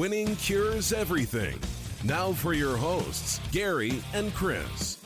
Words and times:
Winning 0.00 0.34
cures 0.36 0.94
everything. 0.94 1.60
Now 2.04 2.32
for 2.32 2.54
your 2.54 2.74
hosts, 2.74 3.38
Gary 3.52 4.02
and 4.14 4.32
Chris. 4.32 4.96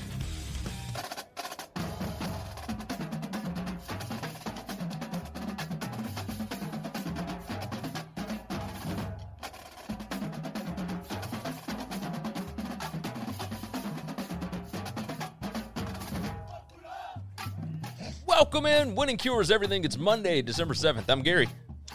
Welcome 18.29 18.67
in. 18.67 18.95
Winning 18.95 19.17
Cures 19.17 19.51
Everything. 19.51 19.85
It's 19.85 19.99
Monday, 19.99 20.41
December 20.41 20.75
7th. 20.75 21.09
I'm 21.09 21.23
Gary. 21.23 21.49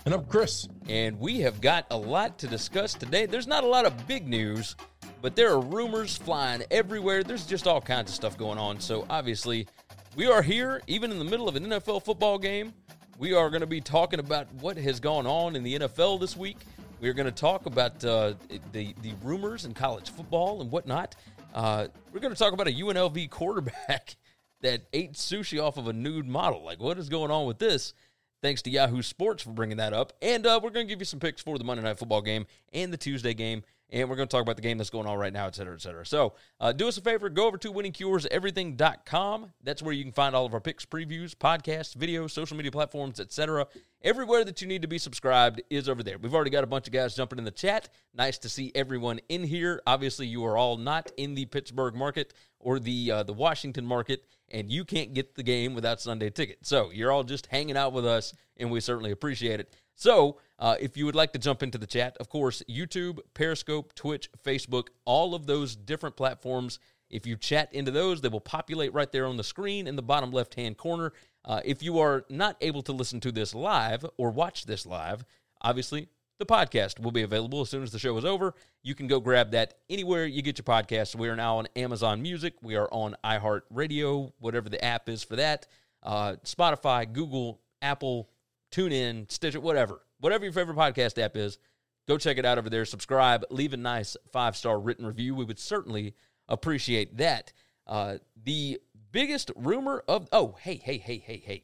And 0.06 0.14
I'm 0.14 0.26
Chris. 0.26 0.68
And 0.88 1.20
we 1.20 1.42
have 1.42 1.60
got 1.62 1.86
a 1.92 1.98
lot 1.98 2.38
to 2.40 2.48
discuss 2.48 2.94
today. 2.94 3.26
There's 3.26 3.48
not 3.48 3.64
a 3.64 3.68
lot 3.68 3.86
of 3.86 4.08
big 4.08 4.28
news, 4.28 4.76
but 5.22 5.36
there 5.36 5.52
are 5.52 5.60
rumors 5.60 6.18
flying 6.18 6.64
everywhere. 6.72 7.24
There's 7.24 7.46
just 7.46 7.68
all 7.68 7.82
kinds 7.82 8.10
of 8.10 8.16
stuff 8.16 8.38
going 8.38 8.58
on. 8.58 8.80
So 8.80 9.06
obviously, 9.10 9.68
we 10.16 10.28
are 10.28 10.42
here, 10.42 10.82
even 10.88 11.12
in 11.12 11.20
the 11.20 11.26
middle 11.26 11.50
of 11.50 11.56
an 11.56 11.66
NFL 11.66 12.04
football 12.06 12.38
game. 12.38 12.74
We 13.18 13.34
are 13.34 13.50
going 13.50 13.62
to 13.62 13.68
be 13.68 13.82
talking 13.82 14.22
about 14.22 14.48
what 14.62 14.78
has 14.78 15.02
gone 15.02 15.28
on 15.28 15.58
in 15.58 15.64
the 15.64 15.80
NFL 15.80 16.22
this 16.22 16.38
week. 16.38 16.58
We 17.02 17.10
are 17.10 17.14
going 17.14 17.26
to 17.26 17.32
talk 17.32 17.66
about 17.66 18.04
uh, 18.06 18.34
the 18.72 18.96
the 19.02 19.14
rumors 19.22 19.66
in 19.66 19.74
college 19.74 20.10
football 20.10 20.62
and 20.62 20.72
whatnot. 20.72 21.16
Uh, 21.54 21.88
we're 22.14 22.22
going 22.22 22.34
to 22.34 22.40
talk 22.40 22.54
about 22.54 22.70
a 22.70 22.72
UNLV 22.72 23.30
quarterback 23.30 24.16
that 24.62 24.84
ate 24.94 25.14
sushi 25.14 25.62
off 25.62 25.78
of 25.78 25.88
a 25.88 25.94
nude 25.94 26.28
model. 26.28 26.64
Like, 26.64 26.80
what 26.80 26.98
is 26.98 27.10
going 27.10 27.32
on 27.32 27.46
with 27.46 27.60
this? 27.60 27.94
Thanks 28.42 28.62
to 28.62 28.70
Yahoo 28.70 29.02
Sports 29.02 29.44
for 29.44 29.50
bringing 29.52 29.78
that 29.78 29.92
up. 29.92 30.14
And 30.22 30.46
uh, 30.46 30.60
we're 30.64 30.70
going 30.70 30.88
to 30.88 30.92
give 30.92 31.02
you 31.02 31.06
some 31.06 31.20
picks 31.20 31.42
for 31.42 31.58
the 31.58 31.64
Monday 31.66 31.84
Night 31.84 32.00
Football 32.00 32.22
game 32.22 32.46
and 32.74 32.94
the 32.94 32.98
Tuesday 32.98 33.34
game. 33.34 33.64
And 33.92 34.08
we're 34.08 34.16
going 34.16 34.28
to 34.28 34.32
talk 34.32 34.44
about 34.44 34.56
the 34.56 34.62
game 34.62 34.78
that's 34.78 34.92
going 34.92 35.08
on 35.08 35.18
right 35.18 35.34
now, 35.34 35.48
et 35.48 35.56
cetera, 35.56 35.74
et 35.74 35.82
cetera. 35.82 36.06
So 36.06 36.36
uh, 36.60 36.72
do 36.72 36.88
us 36.88 36.98
a 36.98 37.02
favor, 37.02 37.28
go 37.28 37.48
over 37.48 37.58
to 37.58 37.74
winningcureseverything.com. 37.74 39.52
That's 39.64 39.82
where 39.82 39.94
you 39.94 40.04
can 40.04 40.14
find 40.14 40.36
all 40.36 40.46
of 40.46 40.54
our 40.54 40.62
picks, 40.62 40.86
previews, 40.86 41.34
podcasts, 41.34 41.98
videos, 41.98 42.30
social 42.30 42.56
media 42.56 42.72
platforms, 42.72 43.20
etc. 43.20 43.66
Everywhere 44.04 44.46
that 44.46 44.62
you 44.62 44.68
need 44.68 44.84
to 44.84 44.88
be 44.88 45.00
subscribed 45.00 45.64
is 45.72 45.90
over 45.90 46.04
there. 46.04 46.20
We've 46.20 46.36
already 46.36 46.52
got 46.52 46.64
a 46.64 46.68
bunch 46.68 46.86
of 46.86 46.94
guys 46.94 47.16
jumping 47.16 47.40
in 47.40 47.46
the 47.46 47.52
chat. 47.52 47.90
Nice 48.14 48.38
to 48.40 48.50
see 48.50 48.72
everyone 48.76 49.20
in 49.28 49.44
here. 49.44 49.82
Obviously, 49.88 50.28
you 50.28 50.46
are 50.46 50.56
all 50.56 50.78
not 50.78 51.12
in 51.18 51.34
the 51.34 51.46
Pittsburgh 51.46 51.96
market 51.96 52.34
or 52.60 52.80
the 52.80 53.12
uh, 53.12 53.24
the 53.24 53.34
Washington 53.34 53.86
market 53.86 54.24
and 54.52 54.72
you 54.72 54.86
can't 54.86 55.14
get 55.14 55.36
the 55.36 55.44
game 55.44 55.74
without 55.74 56.02
Sunday 56.02 56.30
ticket. 56.30 56.60
So 56.64 56.92
you're 56.92 57.12
all 57.12 57.24
just 57.24 57.48
hanging 57.48 57.78
out 57.78 57.94
with 57.94 58.06
us, 58.06 58.34
and 58.58 58.72
we 58.72 58.80
certainly 58.80 59.12
appreciate 59.12 59.60
it. 59.60 59.74
So 59.96 60.38
uh, 60.60 60.76
if 60.80 60.96
you 60.96 61.06
would 61.06 61.16
like 61.16 61.34
to 61.34 61.40
jump 61.40 61.62
into 61.62 61.78
the 61.78 61.88
chat, 61.88 62.16
of 62.20 62.30
course, 62.30 62.64
YouTube, 62.70 63.20
Periscope, 63.34 63.94
Twitch, 63.96 64.30
Facebook, 64.46 64.88
all 65.06 65.36
of 65.36 65.46
those 65.46 65.76
different 65.76 66.16
platforms. 66.16 66.80
If 67.10 67.26
you 67.26 67.36
chat 67.36 67.74
into 67.74 67.92
those, 67.92 68.22
they 68.22 68.30
will 68.30 68.40
populate 68.40 68.94
right 68.94 69.12
there 69.12 69.26
on 69.26 69.36
the 69.36 69.44
screen 69.44 69.88
in 69.88 69.96
the 69.96 70.02
bottom 70.02 70.32
left 70.32 70.56
hand 70.56 70.78
corner. 70.78 71.12
Uh, 71.44 71.62
if 71.66 71.82
you 71.82 72.00
are 72.00 72.26
not 72.30 72.56
able 72.62 72.82
to 72.84 72.92
listen 72.92 73.20
to 73.22 73.32
this 73.32 73.56
live 73.56 74.06
or 74.18 74.32
watch 74.32 74.66
this 74.66 74.86
live, 74.86 75.26
obviously 75.62 76.08
the 76.40 76.46
podcast 76.46 77.00
will 77.00 77.12
be 77.12 77.24
available 77.24 77.62
as 77.62 77.70
soon 77.70 77.84
as 77.84 77.92
the 77.92 78.00
show 78.00 78.18
is 78.18 78.24
over. 78.24 78.56
You 78.82 78.96
can 78.96 79.08
go 79.08 79.20
grab 79.20 79.52
that 79.52 79.76
anywhere 79.90 80.26
you 80.26 80.42
get 80.42 80.58
your 80.58 80.64
podcasts. 80.64 81.14
We 81.14 81.28
are 81.28 81.36
now 81.36 81.58
on 81.58 81.68
Amazon 81.76 82.22
Music. 82.22 82.54
We 82.62 82.76
are 82.78 82.88
on 82.92 83.16
iHeartRadio, 83.26 84.32
whatever 84.40 84.70
the 84.70 84.84
app 84.84 85.10
is 85.10 85.22
for 85.22 85.36
that. 85.36 85.68
Uh, 86.02 86.38
Spotify, 86.46 87.12
Google, 87.12 87.60
Apple, 87.82 88.30
TuneIn, 88.72 89.30
Stitcher, 89.30 89.60
whatever. 89.60 90.02
Whatever 90.22 90.46
your 90.46 90.54
favorite 90.54 90.78
podcast 90.78 91.22
app 91.22 91.36
is, 91.36 91.60
go 92.08 92.18
check 92.18 92.38
it 92.38 92.46
out 92.46 92.58
over 92.58 92.70
there. 92.70 92.86
Subscribe, 92.86 93.44
leave 93.50 93.74
a 93.74 93.78
nice 93.78 94.16
five 94.32 94.56
star 94.56 94.80
written 94.80 95.06
review. 95.06 95.36
We 95.36 95.44
would 95.44 95.60
certainly 95.60 96.16
appreciate 96.48 97.18
that. 97.18 97.52
Uh, 97.86 98.18
the 98.42 98.80
biggest 99.12 99.52
rumor 99.58 100.04
of, 100.08 100.30
oh, 100.32 100.56
hey, 100.62 100.76
hey, 100.76 100.98
hey, 100.98 101.18
hey, 101.18 101.44
hey. 101.46 101.64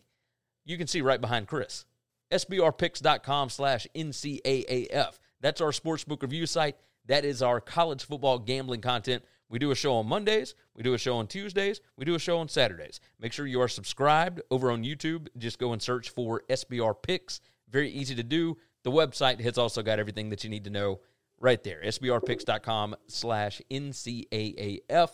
You 0.65 0.77
can 0.77 0.87
see 0.87 1.01
right 1.01 1.21
behind 1.21 1.47
Chris 1.47 1.85
sbrpicks.com 2.31 3.49
slash 3.49 3.87
NCAAF. 3.95 5.19
That's 5.41 5.61
our 5.61 5.71
sportsbook 5.71 6.21
review 6.21 6.45
site. 6.45 6.75
That 7.07 7.25
is 7.25 7.41
our 7.41 7.61
college 7.61 8.03
football 8.03 8.39
gambling 8.39 8.81
content. 8.81 9.23
We 9.49 9.59
do 9.59 9.71
a 9.71 9.75
show 9.75 9.93
on 9.95 10.07
Mondays, 10.07 10.55
we 10.75 10.81
do 10.81 10.95
a 10.95 10.97
show 10.97 11.17
on 11.17 11.27
Tuesdays, 11.27 11.79
we 11.97 12.05
do 12.05 12.15
a 12.15 12.19
show 12.19 12.39
on 12.39 12.49
Saturdays. 12.49 12.99
Make 13.19 13.31
sure 13.31 13.45
you 13.45 13.61
are 13.61 13.67
subscribed 13.67 14.41
over 14.49 14.71
on 14.71 14.83
YouTube. 14.83 15.27
Just 15.37 15.59
go 15.59 15.71
and 15.71 15.81
search 15.81 16.09
for 16.09 16.41
SBR 16.49 16.95
Picks. 17.03 17.41
Very 17.69 17.89
easy 17.89 18.15
to 18.15 18.23
do. 18.23 18.57
The 18.83 18.91
website 18.91 19.39
has 19.41 19.57
also 19.57 19.83
got 19.83 19.99
everything 19.99 20.29
that 20.31 20.43
you 20.43 20.49
need 20.49 20.63
to 20.63 20.69
know 20.71 20.99
right 21.39 21.63
there. 21.63 21.81
SBRpicks.com 21.83 22.95
slash 23.07 23.61
NCAAF. 23.69 25.09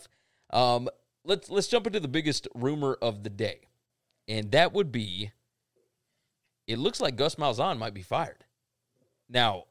Um, 0.52 0.90
let's 1.26 1.50
let's 1.50 1.68
jump 1.68 1.88
into 1.88 2.00
the 2.00 2.08
biggest 2.08 2.48
rumor 2.56 2.98
of 3.02 3.24
the 3.24 3.30
day. 3.30 3.62
And 4.28 4.52
that 4.52 4.74
would 4.74 4.92
be 4.92 5.32
it 6.68 6.80
looks 6.80 7.02
like 7.02 7.16
Gus 7.16 7.36
Malzahn 7.36 7.78
might 7.78 7.94
be 7.94 8.02
fired. 8.02 8.46
Now, 9.30 9.66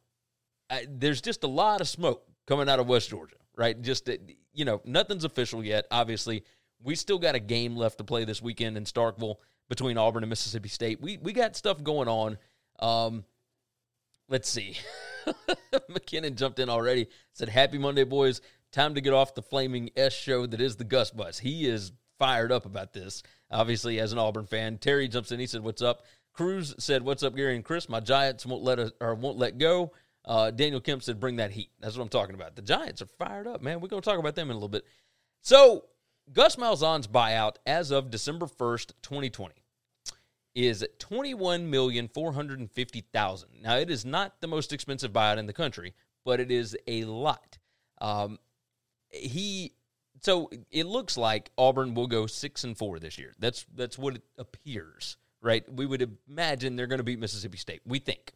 I, 0.68 0.86
there's 0.88 1.20
just 1.20 1.44
a 1.44 1.48
lot 1.48 1.80
of 1.80 1.88
smoke 1.88 2.24
coming 2.46 2.68
out 2.68 2.80
of 2.80 2.86
West 2.86 3.10
Georgia, 3.10 3.36
right? 3.56 3.80
Just 3.80 4.06
that, 4.06 4.20
you 4.52 4.64
know, 4.64 4.80
nothing's 4.84 5.24
official 5.24 5.64
yet. 5.64 5.86
Obviously, 5.90 6.44
we 6.82 6.94
still 6.94 7.18
got 7.18 7.34
a 7.34 7.40
game 7.40 7.76
left 7.76 7.98
to 7.98 8.04
play 8.04 8.24
this 8.24 8.40
weekend 8.40 8.76
in 8.76 8.84
Starkville 8.84 9.36
between 9.68 9.98
Auburn 9.98 10.22
and 10.22 10.30
Mississippi 10.30 10.68
State. 10.68 11.00
We 11.00 11.18
we 11.18 11.32
got 11.32 11.56
stuff 11.56 11.82
going 11.82 12.08
on. 12.08 12.38
Um, 12.78 13.24
let's 14.28 14.48
see. 14.48 14.76
McKinnon 15.90 16.36
jumped 16.36 16.58
in 16.58 16.68
already. 16.68 17.08
Said, 17.32 17.48
"Happy 17.48 17.78
Monday, 17.78 18.04
boys! 18.04 18.40
Time 18.72 18.94
to 18.94 19.00
get 19.00 19.12
off 19.12 19.34
the 19.34 19.42
flaming 19.42 19.90
S 19.96 20.12
show 20.12 20.46
that 20.46 20.60
is 20.60 20.76
the 20.76 20.84
Gus 20.84 21.10
Bus." 21.10 21.38
He 21.38 21.66
is 21.66 21.92
fired 22.18 22.52
up 22.52 22.66
about 22.66 22.92
this. 22.92 23.22
Obviously, 23.50 24.00
as 24.00 24.12
an 24.12 24.18
Auburn 24.18 24.46
fan, 24.46 24.78
Terry 24.78 25.08
jumps 25.08 25.32
in. 25.32 25.40
He 25.40 25.46
said, 25.46 25.62
"What's 25.62 25.82
up?" 25.82 26.04
Cruz 26.32 26.74
said, 26.78 27.02
"What's 27.02 27.22
up, 27.22 27.34
Gary 27.36 27.54
and 27.56 27.64
Chris? 27.64 27.88
My 27.88 28.00
Giants 28.00 28.46
won't 28.46 28.62
let 28.62 28.78
us 28.78 28.92
or 29.00 29.14
won't 29.14 29.38
let 29.38 29.58
go." 29.58 29.92
Uh, 30.24 30.50
Daniel 30.50 30.80
Kemp 30.80 31.02
said, 31.02 31.18
"Bring 31.20 31.36
that 31.36 31.50
heat." 31.50 31.70
That's 31.80 31.96
what 31.96 32.02
I'm 32.02 32.08
talking 32.08 32.34
about. 32.34 32.56
The 32.56 32.62
Giants 32.62 33.02
are 33.02 33.06
fired 33.06 33.46
up, 33.46 33.62
man. 33.62 33.80
We're 33.80 33.88
gonna 33.88 34.02
talk 34.02 34.18
about 34.18 34.34
them 34.34 34.48
in 34.48 34.52
a 34.52 34.58
little 34.58 34.68
bit. 34.68 34.84
So, 35.42 35.86
Gus 36.32 36.56
Malzahn's 36.56 37.06
buyout 37.06 37.56
as 37.66 37.90
of 37.90 38.10
December 38.10 38.46
1st, 38.46 38.92
2020. 39.02 39.54
is 40.54 40.84
twenty-one 40.98 41.70
million 41.70 42.08
four 42.08 42.32
hundred 42.32 42.58
and 42.60 42.70
fifty 42.70 43.00
thousand. 43.12 43.62
Now, 43.62 43.76
it 43.76 43.90
is 43.90 44.04
not 44.04 44.40
the 44.40 44.48
most 44.48 44.72
expensive 44.72 45.12
buyout 45.12 45.38
in 45.38 45.46
the 45.46 45.52
country, 45.52 45.94
but 46.24 46.40
it 46.40 46.50
is 46.50 46.76
a 46.86 47.04
lot. 47.04 47.58
Um, 48.00 48.38
he 49.10 49.72
so 50.22 50.50
it 50.70 50.86
looks 50.86 51.16
like 51.16 51.50
Auburn 51.56 51.94
will 51.94 52.06
go 52.06 52.26
six 52.26 52.64
and 52.64 52.76
four 52.76 52.98
this 52.98 53.16
year. 53.18 53.32
That's 53.38 53.64
that's 53.74 53.96
what 53.98 54.16
it 54.16 54.22
appears, 54.38 55.16
right? 55.42 55.64
We 55.72 55.86
would 55.86 56.18
imagine 56.28 56.76
they're 56.76 56.86
going 56.86 56.98
to 56.98 57.04
beat 57.04 57.18
Mississippi 57.18 57.58
State. 57.58 57.80
We 57.86 57.98
think. 57.98 58.32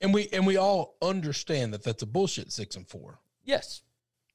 And 0.00 0.12
we 0.12 0.28
and 0.32 0.46
we 0.46 0.56
all 0.56 0.96
understand 1.00 1.72
that 1.72 1.82
that's 1.82 2.02
a 2.02 2.06
bullshit 2.06 2.52
six 2.52 2.76
and 2.76 2.86
four. 2.86 3.20
Yes. 3.44 3.82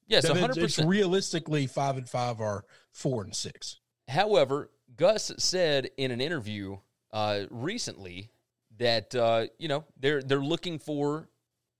Yes, 0.06 0.26
That 0.26 0.36
hundred 0.36 0.56
percent. 0.56 0.88
realistically 0.88 1.66
five 1.68 1.96
and 1.96 2.08
five 2.08 2.40
are 2.40 2.64
four 2.90 3.22
and 3.22 3.34
six. 3.34 3.78
However, 4.08 4.70
Gus 4.96 5.30
said 5.38 5.90
in 5.96 6.10
an 6.10 6.20
interview 6.20 6.78
uh, 7.12 7.42
recently 7.50 8.30
that 8.78 9.14
uh, 9.14 9.46
you 9.58 9.68
know 9.68 9.84
they're 10.00 10.22
they're 10.22 10.40
looking 10.42 10.80
for 10.80 11.28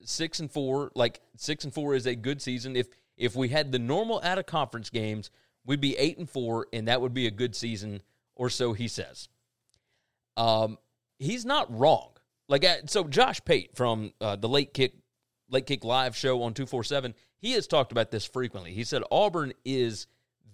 six 0.03 0.39
and 0.39 0.49
four. 0.49 0.91
Like 0.95 1.19
six 1.35 1.65
and 1.65 1.73
four 1.73 1.93
is 1.93 2.05
a 2.05 2.15
good 2.15 2.41
season. 2.41 2.77
If 2.77 2.87
if 3.17 3.35
we 3.35 3.49
had 3.49 3.71
the 3.73 3.79
normal 3.79 4.21
out 4.23 4.37
of 4.37 4.45
conference 4.45 4.89
games, 4.89 5.29
we'd 5.65 5.81
be 5.81 5.97
eight 5.97 6.17
and 6.17 6.29
four, 6.29 6.67
and 6.71 6.87
that 6.87 7.01
would 7.01 7.13
be 7.13 7.27
a 7.27 7.31
good 7.31 7.55
season, 7.55 8.01
or 8.35 8.49
so 8.49 8.71
he 8.71 8.87
says. 8.87 9.27
Um, 10.37 10.77
he's 11.19 11.45
not 11.45 11.73
wrong. 11.77 12.09
Like 12.47 12.65
so, 12.87 13.05
Josh 13.05 13.39
Pate 13.45 13.75
from 13.75 14.13
uh, 14.19 14.35
the 14.35 14.49
Late 14.49 14.73
Kick 14.73 14.93
Late 15.49 15.65
Kick 15.65 15.83
Live 15.83 16.15
show 16.15 16.43
on 16.43 16.53
two 16.53 16.65
four 16.65 16.83
seven. 16.83 17.13
He 17.37 17.53
has 17.53 17.65
talked 17.65 17.91
about 17.91 18.11
this 18.11 18.25
frequently. 18.25 18.73
He 18.73 18.83
said 18.83 19.03
Auburn 19.09 19.53
is 19.65 20.07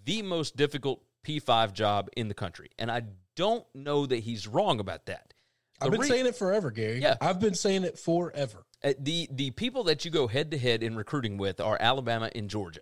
the 0.05 0.21
most 0.21 0.55
difficult 0.55 1.01
P5 1.27 1.73
job 1.73 2.09
in 2.15 2.29
the 2.29 2.33
country. 2.33 2.69
And 2.79 2.89
I 2.89 3.03
don't 3.35 3.65
know 3.75 4.05
that 4.05 4.19
he's 4.19 4.47
wrong 4.47 4.79
about 4.79 5.05
that. 5.07 5.33
I've 5.81 5.91
been 5.91 6.01
re- 6.01 6.07
saying 6.07 6.25
it 6.25 6.35
forever, 6.35 6.71
Gary. 6.71 7.01
Yeah. 7.01 7.17
I've 7.21 7.39
been 7.39 7.53
saying 7.53 7.83
it 7.83 7.99
forever. 7.99 8.65
Uh, 8.83 8.93
the 8.99 9.27
the 9.31 9.51
people 9.51 9.83
that 9.85 10.05
you 10.05 10.11
go 10.11 10.27
head 10.27 10.51
to 10.51 10.57
head 10.57 10.81
in 10.81 10.95
recruiting 10.95 11.37
with 11.37 11.59
are 11.59 11.77
Alabama 11.79 12.31
and 12.33 12.49
Georgia. 12.49 12.81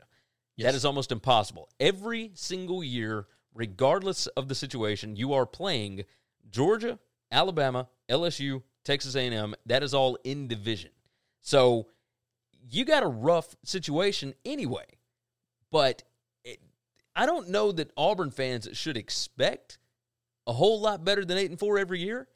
Yes. 0.56 0.72
That 0.72 0.76
is 0.76 0.86
almost 0.86 1.12
impossible. 1.12 1.68
Every 1.80 2.32
single 2.36 2.84
year, 2.84 3.28
regardless 3.54 4.28
of 4.28 4.48
the 4.48 4.56
situation, 4.56 5.18
you 5.18 5.34
are 5.34 5.46
playing 5.46 6.06
Georgia, 6.50 7.00
Alabama, 7.32 7.88
LSU, 8.10 8.64
Texas 8.84 9.16
A&M. 9.16 9.56
That 9.66 9.84
is 9.84 9.94
all 9.94 10.18
in 10.24 10.48
division. 10.48 10.92
So 11.42 11.88
you 12.70 12.86
got 12.86 13.04
a 13.04 13.08
rough 13.08 13.56
situation 13.64 14.34
anyway. 14.44 14.86
But 15.72 16.04
it, 16.44 16.60
I 17.16 17.26
don't 17.26 17.50
know 17.50 17.72
that 17.72 17.92
Auburn 17.98 18.32
fans 18.32 18.70
should 18.74 18.98
expect 18.98 19.78
a 20.48 20.54
whole 20.54 20.80
lot 20.80 21.04
better 21.04 21.26
than 21.26 21.38
8 21.38 21.50
and 21.50 21.60
4 21.60 21.80
every 21.80 22.00
year, 22.00 22.28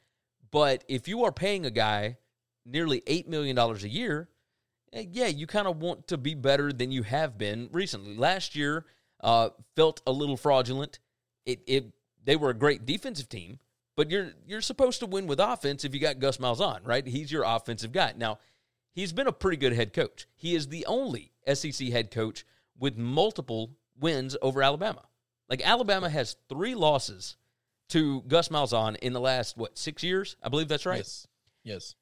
but 0.50 0.84
if 0.88 1.06
you 1.06 1.24
are 1.24 1.32
paying 1.32 1.64
a 1.64 1.70
guy 1.70 2.18
nearly 2.66 3.00
$8 3.02 3.28
million 3.28 3.56
a 3.56 3.74
year, 3.86 4.28
eh, 4.92 5.04
yeah, 5.10 5.28
you 5.28 5.46
kind 5.46 5.68
of 5.68 5.80
want 5.80 6.08
to 6.08 6.18
be 6.18 6.34
better 6.34 6.72
than 6.72 6.90
you 6.90 7.02
have 7.04 7.38
been 7.38 7.68
recently. 7.72 8.16
Last 8.16 8.56
year 8.56 8.84
uh, 9.22 9.50
felt 9.76 10.02
a 10.06 10.12
little 10.12 10.36
fraudulent. 10.36 10.98
It, 11.46 11.62
it 11.66 11.92
they 12.24 12.36
were 12.36 12.50
a 12.50 12.54
great 12.54 12.84
defensive 12.84 13.28
team, 13.28 13.58
but 13.96 14.10
you're 14.10 14.30
you're 14.46 14.60
supposed 14.60 15.00
to 15.00 15.06
win 15.06 15.26
with 15.26 15.40
offense 15.40 15.84
if 15.84 15.94
you 15.94 16.00
got 16.00 16.18
Gus 16.18 16.38
Malzahn, 16.38 16.86
right? 16.86 17.06
He's 17.06 17.30
your 17.30 17.44
offensive 17.44 17.92
guy. 17.92 18.14
Now, 18.16 18.38
he's 18.92 19.12
been 19.12 19.26
a 19.26 19.32
pretty 19.32 19.56
good 19.56 19.72
head 19.72 19.92
coach. 19.92 20.26
He 20.34 20.54
is 20.54 20.68
the 20.68 20.86
only 20.86 21.32
SEC 21.52 21.88
head 21.88 22.10
coach 22.10 22.44
with 22.78 22.96
multiple 22.96 23.72
wins 23.98 24.36
over 24.40 24.62
Alabama. 24.62 25.02
Like 25.48 25.66
Alabama 25.66 26.08
has 26.08 26.36
three 26.48 26.74
losses 26.74 27.36
to 27.90 28.22
Gus 28.22 28.48
Malzahn 28.48 28.96
in 28.98 29.12
the 29.12 29.20
last 29.20 29.56
what 29.56 29.76
six 29.76 30.02
years? 30.02 30.36
I 30.42 30.48
believe 30.48 30.68
that's 30.68 30.86
right 30.86 30.98
Yes. 30.98 31.26
Yes. 31.64 31.94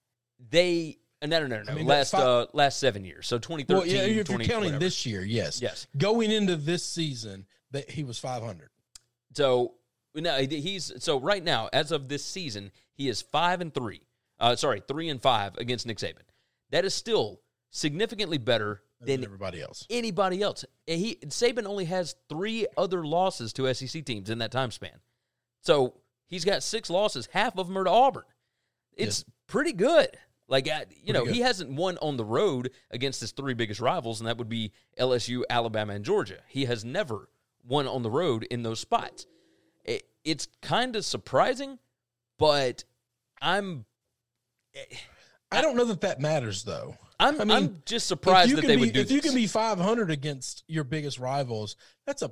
they 0.51 0.99
uh, 1.23 1.27
no 1.27 1.41
no 1.41 1.47
no 1.47 1.63
no 1.63 1.73
I 1.73 1.75
mean, 1.75 1.87
last 1.87 2.13
that's 2.13 2.23
fi- 2.23 2.29
uh 2.31 2.47
last 2.53 2.79
seven 2.79 3.05
years 3.05 3.27
so 3.27 3.39
2013 3.39 3.77
Well, 3.77 3.87
yeah, 3.87 4.03
if 4.09 4.15
you're 4.15 4.25
20 4.25 4.45
counting 4.45 4.65
whatever. 4.67 4.79
this 4.79 5.05
year, 5.07 5.23
yes. 5.25 5.61
Yes. 5.63 5.87
Going 5.97 6.31
into 6.31 6.55
this 6.57 6.85
season, 6.85 7.47
that 7.73 7.91
he 7.91 8.05
was 8.05 8.19
500. 8.19 8.69
so 9.35 9.75
no 10.21 10.39
he's 10.39 10.93
so 10.99 11.19
right 11.19 11.43
now 11.43 11.69
as 11.73 11.93
of 11.93 12.09
this 12.09 12.25
season 12.25 12.71
he 12.93 13.09
is 13.09 13.23
five 13.23 13.61
and 13.61 13.73
three 13.73 14.03
uh 14.41 14.57
sorry 14.57 14.83
three 14.87 15.09
and 15.09 15.23
five 15.23 15.57
against 15.59 15.87
Nick 15.87 15.99
Saban. 15.99 16.23
That 16.71 16.85
is 16.85 16.95
still 16.95 17.41
significantly 17.71 18.39
better 18.39 18.83
than 19.01 19.21
than 19.21 19.25
everybody 19.25 19.63
else. 19.63 19.87
anybody 19.91 20.43
else. 20.43 20.65
And 20.87 20.99
he 20.99 21.17
Saban 21.27 21.67
only 21.67 21.87
has 21.87 22.17
three 22.29 22.67
other 22.77 23.05
losses 23.05 23.53
to 23.55 23.73
SEC 23.73 24.05
teams 24.05 24.31
in 24.31 24.39
that 24.39 24.51
time 24.51 24.71
span. 24.71 24.99
So 25.61 25.95
he's 26.27 26.45
got 26.45 26.63
six 26.63 26.91
losses 26.91 27.29
half 27.33 27.57
of 27.59 27.67
them 27.67 27.79
are 27.79 27.85
to 27.85 27.91
Auburn. 27.91 28.25
It's 28.97 29.25
pretty 29.47 29.73
good. 29.73 30.09
Like 30.49 30.69
uh, 30.69 30.81
you 31.03 31.13
know 31.13 31.25
good. 31.25 31.35
he 31.35 31.41
hasn't 31.41 31.71
won 31.71 31.99
on 31.99 32.17
the 32.17 32.25
road 32.25 32.71
against 32.91 33.21
his 33.21 33.33
three 33.33 33.55
biggest 33.55 33.81
rivals 33.81 34.21
and 34.21 34.29
that 34.29 34.39
would 34.39 34.49
be 34.49 34.73
LSU 34.99 35.43
Alabama 35.49 35.93
and 35.93 36.05
Georgia. 36.05 36.39
He 36.49 36.65
has 36.65 36.85
never 36.85 37.29
won 37.65 37.87
on 37.87 38.03
the 38.03 38.11
road 38.11 38.45
in 38.45 38.63
those 38.63 38.81
spots 38.81 39.27
it's 40.31 40.49
kind 40.63 40.97
of 40.97 41.05
surprising 41.05 41.79
but 42.39 42.85
I'm 43.43 43.85
eh, 44.75 44.97
I 45.51 45.61
don't 45.61 45.77
know 45.77 45.85
that 45.87 46.03
that 46.03 46.21
matters 46.21 46.65
though. 46.65 46.95
I'm 47.21 47.41
I 47.41 47.45
mean, 47.45 47.57
I'm 47.57 47.83
just 47.85 48.07
surprised 48.07 48.55
that 48.57 48.67
they 48.67 48.77
be, 48.77 48.81
would 48.83 48.93
do 48.93 49.01
if 49.01 49.11
you 49.11 49.21
can 49.21 49.35
be 49.35 49.47
500 49.47 50.11
against 50.11 50.63
your 50.69 50.85
biggest 50.85 51.19
rivals, 51.19 51.77
that's 52.07 52.23
a 52.23 52.31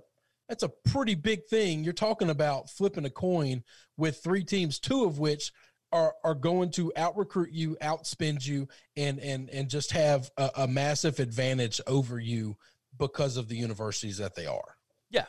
that's 0.49 0.63
a 0.63 0.69
pretty 0.69 1.17
big 1.17 1.47
thing. 1.47 1.83
You're 1.83 1.93
talking 1.93 2.31
about 2.31 2.71
flipping 2.71 3.05
a 3.05 3.11
coin 3.11 3.65
with 3.97 4.23
three 4.23 4.45
teams, 4.45 4.79
two 4.79 5.05
of 5.05 5.19
which 5.19 5.53
are 5.93 6.15
are 6.23 6.35
going 6.35 6.71
to 6.73 6.93
out 6.97 7.17
recruit 7.17 7.51
you, 7.51 7.77
outspend 7.83 8.47
you, 8.47 8.69
and 8.97 9.19
and 9.19 9.51
and 9.51 9.69
just 9.69 9.91
have 9.93 10.31
a, 10.37 10.51
a 10.59 10.69
massive 10.69 11.19
advantage 11.19 11.81
over 11.87 12.21
you 12.21 12.57
because 12.97 13.37
of 13.37 13.49
the 13.49 13.57
universities 13.57 14.19
that 14.19 14.37
they 14.37 14.47
are. 14.47 14.77
Yeah, 15.11 15.27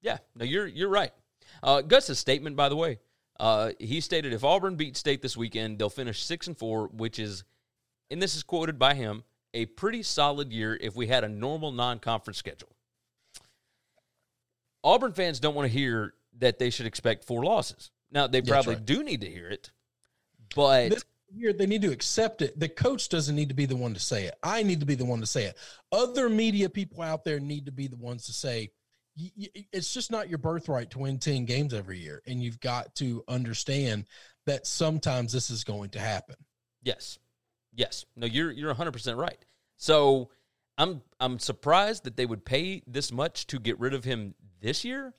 yeah. 0.00 0.18
No, 0.34 0.44
you're 0.44 0.66
you're 0.66 0.88
right. 0.88 1.12
Uh, 1.62 1.80
Gus's 1.80 2.18
statement, 2.18 2.56
by 2.56 2.68
the 2.68 2.76
way, 2.76 2.98
uh, 3.38 3.70
he 3.78 4.00
stated 4.00 4.32
if 4.32 4.44
Auburn 4.44 4.76
beats 4.76 4.98
State 4.98 5.22
this 5.22 5.36
weekend, 5.36 5.78
they'll 5.78 5.90
finish 5.90 6.22
six 6.22 6.46
and 6.46 6.56
four, 6.56 6.88
which 6.88 7.18
is, 7.18 7.44
and 8.10 8.20
this 8.20 8.36
is 8.36 8.42
quoted 8.42 8.78
by 8.78 8.94
him, 8.94 9.24
a 9.54 9.66
pretty 9.66 10.02
solid 10.02 10.52
year 10.52 10.78
if 10.80 10.96
we 10.96 11.06
had 11.06 11.24
a 11.24 11.28
normal 11.28 11.72
non-conference 11.72 12.38
schedule. 12.38 12.74
Auburn 14.84 15.12
fans 15.12 15.40
don't 15.40 15.54
want 15.54 15.70
to 15.70 15.72
hear 15.72 16.14
that 16.38 16.58
they 16.58 16.70
should 16.70 16.86
expect 16.86 17.24
four 17.24 17.44
losses. 17.44 17.90
Now 18.10 18.26
they 18.26 18.42
probably 18.42 18.74
right. 18.74 18.84
do 18.84 19.02
need 19.02 19.20
to 19.20 19.30
hear 19.30 19.48
it, 19.48 19.70
but 20.54 20.90
This 20.90 21.04
year 21.34 21.52
they 21.52 21.66
need 21.66 21.82
to 21.82 21.92
accept 21.92 22.42
it. 22.42 22.58
The 22.58 22.68
coach 22.68 23.08
doesn't 23.08 23.34
need 23.34 23.48
to 23.48 23.54
be 23.54 23.66
the 23.66 23.76
one 23.76 23.94
to 23.94 24.00
say 24.00 24.24
it. 24.24 24.34
I 24.42 24.62
need 24.62 24.80
to 24.80 24.86
be 24.86 24.94
the 24.94 25.04
one 25.04 25.20
to 25.20 25.26
say 25.26 25.44
it. 25.44 25.56
Other 25.90 26.28
media 26.28 26.68
people 26.68 27.02
out 27.02 27.24
there 27.24 27.40
need 27.40 27.66
to 27.66 27.72
be 27.72 27.86
the 27.86 27.96
ones 27.96 28.26
to 28.26 28.32
say 28.32 28.70
it's 29.16 29.92
just 29.92 30.10
not 30.10 30.28
your 30.28 30.38
birthright 30.38 30.90
to 30.90 30.98
win 30.98 31.18
10 31.18 31.44
games 31.44 31.74
every 31.74 31.98
year 31.98 32.22
and 32.26 32.42
you've 32.42 32.60
got 32.60 32.94
to 32.96 33.22
understand 33.28 34.06
that 34.46 34.66
sometimes 34.66 35.32
this 35.32 35.50
is 35.50 35.64
going 35.64 35.90
to 35.90 35.98
happen. 36.00 36.36
Yes. 36.82 37.18
Yes. 37.74 38.04
No, 38.16 38.26
you're 38.26 38.50
you're 38.50 38.74
100% 38.74 39.16
right. 39.16 39.38
So, 39.76 40.30
I'm 40.78 41.02
I'm 41.20 41.38
surprised 41.38 42.04
that 42.04 42.16
they 42.16 42.24
would 42.26 42.44
pay 42.44 42.82
this 42.86 43.12
much 43.12 43.46
to 43.48 43.58
get 43.58 43.78
rid 43.78 43.92
of 43.94 44.04
him 44.04 44.34
this 44.60 44.84
year. 44.84 45.12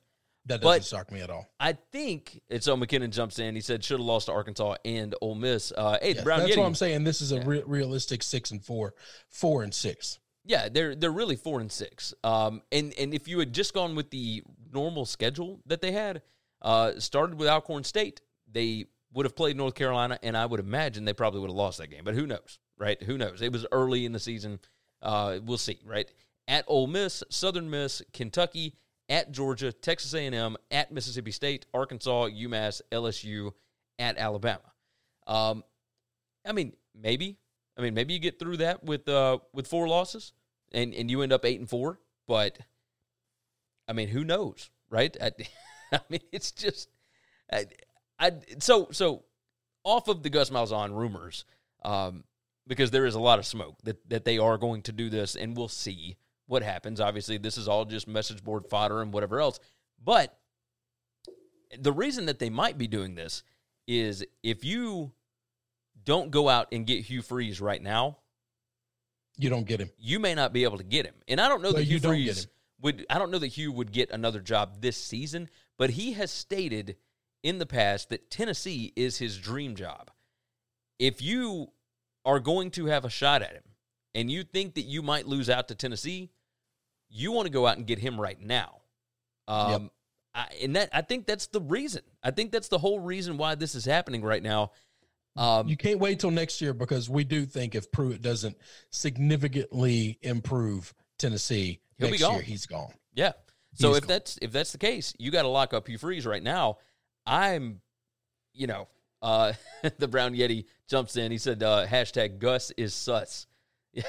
That 0.47 0.61
doesn't 0.61 0.79
But- 0.79 0.83
shock 0.85 1.11
me 1.11 1.21
at 1.21 1.29
all. 1.29 1.47
I 1.59 1.73
think 1.73 2.41
it's 2.49 2.65
so 2.65 2.75
McKinnon 2.75 3.11
jumps 3.11 3.39
in. 3.39 3.55
He 3.55 3.61
said 3.61 3.83
should 3.83 3.99
have 3.99 4.05
lost 4.05 4.25
to 4.25 4.33
Arkansas 4.33 4.75
and 4.83 5.13
Ole 5.21 5.35
Miss. 5.35 5.71
Uh, 5.71 5.97
hey, 6.01 6.15
Yeah, 6.15 6.23
Brown 6.23 6.39
that's 6.39 6.53
Yeti. 6.53 6.57
what 6.57 6.65
I'm 6.65 6.75
saying. 6.75 7.03
This 7.05 7.21
is 7.21 7.31
a 7.31 7.35
Yeah. 7.37 7.43
re- 7.45 7.63
realistic 7.65 8.23
six 8.23 8.51
and 8.51 8.65
four, 8.65 8.93
four 9.29 9.63
and 9.63 9.73
six. 9.73 10.19
Yeah, 10.45 10.67
they're 10.69 10.95
they're 10.95 11.11
really 11.11 11.35
four 11.35 11.61
and 11.61 11.71
six. 11.71 12.13
Um, 12.23 12.61
and 12.71 12.93
and 12.99 13.13
if 13.13 13.27
you 13.27 13.39
had 13.39 13.53
just 13.53 13.73
gone 13.73 13.95
with 13.95 14.09
the 14.09 14.43
normal 14.71 15.05
schedule 15.05 15.61
that 15.65 15.81
they 15.81 15.91
had, 15.91 16.21
uh, 16.61 16.99
started 16.99 17.39
with 17.39 17.47
Alcorn 17.47 17.83
State, 17.83 18.21
they 18.51 18.85
would 19.13 19.25
have 19.25 19.35
played 19.35 19.55
North 19.55 19.75
Carolina, 19.75 20.19
and 20.23 20.35
I 20.35 20.45
would 20.45 20.59
imagine 20.59 21.05
they 21.05 21.13
probably 21.13 21.39
would 21.39 21.49
have 21.49 21.55
lost 21.55 21.77
that 21.77 21.87
game. 21.87 22.03
But 22.03 22.15
who 22.15 22.27
knows, 22.27 22.59
right? 22.77 23.01
Who 23.03 23.17
knows? 23.17 23.41
It 23.41 23.51
was 23.51 23.65
early 23.71 24.05
in 24.05 24.11
the 24.11 24.19
season. 24.19 24.59
Uh, 25.01 25.39
we'll 25.43 25.57
see, 25.57 25.79
right? 25.85 26.11
At 26.47 26.65
Ole 26.67 26.87
Miss, 26.87 27.23
Southern 27.29 27.69
Miss, 27.69 28.01
Kentucky, 28.11 28.75
at 29.09 29.31
Georgia, 29.31 29.71
Texas 29.71 30.13
A&M, 30.13 30.57
at 30.71 30.91
Mississippi 30.91 31.31
State, 31.31 31.65
Arkansas, 31.73 32.29
UMass, 32.29 32.81
LSU, 32.91 33.51
at 33.99 34.17
Alabama. 34.17 34.73
Um, 35.27 35.63
I 36.45 36.51
mean, 36.51 36.73
maybe. 36.95 37.37
I 37.77 37.81
mean, 37.81 37.93
maybe 37.93 38.13
you 38.13 38.19
get 38.19 38.39
through 38.39 38.57
that 38.57 38.83
with 38.83 39.07
uh 39.07 39.39
with 39.53 39.67
four 39.67 39.87
losses, 39.87 40.33
and 40.71 40.93
and 40.93 41.09
you 41.09 41.21
end 41.21 41.33
up 41.33 41.45
eight 41.45 41.59
and 41.59 41.69
four. 41.69 41.99
But 42.27 42.57
I 43.87 43.93
mean, 43.93 44.07
who 44.09 44.23
knows, 44.23 44.69
right? 44.89 45.15
I, 45.21 45.31
I 45.91 45.99
mean, 46.09 46.21
it's 46.31 46.51
just, 46.51 46.89
I, 47.51 47.65
I 48.19 48.31
so 48.59 48.87
so 48.91 49.23
off 49.83 50.07
of 50.07 50.23
the 50.23 50.29
Gus 50.29 50.49
Malzahn 50.49 50.95
rumors, 50.95 51.45
um, 51.83 52.23
because 52.67 52.91
there 52.91 53.05
is 53.05 53.15
a 53.15 53.19
lot 53.19 53.39
of 53.39 53.45
smoke 53.45 53.77
that 53.83 54.09
that 54.09 54.25
they 54.25 54.37
are 54.37 54.57
going 54.57 54.81
to 54.83 54.91
do 54.91 55.09
this, 55.09 55.35
and 55.35 55.57
we'll 55.57 55.67
see 55.67 56.17
what 56.45 56.63
happens. 56.63 56.99
Obviously, 56.99 57.37
this 57.37 57.57
is 57.57 57.67
all 57.67 57.85
just 57.85 58.07
message 58.07 58.43
board 58.43 58.65
fodder 58.69 59.01
and 59.01 59.13
whatever 59.13 59.39
else, 59.39 59.59
but 60.03 60.37
the 61.79 61.91
reason 61.91 62.27
that 62.27 62.39
they 62.39 62.49
might 62.49 62.77
be 62.77 62.87
doing 62.87 63.15
this 63.15 63.43
is 63.87 64.23
if 64.43 64.63
you 64.63 65.11
don't 66.05 66.31
go 66.31 66.49
out 66.49 66.67
and 66.71 66.85
get 66.85 67.03
Hugh 67.05 67.21
Freeze 67.21 67.61
right 67.61 67.81
now, 67.81 68.17
You 69.37 69.49
don't 69.49 69.65
get 69.65 69.79
him. 69.79 69.89
you 69.97 70.19
may 70.19 70.35
not 70.35 70.53
be 70.53 70.63
able 70.63 70.77
to 70.77 70.83
get 70.83 71.05
him. 71.05 71.15
And 71.27 71.39
I 71.41 71.47
don't 71.47 71.61
know 71.61 71.71
No, 71.71 71.77
that 71.77 71.83
Hugh 71.85 71.99
Freeze 71.99 72.47
would. 72.81 73.05
I 73.09 73.17
don't 73.19 73.31
know 73.31 73.39
that 73.39 73.47
Hugh 73.47 73.71
would 73.71 73.91
get 73.91 74.11
another 74.11 74.39
job 74.41 74.81
this 74.81 74.97
season, 74.97 75.49
but 75.77 75.91
he 75.91 76.13
has 76.13 76.31
stated 76.31 76.97
in 77.43 77.59
the 77.59 77.65
past 77.65 78.09
that 78.09 78.29
Tennessee 78.29 78.93
is 78.95 79.17
his 79.17 79.37
dream 79.37 79.75
job. 79.75 80.11
If 80.99 81.21
you 81.21 81.67
are 82.25 82.39
going 82.39 82.71
to 82.71 82.85
have 82.85 83.03
a 83.05 83.09
shot 83.09 83.41
at 83.41 83.51
him, 83.53 83.63
and 84.15 84.29
you 84.29 84.43
think 84.43 84.75
that 84.75 84.83
you 84.83 85.01
might 85.01 85.25
lose 85.27 85.49
out 85.49 85.67
to 85.69 85.75
Tennessee, 85.75 86.29
you 87.09 87.31
want 87.31 87.47
to 87.47 87.51
go 87.51 87.65
out 87.65 87.77
and 87.77 87.87
get 87.87 87.97
him 87.99 88.19
right 88.21 88.39
now. 88.39 88.81
Um, 89.47 89.89
I, 90.35 90.47
and 90.61 90.75
that 90.75 90.89
I 90.93 91.01
think 91.01 91.25
that's 91.25 91.47
the 91.47 91.59
reason. 91.61 92.03
I 92.23 92.31
think 92.31 92.51
that's 92.51 92.67
the 92.67 92.77
whole 92.77 92.99
reason 92.99 93.37
why 93.37 93.55
this 93.55 93.75
is 93.75 93.85
happening 93.85 94.21
right 94.23 94.41
now. 94.41 94.71
Um, 95.35 95.67
You 95.67 95.75
can't 95.77 95.99
wait 95.99 96.19
till 96.19 96.31
next 96.31 96.61
year 96.61 96.73
because 96.73 97.09
we 97.09 97.23
do 97.23 97.45
think 97.45 97.73
if 97.75 97.91
Pruitt 97.91 98.21
doesn't 98.21 98.55
significantly 98.91 100.19
improve 100.21 100.93
Tennessee 101.17 101.79
He'll 101.97 102.07
be 102.07 102.11
next 102.11 102.23
gone. 102.23 102.33
year, 102.35 102.41
he's 102.43 102.65
gone. 102.65 102.93
Yeah. 103.13 103.33
So 103.75 103.89
He's 103.89 103.97
if 103.97 104.03
gone. 104.03 104.07
that's 104.09 104.39
if 104.41 104.51
that's 104.51 104.71
the 104.71 104.77
case, 104.77 105.13
you 105.17 105.31
got 105.31 105.43
to 105.43 105.47
lock 105.47 105.73
up 105.73 105.87
Hugh 105.87 105.97
Freeze 105.97 106.25
right 106.25 106.43
now. 106.43 106.77
I'm, 107.25 107.81
you 108.53 108.67
know, 108.67 108.87
uh, 109.21 109.53
the 109.97 110.07
Brown 110.07 110.33
Yeti 110.35 110.65
jumps 110.89 111.15
in. 111.17 111.31
He 111.31 111.37
said, 111.37 111.63
uh, 111.63 111.85
hashtag 111.87 112.39
Gus 112.39 112.71
is 112.77 112.93
sus. 112.93 113.47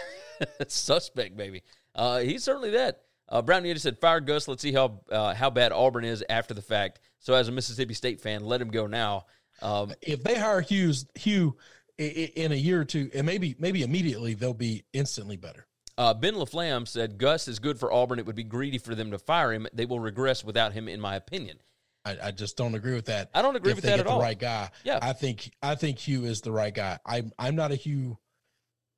Suspect, 0.69 1.37
baby. 1.37 1.63
Uh, 1.95 2.19
he's 2.21 2.43
certainly 2.45 2.71
that. 2.71 3.03
Uh, 3.29 3.41
Brown 3.43 3.63
Yeti 3.63 3.81
said, 3.81 3.99
fire 3.99 4.21
Gus. 4.21 4.49
Let's 4.49 4.63
see 4.63 4.73
how 4.73 5.01
uh, 5.11 5.35
how 5.35 5.51
bad 5.51 5.73
Auburn 5.73 6.05
is 6.05 6.25
after 6.29 6.53
the 6.55 6.63
fact. 6.63 7.01
So 7.19 7.35
as 7.35 7.49
a 7.49 7.53
Mississippi 7.53 7.95
State 7.95 8.21
fan, 8.21 8.45
let 8.45 8.61
him 8.61 8.69
go 8.69 8.87
now. 8.87 9.27
Um, 9.63 9.93
If 10.03 10.23
they 10.23 10.39
hire 10.39 10.61
Hughes, 10.61 11.07
Hugh 11.15 11.57
in 11.99 12.53
a 12.53 12.57
year 12.57 12.81
or 12.81 12.85
two, 12.85 13.11
and 13.15 13.25
maybe 13.25 13.55
maybe 13.59 13.83
immediately, 13.83 14.35
they'll 14.35 14.53
be 14.55 14.85
instantly 14.93 15.37
better. 15.37 15.67
Uh, 15.97 16.13
ben 16.13 16.35
LaFlamme 16.35 16.89
said 16.89 17.19
Gus 17.19 17.47
is 17.47 17.61
good 17.61 17.79
for 17.79 17.93
Auburn. 17.93 18.19
It 18.19 18.27
would 18.27 18.35
be 18.35 18.43
greedy 18.43 18.79
for 18.79 18.97
them 18.97 19.13
to 19.13 19.19
fire 19.19 19.53
him. 19.53 19.69
They 19.73 19.87
will 19.87 20.01
regress 20.01 20.43
without 20.43 20.73
him, 20.73 20.89
in 20.89 21.01
my 21.01 21.15
opinion. 21.15 21.59
I, 22.05 22.17
I 22.25 22.31
just 22.33 22.57
don't 22.57 22.75
agree 22.75 22.95
with 22.95 23.07
that. 23.07 23.31
I 23.33 23.43
don't 23.43 23.55
agree 23.55 23.71
if 23.71 23.77
with 23.77 23.85
they 23.85 23.91
that 23.91 23.97
get 23.99 24.07
at 24.07 24.09
the 24.09 24.13
all. 24.13 24.21
right 24.21 24.39
guy. 24.39 24.71
Yeah. 24.83 24.99
I 25.01 25.13
think 25.13 25.53
I 25.63 25.77
think 25.77 25.99
Hugh 25.99 26.25
is 26.25 26.41
the 26.41 26.53
right 26.53 26.75
guy. 26.75 26.99
I'm 27.07 27.33
I'm 27.39 27.55
not 27.55 27.71
a 27.71 27.77
Hugh 27.77 28.19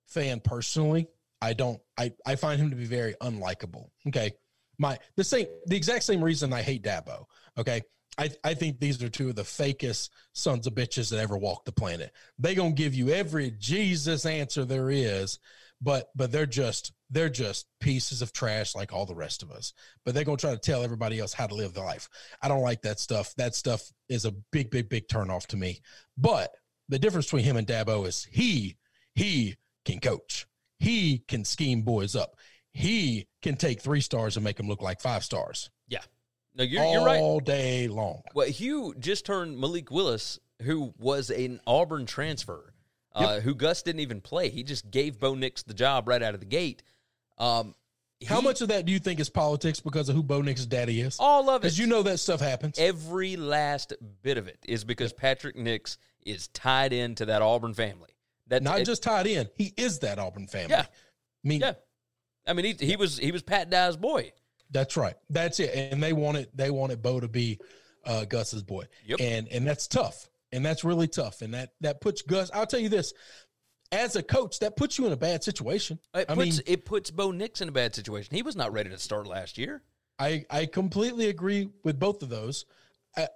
fan 0.07 0.41
personally. 0.41 1.09
I 1.43 1.53
don't. 1.53 1.81
I 1.99 2.13
I 2.25 2.37
find 2.37 2.61
him 2.61 2.71
to 2.71 2.77
be 2.77 2.87
very 2.87 3.15
unlikable. 3.21 3.91
Okay, 4.09 4.33
my 4.79 4.99
the 5.17 5.25
same 5.25 5.47
the 5.67 5.77
exact 5.77 6.05
same 6.05 6.25
reason 6.25 6.53
I 6.53 6.63
hate 6.63 6.83
Dabo. 6.83 7.27
Okay. 7.59 7.83
I, 8.19 8.31
I 8.43 8.55
think 8.55 8.79
these 8.79 9.03
are 9.03 9.09
two 9.09 9.29
of 9.29 9.37
the 9.37 9.43
fakest 9.43 10.11
sons 10.33 10.67
of 10.67 10.75
bitches 10.75 11.11
that 11.11 11.21
ever 11.21 11.37
walked 11.37 11.67
the 11.67 11.73
planet. 11.73 12.13
They 12.39 12.55
gonna 12.55 12.73
give 12.73 12.95
you 12.95 13.11
every 13.11 13.51
Jesus 13.59 14.25
answer 14.25 14.65
there 14.65 14.91
is, 14.91 15.39
but 15.81 16.11
but 16.15 16.33
they're 16.33 16.47
just 16.47 16.93
they're 17.11 17.29
just 17.29 17.67
pieces 17.81 18.23
of 18.23 18.33
trash 18.33 18.75
like 18.75 18.93
all 18.93 19.07
the 19.07 19.15
rest 19.15 19.43
of 19.43 19.51
us. 19.51 19.75
But 20.05 20.15
they're 20.15 20.25
gonna 20.25 20.39
try 20.39 20.53
to 20.53 20.59
tell 20.59 20.83
everybody 20.83 21.19
else 21.19 21.33
how 21.33 21.47
to 21.47 21.55
live 21.55 21.75
their 21.75 21.85
life. 21.85 22.09
I 22.41 22.49
don't 22.49 22.63
like 22.63 22.83
that 22.83 23.01
stuff. 23.01 23.35
That 23.37 23.55
stuff 23.55 23.83
is 24.09 24.25
a 24.25 24.33
big, 24.53 24.71
big, 24.71 24.89
big 24.89 25.09
turnoff 25.09 25.47
to 25.49 25.57
me. 25.57 25.81
But 26.17 26.51
the 26.89 26.99
difference 26.99 27.27
between 27.27 27.45
him 27.45 27.57
and 27.57 27.67
Dabo 27.67 28.07
is 28.07 28.27
he 28.31 28.77
he 29.15 29.57
can 29.85 30.01
coach. 30.01 30.47
He 30.79 31.23
can 31.29 31.45
scheme 31.45 31.83
boys 31.83 32.17
up. 32.17 32.37
He 32.73 33.29
can 33.43 33.57
take 33.57 33.81
three 33.81 34.03
stars 34.03 34.37
and 34.37 34.45
make 34.45 34.57
them 34.57 34.69
look 34.69 34.83
like 34.83 35.01
five 35.01 35.25
stars 35.25 35.71
Yeah. 35.89 36.03
No, 36.57 36.65
you're, 36.65 36.85
you're 36.85 37.05
right. 37.05 37.21
all 37.21 37.39
day 37.41 37.87
long. 37.87 38.23
Well, 38.35 38.49
Hugh 38.49 38.95
just 38.99 39.27
turned 39.27 39.59
Malik 39.59 39.91
Willis, 39.91 40.39
who 40.63 40.95
was 40.99 41.29
an 41.31 41.61
Auburn 41.67 42.07
transfer, 42.07 42.73
uh, 43.15 43.41
who 43.41 43.55
Gus 43.55 43.83
didn't 43.83 44.01
even 44.01 44.21
play. 44.23 44.49
He 44.49 44.63
just 44.63 44.91
gave 44.91 45.19
Bo 45.21 45.35
Nix 45.35 45.63
the 45.63 45.75
job 45.75 46.09
right 46.09 46.23
out 46.23 46.35
of 46.35 46.41
the 46.41 46.47
gate. 46.47 46.83
Um, 47.39 47.75
How 48.27 48.39
he- 48.41 48.45
much 48.45 48.63
of 48.63 48.69
that 48.69 48.87
do 48.87 48.93
you 48.93 48.99
think 48.99 49.21
is 49.21 49.29
politics 49.29 49.81
because 49.81 50.09
of 50.09 50.15
who 50.17 50.23
Bo 50.23 50.41
Nix's 50.41 50.67
daddy 50.67 51.01
is? 51.03 51.17
All 51.21 51.51
of 51.51 51.57
it. 51.57 51.63
Because 51.63 51.79
you 51.79 51.87
know 51.87 52.03
that 52.05 52.19
stuff 52.21 52.41
happens. 52.41 52.79
Every 52.79 53.37
last 53.37 53.93
bit 54.23 54.39
of 54.39 54.49
it 54.49 54.59
is 54.67 54.85
because 54.85 55.13
Patrick 55.13 55.57
Nix 55.57 55.99
is 56.25 56.49
tied 56.49 56.93
into 56.95 57.27
that 57.27 57.43
Auburn 57.43 57.75
family. 57.75 58.11
That 58.49 58.63
Not 58.63 58.81
it- 58.81 58.85
just 58.87 59.03
tied 59.03 59.27
in. 59.27 59.49
He 59.57 59.75
is 59.77 59.99
that 59.99 60.19
Auburn 60.19 60.47
family. 60.47 60.71
Yeah. 60.71 60.87
I 60.87 61.49
mean, 61.49 61.61
yeah. 61.61 61.73
I 62.47 62.53
mean, 62.55 62.65
he, 62.65 62.87
he 62.87 62.97
was 62.97 63.19
he 63.19 63.31
was 63.33 63.43
Pat 63.43 63.69
Dye's 63.71 63.97
boy. 63.97 64.33
That's 64.71 64.97
right. 64.97 65.15
That's 65.31 65.61
it. 65.61 65.75
And 65.75 66.03
they 66.03 66.13
wanted 66.13 66.49
they 66.55 66.71
wanted 66.71 67.03
Bo 67.03 67.21
to 67.21 67.29
be 67.29 67.59
uh, 68.05 68.25
Gus's 68.25 68.63
boy. 68.63 68.85
Yep. 69.07 69.21
And 69.21 69.49
and 69.49 69.67
that's 69.67 69.87
tough. 69.87 70.29
And 70.53 70.65
that's 70.65 70.85
really 70.85 71.09
tough. 71.09 71.43
And 71.43 71.55
that 71.55 71.71
that 71.81 72.01
puts 72.01 72.23
Gus. 72.23 72.51
I'll 72.55 72.67
tell 72.67 72.81
you 72.81 72.89
this. 72.89 73.13
As 73.93 74.17
a 74.17 74.23
coach, 74.23 74.59
that 74.61 74.77
puts 74.77 74.99
you 74.99 75.07
in 75.07 75.13
a 75.13 75.17
bad 75.17 75.45
situation. 75.45 76.01
It 76.13 76.27
I 76.29 76.35
puts 76.35 76.39
mean, 76.39 76.61
it 76.67 76.85
puts 76.85 77.11
Bo 77.11 77.31
Nix 77.31 77.61
in 77.61 77.69
a 77.69 77.73
bad 77.73 77.95
situation. 77.95 78.35
He 78.35 78.43
was 78.43 78.57
not 78.57 78.73
ready 78.73 78.91
to 78.91 78.99
start 78.99 79.27
last 79.27 79.59
year. 79.59 79.83
I 80.19 80.45
I 80.51 80.67
completely 80.67 81.29
agree 81.29 81.69
with 81.85 81.99
both 81.99 82.23
of 82.23 82.29
those. 82.29 82.65
Uh, 83.17 83.27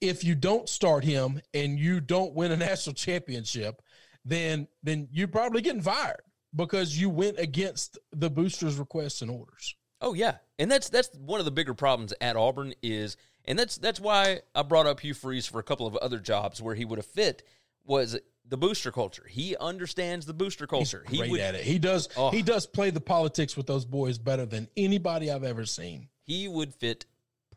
if 0.00 0.24
you 0.24 0.34
don't 0.34 0.68
start 0.68 1.04
him 1.04 1.40
and 1.54 1.78
you 1.78 2.00
don't 2.00 2.34
win 2.34 2.50
a 2.50 2.56
national 2.56 2.94
championship, 2.94 3.80
then 4.24 4.66
then 4.82 5.08
you're 5.12 5.28
probably 5.28 5.62
getting 5.62 5.82
fired 5.82 6.22
because 6.54 6.98
you 6.98 7.08
went 7.08 7.38
against 7.38 7.98
the 8.12 8.28
boosters' 8.28 8.78
requests 8.78 9.22
and 9.22 9.30
orders. 9.30 9.76
Oh 10.02 10.14
yeah, 10.14 10.36
and 10.58 10.70
that's 10.70 10.88
that's 10.88 11.08
one 11.16 11.38
of 11.38 11.44
the 11.46 11.52
bigger 11.52 11.74
problems 11.74 12.12
at 12.20 12.36
Auburn 12.36 12.74
is, 12.82 13.16
and 13.44 13.58
that's 13.58 13.76
that's 13.78 14.00
why 14.00 14.40
I 14.54 14.62
brought 14.62 14.86
up 14.86 15.00
Hugh 15.00 15.14
Freeze 15.14 15.46
for 15.46 15.60
a 15.60 15.62
couple 15.62 15.86
of 15.86 15.96
other 15.96 16.18
jobs 16.18 16.60
where 16.60 16.74
he 16.74 16.84
would 16.84 16.98
have 16.98 17.06
fit 17.06 17.44
was 17.84 18.18
the 18.44 18.56
booster 18.56 18.90
culture. 18.90 19.24
He 19.28 19.56
understands 19.56 20.26
the 20.26 20.34
booster 20.34 20.66
culture. 20.66 21.04
He's 21.08 21.18
great 21.18 21.26
he 21.28 21.32
would 21.32 21.40
at 21.40 21.54
it. 21.54 21.62
He 21.62 21.78
does. 21.78 22.08
Oh. 22.16 22.30
He 22.30 22.42
does 22.42 22.66
play 22.66 22.90
the 22.90 23.00
politics 23.00 23.56
with 23.56 23.66
those 23.66 23.84
boys 23.84 24.18
better 24.18 24.44
than 24.44 24.68
anybody 24.76 25.30
I've 25.30 25.44
ever 25.44 25.64
seen. 25.64 26.08
he 26.24 26.48
would 26.48 26.74
fit 26.74 27.06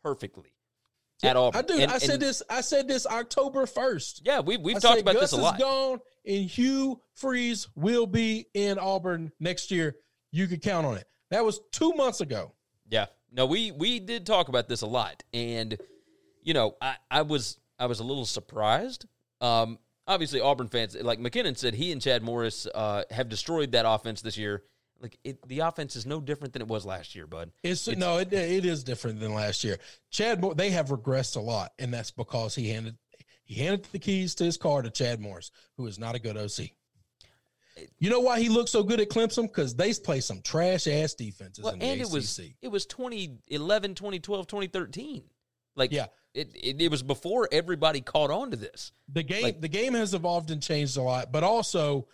perfectly 0.04 0.54
at 1.24 1.36
Auburn. 1.36 1.60
I 1.60 1.62
do. 1.64 1.80
And- 1.80 1.92
I 1.92 1.98
said 1.98 2.20
this. 2.20 2.44
I 2.50 2.62
said 2.62 2.88
this 2.88 3.08
October 3.08 3.66
first. 3.66 4.22
Yeah, 4.24 4.42
we 4.42 4.58
we've 4.58 4.76
I 4.76 4.80
talked 4.80 5.02
about 5.02 5.16
Gus 5.16 5.32
this 5.32 5.34
a 5.34 5.38
is 5.38 5.42
lot. 5.42 5.60
gone, 5.60 6.00
and 6.26 6.46
Hugh 6.46 7.02
Freeze 7.16 7.68
will 7.76 8.06
be 8.06 8.46
in 8.54 8.78
Auburn 8.78 9.32
next 9.40 9.72
year. 9.72 9.96
You 10.32 10.48
could 10.48 10.62
count 10.62 10.86
on 10.86 10.98
it. 10.98 11.08
That 11.36 11.44
was 11.44 11.60
two 11.72 11.92
months 11.94 12.22
ago. 12.22 12.54
Yeah. 12.90 13.08
No, 13.30 13.46
we 13.46 13.72
we 13.72 14.00
did 14.00 14.26
talk 14.26 14.48
about 14.48 14.70
this 14.70 14.82
a 14.84 14.88
lot, 14.88 15.22
and 15.34 15.78
you 16.42 16.54
know, 16.54 16.76
I 16.82 16.96
I 17.12 17.24
was 17.24 17.58
I 17.78 17.88
was 17.88 18.00
a 18.00 18.06
little 18.06 18.24
surprised. 18.26 19.06
Um, 19.42 19.78
obviously, 20.08 20.40
Auburn 20.40 20.70
fans, 20.70 20.96
like 20.96 21.20
McKinnon 21.20 21.58
said, 21.58 21.74
he 21.74 21.92
and 21.92 22.02
Chad 22.02 22.24
Morris 22.24 22.68
uh, 22.74 23.04
have 23.12 23.28
destroyed 23.28 23.74
that 23.74 23.86
offense 23.86 24.22
this 24.22 24.38
year. 24.38 24.64
Like 25.02 25.20
it, 25.26 25.46
the 25.46 25.60
offense 25.60 25.98
is 25.98 26.06
no 26.06 26.22
different 26.22 26.54
than 26.54 26.62
it 26.62 26.70
was 26.70 26.86
last 26.86 27.16
year, 27.16 27.28
bud. 27.28 27.52
It's, 27.64 27.86
It's- 27.90 28.00
no, 28.00 28.20
it, 28.20 28.32
it 28.32 28.64
is 28.64 28.86
different 28.86 29.20
than 29.20 29.34
last 29.34 29.66
year. 29.66 29.78
Chad, 30.12 30.42
they 30.56 30.70
have 30.70 30.88
regressed 30.88 31.36
a 31.36 31.42
lot, 31.42 31.74
and 31.78 31.94
that's 31.94 32.12
because 32.12 32.56
he 32.56 32.70
handed 32.70 32.96
he 33.44 33.56
handed 33.56 33.84
the 33.92 34.00
keys 34.00 34.36
to 34.36 34.46
his 34.46 34.56
car 34.56 34.82
to 34.82 34.90
Chad 34.90 35.20
Morris, 35.20 35.52
who 35.76 35.86
is 35.88 36.00
not 36.00 36.16
a 36.16 36.20
good 36.20 36.38
OC. 36.38 36.70
You 38.00 38.10
know 38.10 38.22
why 38.22 38.40
he 38.40 38.48
looked 38.50 38.70
so 38.70 38.84
good 38.84 39.00
at 39.02 39.10
Clemson? 39.10 39.44
Because 39.44 39.76
they 39.76 39.94
play 39.94 40.22
some 40.22 40.42
trash 40.42 40.88
ass 40.88 41.14
defenses 41.14 41.64
Well, 41.64 41.74
in 41.74 41.80
the 41.80 41.86
and 41.86 42.02
it 42.02 42.10
was 42.10 42.40
it 42.62 42.68
was 42.70 42.86
2011, 42.86 43.96
2012, 43.96 44.48
2013. 44.48 45.24
Like 45.76 45.92
Yeah. 45.92 46.06
it, 46.34 46.52
it 46.56 46.82
it 46.82 46.92
was 46.92 47.04
before 47.04 47.50
everybody 47.52 48.00
caught 48.02 48.32
on 48.32 48.52
to 48.52 48.58
this. 48.58 48.92
the 49.12 49.24
game 49.24 49.44
like- 49.44 49.62
the 49.62 49.68
game 49.68 49.94
has 49.94 50.14
evolved 50.14 50.52
and 50.52 50.62
changed 50.64 50.96
a 50.98 51.02
lot, 51.02 51.32
but 51.32 51.44
also 51.44 52.08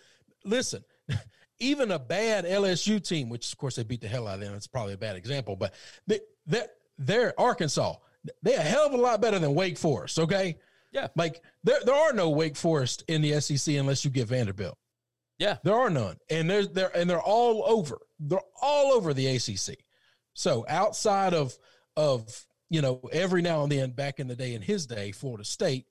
listen, 0.44 0.82
even 1.60 1.92
a 1.92 1.98
bad 1.98 2.44
LSU 2.44 2.98
team, 3.06 3.28
which 3.28 3.52
of 3.52 3.58
course 3.58 3.76
they 3.76 3.84
beat 3.84 4.00
the 4.00 4.08
hell 4.08 4.26
out 4.26 4.34
of 4.34 4.40
them, 4.40 4.54
it's 4.54 4.66
probably 4.66 4.94
a 4.94 4.98
bad 4.98 5.14
example, 5.16 5.54
but 5.54 5.74
they 6.08 6.18
they're, 6.46 6.68
they're 6.98 7.40
Arkansas. 7.40 7.94
They're 8.42 8.58
a 8.58 8.62
hell 8.62 8.86
of 8.86 8.92
a 8.94 8.96
lot 8.96 9.20
better 9.20 9.38
than 9.38 9.54
Wake 9.54 9.78
Forest, 9.78 10.18
okay? 10.18 10.58
Yeah. 10.90 11.08
Like 11.14 11.40
there 11.62 11.78
there 11.84 11.94
are 11.94 12.12
no 12.12 12.30
Wake 12.30 12.56
Forest 12.56 13.04
in 13.06 13.22
the 13.22 13.40
SEC 13.40 13.76
unless 13.76 14.04
you 14.04 14.10
get 14.10 14.26
Vanderbilt. 14.26 14.76
Yeah. 15.38 15.56
There 15.64 15.74
are 15.74 15.90
none. 15.90 16.18
And 16.30 16.48
there's 16.48 16.68
they're 16.68 16.94
and 16.96 17.08
they're 17.08 17.20
all 17.20 17.64
over. 17.66 17.98
They're 18.20 18.40
all 18.60 18.92
over 18.92 19.12
the 19.14 19.26
ACC. 19.26 19.78
So 20.34 20.64
outside 20.68 21.34
of 21.34 21.56
of 21.96 22.46
you 22.70 22.80
know 22.80 23.00
every 23.12 23.42
now 23.42 23.62
and 23.62 23.72
then 23.72 23.90
back 23.90 24.20
in 24.20 24.28
the 24.28 24.36
day 24.36 24.54
in 24.54 24.62
his 24.62 24.86
day 24.86 25.12
Florida 25.12 25.44
State, 25.44 25.86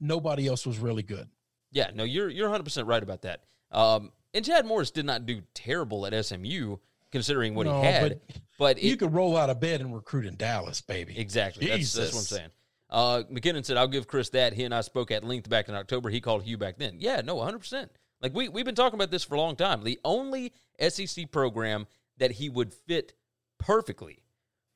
nobody 0.00 0.46
else 0.46 0.66
was 0.66 0.78
really 0.78 1.02
good. 1.02 1.28
Yeah, 1.72 1.90
no, 1.94 2.04
you're 2.04 2.30
you're 2.30 2.46
100 2.48 2.64
percent 2.64 2.86
right 2.86 3.02
about 3.02 3.22
that. 3.22 3.40
Um, 3.70 4.12
and 4.32 4.44
Chad 4.44 4.66
Morris 4.66 4.90
did 4.90 5.04
not 5.06 5.26
do 5.26 5.42
terrible 5.54 6.06
at 6.06 6.24
SMU 6.24 6.76
considering 7.10 7.54
what 7.54 7.66
No, 7.66 7.80
he 7.80 7.86
had, 7.86 8.20
but, 8.58 8.82
You 8.82 8.92
it, 8.94 8.98
could 8.98 9.14
roll 9.14 9.36
out 9.36 9.48
of 9.50 9.60
bed 9.60 9.80
and 9.80 9.94
recruit 9.94 10.26
in 10.26 10.36
Dallas, 10.36 10.80
baby. 10.80 11.16
exactly 11.18 11.68
that's, 11.68 11.92
that's 11.92 12.12
what 12.12 12.18
I'm 12.18 12.24
saying. 12.24 12.50
Uh, 12.90 13.22
McKinnon 13.32 13.64
said, 13.64 13.76
"I'll 13.76 13.88
give 13.88 14.06
Chris 14.06 14.30
that." 14.30 14.52
He 14.52 14.64
and 14.64 14.74
I 14.74 14.80
spoke 14.82 15.10
at 15.10 15.24
length 15.24 15.48
back 15.48 15.68
in 15.68 15.74
October. 15.74 16.10
He 16.10 16.20
called 16.20 16.42
Hugh 16.44 16.58
back 16.58 16.78
then. 16.78 16.96
Yeah, 17.00 17.22
no, 17.24 17.36
100. 17.36 17.90
Like 18.20 18.34
we 18.34 18.48
we've 18.48 18.64
been 18.64 18.74
talking 18.74 18.98
about 18.98 19.10
this 19.10 19.24
for 19.24 19.34
a 19.34 19.40
long 19.40 19.56
time. 19.56 19.82
The 19.82 19.98
only 20.04 20.52
SEC 20.80 21.30
program 21.30 21.86
that 22.18 22.30
he 22.30 22.48
would 22.48 22.72
fit 22.72 23.14
perfectly 23.58 24.22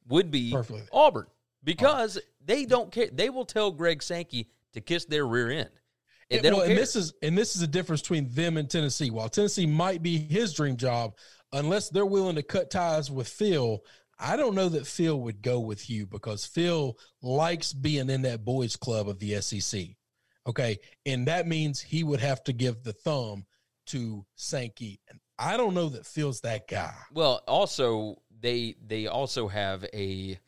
would 0.09 0.31
be 0.31 0.53
Perfectly. 0.53 0.83
Auburn 0.93 1.27
because 1.65 2.19
they 2.45 2.65
don't 2.65 2.91
care. 2.91 3.09
They 3.13 3.31
will 3.31 3.45
tell 3.45 3.71
Greg 3.71 4.03
Sankey 4.03 4.49
to 4.73 4.81
kiss 4.81 5.05
their 5.05 5.27
rear 5.27 5.51
end. 5.51 5.71
And 6.31 6.37
Yeah, 6.37 6.41
they 6.43 6.51
don't 6.51 6.59
well, 6.61 6.69
and 6.69 6.79
this 6.79 6.97
is 6.97 7.15
and 7.23 7.37
this 7.37 7.55
is 7.55 7.61
the 7.61 7.67
difference 7.67 8.03
between 8.03 8.29
them 8.31 8.57
and 8.57 8.69
Tennessee. 8.69 9.11
While 9.11 9.29
Tennessee 9.29 9.67
might 9.67 10.03
be 10.03 10.19
his 10.19 10.53
dream 10.53 10.77
job, 10.77 11.15
unless 11.53 11.89
they're 11.89 12.07
willing 12.07 12.37
to 12.37 12.43
cut 12.43 12.71
ties 12.71 13.11
with 13.11 13.29
Phil, 13.29 13.83
I 14.19 14.37
don't 14.37 14.55
know 14.55 14.69
that 14.69 14.87
Phil 14.87 15.21
would 15.21 15.43
go 15.43 15.61
with 15.61 15.89
you 15.89 16.07
because 16.07 16.45
Phil 16.45 16.99
likes 17.23 17.73
being 17.73 18.11
in 18.11 18.23
that 18.23 18.45
boys 18.45 18.77
club 18.77 19.09
of 19.09 19.19
the 19.19 19.41
SEC. 19.41 19.81
Okay, 20.47 20.79
and 21.05 21.27
that 21.27 21.47
means 21.47 21.81
he 21.81 22.03
would 22.05 22.21
have 22.21 22.43
to 22.45 22.53
give 22.53 22.83
the 22.83 22.93
thumb 22.93 23.45
to 23.87 24.25
Sankey, 24.35 25.01
and 25.11 25.21
I 25.39 25.57
don't 25.57 25.75
know 25.75 25.89
that 25.91 26.07
Phil's 26.07 26.41
that 26.43 26.69
guy. 26.69 26.95
Well, 27.13 27.43
also 27.47 28.23
they 28.41 28.77
they 28.87 29.07
also 29.07 29.49
have 29.49 29.85
a 29.93 30.39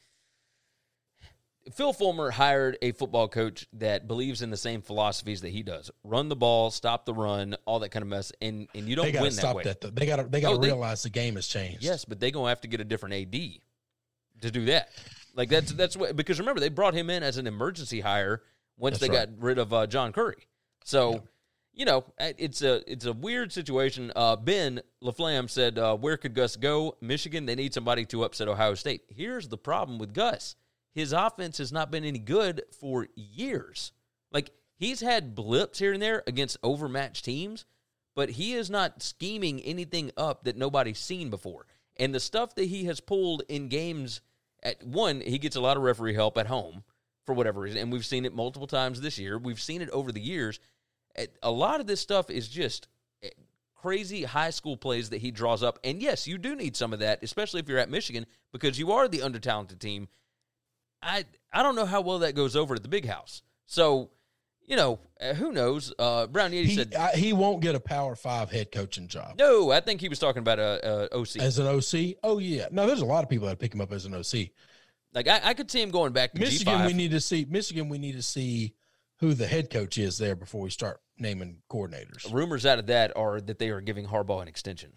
Phil 1.75 1.93
Fulmer 1.93 2.31
hired 2.31 2.79
a 2.83 2.93
football 2.93 3.29
coach 3.29 3.67
that 3.75 4.09
believes 4.09 4.41
in 4.43 4.51
the 4.51 4.57
same 4.57 4.81
philosophies 4.81 5.43
that 5.43 5.51
he 5.51 5.63
does: 5.63 5.91
run 6.03 6.29
the 6.29 6.37
ball, 6.37 6.71
stop 6.71 7.05
the 7.05 7.13
run, 7.15 7.57
all 7.67 7.79
that 7.81 7.91
kind 7.91 8.03
of 8.03 8.09
mess. 8.09 8.33
And 8.41 8.67
and 8.75 8.89
you 8.89 8.97
don't 8.97 9.13
They 9.13 9.21
win 9.21 9.25
that 9.25 9.33
stop 9.33 9.57
way. 9.57 9.65
that. 9.65 9.81
though. 9.81 9.91
They 9.91 10.07
got 10.07 10.17
to 10.17 10.25
they 10.25 10.41
got 10.41 10.51
to 10.51 10.57
Oh, 10.57 10.61
realize 10.61 11.03
the 11.03 11.11
game 11.11 11.37
has 11.37 11.47
changed. 11.47 11.85
Yes, 11.85 12.05
but 12.07 12.19
they're 12.19 12.31
gonna 12.31 12.49
have 12.49 12.63
to 12.63 12.69
get 12.69 12.81
a 12.81 12.85
different 12.85 13.15
AD 13.15 13.61
to 14.41 14.51
do 14.51 14.65
that. 14.67 14.89
Like 15.35 15.51
that's 15.51 15.73
that's 15.73 15.97
what 15.97 16.17
because 16.17 16.39
remember 16.41 16.61
they 16.61 16.71
brought 16.71 16.95
him 16.95 17.11
in 17.11 17.23
as 17.23 17.37
an 17.37 17.47
emergency 17.47 18.01
hire 18.01 18.43
once 18.81 18.99
That's 18.99 19.13
they 19.13 19.17
right. 19.17 19.29
got 19.29 19.43
rid 19.43 19.59
of 19.59 19.73
uh, 19.73 19.87
John 19.87 20.13
Currie. 20.13 20.49
So 20.85 21.23
you 21.73 21.85
know 21.85 22.05
it's 22.19 22.63
a 22.63 22.83
it's 22.91 23.05
a 23.05 23.13
weird 23.13 23.53
situation. 23.53 24.11
Uh, 24.17 24.35
ben 24.37 24.81
Laflamme 25.03 25.49
said, 25.49 25.79
uh, 25.79 25.97
"Where 25.97 26.17
could 26.17 26.35
Gus 26.35 26.57
go? 26.57 26.97
Michigan. 27.01 27.47
They 27.47 27.55
need 27.55 27.75
somebody 27.75 28.05
to 28.07 28.25
upset 28.25 28.49
Ohio 28.49 28.75
State." 28.75 29.03
Here's 29.09 29.49
the 29.49 29.59
problem 29.59 29.99
with 29.99 30.15
Gus: 30.15 30.57
his 30.95 31.13
offense 31.13 31.59
has 31.59 31.71
not 31.71 31.91
been 31.91 32.05
any 32.05 32.19
good 32.19 32.63
for 32.81 33.07
years. 33.15 33.93
Like 34.33 34.51
he's 34.77 35.01
had 35.01 35.35
blips 35.35 35.79
here 35.79 35.93
and 35.93 36.03
there 36.03 36.23
against 36.27 36.57
overmatched 36.63 37.25
teams, 37.25 37.67
but 38.17 38.31
he 38.31 38.55
is 38.55 38.71
not 38.71 39.03
scheming 39.03 39.61
anything 39.61 40.11
up 40.17 40.45
that 40.45 40.57
nobody's 40.57 40.99
seen 40.99 41.31
before. 41.31 41.67
And 41.99 42.15
the 42.15 42.21
stuff 42.21 42.55
that 42.55 42.65
he 42.65 42.85
has 42.85 43.01
pulled 43.01 43.43
in 43.49 43.69
games, 43.69 44.23
at 44.63 44.83
one, 44.83 45.21
he 45.21 45.39
gets 45.39 45.57
a 45.57 45.61
lot 45.61 45.77
of 45.77 45.83
referee 45.83 46.15
help 46.15 46.39
at 46.39 46.47
home 46.47 46.83
for 47.31 47.35
whatever 47.35 47.61
reason, 47.61 47.79
and 47.81 47.93
we've 47.93 48.05
seen 48.05 48.25
it 48.25 48.35
multiple 48.35 48.67
times 48.67 49.01
this 49.01 49.17
year. 49.17 49.39
We've 49.39 49.61
seen 49.61 49.83
it 49.83 49.91
over 49.91 50.11
the 50.11 50.21
years. 50.21 50.59
Eh, 51.15 51.27
A 51.45 51.51
lot 51.53 51.79
of 51.79 51.87
this 51.87 52.01
stuff 52.01 52.29
is 52.29 52.49
just 52.49 52.89
eh, 53.23 53.29
crazy 53.77 54.25
high 54.25 54.51
school 54.51 54.77
plays 54.77 55.11
that 55.11 55.19
he 55.21 55.31
draws 55.31 55.63
up. 55.63 55.79
And 55.85 56.03
yes, 56.03 56.27
you 56.27 56.39
do 56.39 56.57
need 56.57 56.77
some 56.77 56.93
of 56.93 56.99
that, 56.99 57.23
especially 57.23 57.61
if 57.61 57.69
you're 57.69 57.79
at 57.79 57.89
Michigan, 57.89 58.27
because 58.53 58.81
you 58.81 58.91
are 58.91 59.07
the 59.07 59.19
undertalented 59.19 59.79
team. 59.79 60.09
I 61.03 61.25
I 61.53 61.63
don't 61.63 61.77
know 61.77 61.87
how 61.87 62.01
well 62.01 62.19
that 62.21 62.35
goes 62.35 62.57
over 62.57 62.75
at 62.75 62.83
the 62.83 62.89
big 62.89 63.07
house. 63.07 63.43
So, 63.67 64.11
you 64.67 64.75
know, 64.75 64.99
uh, 65.21 65.35
who 65.35 65.53
knows? 65.53 65.93
Uh, 65.99 66.27
Brown 66.27 66.51
Yeti 66.51 66.65
he 66.67 66.75
said, 66.75 66.95
I, 66.97 67.13
he 67.13 67.33
won't 67.33 67.63
get 67.63 67.77
a 67.77 67.81
Power 67.81 68.17
Five 68.17 68.51
head 68.51 68.73
coaching 68.73 69.07
job. 69.07 69.37
no, 69.39 69.71
I 69.71 69.79
think 69.79 70.01
he 70.01 70.09
was 70.09 70.19
talking 70.19 70.41
about 70.41 70.59
a, 70.59 71.09
a 71.15 71.17
OC. 71.21 71.37
As 71.37 71.61
an 71.61 71.69
OC? 71.69 72.17
Oh 72.25 72.39
yeah. 72.39 72.67
No, 72.73 72.89
there's 72.89 73.03
a 73.03 73.07
lot 73.07 73.23
of 73.23 73.31
people 73.31 73.47
that 73.47 73.61
pick 73.61 73.73
him 73.73 73.81
up 73.81 73.93
as 73.93 74.05
an 74.05 74.15
OC. 74.15 74.49
Like 75.15 75.29
I, 75.29 75.41
I 75.45 75.55
could 75.55 75.71
see 75.71 75.81
him 75.83 75.91
going 75.91 76.13
back 76.13 76.33
to 76.35 76.41
Michigan, 76.41 76.75
G5. 76.81 76.87
we 76.87 76.93
need 76.93 77.11
to 77.13 77.21
see 77.21 77.47
Michigan. 77.49 77.89
We 77.89 77.99
need 77.99 78.13
to 78.17 78.23
see 78.23 78.75
who 79.19 79.35
the 79.35 79.47
head 79.47 79.71
coach 79.71 79.99
is 79.99 80.19
there 80.19 80.35
before 80.35 80.63
we 80.63 80.71
start 80.71 81.01
naming 81.19 81.59
coordinators. 81.71 82.33
Rumors 82.33 82.65
out 82.65 82.79
of 82.79 82.87
that 82.87 83.17
are 83.17 83.41
that 83.41 83.59
they 83.59 83.69
are 83.71 83.81
giving 83.81 84.07
Harbaugh 84.07 84.41
an 84.43 84.49
extension. 84.49 84.93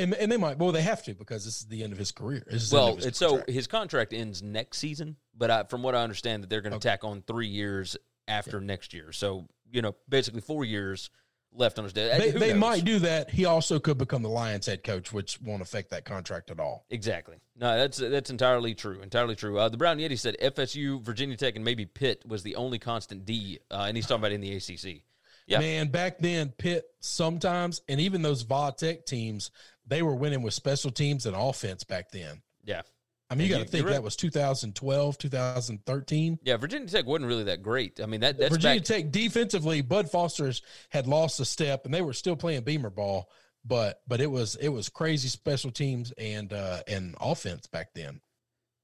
And, 0.00 0.14
and 0.14 0.30
they 0.30 0.36
might. 0.36 0.58
Well, 0.58 0.70
they 0.70 0.82
have 0.82 1.02
to 1.04 1.14
because 1.14 1.44
this 1.44 1.60
is 1.60 1.66
the 1.66 1.82
end 1.82 1.92
of 1.92 1.98
his 1.98 2.12
career. 2.12 2.44
This 2.48 2.62
is 2.64 2.72
Well, 2.72 2.96
his 2.96 3.16
so 3.16 3.28
contract. 3.30 3.50
his 3.50 3.66
contract 3.66 4.12
ends 4.12 4.42
next 4.42 4.78
season, 4.78 5.16
but 5.36 5.50
I, 5.50 5.64
from 5.64 5.82
what 5.82 5.96
I 5.96 6.02
understand, 6.04 6.44
that 6.44 6.50
they're 6.50 6.60
going 6.60 6.70
to 6.70 6.76
Okay. 6.76 6.88
tack 6.88 7.02
on 7.04 7.22
three 7.26 7.48
years 7.48 7.96
after 8.28 8.60
next 8.60 8.94
year. 8.94 9.10
So 9.12 9.48
you 9.70 9.82
know, 9.82 9.96
basically 10.08 10.40
four 10.40 10.64
years 10.64 11.10
left 11.52 11.78
on 11.78 11.84
his 11.84 11.92
deal. 11.92 12.08
they, 12.18 12.30
they 12.30 12.54
might 12.54 12.84
do 12.84 12.98
that. 13.00 13.30
He 13.30 13.44
also 13.44 13.78
could 13.78 13.98
become 13.98 14.22
the 14.22 14.28
Lions 14.28 14.66
head 14.66 14.84
coach, 14.84 15.12
which 15.12 15.40
won't 15.40 15.62
affect 15.62 15.90
that 15.90 16.04
contract 16.04 16.50
at 16.50 16.60
all. 16.60 16.84
Exactly. 16.90 17.36
No, 17.56 17.76
that's 17.76 17.98
that's 17.98 18.30
entirely 18.30 18.74
true. 18.74 19.00
Entirely 19.02 19.34
true. 19.34 19.58
Uh, 19.58 19.68
the 19.68 19.76
Brown 19.76 19.98
Yeti 19.98 20.18
said 20.18 20.36
FSU, 20.40 21.02
Virginia 21.02 21.36
Tech, 21.36 21.56
and 21.56 21.64
maybe 21.64 21.86
Pitt 21.86 22.22
was 22.26 22.42
the 22.42 22.56
only 22.56 22.78
constant 22.78 23.24
D, 23.24 23.58
uh, 23.70 23.84
and 23.88 23.96
he's 23.96 24.06
talking 24.06 24.20
about 24.20 24.32
in 24.32 24.40
the 24.40 24.54
ACC. 24.56 25.02
Yeah. 25.46 25.60
Man, 25.60 25.88
back 25.88 26.18
then, 26.18 26.52
Pitt 26.56 26.84
sometimes, 27.00 27.80
and 27.88 28.00
even 28.00 28.22
those 28.22 28.42
Va 28.42 28.72
Tech 28.76 29.06
teams, 29.06 29.50
they 29.86 30.02
were 30.02 30.14
winning 30.14 30.42
with 30.42 30.54
special 30.54 30.90
teams 30.90 31.24
and 31.24 31.34
offense 31.34 31.84
back 31.84 32.10
then. 32.10 32.42
Yeah. 32.64 32.82
I 33.30 33.34
mean, 33.34 33.46
you 33.46 33.54
got 33.54 33.60
to 33.60 33.68
think 33.68 33.84
right. 33.84 33.92
that 33.92 34.02
was 34.02 34.16
2012, 34.16 35.18
2013. 35.18 36.38
Yeah, 36.42 36.56
Virginia 36.56 36.88
Tech 36.88 37.04
wasn't 37.04 37.28
really 37.28 37.44
that 37.44 37.62
great. 37.62 38.00
I 38.00 38.06
mean, 38.06 38.20
that 38.20 38.38
that's 38.38 38.54
Virginia 38.54 38.80
back. 38.80 38.86
Tech 38.86 39.10
defensively, 39.10 39.82
Bud 39.82 40.10
Foster's 40.10 40.62
had 40.88 41.06
lost 41.06 41.38
a 41.40 41.44
step, 41.44 41.84
and 41.84 41.92
they 41.92 42.00
were 42.00 42.14
still 42.14 42.36
playing 42.36 42.62
Beamer 42.62 42.90
ball, 42.90 43.28
but 43.64 44.00
but 44.06 44.20
it 44.20 44.30
was 44.30 44.56
it 44.56 44.68
was 44.68 44.88
crazy 44.88 45.28
special 45.28 45.70
teams 45.70 46.12
and 46.12 46.52
uh 46.52 46.80
and 46.88 47.14
offense 47.20 47.66
back 47.66 47.88
then. 47.94 48.20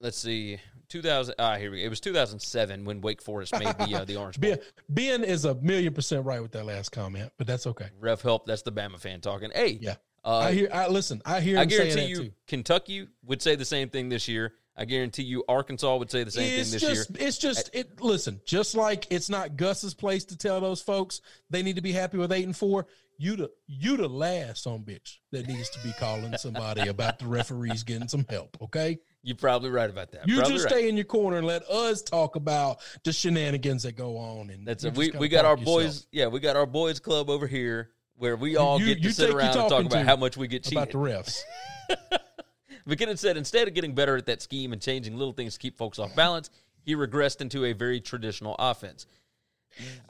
let's 0.00 0.18
see, 0.18 0.58
2000. 0.88 1.34
Ah, 1.38 1.56
here 1.56 1.70
we 1.70 1.80
go. 1.80 1.86
It 1.86 1.88
was 1.88 2.00
2007 2.00 2.84
when 2.84 3.00
Wake 3.00 3.22
Forest 3.22 3.58
made 3.58 3.76
the 3.78 4.00
uh, 4.00 4.04
the 4.04 4.16
Orange 4.16 4.38
Bowl. 4.40 4.56
Ben, 4.88 5.20
ben 5.20 5.24
is 5.24 5.46
a 5.46 5.54
million 5.54 5.94
percent 5.94 6.26
right 6.26 6.42
with 6.42 6.52
that 6.52 6.66
last 6.66 6.90
comment, 6.90 7.32
but 7.38 7.46
that's 7.46 7.66
okay. 7.66 7.88
Ref 7.98 8.20
help. 8.20 8.46
That's 8.46 8.62
the 8.62 8.72
Bama 8.72 9.00
fan 9.00 9.20
talking. 9.20 9.50
Hey, 9.54 9.78
Yeah, 9.80 9.94
uh, 10.24 10.38
I 10.38 10.52
hear. 10.52 10.68
I 10.72 10.88
listen. 10.88 11.20
I 11.24 11.40
hear. 11.40 11.58
I 11.58 11.64
guarantee 11.64 11.94
that 11.94 12.08
you. 12.08 12.32
Kentucky 12.46 13.08
would 13.24 13.42
say 13.42 13.56
the 13.56 13.64
same 13.64 13.88
thing 13.90 14.08
this 14.08 14.28
year. 14.28 14.52
I 14.76 14.86
guarantee 14.86 15.22
you, 15.22 15.44
Arkansas 15.48 15.96
would 15.96 16.10
say 16.10 16.24
the 16.24 16.32
same 16.32 16.58
It's 16.58 16.70
thing 16.70 16.80
this 16.80 16.82
just, 16.82 17.10
year. 17.10 17.28
it's 17.28 17.38
just, 17.38 17.70
it. 17.72 18.00
Listen, 18.00 18.40
just 18.44 18.74
like 18.74 19.06
it's 19.10 19.28
not 19.28 19.56
Gus's 19.56 19.94
place 19.94 20.24
to 20.26 20.36
tell 20.36 20.60
those 20.60 20.80
folks 20.82 21.20
they 21.48 21.62
need 21.62 21.76
to 21.76 21.82
be 21.82 21.92
happy 21.92 22.18
with 22.18 22.32
eight 22.32 22.44
and 22.44 22.56
four. 22.56 22.86
You 23.16 23.36
the 23.36 23.50
you 23.68 23.96
the 23.96 24.08
last 24.08 24.66
on 24.66 24.80
bitch 24.80 25.18
that 25.30 25.46
needs 25.46 25.70
to 25.70 25.78
be 25.84 25.92
calling 26.00 26.36
somebody 26.38 26.88
about 26.88 27.20
the 27.20 27.26
referees 27.26 27.84
getting 27.84 28.08
some 28.08 28.26
help. 28.28 28.56
Okay, 28.60 28.98
You're 29.22 29.36
probably 29.36 29.70
right 29.70 29.88
about 29.88 30.10
that. 30.10 30.26
you 30.26 30.38
Probably 30.38 30.54
just 30.54 30.64
right. 30.64 30.72
stay 30.74 30.88
in 30.88 30.96
your 30.96 31.04
corner 31.04 31.36
and 31.36 31.46
let 31.46 31.62
us 31.68 32.02
talk 32.02 32.34
about 32.34 32.78
the 33.04 33.12
shenanigans 33.12 33.84
that 33.84 33.94
go 33.94 34.16
on. 34.16 34.50
And 34.50 34.66
That's 34.66 34.82
it. 34.82 34.96
We 34.96 35.12
we 35.12 35.28
got 35.28 35.44
our 35.44 35.54
park 35.54 35.64
boys. 35.64 36.08
Yeah, 36.10 36.26
we 36.26 36.40
got 36.40 36.56
our 36.56 36.66
boys 36.66 36.98
club 36.98 37.30
over 37.30 37.46
here 37.46 37.90
where 38.16 38.36
we 38.36 38.56
all 38.56 38.80
You- 38.80 38.94
get 38.94 39.02
to 39.02 39.12
sit 39.12 39.30
around 39.30 39.56
and 39.56 39.68
talk 39.70 39.84
about 39.86 40.06
how 40.06 40.16
much 40.16 40.36
we 40.36 40.48
get 40.48 40.64
cheated. 40.64 40.78
about 40.78 40.90
the 40.92 40.98
refs. 40.98 41.42
McKinnon 42.88 43.18
said 43.18 43.36
instead 43.36 43.66
of 43.68 43.74
getting 43.74 43.94
better 43.94 44.16
at 44.16 44.26
that 44.26 44.42
scheme 44.42 44.72
and 44.72 44.80
changing 44.80 45.16
little 45.16 45.32
things 45.32 45.54
to 45.54 45.58
keep 45.60 45.76
folks 45.76 45.98
off 45.98 46.14
balance, 46.14 46.50
he 46.84 46.94
regressed 46.94 47.40
into 47.40 47.64
a 47.64 47.72
very 47.72 48.00
traditional 48.00 48.54
offense. 48.58 49.06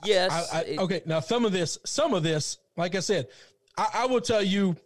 Yes. 0.05 0.51
I, 0.53 0.59
I, 0.59 0.63
it- 0.63 0.79
okay, 0.81 1.03
now 1.07 1.21
some 1.21 1.45
of 1.45 1.53
this, 1.53 1.79
some 1.87 2.15
of 2.15 2.23
this, 2.23 2.59
like 2.77 2.95
I 2.95 3.01
said, 3.01 3.29
I, 3.77 3.89
I 3.95 4.07
will 4.07 4.21
tell 4.21 4.43
you. 4.43 4.77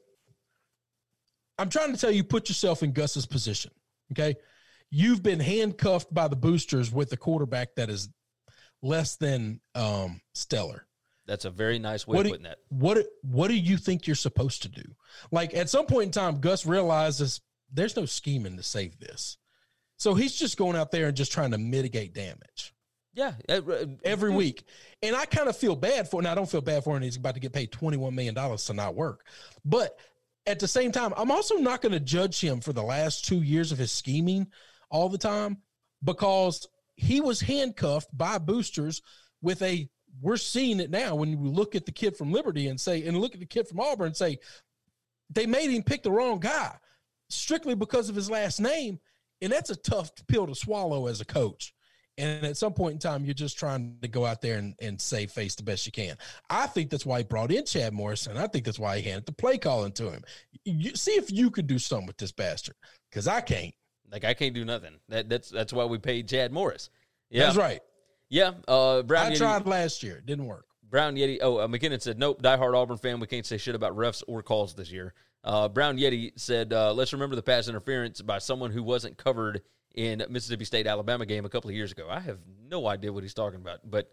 I'm 1.60 1.68
trying 1.70 1.92
to 1.92 1.98
tell 1.98 2.12
you, 2.12 2.22
put 2.22 2.48
yourself 2.48 2.84
in 2.84 2.92
Gus's 2.92 3.26
position. 3.26 3.72
Okay, 4.12 4.36
you've 4.90 5.22
been 5.24 5.40
handcuffed 5.40 6.12
by 6.14 6.28
the 6.28 6.36
boosters 6.36 6.92
with 6.92 7.12
a 7.12 7.16
quarterback 7.16 7.74
that 7.74 7.90
is 7.90 8.08
less 8.80 9.16
than 9.16 9.60
um, 9.74 10.20
stellar. 10.34 10.86
That's 11.28 11.44
a 11.44 11.50
very 11.50 11.78
nice 11.78 12.06
way 12.08 12.16
What 12.16 12.20
of 12.26 12.26
do, 12.26 12.30
putting 12.38 12.44
that. 12.44 12.58
what 12.70 13.06
what 13.22 13.48
do 13.48 13.54
you 13.54 13.76
think 13.76 14.06
you're 14.08 14.16
supposed 14.16 14.62
to 14.62 14.68
do? 14.68 14.82
Like 15.30 15.54
at 15.54 15.70
some 15.70 15.86
point 15.86 16.06
in 16.06 16.10
time, 16.10 16.40
Gus 16.40 16.66
realizes 16.66 17.40
there's 17.72 17.94
no 17.96 18.06
scheming 18.06 18.56
to 18.56 18.62
save 18.64 18.98
this, 18.98 19.36
so 19.96 20.14
he's 20.14 20.34
just 20.34 20.56
going 20.56 20.74
out 20.76 20.90
there 20.90 21.06
and 21.06 21.16
just 21.16 21.30
trying 21.30 21.50
to 21.52 21.58
mitigate 21.58 22.14
damage 22.14 22.74
Yeah. 23.14 23.34
uh, 23.48 23.60
uh, 23.70 23.86
every 24.04 24.30
week. 24.30 24.64
And 25.02 25.14
I 25.14 25.26
kind 25.26 25.48
of 25.48 25.56
feel 25.56 25.76
bad 25.76 26.08
for. 26.10 26.22
Now 26.22 26.32
I 26.32 26.34
don't 26.34 26.50
feel 26.50 26.62
bad 26.62 26.82
for 26.82 26.96
him. 26.96 27.02
He's 27.02 27.16
about 27.16 27.34
to 27.34 27.40
get 27.40 27.52
paid 27.52 27.70
twenty 27.70 27.98
one 27.98 28.14
million 28.14 28.34
dollars 28.34 28.64
to 28.64 28.72
not 28.74 28.94
work, 28.96 29.26
but 29.64 29.96
at 30.46 30.58
the 30.58 30.68
same 30.68 30.90
time, 30.92 31.12
I'm 31.14 31.30
also 31.30 31.56
not 31.56 31.82
going 31.82 31.92
to 31.92 32.00
judge 32.00 32.40
him 32.40 32.60
for 32.60 32.72
the 32.72 32.82
last 32.82 33.26
two 33.26 33.42
years 33.42 33.70
of 33.70 33.76
his 33.76 33.92
scheming 33.92 34.46
all 34.90 35.10
the 35.10 35.18
time 35.18 35.58
because 36.02 36.66
he 36.96 37.20
was 37.20 37.38
handcuffed 37.38 38.08
by 38.16 38.38
boosters 38.38 39.02
with 39.42 39.60
a. 39.62 39.90
We're 40.20 40.36
seeing 40.36 40.80
it 40.80 40.90
now 40.90 41.14
when 41.14 41.38
we 41.40 41.48
look 41.48 41.74
at 41.74 41.86
the 41.86 41.92
kid 41.92 42.16
from 42.16 42.32
Liberty 42.32 42.68
and 42.68 42.80
say, 42.80 43.06
and 43.06 43.18
look 43.18 43.34
at 43.34 43.40
the 43.40 43.46
kid 43.46 43.68
from 43.68 43.80
Auburn 43.80 44.08
and 44.08 44.16
say, 44.16 44.38
they 45.30 45.46
made 45.46 45.70
him 45.70 45.82
pick 45.82 46.02
the 46.02 46.10
wrong 46.10 46.40
guy 46.40 46.76
strictly 47.28 47.74
because 47.74 48.08
of 48.08 48.16
his 48.16 48.30
last 48.30 48.60
name. 48.60 48.98
And 49.40 49.52
that's 49.52 49.70
a 49.70 49.76
tough 49.76 50.10
pill 50.26 50.46
to 50.46 50.54
swallow 50.54 51.06
as 51.06 51.20
a 51.20 51.24
coach. 51.24 51.72
And 52.16 52.44
at 52.44 52.56
some 52.56 52.72
point 52.72 52.94
in 52.94 52.98
time, 52.98 53.24
you're 53.24 53.32
just 53.32 53.56
trying 53.56 53.96
to 54.02 54.08
go 54.08 54.26
out 54.26 54.40
there 54.40 54.58
and, 54.58 54.74
and 54.82 55.00
save 55.00 55.30
face 55.30 55.54
the 55.54 55.62
best 55.62 55.86
you 55.86 55.92
can. 55.92 56.16
I 56.50 56.66
think 56.66 56.90
that's 56.90 57.06
why 57.06 57.18
he 57.18 57.24
brought 57.24 57.52
in 57.52 57.64
Chad 57.64 57.92
Morrison. 57.92 58.36
I 58.36 58.48
think 58.48 58.64
that's 58.64 58.80
why 58.80 58.98
he 58.98 59.08
handed 59.08 59.26
the 59.26 59.32
play 59.32 59.56
calling 59.56 59.92
to 59.92 60.10
him. 60.10 60.24
You, 60.64 60.96
see 60.96 61.12
if 61.12 61.30
you 61.30 61.48
could 61.50 61.68
do 61.68 61.78
something 61.78 62.08
with 62.08 62.16
this 62.16 62.32
bastard, 62.32 62.74
because 63.08 63.28
I 63.28 63.40
can't. 63.40 63.72
Like 64.10 64.24
I 64.24 64.34
can't 64.34 64.54
do 64.54 64.64
nothing. 64.64 64.94
That 65.10 65.28
that's 65.28 65.50
that's 65.50 65.72
why 65.72 65.84
we 65.84 65.98
paid 65.98 66.28
Chad 66.28 66.50
Morris. 66.50 66.90
Yeah. 67.30 67.44
That's 67.44 67.56
right. 67.56 67.82
Yeah. 68.28 68.52
Uh, 68.66 69.02
Brown 69.02 69.26
I 69.26 69.30
Yeti, 69.32 69.38
tried 69.38 69.66
last 69.66 70.02
year. 70.02 70.22
Didn't 70.24 70.46
work. 70.46 70.66
Brown 70.90 71.16
Yeti. 71.16 71.38
Oh, 71.42 71.58
uh, 71.58 71.66
McKinnon 71.68 72.00
said, 72.00 72.18
nope, 72.18 72.42
diehard 72.42 72.74
Auburn 72.74 72.96
fan. 72.98 73.20
We 73.20 73.26
can't 73.26 73.46
say 73.46 73.58
shit 73.58 73.74
about 73.74 73.96
refs 73.96 74.22
or 74.26 74.42
calls 74.42 74.74
this 74.74 74.90
year. 74.90 75.14
Uh, 75.44 75.68
Brown 75.68 75.98
Yeti 75.98 76.32
said, 76.36 76.72
uh, 76.72 76.92
let's 76.92 77.12
remember 77.12 77.36
the 77.36 77.42
pass 77.42 77.68
interference 77.68 78.20
by 78.20 78.38
someone 78.38 78.70
who 78.70 78.82
wasn't 78.82 79.16
covered 79.16 79.62
in 79.94 80.24
Mississippi 80.28 80.64
State 80.64 80.86
Alabama 80.86 81.26
game 81.26 81.44
a 81.44 81.48
couple 81.48 81.70
of 81.70 81.76
years 81.76 81.92
ago. 81.92 82.06
I 82.10 82.20
have 82.20 82.38
no 82.68 82.86
idea 82.86 83.12
what 83.12 83.22
he's 83.22 83.34
talking 83.34 83.60
about, 83.60 83.80
but 83.84 84.10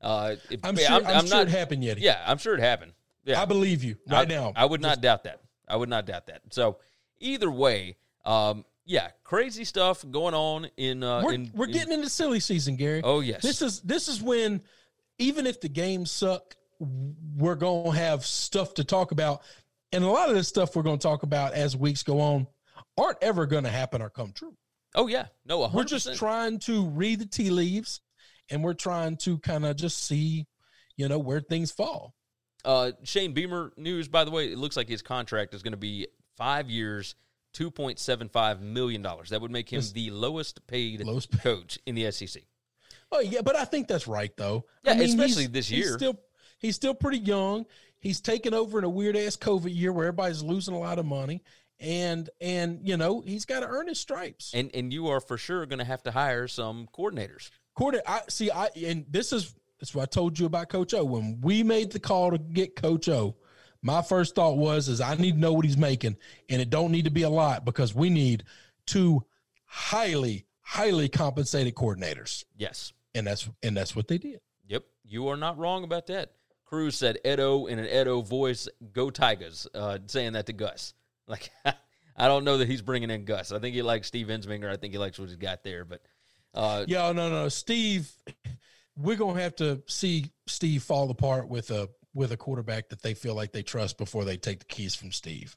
uh, 0.00 0.36
it- 0.50 0.60
I'm 0.62 0.76
sure, 0.76 1.04
I'm, 1.04 1.26
sure 1.26 1.42
it 1.42 1.48
happened 1.48 1.82
yet. 1.84 1.98
Yeah, 1.98 2.22
I'm 2.26 2.38
sure 2.38 2.54
it 2.54 2.60
happened. 2.60 2.92
Yeah, 3.24 3.40
I 3.40 3.44
believe 3.46 3.82
you 3.82 3.96
right 4.08 4.30
I, 4.30 4.34
now. 4.34 4.52
I 4.54 4.66
would 4.66 4.82
not 4.82 5.00
doubt 5.00 5.24
that. 5.24 5.40
I 5.66 5.76
would 5.76 5.88
not 5.88 6.06
doubt 6.06 6.26
that. 6.26 6.42
So 6.50 6.76
either 7.20 7.50
way, 7.50 7.96
um, 8.24 8.64
yeah, 8.84 9.08
crazy 9.22 9.64
stuff 9.64 10.04
going 10.10 10.34
on 10.34 10.68
in. 10.76 11.02
Uh, 11.02 11.22
we're 11.24 11.32
in, 11.34 11.50
we're 11.54 11.66
in- 11.66 11.72
getting 11.72 11.92
into 11.92 12.08
silly 12.08 12.40
season, 12.40 12.76
Gary. 12.76 13.00
Oh 13.04 13.20
yes, 13.20 13.42
This 13.42 13.62
is 13.62 13.80
this 13.80 14.08
is 14.08 14.22
when 14.22 14.62
even 15.18 15.46
if 15.46 15.60
the 15.60 15.68
games 15.68 16.10
suck, 16.10 16.56
we're 16.78 17.54
gonna 17.54 17.92
have 17.96 18.24
stuff 18.24 18.74
to 18.74 18.84
talk 18.84 19.12
about, 19.12 19.42
and 19.92 20.04
a 20.04 20.08
lot 20.08 20.28
of 20.28 20.34
this 20.34 20.48
stuff 20.48 20.74
we're 20.76 20.82
gonna 20.82 20.98
talk 20.98 21.22
about 21.22 21.54
as 21.54 21.76
weeks 21.76 22.02
go 22.02 22.20
on 22.20 22.46
aren't 22.98 23.18
ever 23.22 23.46
gonna 23.46 23.70
happen 23.70 24.02
or 24.02 24.10
come 24.10 24.32
true. 24.32 24.56
oh 24.94 25.06
yeah, 25.06 25.26
no, 25.46 25.60
100%. 25.60 25.72
We're 25.74 25.84
just 25.84 26.14
trying 26.16 26.58
to 26.60 26.86
read 26.90 27.20
the 27.20 27.26
tea 27.26 27.50
leaves, 27.50 28.00
and 28.50 28.62
we're 28.62 28.74
trying 28.74 29.16
to 29.18 29.38
kind 29.38 29.64
of 29.64 29.76
just 29.76 30.04
see, 30.04 30.46
you 30.96 31.08
know, 31.08 31.18
where 31.18 31.40
things 31.40 31.70
fall. 31.72 32.14
Uh, 32.64 32.92
Shane 33.02 33.32
Beamer 33.34 33.72
news, 33.76 34.08
by 34.08 34.24
the 34.24 34.30
way, 34.30 34.50
it 34.50 34.56
looks 34.58 34.76
like 34.76 34.88
his 34.88 35.02
contract 35.02 35.52
is 35.52 35.62
going 35.62 35.72
to 35.72 35.76
be 35.78 36.06
five 36.38 36.70
years, 36.70 37.14
two 37.54 37.70
point 37.70 37.98
seven 37.98 38.28
five 38.28 38.60
million 38.60 39.00
dollars. 39.00 39.30
That 39.30 39.40
would 39.40 39.50
make 39.50 39.72
him 39.72 39.80
the 39.94 40.10
lowest 40.10 40.66
paid 40.66 41.00
Lowest 41.04 41.30
paid. 41.30 41.40
coach 41.40 41.78
in 41.86 41.94
the 41.94 42.10
SEC. 42.12 42.42
Oh 43.10 43.20
yeah, 43.20 43.40
but 43.40 43.56
I 43.56 43.64
think 43.64 43.88
that's 43.88 44.06
right 44.06 44.36
though. 44.36 44.66
Yeah, 44.84 44.92
I 44.92 44.94
mean, 44.96 45.04
especially 45.08 45.44
he's- 45.44 45.52
this 45.52 45.68
he's 45.68 45.78
year. 45.78 45.96
still 45.96 46.20
he's 46.58 46.76
still 46.76 46.94
pretty 46.94 47.18
young. 47.18 47.64
He's 48.00 48.20
taken 48.20 48.52
over 48.52 48.76
in 48.78 48.84
a 48.84 48.88
weird 48.90 49.16
ass 49.16 49.36
COVID 49.38 49.74
year 49.74 49.90
where 49.92 50.06
everybody's 50.08 50.42
losing 50.42 50.74
a 50.74 50.78
lot 50.78 50.98
of 50.98 51.06
money, 51.06 51.42
and 51.80 52.28
and 52.40 52.80
you 52.86 52.96
know 52.96 53.22
he's 53.22 53.44
got 53.46 53.60
to 53.60 53.66
earn 53.66 53.88
his 53.88 53.98
stripes. 53.98 54.50
And 54.54 54.70
and 54.74 54.92
you 54.92 55.08
are 55.08 55.20
for 55.20 55.38
sure 55.38 55.64
going 55.66 55.78
to 55.78 55.84
have 55.86 56.02
to 56.02 56.10
hire 56.10 56.46
some 56.48 56.86
coordinators. 56.94 57.50
Quarter, 57.74 58.02
I 58.06 58.20
see. 58.28 58.50
I 58.50 58.68
and 58.84 59.06
this 59.08 59.32
is 59.32 59.54
this 59.80 59.88
is 59.90 59.94
what 59.94 60.02
I 60.02 60.06
told 60.06 60.38
you 60.38 60.46
about 60.46 60.68
Coach 60.68 60.92
O. 60.94 61.02
When 61.04 61.40
we 61.40 61.62
made 61.62 61.92
the 61.92 61.98
call 62.00 62.30
to 62.30 62.38
get 62.38 62.76
Coach 62.76 63.08
O, 63.08 63.36
my 63.84 64.02
first 64.02 64.34
thought 64.34 64.56
was 64.56 64.88
is 64.88 65.00
I 65.00 65.14
need 65.14 65.32
to 65.34 65.38
know 65.38 65.52
what 65.52 65.64
he's 65.64 65.76
making, 65.76 66.16
and 66.48 66.60
it 66.60 66.70
don't 66.70 66.90
need 66.90 67.04
to 67.04 67.10
be 67.10 67.22
a 67.22 67.30
lot 67.30 67.64
because 67.64 67.94
we 67.94 68.10
need 68.10 68.42
two 68.86 69.24
highly 69.66 70.46
highly 70.60 71.08
compensated 71.08 71.74
coordinators, 71.74 72.44
Yes. 72.56 72.92
and 73.14 73.26
that's 73.26 73.48
and 73.62 73.76
that's 73.76 73.94
what 73.94 74.08
they 74.08 74.18
did. 74.18 74.40
Yep, 74.66 74.84
you 75.04 75.28
are 75.28 75.36
not 75.36 75.58
wrong 75.58 75.84
about 75.84 76.06
that. 76.08 76.32
Cruz 76.64 76.96
said 76.96 77.18
Edo 77.24 77.66
in 77.66 77.78
an 77.78 77.86
Edo 77.86 78.22
voice, 78.22 78.66
"Go 78.92 79.10
Tigers," 79.10 79.66
uh, 79.74 79.98
saying 80.06 80.32
that 80.32 80.46
to 80.46 80.52
Gus. 80.54 80.94
Like, 81.28 81.50
I 81.64 82.28
don't 82.28 82.44
know 82.44 82.58
that 82.58 82.68
he's 82.68 82.82
bringing 82.82 83.10
in 83.10 83.24
Gus. 83.24 83.52
I 83.52 83.58
think 83.58 83.74
he 83.74 83.82
likes 83.82 84.08
Steve 84.08 84.28
Ensminger. 84.28 84.70
I 84.70 84.76
think 84.76 84.92
he 84.92 84.98
likes 84.98 85.18
what 85.18 85.28
he's 85.28 85.36
got 85.36 85.62
there. 85.62 85.84
But 85.84 86.00
uh, 86.54 86.84
Yeah, 86.88 87.12
no, 87.12 87.28
no, 87.28 87.48
Steve. 87.48 88.10
We're 88.96 89.16
gonna 89.16 89.40
have 89.42 89.56
to 89.56 89.82
see 89.86 90.30
Steve 90.46 90.82
fall 90.82 91.10
apart 91.10 91.48
with 91.48 91.70
a 91.70 91.88
with 92.14 92.32
a 92.32 92.36
quarterback 92.36 92.88
that 92.88 93.02
they 93.02 93.14
feel 93.14 93.34
like 93.34 93.52
they 93.52 93.62
trust 93.62 93.98
before 93.98 94.24
they 94.24 94.36
take 94.36 94.60
the 94.60 94.64
keys 94.64 94.94
from 94.94 95.12
Steve. 95.12 95.56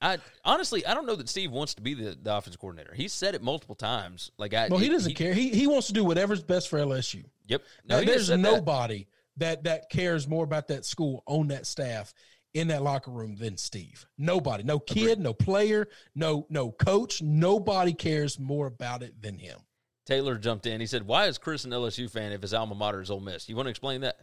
I 0.00 0.18
honestly, 0.44 0.84
I 0.84 0.94
don't 0.94 1.06
know 1.06 1.16
that 1.16 1.28
Steve 1.28 1.50
wants 1.50 1.74
to 1.74 1.82
be 1.82 1.94
the, 1.94 2.16
the 2.20 2.36
offense 2.36 2.56
coordinator. 2.56 2.94
He's 2.94 3.12
said 3.12 3.34
it 3.34 3.42
multiple 3.42 3.74
times. 3.74 4.30
Like, 4.38 4.52
I, 4.52 4.68
Well, 4.68 4.78
he 4.78 4.88
doesn't 4.88 5.14
care. 5.14 5.32
He 5.32 5.48
he 5.48 5.66
wants 5.66 5.86
to 5.86 5.92
do 5.92 6.04
whatever's 6.04 6.42
best 6.42 6.68
for 6.68 6.78
LSU. 6.78 7.24
Yep. 7.46 7.62
Now, 7.88 8.00
there's 8.02 8.26
said 8.26 8.38
that. 8.38 8.42
nobody 8.42 9.06
that. 9.38 9.64
that 9.64 9.88
cares 9.88 10.28
more 10.28 10.44
about 10.44 10.68
that 10.68 10.84
school 10.84 11.22
on 11.26 11.48
that 11.48 11.66
staff 11.66 12.12
in 12.52 12.68
that 12.68 12.82
locker 12.82 13.10
room 13.10 13.36
than 13.36 13.56
Steve. 13.56 14.06
Nobody, 14.18 14.64
no 14.64 14.78
kid, 14.78 15.12
Agreed. 15.12 15.18
no 15.20 15.32
player, 15.32 15.88
no 16.14 16.46
no 16.50 16.70
coach. 16.70 17.22
Nobody 17.22 17.94
cares 17.94 18.38
more 18.38 18.66
about 18.66 19.02
it 19.02 19.20
than 19.22 19.38
him. 19.38 19.58
Taylor 20.04 20.36
jumped 20.36 20.66
in. 20.66 20.80
He 20.80 20.86
said, 20.86 21.06
"Why 21.06 21.26
is 21.26 21.38
Chris 21.38 21.64
an 21.64 21.70
LSU 21.72 22.10
fan 22.10 22.32
if 22.32 22.42
his 22.42 22.52
alma 22.52 22.74
mater 22.74 23.00
is 23.00 23.10
Ole 23.10 23.20
Miss?" 23.20 23.48
You 23.48 23.56
want 23.56 23.66
to 23.66 23.70
explain 23.70 24.02
that? 24.02 24.18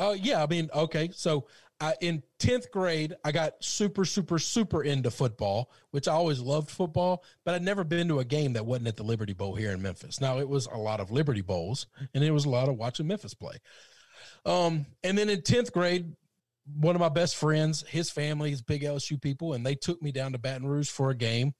Uh, 0.00 0.16
yeah, 0.18 0.42
I 0.42 0.46
mean, 0.46 0.70
okay. 0.74 1.10
So 1.12 1.46
I, 1.78 1.94
in 2.00 2.22
10th 2.38 2.70
grade, 2.70 3.14
I 3.22 3.32
got 3.32 3.62
super, 3.62 4.06
super, 4.06 4.38
super 4.38 4.82
into 4.82 5.10
football, 5.10 5.70
which 5.90 6.08
I 6.08 6.12
always 6.12 6.40
loved 6.40 6.70
football, 6.70 7.22
but 7.44 7.54
I'd 7.54 7.62
never 7.62 7.84
been 7.84 8.08
to 8.08 8.18
a 8.20 8.24
game 8.24 8.54
that 8.54 8.64
wasn't 8.64 8.88
at 8.88 8.96
the 8.96 9.02
Liberty 9.02 9.34
Bowl 9.34 9.54
here 9.54 9.72
in 9.72 9.82
Memphis. 9.82 10.18
Now, 10.20 10.38
it 10.38 10.48
was 10.48 10.66
a 10.66 10.78
lot 10.78 11.00
of 11.00 11.10
Liberty 11.10 11.42
Bowls, 11.42 11.86
and 12.14 12.24
it 12.24 12.30
was 12.30 12.46
a 12.46 12.50
lot 12.50 12.70
of 12.70 12.76
watching 12.76 13.06
Memphis 13.06 13.34
play. 13.34 13.58
Um, 14.46 14.86
and 15.04 15.18
then 15.18 15.28
in 15.28 15.42
10th 15.42 15.70
grade, 15.72 16.16
one 16.76 16.96
of 16.96 17.00
my 17.00 17.10
best 17.10 17.36
friends, 17.36 17.84
his 17.86 18.10
family 18.10 18.52
is 18.52 18.62
big 18.62 18.82
LSU 18.82 19.20
people, 19.20 19.52
and 19.52 19.66
they 19.66 19.74
took 19.74 20.00
me 20.00 20.12
down 20.12 20.32
to 20.32 20.38
Baton 20.38 20.66
Rouge 20.66 20.88
for 20.88 21.10
a 21.10 21.14
game, 21.14 21.52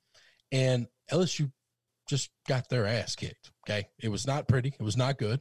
and 0.50 0.86
LSU 1.12 1.52
just 2.08 2.30
got 2.48 2.68
their 2.70 2.86
ass 2.86 3.14
kicked. 3.14 3.52
Okay. 3.68 3.86
It 4.02 4.08
was 4.08 4.26
not 4.26 4.48
pretty, 4.48 4.74
it 4.78 4.82
was 4.82 4.96
not 4.96 5.18
good. 5.18 5.40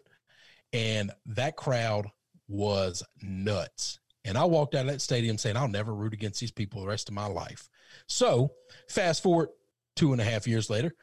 And 0.72 1.12
that 1.26 1.56
crowd 1.56 2.08
was 2.50 3.04
nuts. 3.22 4.00
And 4.26 4.38
I 4.38 4.44
walked 4.44 4.76
out 4.76 4.86
of 4.86 4.92
that 4.92 5.02
stadium 5.02 5.38
saying, 5.38 5.56
I'll 5.56 5.70
never 5.70 5.94
root 5.94 6.14
against 6.14 6.42
these 6.42 6.52
people 6.52 6.82
the 6.82 6.88
rest 6.88 7.08
of 7.08 7.16
my 7.16 7.26
life. 7.26 7.70
So, 8.08 8.52
fast 8.90 9.24
forward 9.24 9.50
two 9.96 10.12
and 10.12 10.20
a 10.20 10.26
half 10.26 10.48
years 10.48 10.70
later, 10.70 10.94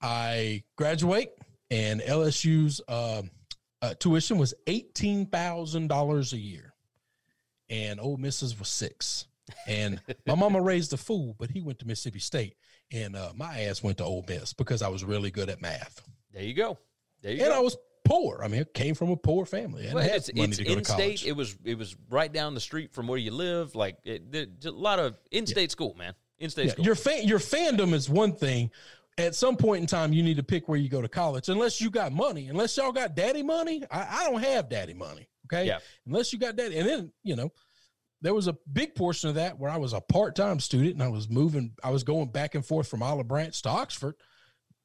I 0.00 0.62
graduate, 0.76 1.30
and 1.70 2.00
LSU's 2.00 2.80
um 2.88 3.30
uh, 3.82 3.94
tuition 3.98 4.38
was 4.38 4.54
$18,000 4.68 6.32
a 6.32 6.38
year. 6.38 6.72
And 7.68 8.00
Ole 8.00 8.16
Miss 8.16 8.40
was 8.40 8.68
six. 8.68 9.26
And 9.66 10.00
my 10.26 10.36
mama 10.36 10.60
raised 10.60 10.92
a 10.92 10.96
fool, 10.96 11.34
but 11.38 11.50
he 11.50 11.60
went 11.60 11.80
to 11.80 11.86
Mississippi 11.86 12.20
State. 12.20 12.56
And 12.92 13.16
uh, 13.16 13.32
my 13.34 13.62
ass 13.62 13.82
went 13.82 13.98
to 13.98 14.04
Ole 14.04 14.24
Miss 14.28 14.52
because 14.52 14.82
I 14.82 14.88
was 14.88 15.04
really 15.04 15.30
good 15.30 15.48
at 15.48 15.60
math. 15.60 16.00
There 16.32 16.44
you 16.44 16.54
go. 16.54 16.78
There 17.22 17.32
you 17.32 17.42
And 17.42 17.50
go. 17.50 17.56
I 17.56 17.60
was 17.60 17.76
poor. 18.04 18.40
I 18.42 18.48
mean, 18.48 18.60
I 18.60 18.64
came 18.64 18.94
from 18.94 19.10
a 19.10 19.16
poor 19.16 19.44
family. 19.46 19.88
I 19.88 19.94
Well, 19.94 20.04
it's 20.10 20.32
money 20.34 20.48
it's 20.48 20.58
to 20.58 20.64
go 20.64 20.72
to 20.72 20.78
in 20.78 20.84
state. 20.84 20.96
college. 20.96 21.26
It 21.26 21.32
was 21.32 21.56
it 21.64 21.78
was 21.78 21.96
right 22.10 22.32
down 22.32 22.54
the 22.54 22.60
street 22.60 22.92
from 22.92 23.06
where 23.08 23.18
you 23.18 23.30
live. 23.30 23.74
Like 23.74 23.96
it, 24.04 24.30
there's 24.32 24.48
a 24.66 24.70
lot 24.70 24.98
of 24.98 25.14
in 25.30 25.46
state 25.46 25.70
school, 25.70 25.94
man. 25.98 26.14
In 26.38 26.50
state 26.50 26.66
Yeah, 26.66 26.72
school. 26.72 26.84
your 26.84 26.94
fan, 26.94 27.26
your 27.28 27.38
fandom 27.38 27.92
is 27.92 28.08
one 28.10 28.32
thing. 28.34 28.70
At 29.18 29.34
some 29.34 29.56
point 29.56 29.82
in 29.82 29.86
time, 29.86 30.12
you 30.14 30.22
need 30.22 30.38
to 30.38 30.42
pick 30.42 30.68
where 30.68 30.78
you 30.78 30.88
go 30.88 31.02
to 31.02 31.08
college, 31.08 31.50
unless 31.50 31.80
you 31.82 31.90
got 31.90 32.12
money. 32.12 32.48
Unless 32.48 32.78
y'all 32.78 32.92
got 32.92 33.14
daddy 33.14 33.42
money, 33.42 33.84
I, 33.90 34.20
I 34.22 34.30
don't 34.30 34.42
have 34.42 34.70
daddy 34.70 34.94
money. 34.94 35.28
Okay, 35.46 35.66
Yeah. 35.66 35.80
Unless 36.06 36.32
you 36.32 36.38
got 36.38 36.56
daddy, 36.56 36.78
and 36.78 36.88
then 36.88 37.12
you 37.22 37.36
know, 37.36 37.52
there 38.22 38.32
was 38.32 38.48
a 38.48 38.56
big 38.72 38.94
portion 38.94 39.28
of 39.28 39.34
that 39.34 39.58
where 39.58 39.70
I 39.70 39.76
was 39.76 39.92
a 39.92 40.00
part 40.00 40.34
time 40.34 40.60
student 40.60 40.94
and 40.94 41.02
I 41.02 41.08
was 41.08 41.28
moving. 41.28 41.72
I 41.84 41.90
was 41.90 42.04
going 42.04 42.28
back 42.30 42.54
and 42.54 42.64
forth 42.64 42.88
from 42.88 43.02
Olive 43.02 43.28
Branch 43.28 43.60
to 43.62 43.68
Oxford, 43.68 44.14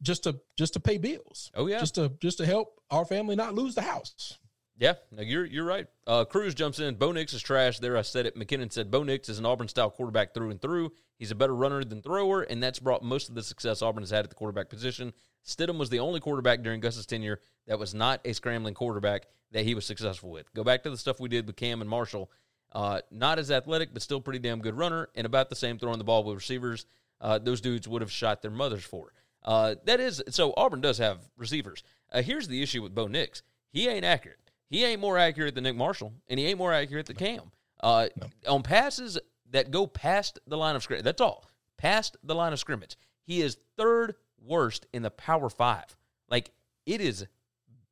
just 0.02 0.24
to 0.26 0.38
just 0.58 0.74
to 0.74 0.80
pay 0.82 0.98
bills. 0.98 1.50
Oh, 1.56 1.68
yeah. 1.68 1.80
just 1.80 1.96
to 1.96 2.12
just 2.22 2.40
to 2.40 2.46
help 2.46 2.77
our 2.92 3.06
family 3.06 3.36
not 3.36 3.56
lose 3.56 3.76
the 3.76 3.82
house. 3.82 4.38
Yeah, 4.80 4.94
no, 5.12 5.24
you're 5.24 5.46
you're 5.46 5.66
right. 5.66 5.88
Uh, 6.06 6.24
Cruz 6.24 6.54
jumps 6.54 6.80
in. 6.80 6.96
Bo 6.96 7.12
Nix 7.12 7.34
is 7.34 7.42
trash. 7.42 7.80
There, 7.80 7.98
I 7.98 8.04
said 8.04 8.28
it. 8.28 8.38
McKinnon 8.38 8.72
said 8.72 8.92
Bo 8.92 9.02
Nix 9.04 9.28
is 9.28 9.40
an 9.40 9.46
Auburn 9.46 9.68
style 9.68 9.90
quarterback 9.90 10.36
through 10.36 10.52
and 10.52 10.62
through. 10.62 10.92
He's 11.18 11.32
a 11.32 11.36
better 11.36 11.56
runner 11.56 11.84
than 11.84 12.04
thrower, 12.04 12.44
and 12.44 12.62
that's 12.62 12.78
brought 12.78 13.04
most 13.04 13.28
of 13.28 13.34
the 13.34 13.42
success 13.42 13.82
Auburn 13.82 14.04
has 14.04 14.12
had 14.12 14.24
at 14.24 14.30
the 14.30 14.36
quarterback 14.36 14.70
position. 14.70 15.14
Stidham 15.44 15.80
was 15.80 15.90
the 15.90 16.00
only 16.00 16.20
quarterback 16.20 16.62
during 16.62 16.80
Gus's 16.80 17.08
tenure 17.08 17.40
that 17.66 17.80
was 17.80 17.96
not 17.96 18.22
a 18.24 18.34
scrambling 18.34 18.76
quarterback 18.76 19.26
that 19.52 19.66
he 19.66 19.74
was 19.74 19.86
successful 19.86 20.30
with. 20.30 20.54
Go 20.54 20.64
back 20.64 20.84
to 20.84 20.92
the 20.92 20.98
stuff 20.98 21.20
we 21.20 21.30
did 21.30 21.48
with 21.48 21.56
Cam 21.56 21.82
and 21.82 21.90
Marshall. 21.90 22.30
Uh, 22.72 23.00
not 23.10 23.40
as 23.40 23.50
athletic, 23.50 23.94
but 23.94 24.04
still 24.04 24.22
pretty 24.22 24.40
damn 24.40 24.60
good 24.60 24.76
runner, 24.78 25.08
and 25.16 25.26
about 25.26 25.50
the 25.50 25.56
same 25.56 25.80
throwing 25.80 25.98
the 25.98 26.04
ball 26.04 26.24
with 26.24 26.36
receivers. 26.36 26.86
Uh, 27.20 27.40
those 27.40 27.62
dudes 27.62 27.88
would 27.88 28.02
have 28.02 28.12
shot 28.12 28.44
their 28.44 28.52
mothers 28.52 28.84
for. 28.84 29.14
Uh, 29.44 29.76
that 29.86 30.00
is 30.00 30.22
so. 30.30 30.54
Auburn 30.58 30.82
does 30.82 30.98
have 30.98 31.20
receivers. 31.38 31.82
Uh, 32.12 32.22
here's 32.22 32.48
the 32.48 32.62
issue 32.62 32.82
with 32.82 32.96
Bo 32.96 33.08
Nix. 33.08 33.44
He 33.72 33.88
ain't 33.88 34.06
accurate. 34.06 34.40
He 34.70 34.84
ain't 34.84 35.02
more 35.02 35.18
accurate 35.18 35.56
than 35.56 35.64
Nick 35.64 35.76
Marshall, 35.76 36.14
and 36.28 36.40
he 36.40 36.46
ain't 36.46 36.58
more 36.58 36.74
accurate 36.74 37.06
than 37.06 37.16
Cam. 37.16 37.52
Uh, 37.82 38.08
On 38.48 38.64
passes 38.64 39.18
that 39.52 39.72
go 39.72 39.88
past 39.88 40.40
the 40.48 40.58
line 40.58 40.76
of 40.76 40.84
scrimmage, 40.84 41.04
that's 41.04 41.22
all. 41.22 41.46
Past 41.78 42.18
the 42.24 42.36
line 42.36 42.54
of 42.54 42.60
scrimmage, 42.60 42.98
he 43.24 43.42
is 43.42 43.58
third 43.78 44.16
worst 44.44 44.88
in 44.94 45.04
the 45.04 45.12
Power 45.12 45.50
Five. 45.50 45.96
Like 46.30 46.52
it 46.86 47.02
is 47.02 47.28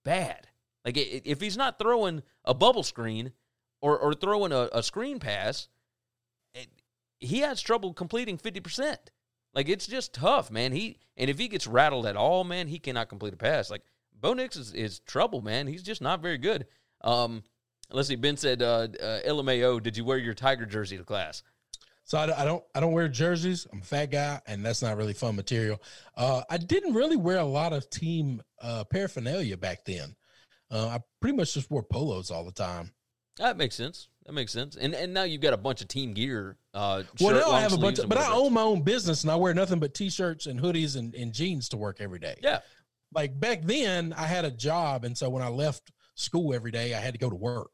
bad. 0.04 0.48
Like 0.84 0.98
if 0.98 1.40
he's 1.40 1.58
not 1.58 1.80
throwing 1.80 2.24
a 2.44 2.54
bubble 2.54 2.84
screen 2.84 3.32
or 3.82 3.98
or 3.98 4.14
throwing 4.14 4.52
a, 4.52 4.70
a 4.74 4.82
screen 4.82 5.20
pass, 5.20 5.68
it, 6.54 6.68
he 7.20 7.40
has 7.40 7.62
trouble 7.62 7.94
completing 7.94 8.38
fifty 8.38 8.60
percent. 8.60 9.12
Like 9.54 9.70
it's 9.70 9.88
just 9.88 10.14
tough, 10.14 10.50
man. 10.52 10.72
He 10.72 10.98
and 11.16 11.30
if 11.30 11.38
he 11.38 11.48
gets 11.48 11.68
rattled 11.68 12.06
at 12.06 12.18
all, 12.18 12.44
man, 12.44 12.68
he 12.68 12.80
cannot 12.80 13.10
complete 13.10 13.34
a 13.34 13.38
pass. 13.38 13.70
Like 13.70 13.84
Bo 14.26 14.34
Nix 14.34 14.56
is, 14.56 14.74
is 14.74 15.00
trouble, 15.02 15.44
man. 15.44 15.68
He's 15.68 15.84
just 15.84 16.02
not 16.02 16.20
very 16.20 16.40
good. 16.40 16.66
Um, 17.02 17.44
let's 17.92 18.08
see. 18.08 18.16
Ben 18.16 18.38
said, 18.38 18.64
uh, 18.64 18.88
uh, 19.00 19.20
"LMAO, 19.28 19.84
did 19.84 19.96
you 19.96 20.04
wear 20.04 20.18
your 20.18 20.34
Tiger 20.34 20.66
jersey 20.66 20.98
to 20.98 21.04
class?" 21.04 21.44
So 22.06 22.18
I, 22.18 22.42
I 22.42 22.44
don't 22.44 22.64
I 22.74 22.80
don't 22.80 22.94
wear 22.94 23.08
jerseys. 23.08 23.68
I'm 23.72 23.82
a 23.82 23.84
fat 23.84 24.08
guy, 24.08 24.42
and 24.48 24.66
that's 24.66 24.82
not 24.82 24.98
really 24.98 25.14
fun 25.14 25.36
material. 25.36 25.80
Uh, 26.18 26.42
I 26.50 26.58
didn't 26.58 26.96
really 26.96 27.18
wear 27.18 27.38
a 27.38 27.46
lot 27.46 27.72
of 27.72 27.88
team 27.92 28.42
uh, 28.64 28.84
paraphernalia 28.86 29.58
back 29.58 29.86
then. 29.86 30.16
Uh, 30.72 30.88
I 30.88 31.00
pretty 31.20 31.38
much 31.38 31.54
just 31.54 31.70
wore 31.70 31.84
polos 31.84 32.32
all 32.32 32.46
the 32.46 32.52
time. 32.52 32.94
That 33.38 33.58
makes 33.58 33.76
sense. 33.76 34.08
That 34.26 34.34
makes 34.34 34.52
sense. 34.52 34.76
And 34.76 34.96
and 34.96 35.14
now 35.14 35.22
you've 35.22 35.42
got 35.42 35.54
a 35.54 35.58
bunch 35.58 35.84
of 35.84 35.88
team 35.88 36.14
gear. 36.14 36.58
Uh, 36.74 37.04
Well, 37.22 37.36
shirt, 37.36 37.46
now 37.46 37.52
I 37.52 37.62
have 37.62 37.74
a 37.74 37.78
bunch, 37.78 38.00
of, 38.00 38.10
but 38.10 38.18
I 38.18 38.34
own 38.34 38.54
my 38.54 38.62
own 38.62 38.82
business 38.82 39.22
and 39.22 39.30
I 39.32 39.36
wear 39.36 39.54
nothing 39.54 39.80
but 39.80 39.94
t-shirts 39.94 40.48
and 40.48 40.60
hoodies 40.60 40.98
and, 40.98 41.14
and 41.14 41.32
jeans 41.32 41.70
to 41.70 41.78
work 41.78 41.98
every 42.02 42.18
day. 42.18 42.40
Yeah, 42.42 42.62
Like 43.16 43.40
back 43.40 43.64
then, 43.64 44.14
I 44.14 44.26
had 44.28 44.46
a 44.46 44.52
job, 44.52 45.06
and 45.06 45.18
so 45.18 45.30
when 45.30 45.42
I 45.44 45.48
left 45.48 45.92
school 46.16 46.54
every 46.54 46.72
day, 46.72 46.94
I 46.94 47.00
had 47.00 47.14
to 47.14 47.20
go 47.20 47.30
to 47.30 47.36
work, 47.36 47.72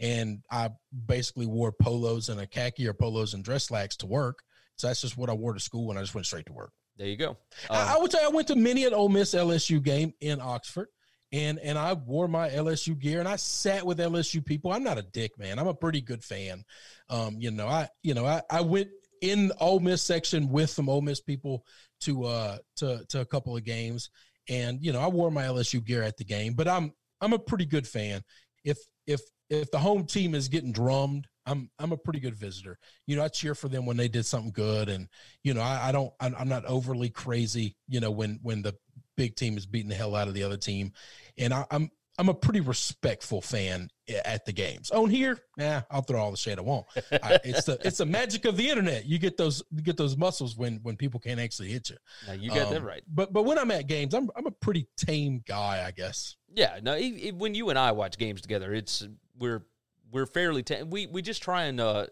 and 0.00 0.42
I 0.50 0.70
basically 1.06 1.46
wore 1.46 1.72
polos 1.72 2.28
and 2.28 2.40
a 2.40 2.46
khaki 2.46 2.88
or 2.88 2.92
polos 2.94 3.34
and 3.34 3.44
dress 3.44 3.64
slacks 3.64 3.96
to 3.98 4.06
work. 4.06 4.40
So 4.76 4.88
that's 4.88 5.00
just 5.02 5.16
what 5.16 5.30
I 5.30 5.34
wore 5.34 5.54
to 5.54 5.60
school, 5.60 5.90
and 5.90 5.98
I 5.98 6.02
just 6.02 6.14
went 6.14 6.26
straight 6.26 6.46
to 6.46 6.52
work. 6.52 6.72
there 6.98 7.06
you 7.06 7.16
go. 7.16 7.36
I, 7.70 7.92
I 7.92 7.96
Um, 7.96 8.02
would 8.02 8.12
say 8.12 8.18
I 8.24 8.28
went 8.28 8.48
to 8.48 8.56
many 8.56 8.84
an 8.84 8.94
Ole 8.94 9.08
Miss 9.08 9.34
LSU 9.34 9.82
game 9.82 10.12
in 10.20 10.40
Oxford, 10.40 10.88
and 11.30 11.58
and 11.60 11.78
I 11.78 11.92
wore 11.92 12.28
my 12.28 12.48
LSU 12.50 12.98
gear, 12.98 13.20
and 13.20 13.28
I 13.28 13.36
sat 13.36 13.86
with 13.86 13.98
LSU 14.00 14.44
people. 14.44 14.72
I'm 14.72 14.84
not 14.84 14.98
a 14.98 15.02
dick, 15.02 15.38
man. 15.38 15.58
I'm 15.60 15.68
a 15.68 15.74
pretty 15.74 16.00
good 16.00 16.24
fan. 16.24 16.64
Um, 17.08 17.36
you 17.38 17.50
know, 17.52 17.68
I 17.68 17.88
you 18.02 18.14
know 18.14 18.26
I 18.26 18.42
I 18.50 18.60
went 18.62 18.88
in 19.20 19.48
the 19.48 19.56
Ole 19.58 19.78
Miss 19.80 20.02
section 20.02 20.48
with 20.48 20.70
some 20.70 20.88
Ole 20.88 21.02
Miss 21.02 21.20
people 21.20 21.64
to 22.00 22.24
uh 22.24 22.58
to 22.76 23.04
to 23.10 23.20
a 23.20 23.24
couple 23.26 23.56
of 23.56 23.62
games, 23.64 24.10
and 24.52 24.84
you 24.84 24.92
know 24.92 25.00
I 25.00 25.08
wore 25.08 25.30
my 25.30 25.44
LSU 25.44 25.84
gear 25.84 26.02
at 26.02 26.16
the 26.16 26.24
game. 26.24 26.54
But 26.54 26.68
I'm 26.68 26.92
I'm 27.20 27.32
a 27.32 27.38
pretty 27.38 27.64
good 27.64 27.86
fan. 27.88 28.22
If 28.64 28.78
if 29.06 29.20
if 29.48 29.70
the 29.70 29.78
home 29.78 30.04
team 30.04 30.34
is 30.34 30.48
getting 30.48 30.72
drummed, 30.72 31.26
I'm 31.46 31.70
I'm 31.78 31.92
a 31.92 31.96
pretty 31.96 32.20
good 32.20 32.36
visitor. 32.36 32.78
You 33.06 33.16
know, 33.16 33.24
I 33.24 33.28
cheer 33.28 33.54
for 33.54 33.68
them 33.68 33.86
when 33.86 33.96
they 33.96 34.08
did 34.08 34.26
something 34.26 34.52
good, 34.52 34.88
and 34.88 35.08
you 35.42 35.54
know, 35.54 35.62
I, 35.62 35.88
I 35.88 35.92
don't, 35.92 36.12
I'm, 36.20 36.34
I'm 36.38 36.48
not 36.48 36.64
overly 36.66 37.08
crazy. 37.08 37.76
You 37.88 38.00
know, 38.00 38.10
when 38.10 38.38
when 38.42 38.62
the 38.62 38.74
big 39.16 39.36
team 39.36 39.56
is 39.56 39.66
beating 39.66 39.88
the 39.88 39.94
hell 39.94 40.14
out 40.14 40.28
of 40.28 40.34
the 40.34 40.42
other 40.42 40.56
team, 40.56 40.92
and 41.38 41.52
I, 41.52 41.64
I'm 41.70 41.90
I'm 42.18 42.28
a 42.28 42.34
pretty 42.34 42.60
respectful 42.60 43.40
fan 43.40 43.88
at 44.26 44.44
the 44.44 44.52
games. 44.52 44.90
On 44.90 45.08
here, 45.08 45.38
nah, 45.56 45.80
I'll 45.90 46.02
throw 46.02 46.20
all 46.20 46.30
the 46.30 46.36
shade 46.36 46.58
I 46.58 46.60
want. 46.62 46.86
I, 47.10 47.38
it's 47.42 47.64
the 47.64 47.78
it's 47.84 47.98
the 47.98 48.04
magic 48.06 48.44
of 48.44 48.56
the 48.58 48.68
internet. 48.68 49.06
You 49.06 49.18
get 49.18 49.36
those 49.38 49.62
you 49.70 49.80
get 49.82 49.96
those 49.96 50.16
muscles 50.16 50.54
when 50.56 50.80
when 50.82 50.96
people 50.96 51.20
can't 51.20 51.40
actually 51.40 51.70
hit 51.70 51.88
you. 51.88 51.96
now 52.26 52.34
you 52.34 52.50
got 52.50 52.68
that 52.70 52.78
Um, 52.82 52.84
right. 52.84 53.02
But 53.08 53.32
but 53.32 53.44
when 53.44 53.58
I'm 53.58 53.70
at 53.70 53.86
games, 53.86 54.12
I'm 54.14 54.28
I'm 54.36 54.46
a 54.46 54.50
pretty 54.50 54.86
tame 54.98 55.42
guy, 55.46 55.84
I 55.86 55.90
guess. 55.90 56.36
Yeah, 56.54 56.80
no. 56.82 56.96
e- 56.96 57.28
e- 57.28 57.32
when 57.32 57.54
you 57.54 57.70
and 57.70 57.78
I 57.78 57.92
watch 57.92 58.18
games 58.18 58.42
together, 58.42 58.74
it's 58.74 59.06
we're 59.38 59.64
we're 60.10 60.26
fairly 60.26 60.62
ta- 60.62 60.84
we 60.86 61.06
we 61.06 61.22
just 61.22 61.42
try 61.42 61.64
and 61.64 61.80
uh, 61.80 62.06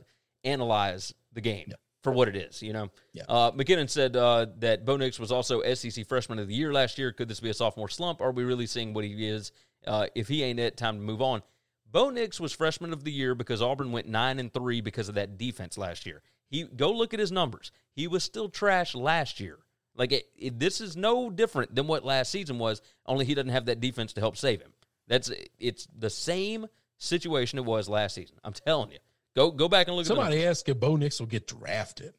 analyze 0.44 1.12
the 1.32 1.40
game 1.40 1.66
Yeah. 1.68 1.74
for 2.02 2.12
what 2.12 2.28
it 2.28 2.36
is. 2.36 2.62
You 2.62 2.72
know. 2.72 2.88
Yeah. 3.12 3.24
Uh, 3.28 3.50
McKinnon 3.52 3.88
said 3.90 4.16
uh, 4.16 4.46
that 4.58 4.84
Bo 4.84 4.96
Nix 4.96 5.18
was 5.18 5.30
also 5.32 5.62
SEC 5.74 6.06
Freshman 6.06 6.38
of 6.38 6.48
the 6.48 6.54
Year 6.54 6.72
last 6.72 6.98
year. 6.98 7.12
Could 7.12 7.28
this 7.28 7.40
be 7.40 7.50
a 7.50 7.54
sophomore 7.54 7.88
slump? 7.88 8.20
Are 8.20 8.32
we 8.32 8.44
really 8.44 8.66
seeing 8.66 8.94
what 8.94 9.04
he 9.04 9.28
is? 9.28 9.52
Uh, 9.86 10.06
if 10.14 10.28
he 10.28 10.42
ain't 10.42 10.60
it, 10.60 10.76
time 10.76 10.96
to 10.96 11.02
move 11.02 11.22
on. 11.22 11.42
Bo 11.90 12.10
Nix 12.10 12.38
was 12.38 12.52
Freshman 12.52 12.92
of 12.92 13.04
the 13.04 13.10
Year 13.10 13.34
because 13.34 13.62
Auburn 13.62 13.92
went 13.92 14.08
nine 14.08 14.38
and 14.38 14.52
three 14.52 14.80
because 14.80 15.08
of 15.08 15.16
that 15.16 15.38
defense 15.38 15.76
last 15.76 16.06
year. 16.06 16.22
He 16.48 16.64
go 16.64 16.92
look 16.92 17.14
at 17.14 17.20
his 17.20 17.32
numbers. 17.32 17.72
He 17.92 18.06
was 18.06 18.22
still 18.24 18.48
trash 18.48 18.94
last 18.94 19.40
year. 19.40 19.58
Like 19.96 20.12
it, 20.12 20.28
it, 20.36 20.58
this 20.58 20.80
is 20.80 20.96
no 20.96 21.30
different 21.30 21.74
than 21.74 21.86
what 21.86 22.04
last 22.04 22.30
season 22.30 22.58
was. 22.58 22.80
Only 23.06 23.24
he 23.24 23.34
doesn't 23.34 23.50
have 23.50 23.66
that 23.66 23.80
defense 23.80 24.12
to 24.14 24.20
help 24.20 24.36
save 24.36 24.60
him. 24.60 24.72
That's 25.08 25.30
it's 25.58 25.88
the 25.96 26.10
same 26.10 26.66
situation 26.98 27.58
it 27.58 27.64
was 27.64 27.88
last 27.88 28.14
season. 28.14 28.36
I'm 28.44 28.52
telling 28.52 28.92
you. 28.92 28.98
Go 29.34 29.50
go 29.50 29.68
back 29.68 29.88
and 29.88 29.96
look 29.96 30.04
at 30.04 30.08
Somebody 30.08 30.44
asked 30.44 30.68
if 30.68 30.78
Bo 30.78 30.96
Nix 30.96 31.18
will 31.20 31.26
get 31.26 31.46
drafted. 31.46 32.14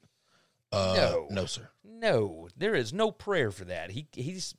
Uh, 0.71 0.93
No. 0.95 1.27
no, 1.29 1.45
sir. 1.45 1.69
No, 1.83 2.47
there 2.55 2.75
is 2.75 2.93
no 2.93 3.11
prayer 3.11 3.51
for 3.51 3.65
that. 3.65 3.91
He 3.91 4.07
he's 4.13 4.55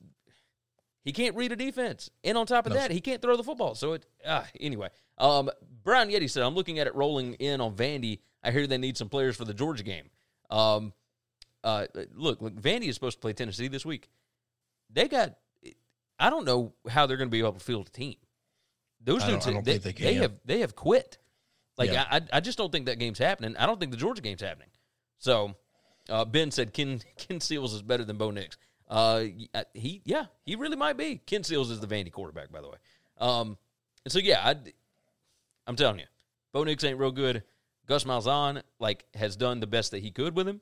he 1.04 1.12
can't 1.12 1.34
read 1.34 1.52
a 1.52 1.56
defense, 1.56 2.10
and 2.22 2.38
on 2.38 2.46
top 2.46 2.66
of 2.66 2.72
No, 2.72 2.78
that, 2.78 2.90
he 2.90 3.00
can't 3.00 3.20
throw 3.20 3.36
the 3.36 3.42
football. 3.42 3.74
So 3.74 3.94
it 3.94 4.06
ah, 4.26 4.46
anyway. 4.60 4.88
Um, 5.18 5.50
Brown 5.82 6.08
Yeti 6.08 6.30
said, 6.30 6.42
"I'm 6.42 6.54
looking 6.54 6.78
at 6.78 6.86
it 6.86 6.94
rolling 6.94 7.34
in 7.34 7.60
on 7.60 7.74
Vandy. 7.74 8.20
I 8.42 8.50
hear 8.50 8.66
they 8.66 8.78
need 8.78 8.96
some 8.96 9.08
players 9.08 9.36
for 9.36 9.44
the 9.44 9.54
Georgia 9.54 9.82
game. 9.82 10.10
Um, 10.50 10.92
uh, 11.64 11.86
look, 12.14 12.40
look, 12.40 12.54
Vandy 12.54 12.88
is 12.88 12.94
supposed 12.94 13.18
to 13.18 13.20
play 13.20 13.32
Tennessee 13.32 13.68
this 13.68 13.84
week. 13.84 14.08
They 14.90 15.08
got. 15.08 15.34
I 16.18 16.30
don't 16.30 16.44
know 16.44 16.72
how 16.88 17.06
they're 17.06 17.16
going 17.16 17.28
to 17.28 17.32
be 17.32 17.40
able 17.40 17.54
to 17.54 17.60
field 17.60 17.88
a 17.88 17.90
team. 17.90 18.16
Those 19.00 19.24
dudes, 19.24 19.44
don't- 19.44 19.52
I 19.52 19.54
don't 19.54 19.64
they, 19.64 19.78
they 19.78 19.92
they 19.92 20.14
have 20.14 20.32
they 20.44 20.60
have 20.60 20.76
quit. 20.76 21.18
Like 21.76 21.90
Yeah. 21.90 22.04
I, 22.08 22.16
I, 22.16 22.20
I 22.34 22.40
just 22.40 22.58
don't 22.58 22.70
think 22.70 22.86
that 22.86 22.98
game's 22.98 23.18
happening. 23.18 23.56
I 23.56 23.66
don't 23.66 23.80
think 23.80 23.90
the 23.90 23.96
Georgia 23.96 24.22
game's 24.22 24.42
happening. 24.42 24.68
So 25.18 25.56
uh, 26.08 26.24
Ben 26.24 26.50
said 26.50 26.72
Ken 26.72 27.00
Ken 27.16 27.40
Seals 27.40 27.74
is 27.74 27.82
better 27.82 28.04
than 28.04 28.16
Bo 28.16 28.30
Nix. 28.30 28.56
Uh, 28.92 29.24
he 29.72 30.02
yeah, 30.04 30.26
he 30.44 30.54
really 30.54 30.76
might 30.76 30.98
be. 30.98 31.16
Ken 31.24 31.42
Seals 31.42 31.70
is 31.70 31.80
the 31.80 31.86
Vandy 31.86 32.12
quarterback, 32.12 32.52
by 32.52 32.60
the 32.60 32.68
way. 32.68 32.76
Um, 33.18 33.56
and 34.04 34.12
so 34.12 34.18
yeah, 34.18 34.46
I, 34.46 34.54
I'm 35.66 35.76
telling 35.76 35.98
you, 35.98 36.04
Bo 36.52 36.62
Nix 36.64 36.84
ain't 36.84 36.98
real 36.98 37.10
good. 37.10 37.42
Gus 37.86 38.04
Malzahn 38.04 38.62
like 38.78 39.06
has 39.14 39.34
done 39.34 39.60
the 39.60 39.66
best 39.66 39.92
that 39.92 40.02
he 40.02 40.10
could 40.10 40.36
with 40.36 40.46
him. 40.46 40.60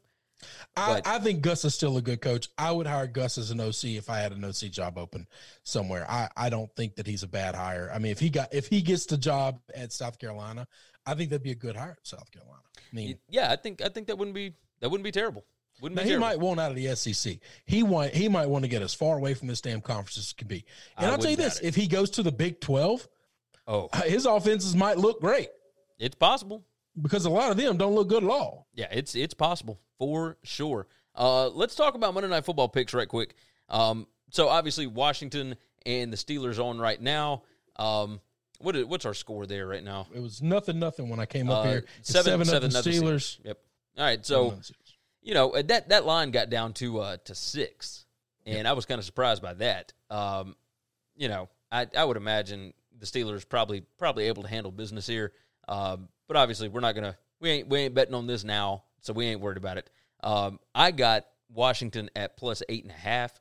I, 0.77 1.03
I 1.05 1.19
think 1.19 1.43
Gus 1.43 1.65
is 1.65 1.75
still 1.75 1.97
a 1.97 2.03
good 2.03 2.21
coach. 2.23 2.49
I 2.57 2.71
would 2.71 2.87
hire 2.87 3.09
Gus 3.09 3.37
as 3.37 3.51
an 3.51 3.61
OC 3.61 3.85
if 3.85 4.09
I 4.09 4.21
had 4.21 4.33
an 4.33 4.45
OC 4.45 4.71
job 4.71 4.97
open 4.97 5.27
somewhere. 5.65 6.07
I, 6.09 6.29
I 6.37 6.49
don't 6.49 6.75
think 6.77 6.97
that 6.97 7.07
he's 7.07 7.23
a 7.25 7.29
bad 7.29 7.55
hire. 7.55 7.91
I 7.93 7.99
mean, 7.99 8.13
if 8.13 8.21
he 8.21 8.31
got 8.31 8.55
if 8.55 8.69
he 8.69 8.81
gets 8.81 9.07
the 9.07 9.19
job 9.19 9.61
at 9.75 9.93
South 9.93 10.19
Carolina, 10.21 10.69
I 11.05 11.15
think 11.15 11.31
that'd 11.31 11.43
be 11.43 11.51
a 11.51 11.57
good 11.57 11.77
hire 11.77 11.97
at 12.01 12.07
South 12.07 12.31
Carolina. 12.31 12.63
I 12.77 12.95
mean, 12.95 13.19
Yeah, 13.29 13.51
I 13.51 13.57
think 13.57 13.83
I 13.83 13.89
think 13.89 14.07
that 14.07 14.19
wouldn't 14.19 14.37
be 14.37 14.55
that 14.81 14.89
wouldn't 14.89 15.05
be 15.05 15.13
terrible. 15.13 15.45
Wouldn't 15.81 16.01
now 16.01 16.07
he 16.07 16.17
might 16.17 16.39
want 16.39 16.61
out 16.61 16.71
of 16.71 16.77
the 16.77 16.95
SEC. 16.95 17.39
He 17.65 17.83
want 17.83 18.15
he 18.15 18.29
might 18.29 18.49
want 18.49 18.65
to 18.65 18.69
get 18.69 18.83
as 18.83 18.95
far 18.95 19.17
away 19.17 19.35
from 19.35 19.49
this 19.49 19.61
damn 19.61 19.81
conference 19.81 20.19
as 20.19 20.29
he 20.31 20.35
can 20.35 20.49
be. 20.49 20.65
And 20.97 21.07
I 21.07 21.13
I'll 21.13 21.19
tell 21.19 21.31
you 21.31 21.37
this: 21.37 21.59
it. 21.61 21.67
if 21.67 21.75
he 21.75 21.87
goes 21.87 22.11
to 22.11 22.23
the 22.23 22.33
Big 22.33 22.61
Twelve, 22.61 23.09
oh, 23.67 23.89
his 24.05 24.27
offenses 24.27 24.75
might 24.77 24.99
look 24.99 25.21
great 25.21 25.49
it's 25.99 26.15
possible. 26.15 26.65
because 27.01 27.25
a 27.25 27.31
lot 27.31 27.51
of 27.51 27.57
them 27.57 27.77
don't 27.77 27.95
look 27.95 28.09
good 28.09 28.25
at 28.25 28.31
all. 28.31 28.67
Yeah, 28.75 28.89
it's 28.91 29.15
it's 29.15 29.35
possible 29.35 29.81
for 29.99 30.37
sure. 30.43 30.87
Uh, 31.15 31.49
let's 31.49 31.75
talk 31.75 31.95
about 31.95 32.15
Monday 32.15 32.29
Night 32.31 32.45
Football 32.45 32.69
picks 32.69 32.95
right 32.95 33.09
quick. 33.09 33.35
Um, 33.69 34.07
so 34.31 34.49
obviously 34.49 34.87
Washington 34.87 35.57
and 35.87 36.13
the 36.13 36.17
Steelers 36.17 36.63
on 36.63 36.79
right 36.79 37.01
now. 37.01 37.43
Um, 37.77 38.21
what 38.61 38.77
is, 38.77 38.85
what's 38.85 39.07
our 39.07 39.15
score 39.15 39.47
there 39.47 39.67
right 39.67 39.83
now? 39.83 40.07
It 40.15 40.21
was 40.21 40.43
nothing, 40.43 40.79
nothing 40.79 41.09
when 41.09 41.19
I 41.19 41.27
came 41.27 41.49
up 41.51 41.65
Uh, 41.65 41.69
here. 41.69 41.85
It's 41.99 42.11
seven, 42.11 42.45
seven, 42.45 42.47
seven, 42.47 42.71
nothing 42.73 42.93
nothing 42.93 43.09
Steelers. 43.09 43.39
Yep. 43.45 43.59
All 43.99 44.05
right, 44.05 44.25
so 44.27 44.51
Steelers. 44.53 44.73
You 45.23 45.35
know 45.35 45.51
uh, 45.51 45.63
that 45.63 45.89
that 45.91 46.05
line 46.07 46.31
got 46.31 46.51
down 46.51 46.73
to 46.75 47.01
uh, 47.01 47.17
to 47.25 47.35
six, 47.35 48.05
and 48.47 48.67
I 48.67 48.73
was 48.73 48.87
kind 48.87 48.99
of 48.99 49.05
surprised 49.05 49.43
by 49.43 49.55
that. 49.55 49.93
Um, 50.11 50.57
you 51.17 51.29
know, 51.29 51.49
I 51.71 51.87
I 51.97 52.05
would 52.05 52.17
imagine 52.17 52.73
the 52.99 53.07
Steelers 53.07 53.49
probably 53.49 53.83
probably 53.99 54.27
able 54.29 54.43
to 54.43 54.49
handle 54.49 54.73
business 54.73 55.07
here, 55.07 55.33
um, 55.69 56.09
but 56.29 56.37
obviously 56.37 56.69
we're 56.69 56.81
not 56.81 56.95
gonna 56.95 57.17
we 57.41 57.51
ain't 57.51 57.69
we 57.69 57.81
ain't 57.81 57.95
betting 57.95 58.15
on 58.15 58.27
this 58.27 58.45
now, 58.45 58.85
so 59.01 59.13
we 59.13 59.27
ain't 59.27 59.41
worried 59.41 59.57
about 59.59 59.77
it. 59.79 59.91
Um, 60.23 60.59
I 60.75 60.91
got 60.91 61.27
Washington 61.53 62.11
at 62.15 62.37
plus 62.37 62.63
eight 62.69 62.83
and 62.85 62.91
a 62.93 62.97
half. 62.97 63.41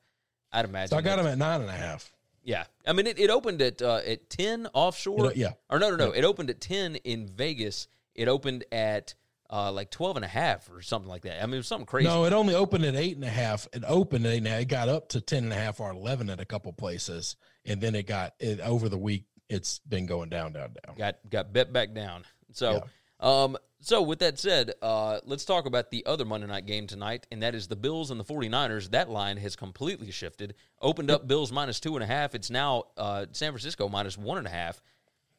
I'd 0.51 0.65
imagine. 0.65 0.89
So 0.89 0.97
I 0.97 1.01
got 1.01 1.19
him 1.19 1.27
at 1.27 1.37
nine 1.37 1.61
and 1.61 1.69
a 1.69 1.73
half. 1.73 2.11
yeah, 2.43 2.65
I 2.87 2.93
mean 2.93 3.05
it, 3.07 3.19
it 3.19 3.29
opened 3.29 3.61
at 3.61 3.81
uh, 3.81 4.01
at 4.05 4.29
ten 4.29 4.67
offshore. 4.73 5.31
It- 5.31 5.37
yeah. 5.37 5.51
or 5.69 5.77
no, 5.79 5.89
no, 5.91 5.95
no. 5.95 6.11
It 6.11 6.23
opened 6.23 6.49
at 6.49 6.59
ten 6.61 6.95
in 6.97 7.27
Vegas. 7.27 7.87
It 8.15 8.27
opened 8.27 8.65
at 8.71 9.13
uh, 9.49 9.71
like 9.71 9.89
12 9.89 10.17
and 10.17 10.25
a 10.25 10.29
half 10.29 10.69
or 10.71 10.81
something 10.81 11.09
like 11.09 11.23
that. 11.23 11.41
I 11.41 11.45
mean, 11.45 11.55
it 11.55 11.57
was 11.57 11.67
something 11.67 11.85
crazy. 11.85 12.07
No, 12.07 12.25
it 12.25 12.33
only 12.33 12.53
opened 12.53 12.85
at 12.85 12.95
eight 12.95 13.15
and 13.15 13.25
a 13.25 13.29
half. 13.29 13.67
It 13.73 13.83
opened 13.87 14.25
at 14.25 14.33
eight 14.33 14.37
and 14.37 14.47
a 14.47 14.51
half. 14.51 14.61
It 14.61 14.67
got 14.67 14.89
up 14.89 15.09
to 15.09 15.21
ten 15.21 15.43
and 15.45 15.53
a 15.53 15.55
half 15.55 15.79
or 15.79 15.91
eleven 15.91 16.29
at 16.29 16.39
a 16.39 16.45
couple 16.45 16.71
places, 16.73 17.35
and 17.65 17.81
then 17.81 17.95
it 17.95 18.07
got 18.07 18.35
it 18.39 18.59
over 18.59 18.89
the 18.89 18.97
week. 18.97 19.25
It's 19.49 19.79
been 19.79 20.05
going 20.05 20.29
down, 20.29 20.53
down, 20.53 20.75
down. 20.85 20.95
got 20.95 21.15
got 21.29 21.51
bet 21.51 21.73
back 21.73 21.93
down. 21.93 22.25
So, 22.51 22.83
um, 23.19 23.57
so 23.81 24.01
with 24.01 24.19
that 24.19 24.37
said, 24.37 24.73
uh, 24.81 25.19
let's 25.23 25.45
talk 25.45 25.65
about 25.65 25.89
the 25.89 26.05
other 26.05 26.25
Monday 26.25 26.47
night 26.47 26.65
game 26.65 26.85
tonight, 26.85 27.25
and 27.31 27.41
that 27.41 27.55
is 27.55 27.67
the 27.67 27.75
Bills 27.75 28.11
and 28.11 28.19
the 28.19 28.23
49ers. 28.23 28.91
That 28.91 29.09
line 29.09 29.37
has 29.37 29.55
completely 29.55 30.11
shifted. 30.11 30.55
Opened 30.81 31.09
up 31.09 31.27
Bills 31.27 31.51
minus 31.51 31.79
two 31.79 31.95
and 31.95 32.03
a 32.03 32.07
half. 32.07 32.35
It's 32.35 32.49
now 32.49 32.83
uh, 32.97 33.25
San 33.31 33.51
Francisco 33.51 33.89
minus 33.89 34.17
one 34.17 34.37
and 34.37 34.47
a 34.47 34.51
half. 34.51 34.81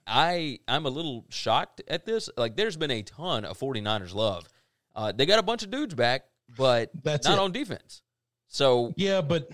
I 0.06 0.58
I'm 0.66 0.86
a 0.86 0.90
little 0.90 1.24
shocked 1.28 1.82
at 1.88 2.04
this. 2.06 2.28
Like, 2.36 2.56
there's 2.56 2.76
been 2.76 2.90
a 2.90 3.02
ton 3.02 3.44
of 3.44 3.58
49ers 3.58 4.14
love. 4.14 4.46
Uh, 4.94 5.12
they 5.12 5.26
got 5.26 5.38
a 5.38 5.42
bunch 5.42 5.62
of 5.62 5.70
dudes 5.70 5.94
back, 5.94 6.22
but 6.56 6.90
That's 7.02 7.26
not 7.26 7.38
it. 7.38 7.40
on 7.40 7.52
defense. 7.52 8.02
So, 8.48 8.92
Yeah, 8.96 9.20
but 9.20 9.48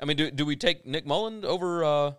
I 0.00 0.04
mean, 0.04 0.16
do 0.16 0.30
do 0.30 0.44
we 0.44 0.56
take 0.56 0.84
Nick 0.86 1.06
Mullen 1.06 1.44
over 1.44 1.84
uh, 1.84 2.12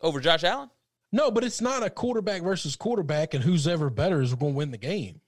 over 0.00 0.20
Josh 0.20 0.44
Allen? 0.44 0.70
no, 1.12 1.30
but 1.30 1.44
it's 1.44 1.60
not 1.60 1.82
a 1.82 1.88
quarterback 1.90 2.42
versus 2.42 2.76
quarterback, 2.76 3.32
and 3.34 3.42
who's 3.44 3.66
ever 3.68 3.88
better 3.90 4.20
is 4.20 4.34
going 4.34 4.52
to 4.52 4.56
win 4.56 4.70
the 4.70 4.76
game. 4.78 5.20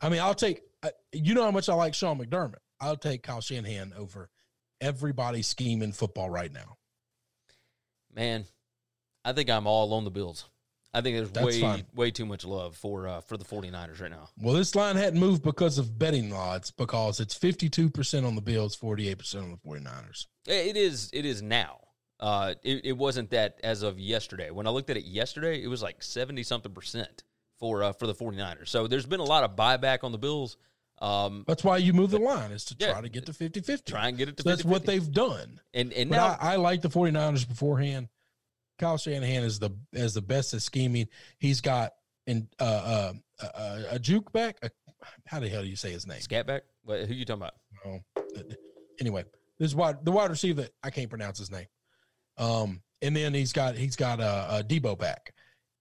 I 0.00 0.08
mean, 0.10 0.20
I'll 0.20 0.34
take. 0.34 0.62
uh, 0.82 0.90
You 1.12 1.34
know 1.34 1.44
how 1.44 1.50
much 1.50 1.68
I 1.68 1.74
like 1.74 1.94
Sean 1.94 2.18
McDermott. 2.18 2.56
I'll 2.80 2.96
take 2.96 3.22
Kyle 3.22 3.40
Shanahan 3.40 3.92
over 3.96 4.28
everybody's 4.80 5.46
scheme 5.46 5.80
in 5.80 5.92
football 5.92 6.28
right 6.28 6.52
now. 6.52 6.76
Man, 8.14 8.44
I 9.26 9.32
think 9.32 9.50
I'm 9.50 9.66
all 9.66 9.92
on 9.94 10.04
the 10.04 10.10
Bills. 10.10 10.48
I 10.94 11.02
think 11.02 11.16
there's 11.18 11.30
That's 11.30 11.44
way 11.46 11.60
fine. 11.60 11.84
way 11.94 12.10
too 12.10 12.24
much 12.24 12.44
love 12.46 12.74
for 12.76 13.06
uh, 13.06 13.20
for 13.20 13.36
the 13.36 13.44
49ers 13.44 14.00
right 14.00 14.10
now. 14.10 14.28
Well, 14.40 14.54
this 14.54 14.74
line 14.74 14.96
hadn't 14.96 15.20
moved 15.20 15.42
because 15.42 15.76
of 15.76 15.98
betting 15.98 16.32
odds, 16.32 16.70
because 16.70 17.20
it's 17.20 17.34
fifty-two 17.34 17.90
percent 17.90 18.24
on 18.24 18.34
the 18.34 18.40
Bills, 18.40 18.74
forty-eight 18.74 19.18
percent 19.18 19.44
on 19.44 19.50
the 19.50 19.58
49ers. 19.58 20.26
It 20.46 20.76
is 20.78 21.10
it 21.12 21.26
is 21.26 21.42
now. 21.42 21.80
Uh, 22.18 22.54
it, 22.62 22.82
it 22.86 22.92
wasn't 22.96 23.28
that 23.30 23.60
as 23.62 23.82
of 23.82 23.98
yesterday. 23.98 24.50
When 24.50 24.66
I 24.66 24.70
looked 24.70 24.88
at 24.88 24.96
it 24.96 25.04
yesterday, 25.04 25.62
it 25.62 25.66
was 25.68 25.82
like 25.82 26.02
70 26.02 26.42
something 26.44 26.72
percent 26.72 27.24
for 27.58 27.82
uh, 27.82 27.92
for 27.92 28.06
the 28.06 28.14
49ers. 28.14 28.68
So 28.68 28.86
there's 28.86 29.04
been 29.04 29.20
a 29.20 29.24
lot 29.24 29.44
of 29.44 29.54
buyback 29.54 30.02
on 30.02 30.12
the 30.12 30.18
Bills. 30.18 30.56
Um, 31.02 31.44
That's 31.46 31.62
why 31.62 31.76
you 31.76 31.92
move 31.92 32.10
the 32.10 32.18
line 32.18 32.52
is 32.52 32.64
to 32.66 32.76
Yeah. 32.78 32.92
try 32.92 33.02
to 33.02 33.10
get 33.10 33.26
to 33.26 33.32
50-50. 33.32 33.84
try 33.84 34.08
and 34.08 34.16
get 34.16 34.30
it 34.30 34.38
to 34.38 34.44
So 34.44 34.48
that's 34.48 34.64
what 34.64 34.86
they've 34.86 35.12
done. 35.12 35.60
and 35.74 35.92
and 35.92 36.08
But 36.08 36.16
now 36.16 36.38
I, 36.40 36.54
I 36.54 36.56
like 36.56 36.80
the 36.80 36.88
49ers 36.88 37.46
beforehand. 37.46 38.08
Kyle 38.78 38.98
Shanahan 38.98 39.42
is 39.42 39.58
the 39.58 39.70
is 39.92 40.14
the 40.14 40.22
best 40.22 40.52
at 40.54 40.62
scheming. 40.62 41.08
He's 41.38 41.60
got 41.60 41.92
in 42.26 42.48
uh, 42.60 43.12
uh, 43.42 43.46
uh, 43.54 43.82
a 43.90 43.98
juke 43.98 44.32
back. 44.32 44.56
A, 44.62 44.70
how 45.26 45.40
the 45.40 45.48
hell 45.48 45.62
do 45.62 45.68
you 45.68 45.76
say 45.76 45.92
his 45.92 46.06
name? 46.06 46.18
Scatback. 46.20 46.62
What, 46.84 47.00
who 47.06 47.14
you 47.14 47.24
talking 47.24 47.42
about? 47.42 47.54
Oh, 47.84 48.00
anyway, 49.00 49.24
this 49.58 49.74
wide 49.74 50.04
the 50.04 50.12
wide 50.12 50.30
receiver 50.30 50.62
that 50.62 50.72
I 50.82 50.90
can't 50.90 51.08
pronounce 51.08 51.38
his 51.38 51.50
name. 51.50 51.66
Um, 52.38 52.82
and 53.02 53.14
then 53.16 53.32
he's 53.34 53.52
got 53.52 53.76
he's 53.76 53.96
got 53.96 54.20
a, 54.20 54.24
uh 54.24 54.62
Deebo 54.62 54.98
back, 54.98 55.32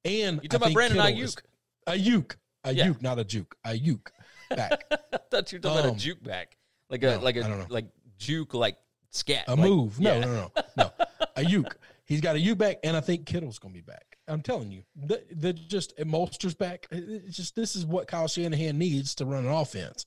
and 0.04 0.40
You 0.44 0.50
talking 0.50 0.68
about 0.68 0.74
Brandon 0.74 1.02
Kittle 1.06 1.22
is- 1.24 1.36
Aiyuk? 1.36 1.42
Aiyuk, 1.88 2.36
Aiyuk, 2.66 2.76
Yeah. 2.78 2.94
not 3.02 3.20
a 3.20 3.24
juke, 3.26 3.56
Aiyuk 3.66 4.08
back. 4.50 4.84
I 4.92 5.18
thought 5.30 5.52
you 5.52 5.58
were 5.58 5.62
talking 5.62 5.80
about 5.80 5.90
Um, 5.90 5.96
a 5.96 6.00
juke 6.00 6.24
back, 6.24 6.58
like 6.90 7.04
a 7.04 7.18
no, 7.18 7.20
like 7.20 7.36
a 7.38 7.44
I 7.46 7.48
don't 7.50 7.60
know. 7.60 7.66
like 7.70 7.88
juke 8.18 8.54
like 8.54 8.78
scat 9.12 9.46
A 9.48 9.56
like- 9.56 9.66
move? 9.70 10.00
No, 10.00 10.14
yeah. 10.14 10.20
no, 10.22 10.34
no, 10.34 10.52
no. 10.78 10.92
Aiyuk. 11.38 11.74
He's 12.06 12.22
got 12.22 12.36
Aiyuk 12.36 12.58
back, 12.58 12.78
and 12.84 12.96
I 12.96 13.02
think 13.02 13.26
Kittle's 13.26 13.58
going 13.60 13.74
to 13.74 13.78
be 13.80 13.86
back. 13.86 14.18
I'm 14.28 14.42
telling 14.42 14.72
you, 14.72 14.84
the, 14.96 15.24
the 15.32 15.54
just 15.54 15.98
Mostert's 15.98 16.54
back. 16.54 16.88
It- 16.92 17.24
It's 17.28 17.38
just 17.38 17.56
this 17.56 17.76
is 17.76 17.86
what 17.86 18.08
Kyle 18.08 18.28
Shanahan 18.28 18.78
needs 18.78 19.16
to 19.16 19.26
run 19.26 19.46
an 19.46 19.52
offense, 19.52 20.06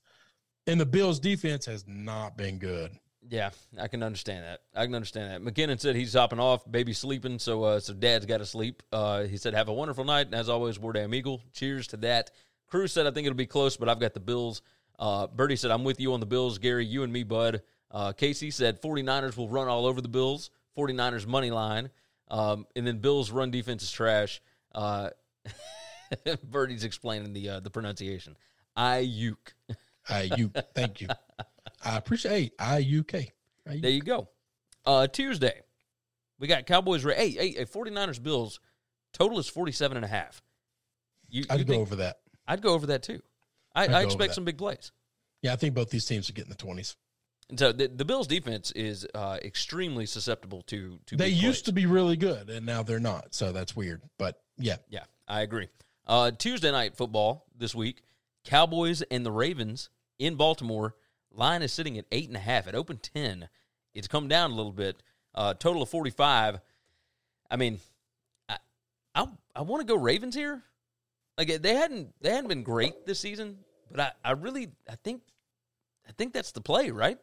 and 0.67 0.79
the 0.79 0.85
Bills' 0.85 1.19
defense 1.19 1.65
has 1.65 1.85
not 1.87 2.37
been 2.37 2.57
good. 2.57 2.91
Yeah, 3.29 3.49
I 3.77 3.87
can 3.89 4.01
understand 4.01 4.43
that. 4.45 4.61
I 4.73 4.85
can 4.85 4.95
understand 4.95 5.45
that. 5.45 5.53
McKinnon 5.53 5.79
said 5.79 5.95
he's 5.95 6.13
hopping 6.13 6.39
off, 6.39 6.69
baby 6.71 6.93
sleeping, 6.93 7.37
so 7.37 7.63
uh, 7.63 7.79
so 7.79 7.93
dad's 7.93 8.25
got 8.25 8.37
to 8.37 8.45
sleep. 8.45 8.81
Uh, 8.91 9.23
he 9.23 9.37
said, 9.37 9.53
"Have 9.53 9.67
a 9.67 9.73
wonderful 9.73 10.05
night," 10.05 10.27
and 10.27 10.35
as 10.35 10.47
always, 10.49 10.79
War 10.79 10.93
Damn 10.93 11.13
Eagle. 11.13 11.41
Cheers 11.53 11.87
to 11.87 11.97
that. 11.97 12.31
Cruz 12.67 12.91
said, 12.93 13.05
"I 13.07 13.11
think 13.11 13.27
it'll 13.27 13.35
be 13.37 13.45
close, 13.45 13.75
but 13.77 13.89
I've 13.89 13.99
got 13.99 14.13
the 14.13 14.19
Bills." 14.21 14.61
Uh, 14.97 15.27
Birdie 15.27 15.57
said, 15.57 15.69
"I'm 15.69 15.83
with 15.83 15.99
you 15.99 16.13
on 16.13 16.21
the 16.21 16.25
Bills, 16.25 16.57
Gary. 16.59 16.85
You 16.85 17.03
and 17.03 17.11
me, 17.13 17.23
bud." 17.23 17.61
Uh, 17.91 18.13
Casey 18.13 18.51
said, 18.51 18.81
"49ers 18.81 19.35
will 19.37 19.49
run 19.49 19.67
all 19.67 19.85
over 19.85 20.01
the 20.01 20.07
Bills. 20.07 20.49
49ers 20.79 21.27
money 21.27 21.51
line, 21.51 21.89
um, 22.29 22.65
and 22.75 22.85
then 22.87 22.99
Bills 22.99 23.31
run 23.31 23.51
defense 23.51 23.83
is 23.83 23.91
trash." 23.91 24.41
Uh, 24.73 25.09
Birdie's 26.43 26.83
explaining 26.83 27.33
the 27.33 27.49
uh, 27.49 27.59
the 27.59 27.69
pronunciation. 27.69 28.37
Aiyuk. 28.77 29.35
Aiyuk, 30.09 30.63
thank 30.75 31.01
you. 31.01 31.07
I 31.83 31.97
appreciate 31.97 32.57
Aiyuk. 32.57 33.31
There 33.65 33.89
you 33.91 34.01
go. 34.01 34.29
Uh, 34.85 35.07
Tuesday, 35.07 35.61
we 36.39 36.47
got 36.47 36.65
Cowboys. 36.65 37.03
Ra- 37.05 37.13
Hey, 37.13 37.31
hey, 37.31 37.51
hey, 37.51 37.65
49ers 37.65 38.21
Bills. 38.21 38.59
Total 39.13 39.37
is 39.39 39.47
47 39.47 39.97
and 39.97 40.05
a 40.05 40.07
half. 40.07 40.41
You, 41.29 41.43
I'd 41.49 41.59
you 41.59 41.65
go 41.65 41.75
over 41.75 41.97
that. 41.97 42.17
I'd 42.47 42.61
go 42.61 42.73
over 42.73 42.87
that 42.87 43.03
too. 43.03 43.21
I, 43.75 43.87
I 43.87 44.03
expect 44.03 44.33
some 44.35 44.45
big 44.45 44.57
plays. 44.57 44.91
Yeah, 45.41 45.53
I 45.53 45.55
think 45.57 45.75
both 45.75 45.89
these 45.89 46.05
teams 46.05 46.29
are 46.29 46.33
getting 46.33 46.49
the 46.49 46.55
twenties. 46.55 46.95
And 47.49 47.57
so 47.57 47.71
the, 47.71 47.87
the 47.87 48.05
Bills 48.05 48.27
defense 48.27 48.71
is 48.71 49.07
uh, 49.15 49.37
extremely 49.41 50.05
susceptible 50.05 50.61
to 50.63 50.99
to. 51.07 51.17
They 51.17 51.29
used 51.29 51.41
plays. 51.41 51.61
to 51.63 51.71
be 51.73 51.85
really 51.85 52.15
good, 52.15 52.49
and 52.49 52.65
now 52.65 52.83
they're 52.83 52.99
not. 52.99 53.33
So 53.33 53.51
that's 53.51 53.75
weird. 53.75 54.01
But 54.17 54.39
yeah, 54.57 54.77
Yeah, 54.89 55.05
I 55.27 55.41
agree. 55.41 55.69
Uh, 56.07 56.31
Tuesday 56.31 56.71
night 56.71 56.95
football 56.95 57.45
this 57.57 57.73
week, 57.73 58.01
Cowboys 58.43 59.01
and 59.03 59.25
the 59.25 59.31
Ravens 59.31 59.89
in 60.17 60.35
Baltimore. 60.35 60.95
Line 61.31 61.61
is 61.61 61.71
sitting 61.71 61.97
at 61.97 62.05
eight 62.11 62.27
and 62.27 62.35
a 62.35 62.41
half. 62.41 62.67
It 62.67 62.75
opened 62.75 63.03
ten. 63.03 63.49
It's 63.93 64.07
come 64.07 64.27
down 64.27 64.51
a 64.51 64.55
little 64.55 64.71
bit. 64.71 65.01
Uh, 65.33 65.53
total 65.53 65.81
of 65.81 65.89
forty 65.89 66.11
five. 66.11 66.59
I 67.49 67.55
mean, 67.55 67.79
I 68.47 68.57
I, 69.15 69.27
I 69.55 69.61
want 69.61 69.81
to 69.81 69.91
go 69.91 69.99
Ravens 69.99 70.35
here. 70.35 70.63
Like 71.37 71.61
they 71.61 71.73
hadn't 71.73 72.13
they 72.21 72.29
hadn't 72.29 72.49
been 72.49 72.63
great 72.63 73.05
this 73.05 73.19
season, 73.19 73.59
but 73.89 73.99
I, 73.99 74.11
I 74.23 74.31
really 74.33 74.69
I 74.89 74.95
think 75.03 75.21
I 76.07 76.11
think 76.11 76.33
that's 76.33 76.51
the 76.51 76.61
play, 76.61 76.91
right? 76.91 77.17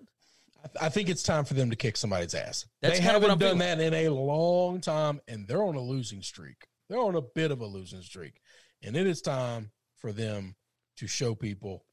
I- 0.80 0.88
think 0.88 1.08
it's 1.08 1.22
time 1.22 1.44
for 1.44 1.54
them 1.54 1.70
to 1.70 1.76
kick 1.76 1.96
somebody's 1.96 2.34
ass. 2.34 2.66
That's 2.82 2.98
they 2.98 3.04
haven't 3.04 3.38
done 3.38 3.58
that 3.58 3.80
in 3.80 3.94
a 3.94 4.08
long 4.08 4.80
time, 4.80 5.20
and 5.28 5.46
they're 5.46 5.62
on 5.62 5.74
a 5.74 5.80
losing 5.80 6.22
streak. 6.22 6.66
They're 6.88 7.00
on 7.00 7.16
a 7.16 7.22
bit 7.22 7.50
of 7.50 7.60
a 7.60 7.66
losing 7.66 8.02
streak, 8.02 8.40
and 8.82 8.96
it 8.96 9.06
is 9.06 9.20
time 9.20 9.70
for 9.96 10.12
them 10.12 10.54
to 10.96 11.06
show 11.06 11.34
people. 11.34 11.84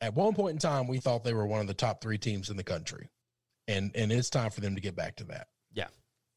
At 0.00 0.14
one 0.14 0.34
point 0.34 0.52
in 0.54 0.58
time, 0.58 0.86
we 0.86 0.98
thought 0.98 1.24
they 1.24 1.34
were 1.34 1.46
one 1.46 1.60
of 1.60 1.66
the 1.66 1.74
top 1.74 2.00
three 2.00 2.18
teams 2.18 2.48
in 2.50 2.56
the 2.56 2.64
country, 2.64 3.10
and 3.68 3.90
and 3.94 4.12
it's 4.12 4.30
time 4.30 4.50
for 4.50 4.60
them 4.60 4.74
to 4.74 4.80
get 4.80 4.96
back 4.96 5.16
to 5.16 5.24
that. 5.24 5.48
Yeah. 5.72 5.88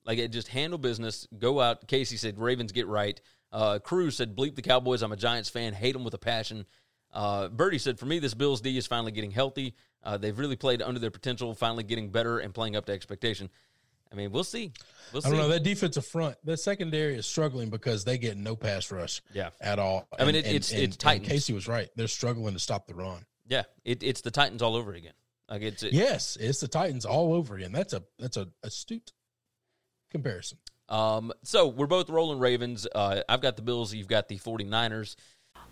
Like 0.06 0.18
it 0.18 0.32
just 0.32 0.50
handle 0.50 0.78
business, 0.78 1.28
go 1.38 1.62
out. 1.62 1.88
Casey 1.88 2.18
said 2.18 2.38
Ravens 2.38 2.72
get 2.72 2.88
right. 2.88 3.20
Uh, 3.52 3.80
Cruz 3.80 4.18
said 4.18 4.36
bleep 4.36 4.56
the 4.56 4.62
Cowboys. 4.62 5.02
I'm 5.02 5.12
a 5.12 5.18
Giants 5.18 5.50
fan, 5.50 5.74
hate 5.74 5.94
them 5.94 6.04
with 6.04 6.14
a 6.14 6.20
passion. 6.20 6.66
Uh, 7.14 7.48
Birdie 7.48 7.78
said 7.78 8.00
for 8.00 8.06
me, 8.08 8.20
this 8.20 8.34
Bills 8.34 8.60
D 8.60 8.76
is 8.78 8.88
finally 8.88 9.12
getting 9.12 9.32
healthy. 9.32 9.76
Uh, 10.04 10.18
they've 10.18 10.38
really 10.38 10.56
played 10.56 10.82
under 10.82 11.00
their 11.00 11.12
potential, 11.12 11.54
finally 11.54 11.84
getting 11.84 12.10
better 12.10 12.40
and 12.40 12.54
playing 12.54 12.76
up 12.76 12.86
to 12.86 12.92
expectation. 12.92 13.50
I 14.12 14.16
mean, 14.16 14.32
we'll 14.32 14.44
see. 14.44 14.72
We'll 15.12 15.26
I 15.26 15.30
don't 15.30 15.40
know 15.40 15.48
that 15.48 15.64
defensive 15.64 16.06
front, 16.06 16.36
that 16.44 16.58
secondary 16.58 17.16
is 17.16 17.26
struggling 17.26 17.70
because 17.70 18.04
they 18.04 18.18
get 18.20 18.38
no 18.38 18.56
pass 18.56 18.92
rush 18.92 19.22
Yeah. 19.34 19.50
at 19.60 19.80
all. 19.80 20.08
I 20.20 20.26
mean, 20.26 20.36
And- 20.36 20.46
it- 20.46 20.50
it's- 20.56 20.72
and- 20.72 20.82
it's 20.82 20.98
Titans. 20.98 21.28
Casey 21.30 21.54
was 21.54 21.68
right; 21.68 21.90
they're 21.96 22.08
struggling 22.08 22.54
to 22.54 22.60
stop 22.60 22.86
the 22.86 22.94
run. 22.94 23.26
Yeah, 23.48 23.64
it, 23.84 24.04
it's 24.04 24.22
the 24.22 24.30
Titans 24.32 24.62
all 24.62 24.76
over 24.76 24.94
again. 24.94 25.14
Like 25.50 25.62
it's 25.64 25.82
it, 25.84 25.94
Yes, 25.94 26.38
it's 26.40 26.60
the 26.60 26.68
Titans 26.68 27.06
all 27.06 27.34
over 27.34 27.56
again. 27.56 27.72
That's 27.72 27.94
a 27.94 28.04
that's 28.20 28.38
a 28.38 28.50
astute 28.62 29.12
comparison. 30.12 30.58
Um, 30.90 31.34
so 31.44 31.68
we're 31.68 31.88
both 31.88 32.10
rolling 32.10 32.40
Ravens. 32.40 32.86
Uh, 32.94 33.22
I've 33.28 33.42
got 33.42 33.56
the 33.56 33.62
Bills. 33.62 33.94
You've 33.94 34.08
got 34.08 34.28
the 34.28 34.38
49ers. 34.38 35.16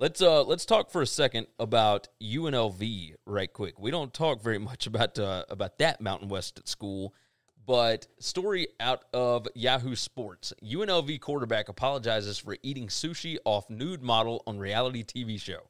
Let's 0.00 0.22
uh 0.22 0.44
let's 0.44 0.64
talk 0.64 0.90
for 0.90 1.02
a 1.02 1.06
second 1.06 1.46
about 1.58 2.08
UNLV 2.22 3.16
right 3.26 3.52
quick. 3.52 3.78
We 3.78 3.90
don't 3.90 4.14
talk 4.14 4.42
very 4.42 4.56
much 4.70 4.86
about 4.86 5.18
uh, 5.18 5.44
about 5.50 5.76
that 5.76 6.00
Mountain 6.00 6.30
West 6.30 6.66
school, 6.66 7.14
but 7.66 8.06
story 8.18 8.68
out 8.80 9.04
of 9.12 9.46
Yahoo 9.54 9.94
Sports. 9.94 10.54
UNLV 10.64 11.20
quarterback 11.20 11.68
apologizes 11.68 12.38
for 12.38 12.56
eating 12.62 12.86
sushi 12.86 13.36
off 13.44 13.68
nude 13.68 14.02
model 14.02 14.42
on 14.46 14.58
reality 14.58 15.04
TV 15.04 15.38
show. 15.38 15.68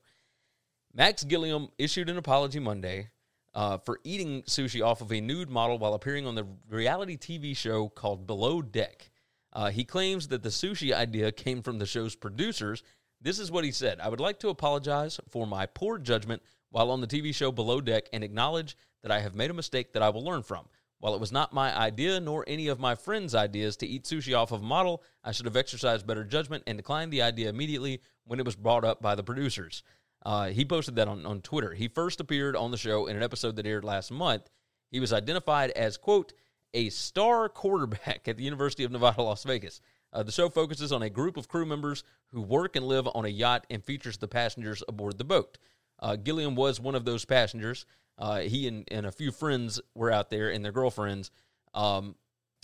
Max 0.95 1.25
Gilliam 1.25 1.69
issued 1.77 2.09
an 2.09 2.17
apology 2.17 2.61
Monday 2.61 3.11
uh, 3.53 3.79
for 3.79 3.99
eating 4.05 4.43
sushi 4.43 4.81
off 4.81 5.01
of 5.01 5.11
a 5.11 5.21
nude 5.21 5.51
model 5.51 5.77
while 5.77 5.95
appearing 5.95 6.25
on 6.25 6.37
the 6.37 6.47
reality 6.71 7.17
TV 7.17 7.57
show 7.57 7.89
called 7.89 8.29
Below 8.29 8.63
Deck. 8.63 9.11
Uh, 9.53 9.71
he 9.71 9.83
claims 9.83 10.29
that 10.29 10.45
the 10.45 10.51
sushi 10.51 10.93
idea 10.93 11.33
came 11.33 11.63
from 11.63 11.81
the 11.81 11.87
show's 11.87 12.15
producers. 12.15 12.85
This 13.21 13.39
is 13.39 13.51
what 13.51 13.65
he 13.65 13.73
said 13.73 14.01
I 14.01 14.09
would 14.09 14.21
like 14.21 14.39
to 14.41 14.49
apologize 14.49 15.21
for 15.29 15.47
my 15.47 15.67
poor 15.67 15.99
judgment 15.99 16.43
while 16.71 16.91
on 16.91 17.01
the 17.01 17.07
TV 17.07 17.35
show 17.35 17.53
Below 17.53 17.81
Deck 17.81 18.09
and 18.13 18.25
acknowledge 18.25 18.77
that 19.03 19.13
I 19.13 19.21
have 19.21 19.35
made 19.35 19.51
a 19.51 19.55
mistake 19.55 19.93
that 19.93 20.03
I 20.03 20.09
will 20.11 20.25
learn 20.25 20.43
from. 20.43 20.67
While 21.01 21.15
it 21.15 21.21
was 21.21 21.33
not 21.33 21.55
my 21.55 21.77
idea 21.77 22.21
nor 22.21 22.45
any 22.47 22.69
of 22.69 22.79
my 22.79 22.95
friends' 22.95 23.35
ideas 23.35 23.77
to 23.79 23.87
eat 23.87 24.05
sushi 24.05 24.37
off 24.37 24.53
of 24.53 24.63
model, 24.63 25.03
I 25.25 25.33
should 25.33 25.47
have 25.47 25.57
exercised 25.57 26.07
better 26.07 26.25
judgment 26.25 26.65
and 26.67 26.77
declined 26.77 27.11
the 27.11 27.23
idea 27.23 27.49
immediately 27.49 28.03
when 28.25 28.39
it 28.39 28.45
was 28.45 28.57
brought 28.57 28.85
up 28.85 29.01
by 29.01 29.15
the 29.15 29.23
producers. 29.23 29.83
Uh, 30.25 30.49
he 30.49 30.65
posted 30.65 30.97
that 30.97 31.09
on, 31.09 31.25
on 31.25 31.41
Twitter. 31.41 31.73
He 31.73 31.89
first 31.89 32.21
appeared 32.21 32.55
on 32.55 32.71
the 32.71 32.77
show 32.77 33.07
in 33.07 33.17
an 33.17 33.23
episode 33.23 33.57
that 33.57 33.67
aired 33.67 33.85
last 33.85 34.11
month. 34.11 34.51
He 34.91 35.01
was 35.01 35.13
identified 35.13 35.71
as, 35.71 35.97
quote, 35.97 36.35
a 36.75 36.91
star 36.91 37.49
quarterback 37.49 38.23
at 38.29 38.37
the 38.37 38.45
University 38.45 38.85
of 38.85 38.93
Nevada, 38.93 39.23
Las 39.23 39.45
Vegas. 39.45 39.81
Uh, 40.13 40.23
the 40.23 40.33
show 40.33 40.49
focuses 40.49 40.93
on 40.93 41.03
a 41.03 41.11
group 41.11 41.37
of 41.37 41.49
crew 41.49 41.65
members 41.65 42.03
who 42.29 42.41
work 42.41 42.77
and 42.77 42.87
live 42.87 43.09
on 43.15 43.25
a 43.25 43.29
yacht 43.29 43.67
and 43.71 43.85
features 43.85 44.19
the 44.19 44.29
passengers 44.29 44.83
aboard 44.89 45.19
the 45.19 45.25
boat. 45.25 45.59
Uh, 46.01 46.17
Gilliam 46.17 46.55
was 46.55 46.81
one 46.81 46.95
of 46.95 47.05
those 47.05 47.25
passengers. 47.25 47.87
Uh, 48.19 48.41
he 48.41 48.67
and, 48.67 48.85
and 48.91 49.07
a 49.07 49.13
few 49.13 49.31
friends 49.31 49.81
were 49.95 50.11
out 50.11 50.31
there 50.31 50.51
and 50.51 50.65
their 50.65 50.73
girlfriends. 50.73 51.31
Um, 51.75 52.17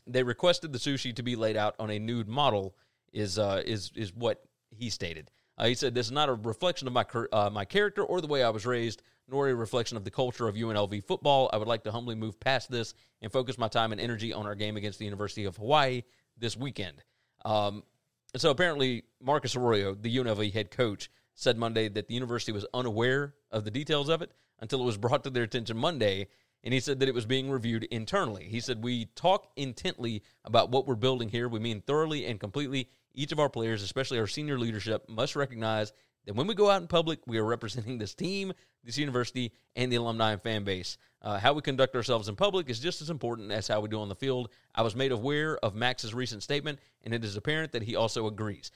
they 0.07 0.23
requested 0.23 0.73
the 0.73 0.79
sushi 0.79 1.15
to 1.15 1.23
be 1.23 1.37
laid 1.37 1.57
out 1.57 1.75
on 1.79 1.91
a 1.91 1.99
nude 1.99 2.29
model. 2.29 2.77
Is 3.13 3.39
uh, 3.39 3.63
is 3.65 3.93
is 3.95 4.13
what 4.13 4.43
he 4.71 4.91
stated. 4.91 5.31
Uh, 5.57 5.67
he 5.67 5.75
said, 5.75 5.95
"This 5.95 6.07
is 6.07 6.13
not 6.13 6.29
a 6.29 6.35
reflection 6.35 6.87
of 6.87 6.93
my 6.93 7.07
uh, 7.33 7.49
my 7.51 7.65
character 7.65 8.05
or 8.05 8.21
the 8.21 8.27
way 8.27 8.43
I 8.43 8.51
was 8.51 8.67
raised, 8.67 9.03
nor 9.27 9.49
a 9.49 9.55
reflection 9.55 9.97
of 9.97 10.05
the 10.05 10.11
culture 10.11 10.47
of 10.47 10.55
UNLV 10.55 11.03
football. 11.05 11.49
I 11.53 11.57
would 11.57 11.69
like 11.69 11.85
to 11.85 11.93
humbly 11.93 12.15
move 12.15 12.39
past 12.39 12.71
this 12.71 12.93
and 13.23 13.33
focus 13.33 13.57
my 13.57 13.69
time 13.69 13.93
and 13.93 14.01
energy 14.01 14.35
on 14.35 14.45
our 14.45 14.55
game 14.55 14.77
against 14.77 14.99
the 14.99 15.07
University 15.07 15.47
of 15.47 15.57
Hawaii 15.57 16.03
this 16.37 16.57
weekend." 16.57 17.03
Um, 17.47 17.85
so 18.37 18.51
apparently, 18.51 19.05
Marcus 19.23 19.57
Arroyo, 19.57 19.95
the 19.95 20.15
UNLV 20.15 20.53
head 20.53 20.71
coach, 20.71 21.09
said 21.35 21.57
Monday 21.57 21.89
that 21.89 22.09
the 22.09 22.15
university 22.15 22.51
was 22.51 22.67
unaware 22.75 23.35
of 23.53 23.65
the 23.65 23.71
details 23.71 24.09
of 24.09 24.21
it 24.21 24.33
until 24.59 24.83
it 24.83 24.85
was 24.85 24.99
brought 24.99 25.23
to 25.25 25.31
their 25.31 25.45
attention 25.45 25.77
Monday. 25.79 26.27
And 26.65 26.75
he 26.75 26.81
said 26.81 26.99
that 26.99 27.09
it 27.09 27.15
was 27.15 27.25
being 27.25 27.49
reviewed 27.49 27.85
internally. 27.85 28.49
He 28.49 28.59
said, 28.59 28.83
We 28.83 29.07
talk 29.15 29.47
intently 29.55 30.25
about 30.45 30.71
what 30.71 30.87
we're 30.89 30.97
building 30.97 31.29
here. 31.29 31.49
We 31.49 31.61
mean 31.61 31.83
thoroughly 31.83 32.27
and 32.27 32.41
completely. 32.41 32.89
Each 33.15 33.33
of 33.33 33.39
our 33.39 33.49
players, 33.49 33.83
especially 33.83 34.19
our 34.19 34.27
senior 34.27 34.59
leadership, 34.59 35.09
must 35.09 35.37
recognize 35.37 35.93
that 36.27 36.35
when 36.35 36.47
we 36.47 36.55
go 36.55 36.71
out 36.71 36.83
in 36.83 36.89
public, 36.89 37.21
we 37.27 37.39
are 37.39 37.45
representing 37.45 37.99
this 37.99 38.15
team, 38.15 38.53
this 38.85 38.99
university, 38.99 39.53
and 39.77 39.91
the 39.91 39.97
alumni 39.97 40.33
and 40.33 40.43
fan 40.43 40.65
base. 40.65 40.99
Uh, 41.23 41.39
how 41.39 41.53
we 41.53 41.63
conduct 41.63 41.95
ourselves 41.97 42.29
in 42.29 42.37
public 42.37 42.69
is 42.69 42.81
just 42.81 43.01
as 43.01 43.11
important 43.11 43.51
as 43.51 43.69
how 43.69 43.81
we 43.81 43.89
do 43.89 44.01
on 44.01 44.09
the 44.09 44.15
field. 44.15 44.51
I 44.75 44.83
was 44.83 44.95
made 44.95 45.13
aware 45.13 45.57
of 45.59 45.75
Max's 45.75 46.15
recent 46.15 46.43
statement, 46.43 46.81
and 47.03 47.15
it 47.15 47.25
is 47.25 47.37
apparent 47.37 47.73
that 47.73 47.83
he 47.83 47.97
also 47.97 48.27
agrees. 48.27 48.71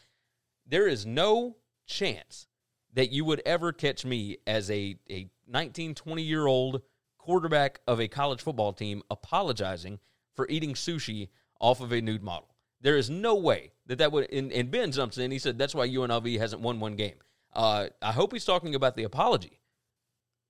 There 0.67 0.87
is 0.87 1.05
no 1.05 1.57
chance 1.87 2.47
that 2.95 3.13
you 3.13 3.25
would 3.25 3.43
ever 3.45 3.73
catch 3.73 4.05
me 4.05 4.39
as 4.47 4.71
a, 4.71 4.97
a 5.11 5.29
19, 5.49 5.95
20 5.95 6.23
year 6.23 6.47
old 6.47 6.83
quarterback 7.19 7.81
of 7.87 8.01
a 8.01 8.09
college 8.09 8.43
football 8.43 8.73
team 8.73 9.03
apologizing 9.11 9.99
for 10.35 10.47
eating 10.49 10.75
sushi 10.75 11.29
off 11.61 11.81
of 11.81 11.93
a 11.93 12.01
nude 12.01 12.23
model. 12.23 12.49
There 12.81 12.97
is 12.97 13.11
no 13.11 13.35
way 13.35 13.73
that 13.87 13.99
that 13.99 14.11
would. 14.11 14.33
And, 14.33 14.51
and 14.53 14.71
Ben 14.71 14.91
jumps 14.91 15.19
in. 15.19 15.31
He 15.31 15.39
said 15.39 15.59
that's 15.59 15.75
why 15.75 15.87
UNLV 15.87 16.39
hasn't 16.39 16.63
won 16.63 16.81
one 16.81 16.97
game. 16.97 17.17
Uh, 17.53 17.89
I 18.01 18.13
hope 18.13 18.33
he's 18.33 18.45
talking 18.45 18.75
about 18.75 18.97
the 18.97 19.05
apology 19.05 19.61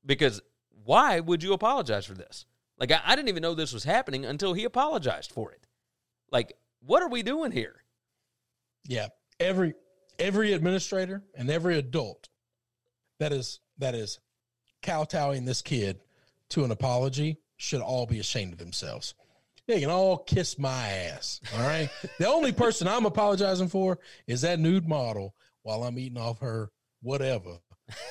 because 0.04 0.40
why 0.84 1.20
would 1.20 1.42
you 1.42 1.52
apologize 1.52 2.06
for 2.06 2.14
this? 2.14 2.46
Like, 2.78 2.92
I, 2.92 3.00
I 3.04 3.16
didn't 3.16 3.28
even 3.28 3.42
know 3.42 3.54
this 3.54 3.72
was 3.72 3.84
happening 3.84 4.24
until 4.24 4.52
he 4.52 4.64
apologized 4.64 5.32
for 5.32 5.52
it. 5.52 5.66
Like, 6.30 6.54
what 6.80 7.02
are 7.02 7.08
we 7.08 7.22
doing 7.22 7.52
here? 7.52 7.82
Yeah. 8.86 9.08
Every 9.38 9.74
every 10.18 10.52
administrator 10.52 11.22
and 11.34 11.50
every 11.50 11.78
adult 11.78 12.28
that 13.18 13.32
is 13.32 13.60
that 13.78 13.94
is 13.94 14.18
kowtowing 14.82 15.44
this 15.44 15.62
kid 15.62 16.00
to 16.50 16.64
an 16.64 16.70
apology 16.70 17.38
should 17.56 17.80
all 17.80 18.06
be 18.06 18.18
ashamed 18.18 18.52
of 18.52 18.58
themselves. 18.58 19.14
They 19.66 19.80
can 19.80 19.90
all 19.90 20.18
kiss 20.18 20.58
my 20.58 20.88
ass. 20.88 21.40
All 21.54 21.62
right. 21.62 21.88
the 22.18 22.28
only 22.28 22.52
person 22.52 22.88
I'm 22.88 23.06
apologizing 23.06 23.68
for 23.68 23.98
is 24.26 24.40
that 24.40 24.58
nude 24.58 24.88
model 24.88 25.34
while 25.62 25.84
I'm 25.84 25.98
eating 25.98 26.18
off 26.18 26.40
her 26.40 26.70
whatever 27.02 27.58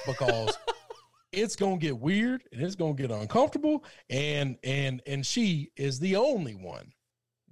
because 0.06 0.58
it's 1.32 1.56
gonna 1.56 1.78
get 1.78 1.98
weird 1.98 2.44
and 2.52 2.62
it's 2.62 2.76
gonna 2.76 2.94
get 2.94 3.12
uncomfortable 3.12 3.84
and 4.10 4.58
and 4.64 5.02
and 5.06 5.26
she 5.26 5.70
is 5.78 6.00
the 6.00 6.16
only 6.16 6.56
one 6.56 6.92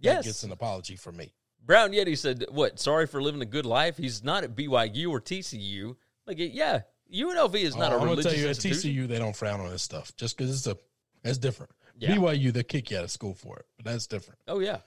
that 0.01 0.15
Yes. 0.15 0.25
gets 0.25 0.43
an 0.43 0.51
apology 0.51 0.95
from 0.95 1.17
me. 1.17 1.33
Brown 1.65 1.91
Yeti 1.91 2.17
said, 2.17 2.45
"What? 2.51 2.79
Sorry 2.79 3.07
for 3.07 3.21
living 3.21 3.41
a 3.41 3.45
good 3.45 3.65
life. 3.65 3.97
He's 3.97 4.23
not 4.23 4.43
at 4.43 4.55
BYU 4.55 5.09
or 5.09 5.19
TCU. 5.19 5.95
Like, 6.25 6.38
yeah, 6.39 6.81
UNLV 7.13 7.55
is 7.55 7.75
not 7.75 7.91
Oh, 7.91 7.95
a 7.95 7.99
I'm 7.99 7.99
gonna 8.07 8.11
religious 8.11 8.31
tell 8.33 8.41
you 8.41 8.47
at. 8.49 8.55
TCU 8.57 9.07
they 9.07 9.17
don't 9.19 9.35
frown 9.35 9.59
on 9.59 9.69
this 9.69 9.83
stuff 9.83 10.15
just 10.15 10.38
because 10.38 10.55
it's 10.55 10.67
a 10.67 10.77
that's 11.23 11.38
different. 11.38 11.71
Yeah. 11.99 12.15
BYU 12.15 12.53
they 12.53 12.63
kick 12.63 12.91
you 12.91 12.97
out 12.97 13.03
of 13.03 13.11
school 13.11 13.33
for 13.33 13.57
it, 13.57 13.65
but 13.75 13.85
that's 13.85 14.07
different. 14.07 14.39
Oh 14.47 14.59
yeah, 14.59 14.77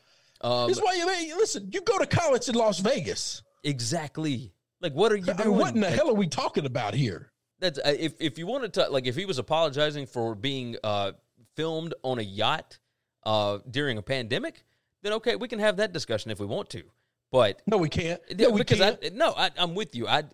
um, 0.42 0.68
This 0.68 0.78
is 0.78 0.82
why 0.84 0.94
you 0.94 1.36
listen. 1.38 1.68
You 1.72 1.80
go 1.82 1.98
to 1.98 2.07
college 2.07 2.48
in 2.48 2.55
Las 2.55 2.78
Vegas. 2.78 3.42
exactly. 3.64 4.53
Like, 4.81 4.93
what 4.95 5.12
are 5.12 5.16
you 5.16 5.33
I 5.33 5.45
mean, 5.45 5.57
what 5.57 5.74
in 5.74 5.81
the 5.81 5.89
Like, 5.89 5.97
hell 5.97 6.11
are 6.11 6.14
we 6.14 6.26
talking 6.26 6.64
about 6.66 6.95
here? 6.95 7.31
That's 7.59 7.78
uh, 7.78 7.95
if 7.99 8.14
if 8.20 8.39
you 8.39 8.47
wanted 8.47 8.72
to 8.74 8.89
like 8.89 9.07
if 9.07 9.14
he 9.16 9.26
was 9.26 9.39
apologizing 9.39 10.07
for 10.07 10.35
being 10.35 10.76
uh, 10.83 11.12
filmed 11.57 11.95
on 12.03 12.18
a 12.18 12.22
yacht 12.22 12.78
uh, 13.24 13.59
during 13.70 13.99
a 13.99 14.03
pandemic, 14.03 14.64
then 15.03 15.12
okay, 15.14 15.37
we 15.37 15.47
can 15.49 15.59
have 15.59 15.76
that 15.76 15.93
discussion 15.93 16.31
if 16.31 16.41
we 16.41 16.47
want 16.47 16.70
to. 16.70 16.83
But 17.31 17.61
No, 17.66 17.76
we 17.76 17.89
can't. 17.91 18.20
Yeah, 18.31 18.49
No, 18.49 18.55
we 18.55 18.61
because 18.61 18.78
can't. 18.78 18.99
I 19.05 19.09
no, 19.11 19.35
I, 19.37 19.51
I'm 19.59 19.74
with 19.74 19.95
you. 19.95 20.09
I 20.09 20.24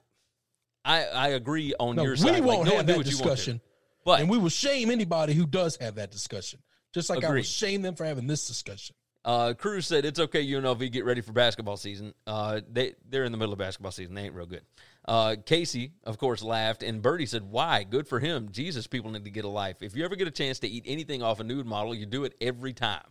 I 0.84 1.04
I 1.06 1.28
agree 1.30 1.74
on 1.80 1.96
no, 1.96 2.02
your 2.04 2.12
we 2.12 2.18
side. 2.18 2.30
Like, 2.34 2.42
won't 2.44 2.64
no 2.66 2.74
one 2.74 2.76
have 2.76 2.86
do 2.86 2.92
that 2.92 2.96
what 2.98 3.06
you 3.06 3.16
want 3.16 3.30
discussion, 3.30 3.60
But 4.04 4.20
and 4.20 4.30
we 4.30 4.38
will 4.38 4.48
shame 4.48 4.90
anybody 4.92 5.34
who 5.34 5.46
does 5.46 5.76
have 5.78 5.96
that 5.96 6.12
discussion. 6.12 6.60
Just 6.94 7.10
like 7.10 7.24
I 7.24 7.26
Agreed. 7.26 7.40
will 7.40 7.44
shame 7.44 7.82
them 7.82 7.96
for 7.96 8.04
having 8.04 8.26
this 8.28 8.46
discussion. 8.46 8.94
Uh, 9.26 9.54
Cruz 9.54 9.88
said 9.88 10.04
it's 10.04 10.20
okay. 10.20 10.46
UNLV 10.46 10.92
get 10.92 11.04
ready 11.04 11.20
for 11.20 11.32
basketball 11.32 11.76
season. 11.76 12.14
Uh, 12.28 12.60
they 12.70 12.94
they're 13.10 13.24
in 13.24 13.32
the 13.32 13.38
middle 13.38 13.52
of 13.52 13.58
basketball 13.58 13.90
season. 13.90 14.14
They 14.14 14.22
ain't 14.22 14.34
real 14.34 14.46
good. 14.46 14.62
Uh, 15.04 15.34
Casey, 15.44 15.92
of 16.04 16.16
course, 16.16 16.42
laughed, 16.42 16.84
and 16.84 17.02
Birdie 17.02 17.26
said, 17.26 17.42
"Why? 17.42 17.82
Good 17.82 18.06
for 18.06 18.20
him. 18.20 18.50
Jesus, 18.52 18.86
people 18.86 19.10
need 19.10 19.24
to 19.24 19.30
get 19.30 19.44
a 19.44 19.48
life. 19.48 19.82
If 19.82 19.96
you 19.96 20.04
ever 20.04 20.14
get 20.14 20.28
a 20.28 20.32
chance 20.32 20.60
to 20.60 20.68
eat 20.68 20.84
anything 20.86 21.24
off 21.24 21.40
a 21.40 21.44
nude 21.44 21.66
model, 21.66 21.92
you 21.92 22.06
do 22.06 22.22
it 22.24 22.34
every 22.40 22.72
time." 22.72 23.02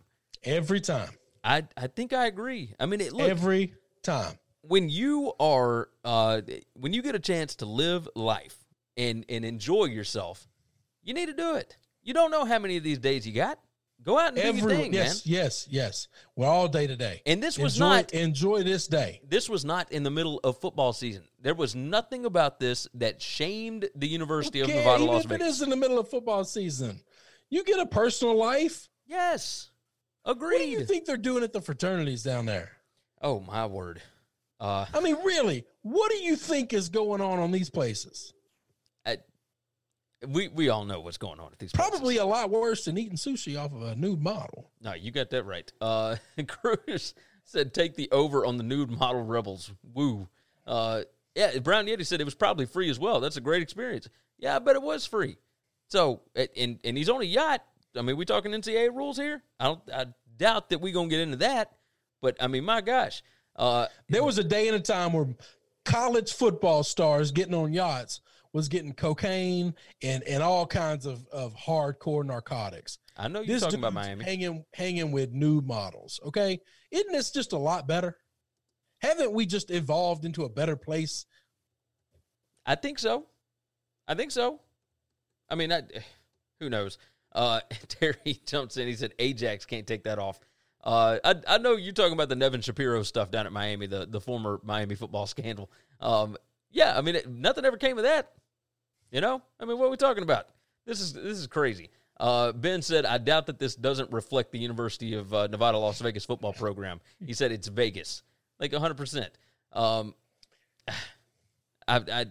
Every 0.42 0.80
time, 0.80 1.10
I 1.44 1.64
I 1.76 1.86
think 1.88 2.14
I 2.14 2.26
agree. 2.26 2.72
I 2.80 2.86
mean, 2.86 3.02
it, 3.02 3.12
look 3.12 3.28
every 3.28 3.74
time. 4.02 4.38
when 4.62 4.88
you 4.88 5.34
are 5.38 5.90
uh, 6.02 6.40
when 6.74 6.94
you 6.94 7.02
get 7.02 7.14
a 7.14 7.18
chance 7.20 7.56
to 7.56 7.66
live 7.66 8.08
life 8.14 8.56
and 8.96 9.26
and 9.28 9.44
enjoy 9.44 9.84
yourself, 9.86 10.48
you 11.02 11.12
need 11.12 11.26
to 11.26 11.34
do 11.34 11.56
it. 11.56 11.76
You 12.02 12.14
don't 12.14 12.30
know 12.30 12.44
how 12.46 12.58
many 12.58 12.76
of 12.78 12.84
these 12.84 12.98
days 12.98 13.26
you 13.26 13.34
got. 13.34 13.58
Go 14.06 14.18
out 14.20 14.28
and 14.28 14.36
do 14.36 14.42
your 14.42 14.48
Every 14.70 14.76
thing, 14.76 14.94
yes, 14.94 15.26
man. 15.26 15.34
yes, 15.34 15.66
yes. 15.68 16.08
We're 16.36 16.46
all 16.46 16.68
day 16.68 16.86
to 16.86 16.94
day. 16.94 17.22
And 17.26 17.42
this 17.42 17.58
was 17.58 17.74
enjoy, 17.74 17.84
not- 17.88 18.12
enjoy 18.14 18.62
this 18.62 18.86
day. 18.86 19.20
this 19.28 19.48
was 19.48 19.64
not 19.64 19.90
in 19.90 20.04
the 20.04 20.10
middle 20.12 20.38
of 20.44 20.60
football 20.60 20.92
season. 20.92 21.24
There 21.40 21.54
was 21.54 21.74
nothing 21.74 22.24
about 22.24 22.60
this 22.60 22.86
that 22.94 23.20
shamed 23.20 23.88
the 23.96 24.06
University 24.06 24.60
of 24.60 24.68
Nevada, 24.68 25.02
even 25.02 25.06
Las 25.12 25.24
if 25.24 25.32
it 25.32 25.42
is 25.42 25.60
in 25.60 25.70
the 25.70 25.76
middle 25.76 25.98
of 25.98 26.08
football 26.08 26.44
season, 26.44 27.00
you 27.50 27.64
get 27.64 27.80
a 27.80 27.86
personal 27.86 28.36
life. 28.36 28.88
yes, 29.06 29.70
agreed. 30.24 30.52
What 30.58 30.62
do 30.62 30.68
you 30.70 30.84
think 30.84 31.04
they're 31.04 31.16
doing 31.16 31.42
at 31.42 31.52
the 31.52 31.60
fraternities 31.60 32.22
down 32.22 32.46
there? 32.46 32.70
oh 33.22 33.40
my 33.40 33.66
word! 33.66 34.00
Uh, 34.60 34.86
I 34.94 35.00
mean, 35.00 35.16
really, 35.24 35.64
what 35.82 36.12
do 36.12 36.18
you 36.18 36.36
think 36.36 36.72
is 36.72 36.88
going 36.90 37.20
on 37.20 37.40
on 37.40 37.50
these 37.50 37.70
places? 37.70 38.32
We 40.26 40.48
we 40.48 40.68
all 40.70 40.84
know 40.84 41.00
what's 41.00 41.18
going 41.18 41.40
on 41.40 41.52
at 41.52 41.58
these. 41.58 41.72
Probably 41.72 42.16
places. 42.16 42.22
a 42.22 42.26
lot 42.26 42.50
worse 42.50 42.84
than 42.86 42.96
eating 42.96 43.16
sushi 43.16 43.62
off 43.62 43.72
of 43.72 43.82
a 43.82 43.94
nude 43.94 44.22
model. 44.22 44.70
No, 44.80 44.94
you 44.94 45.10
got 45.10 45.30
that 45.30 45.44
right. 45.44 45.70
Uh, 45.80 46.16
Cruz 46.48 47.14
said, 47.44 47.74
"Take 47.74 47.94
the 47.96 48.10
over 48.10 48.46
on 48.46 48.56
the 48.56 48.62
nude 48.62 48.90
model 48.90 49.22
rebels." 49.22 49.72
Woo. 49.94 50.28
Uh, 50.66 51.02
yeah, 51.34 51.58
Brown 51.58 51.86
Yeti 51.86 52.06
said 52.06 52.20
it 52.20 52.24
was 52.24 52.34
probably 52.34 52.64
free 52.64 52.88
as 52.88 52.98
well. 52.98 53.20
That's 53.20 53.36
a 53.36 53.42
great 53.42 53.62
experience. 53.62 54.08
Yeah, 54.38 54.56
I 54.56 54.58
bet 54.58 54.74
it 54.74 54.82
was 54.82 55.04
free. 55.04 55.36
So, 55.88 56.22
and 56.34 56.78
and 56.82 56.96
he's 56.96 57.10
on 57.10 57.20
a 57.20 57.24
yacht. 57.24 57.62
I 57.96 58.02
mean, 58.02 58.16
we 58.16 58.24
talking 58.24 58.52
NCAA 58.52 58.94
rules 58.94 59.16
here? 59.18 59.42
I 59.60 59.64
don't. 59.66 59.80
I 59.92 60.06
doubt 60.38 60.70
that 60.70 60.80
we're 60.80 60.94
gonna 60.94 61.08
get 61.08 61.20
into 61.20 61.36
that. 61.38 61.72
But 62.22 62.36
I 62.40 62.46
mean, 62.46 62.64
my 62.64 62.80
gosh, 62.80 63.22
uh, 63.54 63.86
There 64.08 64.24
was 64.24 64.38
a 64.38 64.44
day 64.44 64.68
and 64.68 64.76
a 64.76 64.80
time 64.80 65.12
where 65.12 65.28
college 65.84 66.32
football 66.32 66.82
stars 66.82 67.30
getting 67.30 67.54
on 67.54 67.72
yachts 67.72 68.20
was 68.56 68.68
getting 68.68 68.94
cocaine 68.94 69.74
and, 70.02 70.22
and 70.24 70.42
all 70.42 70.66
kinds 70.66 71.04
of, 71.04 71.26
of 71.30 71.54
hardcore 71.54 72.24
narcotics. 72.24 72.98
I 73.14 73.28
know 73.28 73.42
you're 73.42 73.60
talking 73.60 73.78
about 73.78 73.92
Miami. 73.92 74.24
hanging 74.24 74.64
hanging 74.74 75.12
with 75.12 75.30
new 75.32 75.60
models. 75.60 76.18
Okay, 76.24 76.58
isn't 76.90 77.12
this 77.12 77.30
just 77.30 77.52
a 77.52 77.58
lot 77.58 77.86
better? 77.86 78.16
Haven't 79.00 79.32
we 79.32 79.44
just 79.44 79.70
evolved 79.70 80.24
into 80.24 80.44
a 80.44 80.48
better 80.48 80.74
place? 80.74 81.26
I 82.64 82.74
think 82.74 82.98
so. 82.98 83.26
I 84.08 84.14
think 84.14 84.30
so. 84.30 84.60
I 85.50 85.54
mean, 85.54 85.70
I, 85.70 85.82
who 86.60 86.70
knows? 86.70 86.96
Uh, 87.32 87.60
Terry 87.88 88.40
jumps 88.46 88.78
in. 88.78 88.88
He 88.88 88.94
said 88.94 89.12
Ajax 89.18 89.66
can't 89.66 89.86
take 89.86 90.04
that 90.04 90.18
off. 90.18 90.40
Uh, 90.82 91.18
I, 91.22 91.34
I 91.46 91.58
know 91.58 91.76
you're 91.76 91.92
talking 91.92 92.12
about 92.14 92.30
the 92.30 92.36
Nevin 92.36 92.62
Shapiro 92.62 93.02
stuff 93.02 93.30
down 93.30 93.44
at 93.44 93.52
Miami, 93.52 93.86
the, 93.86 94.06
the 94.06 94.20
former 94.20 94.60
Miami 94.62 94.94
football 94.94 95.26
scandal. 95.26 95.70
Um, 96.00 96.38
yeah, 96.70 96.96
I 96.96 97.02
mean, 97.02 97.16
it, 97.16 97.28
nothing 97.28 97.66
ever 97.66 97.76
came 97.76 97.98
of 97.98 98.04
that. 98.04 98.32
You 99.10 99.20
know, 99.20 99.42
I 99.60 99.64
mean, 99.64 99.78
what 99.78 99.86
are 99.86 99.90
we 99.90 99.96
talking 99.96 100.22
about? 100.22 100.48
This 100.84 101.00
is 101.00 101.12
this 101.12 101.38
is 101.38 101.46
crazy. 101.46 101.90
Uh, 102.18 102.52
ben 102.52 102.80
said, 102.82 103.04
"I 103.04 103.18
doubt 103.18 103.46
that 103.46 103.58
this 103.58 103.74
doesn't 103.76 104.10
reflect 104.12 104.52
the 104.52 104.58
University 104.58 105.14
of 105.14 105.32
uh, 105.34 105.46
Nevada, 105.48 105.78
Las 105.78 106.00
Vegas 106.00 106.24
football 106.24 106.52
program." 106.52 107.00
He 107.24 107.34
said 107.34 107.52
it's 107.52 107.68
Vegas, 107.68 108.22
like 108.58 108.72
100. 108.72 108.94
percent 108.96 109.30
Um, 109.72 110.14
I, 111.88 112.00
I 112.10 112.26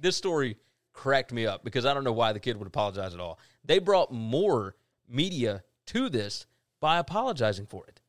this 0.00 0.16
story 0.16 0.56
cracked 0.92 1.32
me 1.32 1.46
up 1.46 1.62
because 1.62 1.86
I 1.86 1.94
don't 1.94 2.04
know 2.04 2.12
why 2.12 2.32
the 2.32 2.40
kid 2.40 2.56
would 2.56 2.66
apologize 2.66 3.14
at 3.14 3.20
all. 3.20 3.38
They 3.64 3.78
brought 3.78 4.12
more 4.12 4.74
media 5.08 5.62
to 5.86 6.08
this 6.08 6.46
by 6.80 6.98
apologizing 6.98 7.66
for 7.66 7.86
it. 7.86 8.00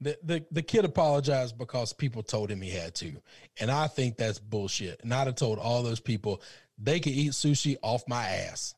The, 0.00 0.18
the 0.24 0.44
the 0.50 0.62
kid 0.62 0.84
apologized 0.84 1.56
because 1.56 1.92
people 1.92 2.24
told 2.24 2.50
him 2.50 2.60
he 2.60 2.70
had 2.70 2.94
to, 2.96 3.12
and 3.60 3.70
I 3.70 3.86
think 3.86 4.16
that's 4.16 4.40
bullshit. 4.40 5.00
And 5.04 5.14
I'd 5.14 5.28
have 5.28 5.36
told 5.36 5.58
all 5.58 5.84
those 5.84 6.00
people 6.00 6.42
they 6.78 7.00
could 7.00 7.12
eat 7.12 7.32
sushi 7.32 7.76
off 7.82 8.04
my 8.08 8.26
ass. 8.26 8.74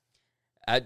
I 0.67 0.83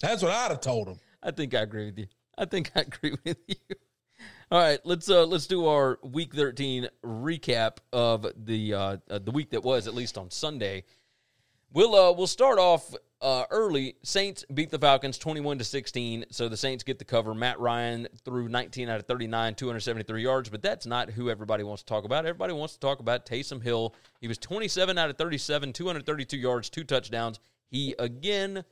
That's 0.00 0.22
what 0.22 0.32
I'd 0.32 0.50
have 0.50 0.60
told 0.60 0.88
them. 0.88 0.98
I 1.22 1.30
think 1.30 1.54
I 1.54 1.60
agree 1.60 1.86
with 1.86 1.98
you. 1.98 2.06
I 2.36 2.44
think 2.44 2.70
I 2.74 2.80
agree 2.80 3.14
with 3.24 3.38
you. 3.46 3.56
All 4.50 4.60
right, 4.60 4.78
let's 4.84 5.08
uh 5.08 5.24
let's 5.24 5.46
do 5.46 5.66
our 5.66 5.98
week 6.02 6.34
13 6.34 6.88
recap 7.04 7.78
of 7.92 8.26
the 8.36 8.74
uh, 8.74 8.96
uh 9.10 9.18
the 9.18 9.30
week 9.30 9.50
that 9.50 9.62
was 9.62 9.86
at 9.86 9.94
least 9.94 10.18
on 10.18 10.30
Sunday. 10.30 10.84
We'll 11.72 11.94
uh 11.94 12.12
we'll 12.12 12.26
start 12.26 12.58
off 12.58 12.94
uh 13.20 13.44
early. 13.50 13.96
Saints 14.02 14.44
beat 14.52 14.70
the 14.70 14.78
Falcons 14.78 15.18
21 15.18 15.58
to 15.58 15.64
16, 15.64 16.26
so 16.30 16.48
the 16.48 16.56
Saints 16.56 16.84
get 16.84 16.98
the 16.98 17.04
cover. 17.04 17.34
Matt 17.34 17.58
Ryan 17.58 18.06
threw 18.24 18.48
19 18.48 18.88
out 18.88 19.00
of 19.00 19.06
39, 19.06 19.54
273 19.54 20.22
yards, 20.22 20.48
but 20.48 20.62
that's 20.62 20.86
not 20.86 21.10
who 21.10 21.30
everybody 21.30 21.64
wants 21.64 21.82
to 21.82 21.86
talk 21.86 22.04
about. 22.04 22.26
Everybody 22.26 22.52
wants 22.52 22.74
to 22.74 22.80
talk 22.80 23.00
about 23.00 23.26
Taysom 23.26 23.62
Hill. 23.62 23.94
He 24.20 24.28
was 24.28 24.38
27 24.38 24.98
out 24.98 25.10
of 25.10 25.18
37, 25.18 25.72
232 25.72 26.36
yards, 26.36 26.70
two 26.70 26.84
touchdowns. 26.84 27.40
He 27.68 27.94
again 27.98 28.64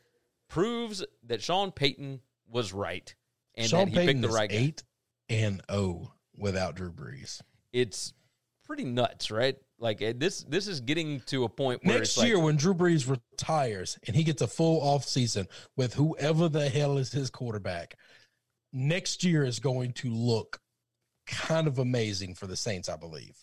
proves 0.49 1.05
that 1.25 1.43
Sean 1.43 1.73
Payton 1.73 2.21
was 2.49 2.73
right 2.73 3.15
and 3.55 3.69
Sean 3.69 3.87
that 3.87 3.89
he 3.89 3.95
Payton 3.97 4.21
picked 4.21 4.31
the 4.31 4.37
right 4.37 4.51
guy. 4.51 4.57
eight 4.57 4.83
and 5.29 5.63
O 5.69 6.13
without 6.37 6.75
Drew 6.77 6.93
Brees. 6.93 7.41
It's 7.73 8.13
pretty 8.67 8.85
nuts, 8.85 9.31
right? 9.31 9.57
Like 9.83 10.01
eh, 10.01 10.13
this 10.17 10.45
this 10.45 10.69
is 10.69 10.81
getting 10.81 11.21
to 11.27 11.43
a 11.43 11.49
point 11.49 11.81
where 11.83 11.99
Next 11.99 12.17
year, 12.23 12.37
like, 12.37 12.45
when 12.45 12.57
Drew 12.57 12.73
Brees 12.73 13.11
retires 13.11 13.99
and 14.07 14.15
he 14.15 14.23
gets 14.23 14.41
a 14.41 14.47
full 14.47 14.81
off 14.81 15.05
season 15.05 15.49
with 15.77 15.95
whoever 15.95 16.49
the 16.49 16.69
hell 16.69 16.99
is 16.99 17.11
his 17.11 17.31
quarterback, 17.31 17.97
next 18.73 19.25
year 19.25 19.43
is 19.43 19.59
going 19.59 19.93
to 19.95 20.09
look 20.09 20.61
kind 21.27 21.67
of 21.67 21.81
amazing 21.81 22.37
for 22.37 22.47
the 22.47 22.57
Saints, 22.57 22.89
I 22.89 22.97
believe. 22.97 23.37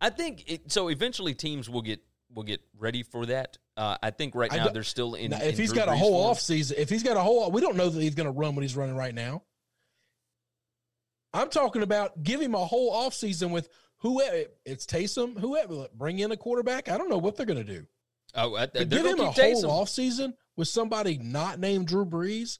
I 0.00 0.08
think 0.08 0.44
it, 0.50 0.72
so. 0.72 0.88
Eventually, 0.88 1.34
teams 1.34 1.68
will 1.68 1.82
get 1.82 2.00
will 2.34 2.42
get 2.42 2.62
ready 2.78 3.02
for 3.02 3.26
that. 3.26 3.58
Uh, 3.76 3.98
I 4.02 4.12
think 4.12 4.34
right 4.34 4.50
now 4.50 4.68
they're 4.68 4.82
still 4.82 5.14
in. 5.14 5.32
Now, 5.32 5.42
if 5.42 5.54
in 5.54 5.56
he's 5.56 5.72
Drew 5.72 5.80
got 5.80 5.88
a 5.88 5.92
Brees 5.92 5.98
whole 5.98 6.12
form. 6.12 6.30
off 6.30 6.40
season, 6.40 6.78
if 6.80 6.88
he's 6.88 7.02
got 7.02 7.18
a 7.18 7.20
whole, 7.20 7.50
we 7.50 7.60
don't 7.60 7.76
know 7.76 7.90
that 7.90 8.00
he's 8.00 8.14
going 8.14 8.26
to 8.26 8.32
run 8.32 8.54
what 8.54 8.62
he's 8.62 8.76
running 8.76 8.96
right 8.96 9.14
now. 9.14 9.42
I'm 11.34 11.50
talking 11.50 11.82
about 11.82 12.22
give 12.22 12.40
him 12.40 12.54
a 12.54 12.64
whole 12.64 12.90
off 12.90 13.12
season 13.12 13.50
with 13.50 13.68
whoever 14.04 14.44
it's 14.66 14.84
Taysom, 14.84 15.38
whoever 15.38 15.88
bring 15.94 16.18
in 16.20 16.30
a 16.30 16.36
quarterback. 16.36 16.88
I 16.88 16.98
don't 16.98 17.08
know 17.08 17.18
what 17.18 17.36
they're 17.36 17.46
going 17.46 17.64
to 17.64 17.72
do. 17.72 17.86
oh, 18.36 18.54
uh, 18.54 18.66
I, 18.74 18.84
give 18.84 19.04
him 19.04 19.18
a 19.18 19.24
whole 19.24 19.32
Taysom. 19.32 19.68
off 19.68 19.88
season 19.88 20.34
with 20.56 20.68
somebody 20.68 21.18
not 21.18 21.58
named 21.58 21.88
Drew 21.88 22.04
Brees 22.04 22.58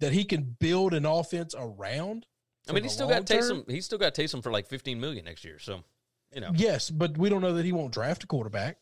that 0.00 0.12
he 0.12 0.24
can 0.24 0.56
build 0.58 0.94
an 0.94 1.04
offense 1.04 1.54
around. 1.56 2.26
I 2.68 2.72
mean, 2.72 2.82
he's 2.82 2.92
still 2.92 3.08
got 3.08 3.26
term. 3.26 3.40
Taysom. 3.42 3.70
He's 3.70 3.84
still 3.84 3.98
got 3.98 4.14
Taysom 4.14 4.42
for 4.42 4.50
like 4.50 4.66
15 4.66 4.98
million 4.98 5.26
next 5.26 5.44
year. 5.44 5.58
So, 5.58 5.84
you 6.34 6.40
know, 6.40 6.50
Yes, 6.54 6.90
but 6.90 7.18
we 7.18 7.28
don't 7.28 7.42
know 7.42 7.54
that 7.54 7.64
he 7.64 7.72
won't 7.72 7.92
draft 7.92 8.24
a 8.24 8.26
quarterback. 8.26 8.78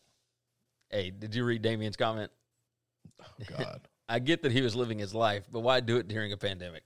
hey, 0.89 1.11
did 1.11 1.35
you 1.35 1.43
read 1.43 1.61
Damien's 1.61 1.97
comment? 1.97 2.31
Oh, 3.21 3.57
God. 3.57 3.81
I 4.09 4.19
get 4.19 4.43
that 4.43 4.53
he 4.53 4.61
was 4.61 4.73
living 4.73 4.99
his 4.99 5.13
life, 5.13 5.43
but 5.51 5.59
why 5.59 5.81
do 5.81 5.97
it 5.97 6.07
during 6.07 6.31
a 6.31 6.37
pandemic? 6.37 6.83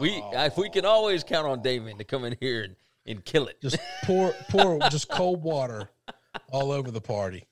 We 0.00 0.20
if 0.32 0.56
we 0.56 0.68
can 0.68 0.84
oh. 0.84 0.90
always 0.90 1.22
count 1.22 1.46
on 1.46 1.62
Damien 1.62 1.98
to 1.98 2.04
come 2.04 2.24
in 2.24 2.36
here 2.40 2.64
and, 2.64 2.74
and 3.08 3.24
kill 3.24 3.46
it. 3.48 3.60
just 3.60 3.78
pour 4.04 4.32
pour 4.50 4.78
just 4.90 5.08
cold 5.08 5.42
water 5.42 5.90
all 6.52 6.70
over 6.70 6.90
the 6.90 7.00
party. 7.00 7.44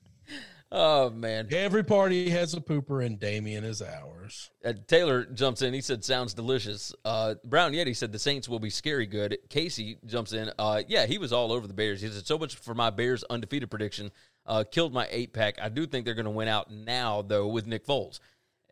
oh 0.71 1.11
man, 1.11 1.49
Every 1.51 1.83
party 1.85 2.31
has 2.31 2.55
a 2.55 2.61
pooper, 2.61 3.05
and 3.05 3.19
Damien 3.19 3.65
is 3.65 3.81
ours. 3.81 4.51
Uh, 4.65 4.75
Taylor 4.87 5.25
jumps 5.25 5.63
in. 5.63 5.73
He 5.73 5.81
said, 5.81 6.05
"Sounds 6.05 6.35
delicious." 6.35 6.95
Uh, 7.05 7.35
Brown 7.45 7.73
Yeti 7.73 7.97
said 7.97 8.13
the 8.13 8.19
Saints 8.19 8.49
will 8.49 8.59
be 8.59 8.71
scary 8.71 9.07
good. 9.07 9.39
Casey 9.49 9.99
jumps 10.07 10.33
in. 10.33 10.51
Uh, 10.59 10.83
yeah, 10.89 11.07
he 11.07 11.19
was 11.19 11.33
all 11.33 11.53
over 11.53 11.67
the 11.67 11.75
Bears. 11.75 12.01
He 12.01 12.09
said, 12.09 12.27
"So 12.27 12.39
much 12.39 12.57
for 12.57 12.75
my 12.75 12.91
Bears 12.91 13.25
undefeated 13.31 13.71
prediction. 13.71 14.11
Uh, 14.45 14.65
killed 14.71 14.93
my 14.93 15.09
eight 15.11 15.33
pack. 15.33 15.59
I 15.61 15.69
do 15.69 15.87
think 15.87 16.05
they're 16.05 16.15
going 16.15 16.25
to 16.25 16.31
win 16.31 16.49
out 16.49 16.71
now, 16.71 17.23
though, 17.23 17.47
with 17.49 17.67
Nick 17.67 17.87
Foles." 17.87 18.19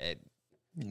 Uh, 0.01 0.15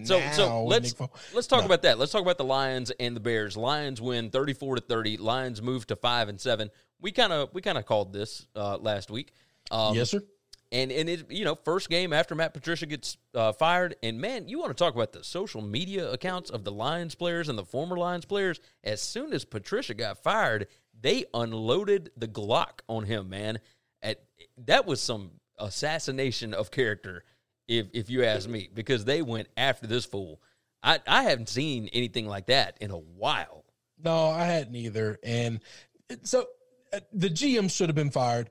so, 0.03 0.19
Now 0.19 0.31
so 0.31 0.63
let's 0.65 0.95
let's 1.33 1.47
talk 1.47 1.61
No. 1.61 1.65
about 1.65 1.81
that. 1.83 1.99
Let's 1.99 2.11
talk 2.11 2.21
about 2.21 2.37
the 2.37 2.43
Lions 2.45 2.91
and 2.99 3.15
the 3.15 3.19
Bears. 3.19 3.57
Lions 3.57 4.01
win 4.01 4.29
thirty 4.29 4.53
four 4.53 4.75
to 4.75 4.81
thirty. 4.81 5.17
Lions 5.17 5.61
move 5.61 5.85
to 5.87 5.95
five 5.95 6.29
and 6.29 6.39
seven. 6.39 6.69
We 7.01 7.11
kind 7.11 7.33
of 7.33 7.49
we 7.53 7.61
kind 7.61 7.77
of 7.77 7.85
called 7.85 8.13
this 8.13 8.47
uh, 8.55 8.77
last 8.77 9.11
week. 9.11 9.33
Um, 9.71 9.95
yes, 9.95 10.11
sir. 10.11 10.21
and 10.71 10.91
and 10.91 11.09
it 11.09 11.29
you 11.31 11.43
know 11.43 11.55
first 11.55 11.89
game 11.89 12.13
after 12.13 12.33
Matt 12.33 12.53
Patricia 12.53 12.85
gets 12.85 13.17
uh, 13.35 13.51
fired, 13.51 13.95
and 14.01 14.19
man, 14.21 14.47
you 14.47 14.57
want 14.59 14.69
to 14.69 14.81
talk 14.81 14.95
about 14.95 15.11
the 15.11 15.23
social 15.23 15.61
media 15.61 16.09
accounts 16.11 16.49
of 16.49 16.63
the 16.63 16.71
Lions 16.71 17.15
players 17.15 17.49
and 17.49 17.57
the 17.57 17.65
former 17.65 17.97
Lions 17.97 18.25
players. 18.25 18.59
As 18.83 19.01
soon 19.01 19.33
as 19.33 19.43
Patricia 19.43 19.93
got 19.93 20.17
fired, 20.23 20.67
they 21.01 21.25
unloaded 21.33 22.11
the 22.15 22.27
Glock 22.29 22.79
on 22.87 23.03
him. 23.03 23.29
Man, 23.29 23.59
At, 24.01 24.23
that 24.65 24.85
was 24.85 25.01
some 25.01 25.31
assassination 25.59 26.53
of 26.53 26.71
character, 26.71 27.23
if 27.67 27.87
if 27.93 28.09
you 28.09 28.23
ask 28.23 28.47
me, 28.49 28.69
because 28.73 29.05
they 29.05 29.21
went 29.21 29.47
after 29.57 29.87
this 29.87 30.05
fool. 30.05 30.41
I 30.81 30.99
I 31.07 31.23
haven't 31.23 31.49
seen 31.49 31.89
anything 31.93 32.27
like 32.27 32.47
that 32.47 32.77
in 32.81 32.91
a 32.91 32.97
while. 32.97 33.63
No, 34.03 34.27
I 34.29 34.45
hadn't 34.45 34.75
either. 34.75 35.17
And 35.23 35.61
so 36.23 36.45
uh, 36.91 36.99
the 37.13 37.29
GM 37.29 37.71
should 37.71 37.89
have 37.89 37.95
been 37.95 38.11
fired. 38.11 38.49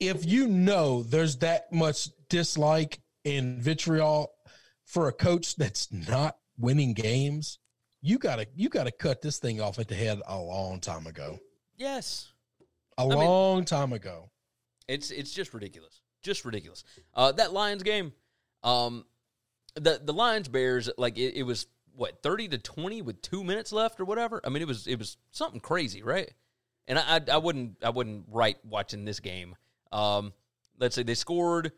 If 0.00 0.24
you 0.24 0.48
know 0.48 1.02
there's 1.02 1.36
that 1.38 1.72
much 1.72 2.08
dislike 2.28 3.00
and 3.24 3.60
vitriol 3.60 4.32
for 4.84 5.08
a 5.08 5.12
coach 5.12 5.56
that's 5.56 5.92
not 5.92 6.36
winning 6.58 6.94
games, 6.94 7.58
you 8.00 8.18
gotta 8.18 8.46
you 8.54 8.68
gotta 8.68 8.90
cut 8.90 9.22
this 9.22 9.38
thing 9.38 9.60
off 9.60 9.78
at 9.78 9.88
the 9.88 9.94
head 9.94 10.20
a 10.26 10.38
long 10.38 10.80
time 10.80 11.06
ago. 11.06 11.38
Yes, 11.76 12.32
A 12.98 13.06
mean- 13.06 13.18
long 13.18 13.64
time 13.64 13.92
ago. 13.92 14.30
It's 14.88 15.10
it's 15.10 15.32
just 15.32 15.52
ridiculous, 15.54 16.00
just 16.24 16.44
ridiculous. 16.44 16.82
Uh, 17.14 17.30
that 17.32 17.52
Lions 17.52 17.84
game, 17.84 18.12
um, 18.64 19.04
the 19.76 20.00
the 20.02 20.12
Lions 20.12 20.48
Bears 20.48 20.90
like 20.98 21.16
it, 21.18 21.34
it 21.36 21.44
was 21.44 21.66
what 21.94 22.22
thirty 22.22 22.48
to 22.48 22.58
twenty 22.58 23.02
with 23.02 23.22
two 23.22 23.44
minutes 23.44 23.72
left 23.72 24.00
or 24.00 24.04
whatever. 24.04 24.40
I 24.44 24.48
mean 24.48 24.62
it 24.62 24.68
was 24.68 24.86
it 24.86 24.98
was 24.98 25.16
something 25.30 25.60
crazy, 25.60 26.02
right? 26.02 26.32
And 26.88 26.98
I 26.98 27.16
I, 27.16 27.20
I 27.32 27.36
wouldn't 27.36 27.76
I 27.82 27.90
wouldn't 27.90 28.26
write 28.30 28.56
watching 28.64 29.04
this 29.04 29.20
game. 29.20 29.54
Um, 29.92 30.32
let's 30.78 30.96
say 30.96 31.02
they 31.02 31.14
scored. 31.14 31.70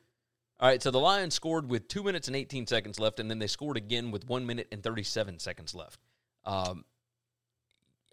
All 0.59 0.67
right, 0.67 0.83
so 0.83 0.91
the 0.91 0.99
Lions 0.99 1.35
scored 1.35 1.69
with 1.69 1.87
two 1.87 2.03
minutes 2.03 2.29
and 2.29 2.37
eighteen 2.37 2.67
seconds 2.67 2.99
left, 2.99 3.21
and 3.21 3.31
then 3.31 3.39
they 3.39 3.47
scored 3.47 3.77
again 3.77 4.11
with 4.11 4.27
one 4.27 4.47
minute 4.47 4.69
and 4.73 4.83
thirty 4.83 5.03
seven 5.03 5.39
seconds 5.39 5.75
left. 5.75 6.01
Um, 6.47 6.85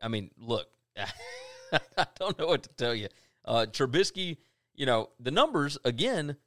I 0.01 0.09
mean, 0.09 0.31
look, 0.37 0.67
I 1.97 2.05
don't 2.19 2.37
know 2.37 2.47
what 2.47 2.63
to 2.63 2.69
tell 2.75 2.93
you. 2.93 3.07
Uh, 3.45 3.65
Trubisky, 3.69 4.37
you 4.75 4.85
know, 4.85 5.09
the 5.19 5.31
numbers 5.31 5.77
again 5.83 6.37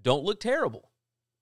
don't 0.00 0.24
look 0.24 0.40
terrible. 0.40 0.90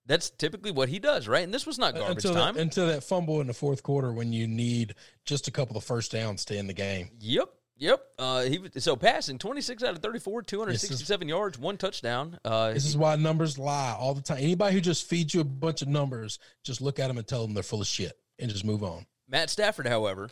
That's 0.05 0.29
typically 0.29 0.71
what 0.71 0.87
he 0.87 0.99
does, 0.99 1.27
right? 1.27 1.43
And 1.43 1.53
this 1.53 1.65
was 1.65 1.77
not 1.77 1.93
garbage 1.93 2.23
until 2.23 2.33
time. 2.33 2.55
that, 2.55 2.61
until 2.61 2.87
that 2.87 3.03
fumble 3.03 3.41
in 3.41 3.47
the 3.47 3.53
fourth 3.53 3.83
quarter 3.83 4.13
when 4.13 4.31
you 4.31 4.47
need 4.47 4.95
just 5.25 5.49
a 5.49 5.51
couple 5.51 5.75
of 5.75 5.83
first 5.83 6.13
downs 6.13 6.45
to 6.45 6.57
end 6.57 6.69
the 6.69 6.73
game. 6.73 7.09
yep, 7.19 7.49
Yep. 7.79 8.01
Uh, 8.17 8.41
he 8.43 8.59
so 8.77 8.95
passing 8.95 9.37
26 9.37 9.83
out 9.83 9.95
of 9.95 9.99
34, 9.99 10.41
267 10.41 11.27
yards, 11.27 11.59
one 11.59 11.77
touchdown. 11.77 12.39
Uh, 12.43 12.73
This 12.73 12.85
is 12.85 12.97
why 12.97 13.15
numbers 13.15 13.59
lie 13.59 13.95
all 13.97 14.15
the 14.15 14.21
time. 14.21 14.39
Anybody 14.39 14.73
who 14.73 14.81
just 14.81 15.07
feeds 15.07 15.33
you 15.33 15.41
a 15.41 15.43
bunch 15.43 15.81
of 15.81 15.87
numbers, 15.87 16.39
just 16.63 16.81
look 16.81 16.97
at 16.99 17.07
them 17.07 17.17
and 17.17 17.27
tell 17.27 17.43
them 17.43 17.53
they're 17.53 17.63
full 17.63 17.81
of 17.81 17.87
shit 17.87 18.17
and 18.39 18.49
just 18.49 18.65
move 18.65 18.83
on. 18.83 19.05
Matt 19.27 19.49
Stafford, 19.49 19.87
however, 19.87 20.29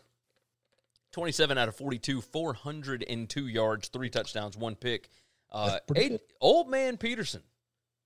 27 1.11 1.57
out 1.57 1.67
of 1.67 1.75
42, 1.75 2.21
402 2.21 3.47
yards, 3.47 3.89
three 3.89 4.09
touchdowns, 4.09 4.57
one 4.57 4.75
pick. 4.75 5.09
Uh, 5.55 5.79
Ad- 5.95 6.19
old 6.41 6.69
man 6.69 6.97
Peterson, 6.97 7.41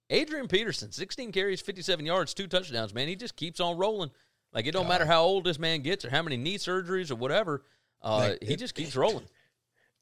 Adrian 0.10 0.48
Peterson, 0.48 0.92
16 0.92 1.32
carries, 1.32 1.62
57 1.62 2.06
yards, 2.06 2.34
two 2.34 2.48
touchdowns, 2.48 2.94
man. 2.94 3.08
He 3.08 3.16
just 3.16 3.36
keeps 3.36 3.60
on 3.60 3.78
rolling. 3.78 4.12
Like, 4.54 4.66
it 4.66 4.72
don't 4.72 4.88
matter 4.88 5.06
how 5.06 5.24
old 5.24 5.44
this 5.46 5.60
man 5.60 5.82
gets 5.82 6.04
or 6.06 6.10
how 6.10 6.22
many 6.24 6.38
knee 6.38 6.58
surgeries 6.58 7.12
or 7.12 7.16
whatever. 7.16 7.64
Uh, 8.02 8.18
Like, 8.18 8.44
he 8.44 8.54
it- 8.54 8.60
just 8.60 8.76
keeps 8.76 8.96
rolling. 8.96 9.26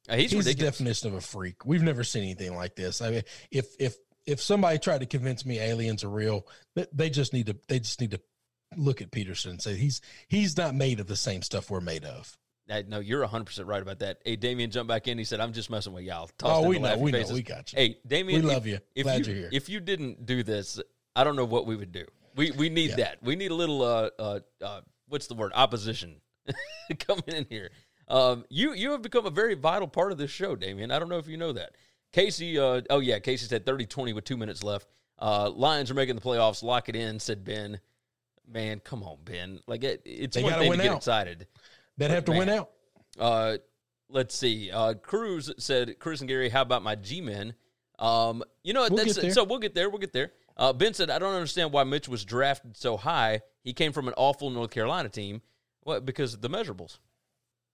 Uh, 0.08 0.16
he's, 0.16 0.30
He's 0.30 0.44
the 0.46 0.54
definition 0.54 1.08
of 1.08 1.14
a 1.14 1.20
freak. 1.20 1.66
We've 1.66 1.82
never 1.82 2.02
seen 2.04 2.22
anything 2.22 2.54
like 2.54 2.74
this. 2.76 3.02
I 3.02 3.10
mean, 3.10 3.22
if 3.50 3.66
if 3.78 3.96
if 4.26 4.40
somebody 4.40 4.78
tried 4.78 5.00
to 5.00 5.06
convince 5.06 5.44
me 5.44 5.58
aliens 5.58 6.02
are 6.04 6.08
real, 6.08 6.46
they- 6.74 6.86
they 6.92 7.10
just 7.10 7.32
need 7.34 7.46
to 7.46 7.56
they 7.68 7.78
just 7.80 8.00
need 8.00 8.12
to 8.12 8.20
look 8.76 9.02
at 9.02 9.10
Peterson 9.10 9.50
and 9.52 9.62
say 9.62 9.74
he's 9.76 10.00
he's 10.28 10.56
not 10.56 10.74
made 10.74 11.00
of 11.00 11.06
the 11.08 11.16
same 11.16 11.42
stuff 11.42 11.70
we're 11.70 11.80
made 11.82 12.04
of. 12.04 12.38
No, 12.68 13.00
you're 13.00 13.26
100% 13.26 13.66
right 13.66 13.80
about 13.82 14.00
that. 14.00 14.18
Hey, 14.24 14.36
Damien 14.36 14.70
jumped 14.70 14.88
back 14.88 15.08
in. 15.08 15.16
He 15.18 15.24
said, 15.24 15.40
I'm 15.40 15.52
just 15.52 15.70
messing 15.70 15.92
with 15.92 16.04
y'all. 16.04 16.28
Tossed 16.38 16.64
Oh, 16.64 16.68
we 16.68 16.78
know, 16.78 16.96
we 16.98 17.10
know, 17.10 17.24
we 17.32 17.42
got 17.42 17.72
you. 17.72 17.78
Hey, 17.78 17.98
Damien, 18.06 18.42
We 18.42 18.48
love 18.52 18.66
you. 18.66 18.78
If 18.94 19.04
Glad 19.04 19.26
you, 19.26 19.32
you're 19.32 19.42
here. 19.42 19.50
If 19.52 19.68
you 19.68 19.80
didn't 19.80 20.26
do 20.26 20.42
this, 20.42 20.78
I 21.16 21.24
don't 21.24 21.36
know 21.36 21.44
what 21.46 21.66
we 21.66 21.76
would 21.76 21.92
do. 21.92 22.04
We 22.36 22.50
we 22.52 22.68
need 22.68 22.90
Yeah. 22.90 22.96
that. 22.96 23.22
We 23.22 23.34
need 23.36 23.50
a 23.50 23.54
little 23.54 23.82
uh 23.82 24.10
uh, 24.18 24.40
uh 24.62 24.80
what's 25.08 25.26
the 25.26 25.34
word 25.34 25.50
opposition 25.54 26.20
coming 27.00 27.24
in 27.28 27.46
here. 27.48 27.70
Um, 28.06 28.44
you 28.48 28.74
you 28.74 28.92
have 28.92 29.02
become 29.02 29.26
a 29.26 29.30
very 29.30 29.54
vital 29.54 29.88
part 29.88 30.12
of 30.12 30.18
this 30.18 30.30
show, 30.30 30.54
Damien. 30.54 30.90
I 30.90 30.98
don't 30.98 31.08
know 31.08 31.18
if 31.18 31.26
you 31.26 31.36
know 31.36 31.52
that. 31.52 31.72
Casey, 32.12 32.58
uh, 32.58 32.82
oh 32.90 33.00
yeah, 33.00 33.18
Casey 33.18 33.46
said 33.46 33.66
30-20 33.66 34.14
with 34.14 34.24
two 34.24 34.36
minutes 34.36 34.62
left. 34.62 34.86
Uh, 35.18 35.50
Lions 35.50 35.90
are 35.90 35.94
making 35.94 36.14
the 36.14 36.20
playoffs. 36.22 36.62
Lock 36.62 36.88
it 36.88 36.96
in, 36.96 37.18
said 37.18 37.44
Ben. 37.44 37.80
Man, 38.50 38.80
come 38.80 39.02
on, 39.02 39.18
Ben. 39.24 39.60
Like 39.66 39.84
it, 39.84 40.00
it's 40.06 40.36
They 40.36 40.42
one 40.42 40.54
thing 40.54 40.70
to 40.72 40.78
get 40.78 40.86
out. 40.92 40.96
excited. 40.98 41.46
They'd 41.98 42.10
have 42.10 42.24
to 42.26 42.32
win 42.32 42.48
out. 42.48 42.70
Uh, 43.18 43.58
let's 44.08 44.34
see. 44.36 44.70
Uh, 44.70 44.94
Cruz 44.94 45.52
said, 45.58 45.98
Cruz 45.98 46.20
and 46.20 46.28
Gary, 46.28 46.48
how 46.48 46.62
about 46.62 46.82
my 46.82 46.94
G 46.94 47.20
men? 47.20 47.54
Um, 47.98 48.42
you 48.62 48.72
know, 48.72 48.86
We'll 48.90 49.04
that's 49.04 49.34
so 49.34 49.44
we'll 49.44 49.58
get 49.58 49.74
there. 49.74 49.90
We'll 49.90 49.98
get 49.98 50.12
there. 50.12 50.32
Uh, 50.56 50.72
ben 50.72 50.94
said, 50.94 51.10
I 51.10 51.18
don't 51.18 51.34
understand 51.34 51.72
why 51.72 51.84
Mitch 51.84 52.08
was 52.08 52.24
drafted 52.24 52.76
so 52.76 52.96
high. 52.96 53.40
He 53.62 53.72
came 53.72 53.92
from 53.92 54.08
an 54.08 54.14
awful 54.16 54.50
North 54.50 54.70
Carolina 54.70 55.08
team. 55.08 55.42
What? 55.82 56.04
Because 56.04 56.34
of 56.34 56.40
the 56.40 56.50
measurables. 56.50 56.98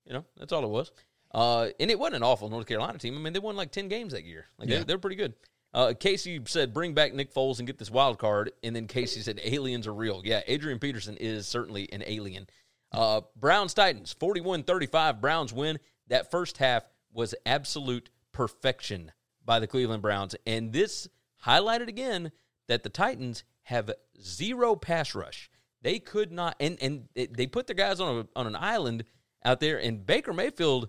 You 0.07 0.15
know, 0.15 0.25
that's 0.37 0.53
all 0.53 0.65
it 0.65 0.71
was. 0.71 0.93
Uh, 1.33 1.69
and 1.81 1.91
it 1.91 1.99
wasn't 1.99 2.17
an 2.17 2.23
awful 2.23 2.49
North 2.49 2.67
Carolina 2.67 2.99
team. 2.99 3.17
I 3.17 3.21
mean, 3.21 3.33
they 3.33 3.39
won 3.39 3.57
like 3.57 3.73
10 3.73 3.89
games 3.89 4.13
that 4.13 4.25
year. 4.25 4.47
Like, 4.59 4.69
Yeah. 4.69 4.79
they, 4.79 4.85
they're 4.85 4.99
pretty 4.99 5.17
good. 5.17 5.35
Uh, 5.73 5.93
Casey 5.99 6.41
said, 6.47 6.73
bring 6.73 6.95
back 6.95 7.13
Nick 7.13 7.35
Foles 7.35 7.59
and 7.59 7.67
get 7.67 7.79
this 7.79 7.91
wild 7.91 8.19
card. 8.19 8.53
And 8.63 8.77
then 8.77 8.87
Casey 8.87 9.21
said, 9.21 9.41
aliens 9.43 9.87
are 9.89 9.95
real. 9.95 10.23
Yeah, 10.25 10.43
Adrian 10.47 10.79
Peterson 10.79 11.17
is 11.17 11.49
certainly 11.49 11.93
an 11.93 12.05
alien. 12.07 12.47
Uh, 12.95 13.23
Browns 13.37 13.75
Titans, 13.75 14.15
41 14.19 14.63
35. 14.63 15.21
Browns 15.21 15.53
win. 15.53 15.79
That 16.09 16.31
first 16.31 16.59
half 16.59 16.85
was 17.13 17.35
absolute 17.45 18.11
perfection 18.33 19.13
by 19.45 19.59
the 19.59 19.67
Cleveland 19.67 20.03
Browns. 20.03 20.37
And 20.47 20.73
this 20.73 21.09
highlighted 21.45 21.89
again 21.89 22.31
that 22.69 22.83
the 22.83 22.89
Titans 22.89 23.45
have 23.65 23.91
zero 24.21 24.77
pass 24.77 25.15
rush. 25.15 25.51
They 25.83 25.99
could 25.99 26.33
not, 26.33 26.57
and, 26.61 26.79
and 26.81 27.09
they 27.15 27.47
put 27.47 27.67
their 27.67 27.77
guys 27.77 28.01
on, 28.01 28.21
a, 28.21 28.39
on 28.39 28.47
an 28.47 28.57
island 28.57 29.05
out 29.45 29.61
there. 29.61 29.79
And 29.79 30.07
Baker 30.07 30.33
Mayfield, 30.33 30.89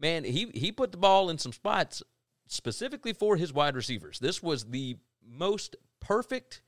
man, 0.00 0.24
he, 0.24 0.50
he 0.54 0.72
put 0.72 0.92
the 0.92 0.98
ball 0.98 1.30
in 1.30 1.38
some 1.38 1.52
spots 1.52 2.02
specifically 2.48 3.12
for 3.12 3.36
his 3.36 3.52
wide 3.52 3.76
receivers. 3.76 4.18
This 4.18 4.42
was 4.42 4.64
the 4.64 4.96
most 5.24 5.76
perfect 6.00 6.62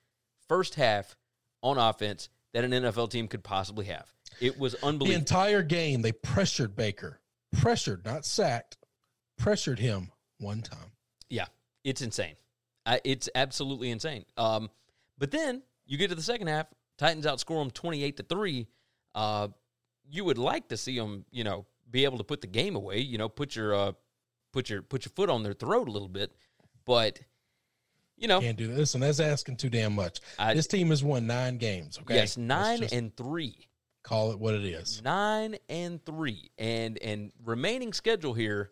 first 0.49 0.77
half 0.77 1.17
on 1.63 1.79
offense 1.79 2.29
that 2.53 2.65
an 2.65 2.71
NFL 2.71 3.11
team 3.11 3.27
could 3.27 3.43
possibly 3.43 3.87
have. 3.87 4.13
It 4.41 4.59
was 4.59 4.75
unbelievable. 4.77 5.07
The 5.09 5.15
entire 5.15 5.63
game 5.63 6.03
they 6.03 6.13
pressured 6.13 6.77
Baker. 6.77 7.21
Pressured, 7.59 8.05
not 8.05 8.25
sacked. 8.25 8.77
Pressured 9.39 9.79
him 9.79 10.11
one 10.39 10.63
time. 10.63 10.91
Yeah, 11.29 11.47
it's 11.85 12.03
insane. 12.03 12.37
I, 12.85 13.01
it's 13.05 13.29
absolutely 13.35 13.91
insane. 13.91 14.25
Um, 14.37 14.71
but 15.19 15.31
then 15.31 15.63
you 15.87 15.99
get 15.99 16.09
to 16.09 16.15
the 16.15 16.23
second 16.23 16.47
half, 16.49 16.67
Titans 16.99 17.27
outscore 17.27 17.61
them 17.63 17.71
twenty-eight 17.71 18.17
to 18.19 18.23
three. 18.23 18.67
Uh, 19.15 19.49
you 20.09 20.25
would 20.25 20.39
like 20.39 20.69
to 20.69 20.77
see 20.77 20.99
them, 20.99 21.25
you 21.31 21.45
know, 21.45 21.67
be 21.91 22.05
able 22.05 22.19
to 22.19 22.25
put 22.25 22.41
the 22.41 22.47
game 22.47 22.77
away. 22.77 22.99
You 22.99 23.19
know, 23.19 23.29
put 23.29 23.57
your 23.57 23.75
uh, 23.75 23.93
put 24.53 24.71
your 24.71 24.83
put 24.83 25.05
your 25.05 25.13
foot 25.17 25.31
on 25.31 25.43
their 25.43 25.53
throat 25.55 25.89
a 25.89 25.91
little 25.91 26.09
bit. 26.09 26.35
But 26.85 27.21
you 28.17 28.29
know, 28.29 28.41
Can't 28.41 28.57
do 28.57 28.69
this. 28.69 28.95
And 28.95 29.03
that's 29.03 29.21
asking 29.21 29.57
too 29.57 29.69
damn 29.69 29.95
much. 29.95 30.21
I- 30.39 30.55
this 30.55 30.67
team 30.67 30.89
has 30.89 31.03
won 31.05 31.27
nine 31.27 31.59
games. 31.59 31.99
Okay. 31.99 32.15
yes, 32.15 32.37
nine 32.37 32.79
just 32.81 32.95
and 32.95 33.15
three. 33.17 33.69
Call 34.07 34.31
it 34.31 34.39
what 34.39 34.55
it 34.55 34.65
is. 34.65 35.03
nine 35.05 35.57
and 35.69 36.03
three 36.05 36.51
and 36.59 36.97
and 37.03 37.33
remaining 37.45 37.93
schedule 37.93 38.33
here 38.35 38.71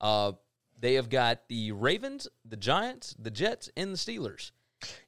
uh 0.00 0.32
they 0.78 0.94
have 0.94 1.08
got 1.08 1.48
the 1.48 1.72
ravens 1.72 2.28
the 2.44 2.56
giants 2.56 3.16
the 3.18 3.30
jets 3.30 3.70
and 3.76 3.92
the 3.92 3.96
steelers 3.96 4.50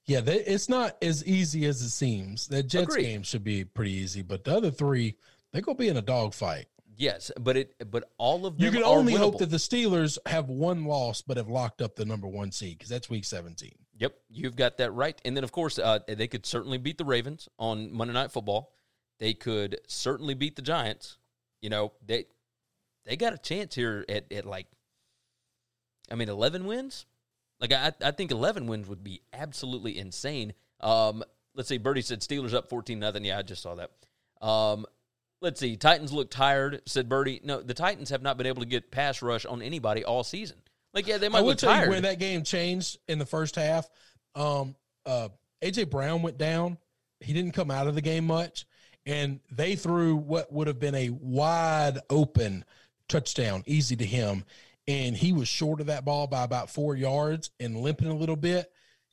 Yeah, 0.06 0.20
they, 0.22 0.36
it's 0.40 0.68
not 0.70 0.96
as 1.02 1.22
easy 1.26 1.66
as 1.66 1.82
it 1.82 1.90
seems. 1.90 2.46
That 2.48 2.62
Jets 2.62 2.84
Agreed. 2.94 3.02
game 3.02 3.22
should 3.22 3.44
be 3.44 3.64
pretty 3.64 3.92
easy, 3.92 4.22
but 4.22 4.42
the 4.44 4.56
other 4.56 4.70
three, 4.70 5.16
they're 5.52 5.60
gonna 5.60 5.76
be 5.76 5.88
in 5.88 5.98
a 5.98 6.02
dogfight. 6.02 6.66
yes 6.96 7.30
but 7.38 7.58
it 7.58 7.74
but 7.90 8.10
all 8.16 8.46
of 8.46 8.56
them 8.56 8.64
You 8.64 8.70
can 8.72 8.82
only 8.84 9.12
hope 9.14 9.36
that 9.38 9.50
the 9.50 9.58
Steelers 9.58 10.16
have 10.24 10.48
one 10.48 10.84
loss, 10.86 11.20
but 11.20 11.36
have 11.36 11.48
locked 11.48 11.82
up 11.82 11.94
the 11.96 12.06
number 12.06 12.26
one 12.28 12.50
seed 12.52 12.78
because 12.78 12.88
that's 12.88 13.10
Week 13.10 13.24
17. 13.26 13.72
yep 13.98 14.14
you've 14.30 14.56
got 14.56 14.78
that 14.78 14.92
right 14.92 15.20
and 15.26 15.36
then 15.36 15.44
of 15.44 15.52
course 15.52 15.78
uh, 15.78 15.98
they 16.08 16.28
could 16.28 16.46
certainly 16.46 16.78
beat 16.78 16.96
the 16.96 17.04
ravens 17.04 17.48
on 17.58 17.92
monday 17.92 18.14
night 18.14 18.30
football 18.32 18.72
they 19.18 19.34
could 19.34 19.78
certainly 19.86 20.34
beat 20.34 20.56
the 20.56 20.62
giants 20.62 21.18
you 21.60 21.70
know 21.70 21.92
they 22.04 22.24
they 23.04 23.16
got 23.16 23.32
a 23.32 23.38
chance 23.38 23.74
here 23.74 24.04
at, 24.08 24.30
at 24.32 24.44
like 24.44 24.66
i 26.10 26.14
mean 26.14 26.28
11 26.28 26.66
wins 26.66 27.06
Like 27.60 27.72
I, 27.72 27.92
I 28.04 28.10
think 28.10 28.30
eleven 28.32 28.66
wins 28.66 28.86
would 28.88 29.02
be 29.02 29.22
absolutely 29.32 29.96
insane. 29.98 30.52
Um, 30.80 31.24
let's 31.54 31.70
see. 31.70 31.78
Birdie 31.78 32.02
said 32.02 32.20
Steelers 32.20 32.52
up 32.52 32.68
fourteen 32.68 32.98
nothing. 32.98 33.24
Yeah, 33.24 33.38
I 33.38 33.42
just 33.42 33.62
saw 33.62 33.76
that. 33.76 33.90
Um, 34.46 34.84
let's 35.40 35.58
see. 35.58 35.76
Titans 35.76 36.12
look 36.12 36.30
tired. 36.30 36.82
Said 36.84 37.08
Birdie. 37.08 37.40
No, 37.42 37.62
the 37.62 37.72
Titans 37.72 38.10
have 38.10 38.20
not 38.20 38.36
been 38.36 38.46
able 38.46 38.60
to 38.60 38.68
get 38.68 38.90
pass 38.90 39.22
rush 39.22 39.46
on 39.46 39.62
anybody 39.62 40.04
all 40.04 40.22
season. 40.22 40.58
Like 40.92 41.06
yeah, 41.06 41.16
they 41.16 41.30
might 41.30 41.44
I 41.44 41.54
tell 41.54 41.72
tired. 41.72 41.84
you 41.86 41.90
when 41.92 42.02
that 42.02 42.18
game 42.18 42.42
changed 42.42 42.98
in 43.08 43.18
the 43.18 43.24
first 43.24 43.56
half. 43.56 43.88
Um, 44.34 44.74
uh, 45.06 45.30
AJ 45.62 45.88
Brown 45.88 46.20
went 46.20 46.36
down. 46.36 46.76
He 47.20 47.32
didn't 47.32 47.52
come 47.52 47.70
out 47.70 47.86
of 47.86 47.94
the 47.94 48.02
game 48.02 48.26
much, 48.26 48.66
and 49.06 49.40
they 49.50 49.76
threw 49.76 50.16
what 50.16 50.52
would 50.52 50.66
have 50.66 50.78
been 50.78 50.94
a 50.94 51.10
wide 51.10 51.98
open 52.10 52.64
touchdown, 53.08 53.62
easy 53.66 53.96
to 53.96 54.04
him, 54.04 54.44
and 54.88 55.16
he 55.16 55.32
was 55.32 55.48
short 55.48 55.80
of 55.80 55.86
that 55.86 56.04
ball 56.04 56.26
by 56.26 56.42
about 56.44 56.68
four 56.70 56.96
yards 56.96 57.50
and 57.60 57.76
limping 57.78 58.08
a 58.08 58.16
little 58.16 58.36
bit, 58.36 58.70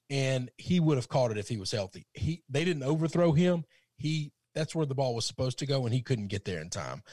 and 0.09 0.51
he 0.57 0.79
would 0.79 0.97
have 0.97 1.09
caught 1.09 1.31
it 1.31 1.37
if 1.37 1.47
he 1.47 1.57
was 1.57 1.71
healthy. 1.71 2.05
He 2.13 2.43
they 2.49 2.65
didn't 2.65 2.83
overthrow 2.83 3.31
him. 3.31 3.63
He 3.97 4.31
that's 4.55 4.75
where 4.75 4.85
the 4.85 4.95
ball 4.95 5.15
was 5.15 5.25
supposed 5.25 5.59
to 5.59 5.65
go, 5.65 5.85
and 5.85 5.93
he 5.93 6.01
couldn't 6.01 6.27
get 6.27 6.43
there 6.45 6.59
in 6.59 6.69
time. 6.69 7.03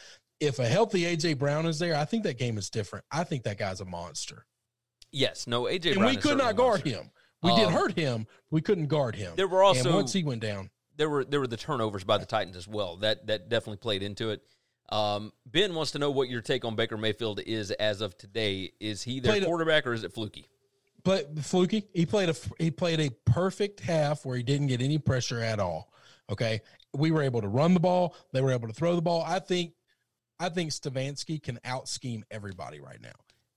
If 0.41 0.59
a 0.59 0.67
healthy 0.67 1.03
AJ 1.03 1.39
Brown 1.39 1.67
is 1.67 1.79
there, 1.79 1.95
I 1.95 2.07
think 2.07 2.23
that 2.25 2.39
game 2.39 2.57
is 2.57 2.71
different. 2.71 3.05
I 3.13 3.25
think 3.25 3.45
that 3.45 3.59
guy's 3.59 3.81
a 3.81 3.85
monster 3.85 4.47
yes, 5.13 5.47
no. 5.47 5.65
AJ 5.65 5.87
and 5.87 5.95
Brown 5.97 6.11
we 6.11 6.17
could 6.17 6.39
not 6.39 6.57
guard 6.57 6.85
monster. 6.85 7.03
him. 7.03 7.11
We 7.43 7.55
did 7.57 7.67
Um, 7.67 7.73
hurt 7.73 7.95
him. 7.95 8.27
We 8.51 8.61
couldn't 8.61 8.87
guard 8.87 9.17
him. 9.17 9.35
There 9.37 9.49
were 9.49 9.63
also 9.63 9.89
and 9.89 9.95
once 9.97 10.13
he 10.13 10.23
went 10.23 10.41
down, 10.43 10.71
there 11.01 11.09
were 11.11 11.25
there 11.25 11.41
were 11.41 11.47
the 11.49 11.57
turnovers 11.57 12.05
by 12.05 12.19
the 12.19 12.27
Titans 12.27 12.57
as 12.57 12.69
well. 12.69 12.97
That 12.99 13.27
that 13.29 13.49
definitely 13.49 13.79
played 13.79 14.03
into 14.03 14.31
it. 14.31 14.43
Um, 14.91 15.33
ben 15.47 15.75
wants 15.75 15.93
to 15.93 15.99
know 15.99 16.11
what 16.11 16.29
your 16.29 16.43
take 16.43 16.65
on 16.65 16.77
Baker 16.77 16.97
Mayfield 16.97 17.41
is 17.41 17.71
as 17.71 18.01
of 18.03 18.17
today. 18.19 18.73
Is 18.81 19.03
he 19.03 19.21
their 19.21 19.33
Played 19.33 19.43
a- 19.45 19.47
quarterback 19.47 19.87
or 19.87 19.93
is 19.95 20.05
it 20.05 20.13
fluky? 20.13 20.47
but 21.03 21.39
fluky. 21.39 21.87
He 21.95 22.05
played 22.05 22.29
a 22.29 22.35
he 22.59 22.71
played 22.71 23.01
a 23.01 23.11
perfect 23.25 23.81
half 23.81 24.27
where 24.27 24.37
he 24.37 24.43
didn't 24.43 24.67
get 24.67 24.83
any 24.83 24.99
pressure 24.99 25.41
at 25.41 25.59
all. 25.59 25.91
Okay, 26.29 26.61
we 26.93 27.11
were 27.11 27.23
able 27.23 27.41
to 27.41 27.49
run 27.49 27.73
the 27.75 27.81
ball. 27.81 28.15
They 28.33 28.43
were 28.43 28.53
able 28.53 28.69
to 28.69 28.75
throw 28.75 28.95
the 28.95 29.01
ball. 29.03 29.25
I 29.27 29.39
think 29.39 29.73
I 30.39 30.49
think 30.51 30.71
Stefanski 30.73 31.43
can 31.43 31.59
out 31.65 31.89
scheme 31.89 32.25
everybody 32.31 32.81
right 32.81 33.01
now. 33.01 33.13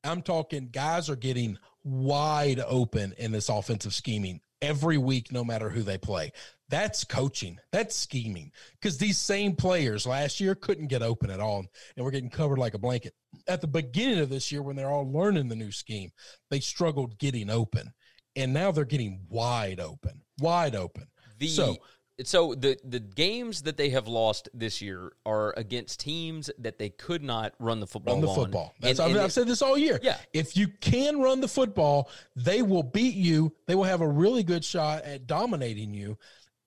I'm 0.06 0.22
talking 0.22 0.70
guys 0.72 1.10
are 1.10 1.16
getting 1.18 1.58
wide 1.84 2.60
open 2.66 3.14
in 3.18 3.32
this 3.32 3.50
offensive 3.50 3.94
scheming 3.94 4.40
every 4.62 4.98
week, 4.98 5.32
no 5.32 5.44
matter 5.44 5.70
who 5.70 5.82
they 5.82 5.98
play. 5.98 6.32
That's 6.74 7.04
coaching. 7.04 7.60
That's 7.72 7.96
scheming. 7.96 8.52
Because 8.82 8.98
these 8.98 9.20
same 9.20 9.56
players 9.56 10.08
last 10.08 10.40
year 10.40 10.56
couldn't 10.56 10.88
get 10.88 11.04
open 11.04 11.30
at 11.30 11.40
all, 11.40 11.60
and 11.96 12.04
we're 12.04 12.10
getting 12.10 12.32
covered 12.32 12.58
like 12.58 12.74
a 12.74 12.80
blanket. 12.80 13.14
At 13.48 13.62
the 13.62 13.68
beginning 13.68 14.18
of 14.18 14.30
this 14.30 14.52
year, 14.52 14.64
when 14.64 14.76
they're 14.76 14.90
all 14.90 15.08
learning 15.08 15.50
the 15.50 15.56
new 15.56 15.72
scheme, 15.72 16.10
they 16.50 16.60
struggled 16.60 17.20
getting 17.20 17.52
open, 17.52 17.94
and 18.36 18.54
now 18.54 18.72
they're 18.72 18.86
getting 18.86 19.20
wide 19.30 19.80
open, 19.80 20.22
wide 20.40 20.76
open. 20.76 21.04
The 21.38 21.48
so 21.48 21.78
so 22.24 22.56
the 22.56 22.76
the 22.84 23.00
games 23.00 23.62
that 23.64 23.78
they 23.78 23.90
have 23.92 24.08
lost 24.08 24.50
this 24.52 24.82
year 24.82 25.12
are 25.28 25.54
against 25.58 26.00
teams 26.00 26.50
that 26.58 26.80
they 26.80 26.90
could 26.90 27.22
not 27.22 27.54
run 27.60 27.82
the 27.82 27.88
football 27.88 28.16
Run 28.16 28.22
the 28.22 28.30
on. 28.30 28.36
football. 28.36 28.74
That's 28.80 28.98
And- 28.98 29.10
I've, 29.10 29.16
and 29.16 29.24
I've 29.26 29.32
said 29.32 29.46
this 29.48 29.62
all 29.62 29.78
year. 29.78 30.00
Yeah. 30.02 30.18
If 30.34 30.58
you 30.58 30.70
can 30.82 31.20
run 31.20 31.40
the 31.40 31.48
football, 31.48 32.10
they 32.36 32.64
will 32.64 32.82
beat 32.84 33.14
you. 33.14 33.54
They 33.68 33.76
will 33.76 33.84
have 33.84 34.02
a 34.02 34.08
really 34.08 34.42
good 34.42 34.66
shot 34.66 35.04
at 35.04 35.28
dominating 35.28 35.94
you, 35.94 36.18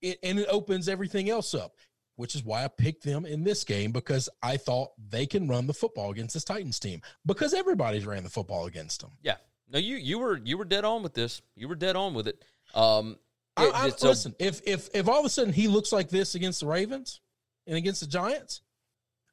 it, 0.02 0.18
and 0.22 0.38
it 0.38 0.46
opens 0.50 0.88
everything 0.88 1.28
else 1.30 1.54
up. 1.54 1.74
Which 2.16 2.34
is 2.34 2.42
why 2.42 2.64
I 2.64 2.68
picked 2.68 3.04
them 3.04 3.26
in 3.26 3.44
this 3.44 3.62
game 3.62 3.92
because 3.92 4.30
I 4.42 4.56
thought 4.56 4.92
they 5.10 5.26
can 5.26 5.48
run 5.48 5.66
the 5.66 5.74
football 5.74 6.10
against 6.10 6.32
this 6.32 6.44
Titans 6.44 6.80
team 6.80 7.02
because 7.26 7.52
everybody's 7.52 8.06
ran 8.06 8.22
the 8.22 8.30
football 8.30 8.64
against 8.64 9.02
them. 9.02 9.10
Yeah. 9.22 9.36
No, 9.70 9.78
you 9.78 9.96
you 9.96 10.18
were 10.18 10.38
you 10.42 10.56
were 10.56 10.64
dead 10.64 10.86
on 10.86 11.02
with 11.02 11.12
this. 11.12 11.42
You 11.56 11.68
were 11.68 11.74
dead 11.74 11.94
on 11.94 12.14
with 12.14 12.26
it. 12.26 12.42
Um, 12.74 13.18
I, 13.54 13.66
it- 13.66 13.74
I, 13.74 13.86
it's 13.88 14.02
a- 14.02 14.08
listen, 14.08 14.34
if 14.38 14.62
if 14.66 14.88
if 14.94 15.08
all 15.08 15.20
of 15.20 15.26
a 15.26 15.28
sudden 15.28 15.52
he 15.52 15.68
looks 15.68 15.92
like 15.92 16.08
this 16.08 16.34
against 16.34 16.60
the 16.60 16.66
Ravens 16.66 17.20
and 17.66 17.76
against 17.76 18.00
the 18.00 18.06
Giants, 18.06 18.62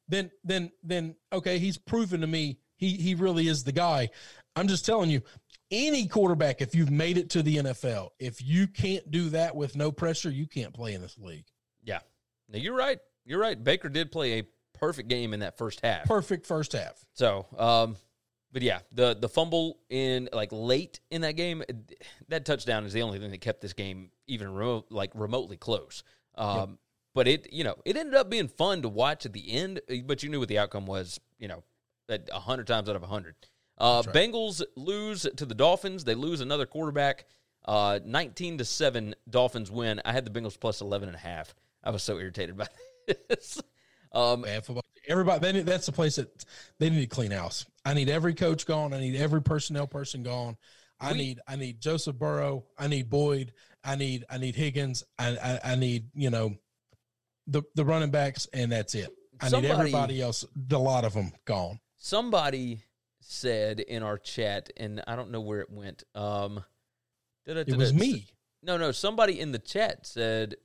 then 0.08 0.30
then 0.42 0.70
then 0.82 1.16
okay, 1.32 1.58
he's 1.58 1.78
proven 1.78 2.20
to 2.20 2.26
me 2.26 2.58
he 2.76 2.96
he 2.98 3.14
really 3.14 3.48
is 3.48 3.64
the 3.64 3.72
guy. 3.72 4.10
I'm 4.56 4.68
just 4.68 4.84
telling 4.84 5.08
you, 5.08 5.22
any 5.74 6.06
quarterback, 6.06 6.60
if 6.60 6.74
you've 6.74 6.90
made 6.90 7.18
it 7.18 7.30
to 7.30 7.42
the 7.42 7.56
NFL, 7.56 8.10
if 8.18 8.42
you 8.42 8.66
can't 8.66 9.10
do 9.10 9.28
that 9.30 9.54
with 9.56 9.76
no 9.76 9.90
pressure, 9.92 10.30
you 10.30 10.46
can't 10.46 10.72
play 10.72 10.94
in 10.94 11.00
this 11.00 11.18
league. 11.18 11.46
yeah. 11.82 12.00
No, 12.48 12.58
you're 12.58 12.76
right. 12.76 12.98
You're 13.24 13.40
right. 13.40 13.62
Baker 13.62 13.88
did 13.88 14.12
play 14.12 14.40
a 14.40 14.42
perfect 14.78 15.08
game 15.08 15.32
in 15.32 15.40
that 15.40 15.56
first 15.56 15.80
half. 15.82 16.04
Perfect 16.04 16.46
first 16.46 16.72
half. 16.72 17.04
So, 17.14 17.46
um, 17.56 17.96
but 18.52 18.60
yeah, 18.62 18.80
the 18.92 19.16
the 19.18 19.28
fumble 19.28 19.78
in 19.88 20.28
like 20.32 20.50
late 20.52 21.00
in 21.10 21.22
that 21.22 21.32
game, 21.36 21.62
that 22.28 22.44
touchdown 22.44 22.84
is 22.84 22.92
the 22.92 23.00
only 23.02 23.18
thing 23.18 23.30
that 23.30 23.40
kept 23.40 23.62
this 23.62 23.72
game 23.72 24.10
even 24.26 24.52
remote, 24.54 24.86
like 24.90 25.10
remotely 25.14 25.56
close. 25.56 26.04
Um, 26.36 26.78
But 27.14 27.28
it, 27.28 27.52
you 27.52 27.64
know, 27.64 27.76
it 27.84 27.96
ended 27.96 28.14
up 28.14 28.28
being 28.28 28.48
fun 28.48 28.82
to 28.82 28.88
watch 28.88 29.24
at 29.24 29.32
the 29.32 29.50
end. 29.52 29.80
But 30.04 30.22
you 30.22 30.28
knew 30.28 30.38
what 30.40 30.48
the 30.48 30.58
outcome 30.58 30.84
was. 30.86 31.18
You 31.38 31.48
know, 31.48 31.62
a 32.08 32.40
hundred 32.40 32.66
times 32.66 32.88
out 32.90 32.96
of 32.96 33.02
a 33.02 33.06
hundred. 33.06 33.36
Uh, 33.78 34.02
right. 34.06 34.14
Bengals 34.14 34.62
lose 34.76 35.26
to 35.36 35.44
the 35.46 35.54
Dolphins. 35.54 36.04
They 36.04 36.14
lose 36.14 36.40
another 36.40 36.66
quarterback. 36.66 37.24
Uh, 37.64 37.98
19 38.04 38.58
to 38.58 38.64
7 38.64 39.14
Dolphins 39.28 39.70
win. 39.70 40.00
I 40.04 40.12
had 40.12 40.24
the 40.26 40.30
Bengals 40.30 40.58
plus 40.60 40.80
11 40.80 41.08
and 41.08 41.16
a 41.16 41.20
half. 41.20 41.54
I 41.82 41.90
was 41.90 42.02
so 42.02 42.18
irritated 42.18 42.56
by 42.56 42.66
this. 43.28 43.60
Um, 44.12 44.42
Bad 44.42 44.64
football. 44.64 44.82
Everybody, 45.08 45.40
they 45.40 45.52
need, 45.52 45.66
that's 45.66 45.86
the 45.86 45.92
place 45.92 46.16
that 46.16 46.44
they 46.78 46.88
need 46.90 47.00
to 47.00 47.06
clean 47.06 47.30
house. 47.30 47.66
I 47.84 47.94
need 47.94 48.08
every 48.08 48.34
coach 48.34 48.64
gone. 48.66 48.92
I 48.94 49.00
need 49.00 49.16
every 49.16 49.42
personnel 49.42 49.86
person 49.86 50.22
gone. 50.22 50.56
I 51.00 51.12
We- 51.12 51.18
need 51.18 51.40
I 51.48 51.56
need 51.56 51.80
Joseph 51.80 52.16
Burrow. 52.16 52.64
I 52.78 52.86
need 52.88 53.10
Boyd. 53.10 53.52
I 53.82 53.96
need 53.96 54.24
I 54.30 54.38
need 54.38 54.54
Higgins. 54.54 55.04
I 55.18 55.36
I, 55.64 55.72
I 55.72 55.74
need 55.74 56.08
you 56.14 56.30
know 56.30 56.54
the 57.46 57.62
the 57.74 57.84
running 57.84 58.10
backs, 58.10 58.46
and 58.54 58.72
that's 58.72 58.94
it. 58.94 59.10
I 59.40 59.48
Somebody- 59.48 59.68
need 59.68 59.78
everybody 59.78 60.22
else. 60.22 60.44
A 60.70 60.78
lot 60.78 61.04
of 61.04 61.12
them 61.12 61.32
gone. 61.44 61.80
somebody 61.98 62.80
said 63.26 63.80
in 63.80 64.02
our 64.02 64.18
chat, 64.18 64.70
and 64.76 65.02
I 65.06 65.16
don't 65.16 65.30
know 65.30 65.40
where 65.40 65.60
it 65.60 65.70
went. 65.70 66.04
Um, 66.14 66.64
It 67.46 67.76
was 67.76 67.92
me. 67.92 68.26
No, 68.62 68.76
no. 68.76 68.92
Somebody 68.92 69.40
in 69.40 69.52
the 69.52 69.58
chat 69.58 70.06
said 70.06 70.56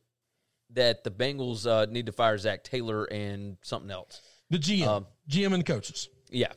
that 0.72 1.04
the 1.04 1.12
Bengals 1.12 1.66
uh, 1.66 1.86
need 1.92 2.06
to 2.06 2.12
fire 2.12 2.38
Zac 2.38 2.64
Taylor 2.64 3.06
and 3.06 3.58
something 3.62 3.92
else. 3.92 4.22
The 4.50 4.58
GM, 4.58 4.88
Um, 4.88 5.08
GM, 5.30 5.54
and 5.54 5.62
the 5.62 5.64
coaches. 5.64 6.10
Yeah, 6.30 6.54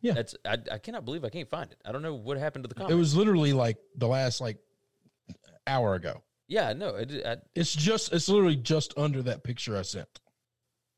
Yeah. 0.00 0.14
That's 0.14 0.34
I, 0.44 0.58
I 0.72 0.78
cannot 0.78 1.04
believe 1.04 1.24
I 1.24 1.28
can't 1.30 1.48
find 1.48 1.70
it. 1.70 1.78
I 1.84 1.92
don't 1.92 2.02
know 2.02 2.14
what 2.14 2.38
happened 2.38 2.64
to 2.64 2.74
the 2.74 2.86
It 2.88 2.94
was 2.94 3.14
literally 3.14 3.52
like 3.52 3.76
the 3.96 4.08
last 4.08 4.40
like 4.40 4.58
hour 5.66 5.94
ago. 5.94 6.22
yeah, 6.48 6.72
no, 6.72 6.96
it, 6.96 7.24
I, 7.24 7.36
It's 7.54 7.74
just 7.74 8.12
it's 8.12 8.28
literally 8.28 8.56
just 8.56 8.94
under 8.96 9.22
that 9.22 9.44
picture 9.44 9.76
I 9.76 9.82
sent. 9.82 10.08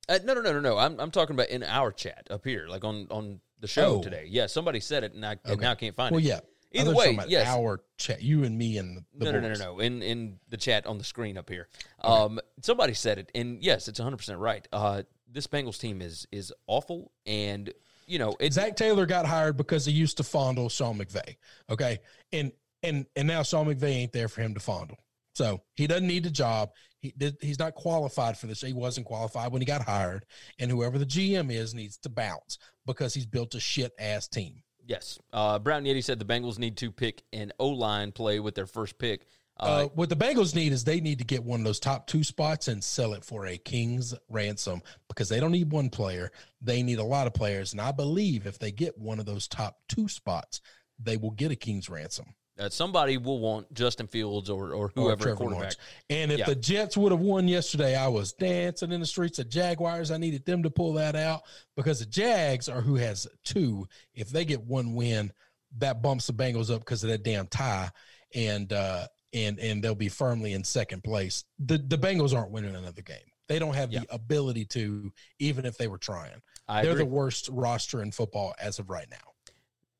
Uh, 0.08 0.18
no, 0.24 0.34
no, 0.34 0.40
no, 0.40 0.52
no, 0.52 0.60
no. 0.60 0.78
I'm 0.78 0.98
I'm 1.00 1.10
talking 1.10 1.34
about 1.34 1.48
in 1.48 1.62
our 1.62 1.92
chat 1.92 2.26
up 2.30 2.44
here, 2.44 2.66
like 2.68 2.84
on 2.84 3.06
on 3.10 3.40
the 3.62 3.68
show 3.68 3.96
Oh. 3.98 4.02
today. 4.02 4.26
Yeah, 4.28 4.46
somebody 4.46 4.80
said 4.80 5.04
it, 5.04 5.14
and 5.14 5.24
I 5.24 5.38
and 5.46 5.58
now 5.60 5.70
I 5.70 5.74
can't 5.74 5.96
find 5.96 6.12
Well, 6.12 6.20
it. 6.20 6.28
Well, 6.28 6.34
yeah. 6.36 6.40
Either 6.74 6.92
thought 6.94 7.06
you 7.06 7.16
were 7.16 7.22
way, 7.24 7.28
yes. 7.28 7.46
Our 7.48 7.82
chat, 7.98 8.22
you 8.22 8.44
and 8.44 8.56
me 8.56 8.78
and 8.78 9.04
the 9.14 9.24
no, 9.26 9.32
no, 9.32 9.40
no, 9.40 9.52
no, 9.52 9.58
no. 9.58 9.78
In 9.80 10.02
in 10.02 10.38
the 10.48 10.56
chat 10.56 10.86
on 10.86 10.96
the 10.98 11.04
screen 11.04 11.36
up 11.38 11.48
here, 11.48 11.68
um, 12.00 12.40
somebody 12.62 12.94
said 12.94 13.18
it, 13.18 13.30
and 13.34 13.62
yes, 13.62 13.88
it's 13.88 13.98
100 13.98 14.16
percent 14.16 14.38
right. 14.38 14.66
Uh, 14.72 15.02
this 15.30 15.46
Bengals 15.46 15.78
team 15.78 16.00
is 16.02 16.26
is 16.32 16.50
awful, 16.66 17.12
and 17.26 17.72
you 18.06 18.18
know 18.18 18.34
it's 18.40 18.54
Zac 18.56 18.76
Taylor 18.76 19.04
got 19.04 19.26
hired 19.26 19.56
because 19.58 19.84
he 19.84 19.92
used 19.92 20.16
to 20.16 20.22
fondle 20.22 20.68
Sean 20.70 20.98
McVay. 20.98 21.36
Okay. 21.68 21.98
And 22.32 22.52
and 22.82 23.04
and 23.16 23.28
now 23.28 23.42
Sean 23.42 23.66
McVay 23.66 23.90
ain't 23.90 24.12
there 24.12 24.28
for 24.28 24.40
him 24.40 24.54
to 24.54 24.60
fondle. 24.60 24.96
So 25.34 25.60
he 25.74 25.86
doesn't 25.86 26.06
need 26.06 26.24
a 26.26 26.30
job. 26.30 26.70
He 27.02 27.12
he's 27.40 27.58
not 27.58 27.74
qualified 27.74 28.38
for 28.38 28.46
this. 28.46 28.60
He 28.60 28.72
wasn't 28.72 29.06
qualified 29.06 29.52
when 29.52 29.60
he 29.60 29.66
got 29.66 29.82
hired. 29.82 30.24
And 30.58 30.70
whoever 30.70 30.98
the 30.98 31.04
GM 31.04 31.52
is 31.52 31.74
needs 31.74 31.98
to 31.98 32.08
bounce 32.08 32.58
because 32.86 33.12
he's 33.12 33.26
built 33.26 33.54
a 33.54 33.60
shit 33.60 33.92
ass 33.98 34.28
team. 34.28 34.62
yes. 34.86 35.18
Uh, 35.32 35.58
Brown 35.58 35.84
Yeti 35.84 36.02
said 36.02 36.18
the 36.18 36.24
Bengals 36.24 36.58
need 36.58 36.76
to 36.78 36.90
pick 36.92 37.22
an 37.32 37.52
O 37.58 37.68
line 37.68 38.12
play 38.12 38.38
with 38.40 38.54
their 38.54 38.66
first 38.66 38.98
pick. 38.98 39.26
Uh, 39.60 39.64
Uh, 39.64 39.88
what 39.94 40.08
the 40.08 40.16
Bengals 40.16 40.54
need 40.54 40.72
is 40.72 40.82
they 40.84 41.00
need 41.00 41.18
to 41.18 41.24
get 41.24 41.44
one 41.44 41.60
of 41.60 41.64
those 41.64 41.78
top 41.80 42.06
two 42.06 42.24
spots 42.24 42.68
and 42.68 42.82
sell 42.82 43.12
it 43.12 43.24
for 43.24 43.46
a 43.46 43.58
king's 43.58 44.14
ransom 44.30 44.80
because 45.08 45.28
they 45.28 45.40
don't 45.40 45.52
need 45.52 45.70
one 45.70 45.90
player. 45.90 46.30
They 46.62 46.82
need 46.82 46.98
a 46.98 47.04
lot 47.04 47.26
of 47.26 47.34
players. 47.34 47.72
And 47.72 47.80
I 47.80 47.92
believe 47.92 48.46
if 48.46 48.58
they 48.58 48.72
get 48.72 48.96
one 48.96 49.18
of 49.20 49.26
those 49.26 49.48
top 49.48 49.78
two 49.88 50.08
spots, 50.08 50.60
they 50.98 51.16
will 51.16 51.32
get 51.32 51.50
a 51.50 51.56
king's 51.56 51.90
ransom. 51.90 52.34
Uh, 52.58 52.68
somebody 52.68 53.16
will 53.18 53.38
want 53.40 53.72
Justin 53.74 54.06
Fields 54.06 54.50
or 54.50 54.72
or 54.72 54.74
or 54.74 54.92
whoever 54.94 55.22
Trevor 55.24 55.36
quarterback. 55.36 55.58
Lawrence. 55.60 55.76
And 56.10 56.30
if 56.32 56.38
Yeah. 56.40 56.46
the 56.46 56.54
Jets 56.54 56.96
would 56.96 57.12
have 57.12 57.20
won 57.20 57.48
yesterday, 57.48 57.96
I 57.96 58.08
was 58.08 58.32
dancing 58.32 58.92
in 58.92 59.00
the 59.00 59.06
streets 59.06 59.38
of 59.38 59.48
Jaguars. 59.48 60.10
I 60.10 60.18
needed 60.18 60.44
them 60.44 60.62
to 60.62 60.70
pull 60.70 60.92
that 60.94 61.16
out 61.16 61.42
because 61.76 62.00
the 62.00 62.06
Jags 62.06 62.68
are 62.68 62.80
who 62.80 62.96
has 62.96 63.26
two. 63.44 63.86
If 64.14 64.28
they 64.30 64.44
get 64.44 64.62
one 64.62 64.94
win, 64.94 65.32
that 65.78 66.02
bumps 66.02 66.26
the 66.26 66.34
Bengals 66.34 66.70
up 66.72 66.80
because 66.80 67.02
of 67.04 67.10
that 67.10 67.22
damn 67.22 67.46
tie, 67.46 67.90
and 68.34 68.72
uh, 68.72 69.06
and 69.32 69.58
and 69.58 69.82
they'll 69.82 69.94
be 69.94 70.10
firmly 70.10 70.52
in 70.52 70.62
second 70.62 71.02
place. 71.02 71.44
The 71.58 71.78
the 71.78 71.96
Bengals 71.98 72.34
aren't 72.36 72.50
winning 72.50 72.76
another 72.76 73.02
game. 73.02 73.16
They 73.48 73.58
don't 73.58 73.74
have 73.74 73.92
Yeah. 73.92 74.00
the 74.00 74.14
ability 74.14 74.66
to, 74.66 75.12
even 75.38 75.64
if 75.66 75.76
they 75.76 75.88
were 75.88 75.98
trying. 75.98 76.40
I 76.68 76.82
They're 76.82 76.92
agree. 76.92 77.04
the 77.04 77.10
worst 77.10 77.48
roster 77.50 78.00
in 78.02 78.12
football 78.12 78.54
as 78.60 78.78
of 78.78 78.88
right 78.88 79.08
now. 79.10 79.16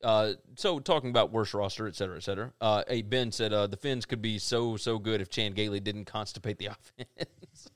Uh, 0.03 0.33
so 0.57 0.79
talking 0.81 1.11
about 1.11 1.31
worst 1.33 1.55
roster, 1.55 1.87
et 1.87 1.95
cetera, 1.95 2.17
et 2.17 2.23
cetera. 2.23 2.53
Uh, 2.61 2.83
hey, 2.89 3.03
Ben 3.03 3.31
said 3.31 3.53
uh, 3.53 3.67
the 3.67 3.77
Fins 3.77 4.05
could 4.05 4.21
be 4.23 4.39
so 4.39 4.77
so 4.77 4.99
good 4.99 5.21
if 5.21 5.29
Chan 5.29 5.53
Gailey 5.53 5.81
didn't 5.81 6.07
constipate 6.07 6.59
the 6.59 6.67
offense. 6.99 7.69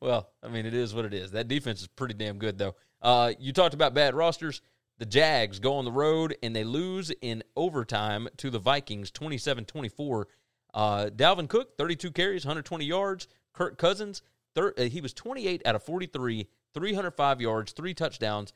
well, 0.00 0.30
I 0.42 0.48
mean, 0.48 0.66
it 0.66 0.74
is 0.74 0.94
what 0.94 1.04
it 1.04 1.14
is. 1.14 1.30
That 1.32 1.48
defense 1.48 1.80
is 1.80 1.86
pretty 1.88 2.14
damn 2.14 2.38
good, 2.38 2.58
though. 2.58 2.74
Uh, 3.00 3.32
you 3.38 3.52
talked 3.52 3.74
about 3.74 3.94
bad 3.94 4.14
rosters. 4.14 4.60
The 4.98 5.06
Jags 5.06 5.58
go 5.58 5.74
on 5.74 5.84
the 5.84 5.92
road 5.92 6.36
and 6.42 6.56
they 6.56 6.64
lose 6.64 7.12
in 7.20 7.42
overtime 7.54 8.28
to 8.38 8.50
the 8.50 8.58
Vikings 8.58 9.10
27 9.10 9.64
24. 9.66 10.28
Uh, 10.72 11.06
Dalvin 11.14 11.48
Cook, 11.48 11.76
32 11.78 12.10
carries, 12.12 12.44
120 12.44 12.84
yards. 12.84 13.28
Kirk 13.52 13.78
Cousins, 13.78 14.22
thir- 14.54 14.74
uh, 14.76 14.82
he 14.82 15.00
was 15.00 15.14
28 15.14 15.62
out 15.66 15.74
of 15.74 15.82
43, 15.82 16.46
305 16.74 17.40
yards, 17.40 17.72
three 17.72 17.94
touchdowns. 17.94 18.52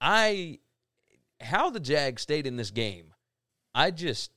I 0.00 0.58
how 1.40 1.70
the 1.70 1.80
Jags 1.80 2.22
stayed 2.22 2.46
in 2.46 2.56
this 2.56 2.70
game, 2.70 3.12
I 3.74 3.90
just 3.90 4.30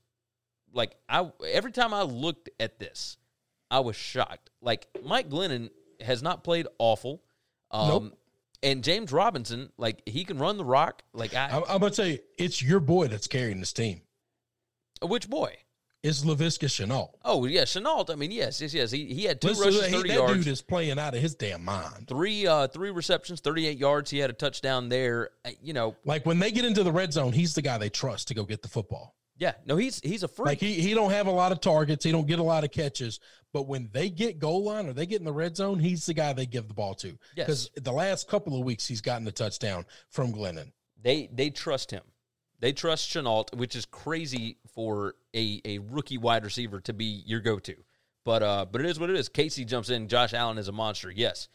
like 0.73 0.95
I 1.09 1.29
every 1.47 1.71
time 1.71 1.93
I 1.93 2.03
looked 2.03 2.49
at 2.59 2.79
this, 2.79 3.17
I 3.71 3.79
was 3.79 3.95
shocked. 3.95 4.49
Like 4.61 4.87
Mike 5.03 5.29
Glennon 5.29 5.69
has 6.01 6.21
not 6.21 6.43
played 6.43 6.67
awful. 6.79 7.23
Um 7.71 7.87
Nope. 7.87 8.19
and 8.63 8.83
James 8.83 9.11
Robinson, 9.11 9.71
like 9.77 10.01
he 10.07 10.23
can 10.23 10.37
run 10.37 10.57
the 10.57 10.65
rock. 10.65 11.03
Like 11.13 11.33
I 11.33 11.49
I'm, 11.49 11.79
gonna 11.79 11.91
tell 11.91 12.07
you, 12.07 12.19
it's 12.37 12.61
your 12.61 12.79
boy 12.79 13.07
that's 13.07 13.27
carrying 13.27 13.59
this 13.59 13.73
team. 13.73 14.01
which 15.01 15.29
boy? 15.29 15.55
It's 16.03 16.23
Laviska 16.23 16.67
Shenault. 16.67 17.09
Oh 17.25 17.45
yeah, 17.45 17.63
Shenault. 17.63 18.09
I 18.11 18.15
mean, 18.15 18.31
yes, 18.31 18.61
yes, 18.61 18.73
yes. 18.73 18.91
He 18.91 19.05
he 19.13 19.23
had 19.25 19.41
two 19.41 19.47
Listen, 19.49 19.65
rushes, 19.65 19.85
he- 19.87 19.91
thirty 19.93 20.09
that 20.09 20.15
yards, 20.15 20.33
dude 20.45 20.47
is 20.47 20.61
playing 20.61 20.99
out 20.99 21.15
of 21.15 21.21
his 21.21 21.33
damn 21.35 21.65
mind. 21.65 22.07
three 22.07 22.45
uh 22.45 22.67
three 22.67 22.91
receptions, 22.91 23.41
thirty 23.41 23.65
eight 23.67 23.77
yards. 23.79 24.09
He 24.11 24.19
had 24.19 24.29
a 24.29 24.33
touchdown 24.33 24.89
there. 24.89 25.31
Uh, 25.43 25.51
You 25.61 25.73
know, 25.73 25.95
Like 26.05 26.25
when 26.25 26.39
they 26.39 26.51
get 26.51 26.65
into 26.65 26.83
the 26.83 26.91
red 26.91 27.11
zone, 27.13 27.33
he's 27.33 27.55
the 27.55 27.61
guy 27.63 27.77
they 27.77 27.89
trust 27.89 28.27
to 28.29 28.33
go 28.35 28.43
get 28.43 28.61
the 28.61 28.67
football. 28.69 29.15
yeah. 29.37 29.53
No, 29.65 29.75
he's 29.75 29.99
he's 30.01 30.21
a 30.23 30.27
freak. 30.27 30.45
Like 30.45 30.59
he 30.59 30.73
he 30.75 30.93
don't 30.93 31.11
have 31.11 31.25
a 31.27 31.31
lot 31.31 31.51
of 31.51 31.61
targets, 31.61 32.05
he 32.05 32.11
don't 32.11 32.27
get 32.27 32.37
a 32.39 32.43
lot 32.43 32.63
of 32.63 32.71
catches, 32.71 33.19
but 33.51 33.63
when 33.67 33.89
they 33.91 34.09
get 34.11 34.37
goal 34.37 34.63
line 34.63 34.87
or 34.87 34.93
they 34.93 35.07
get 35.07 35.19
in 35.19 35.25
the 35.25 35.33
red 35.33 35.57
zone, 35.57 35.79
he's 35.79 36.05
the 36.05 36.13
guy 36.13 36.31
they 36.31 36.45
give 36.45 36.67
the 36.67 36.73
ball 36.75 36.93
to. 36.95 37.17
Yes. 37.35 37.47
Because 37.47 37.71
the 37.75 37.91
last 37.91 38.27
couple 38.27 38.57
of 38.57 38.63
weeks 38.63 38.85
he's 38.87 39.01
gotten 39.01 39.27
a 39.27 39.31
touchdown 39.31 39.83
from 40.11 40.31
Glennon. 40.31 40.71
They 41.01 41.27
they 41.33 41.49
trust 41.49 41.89
him. 41.91 42.03
They 42.59 42.73
trust 42.73 43.09
Shenault, 43.09 43.55
which 43.55 43.75
is 43.75 43.85
crazy 43.85 44.57
for 44.73 45.15
a, 45.35 45.61
a 45.63 45.79
rookie 45.79 46.17
wide 46.17 46.43
receiver 46.43 46.81
to 46.81 46.93
be 46.93 47.21
your 47.25 47.39
go 47.39 47.59
to. 47.59 47.75
But 48.25 48.43
uh, 48.43 48.65
but 48.71 48.81
it 48.81 48.87
is 48.87 48.99
what 48.99 49.09
it 49.09 49.15
is. 49.15 49.29
Casey 49.29 49.63
jumps 49.63 49.89
in. 49.89 50.07
Josh 50.07 50.33
Allen 50.33 50.57
is 50.57 50.67
a 50.67 50.71
monster. 50.71 51.11
Yes, 51.11 51.47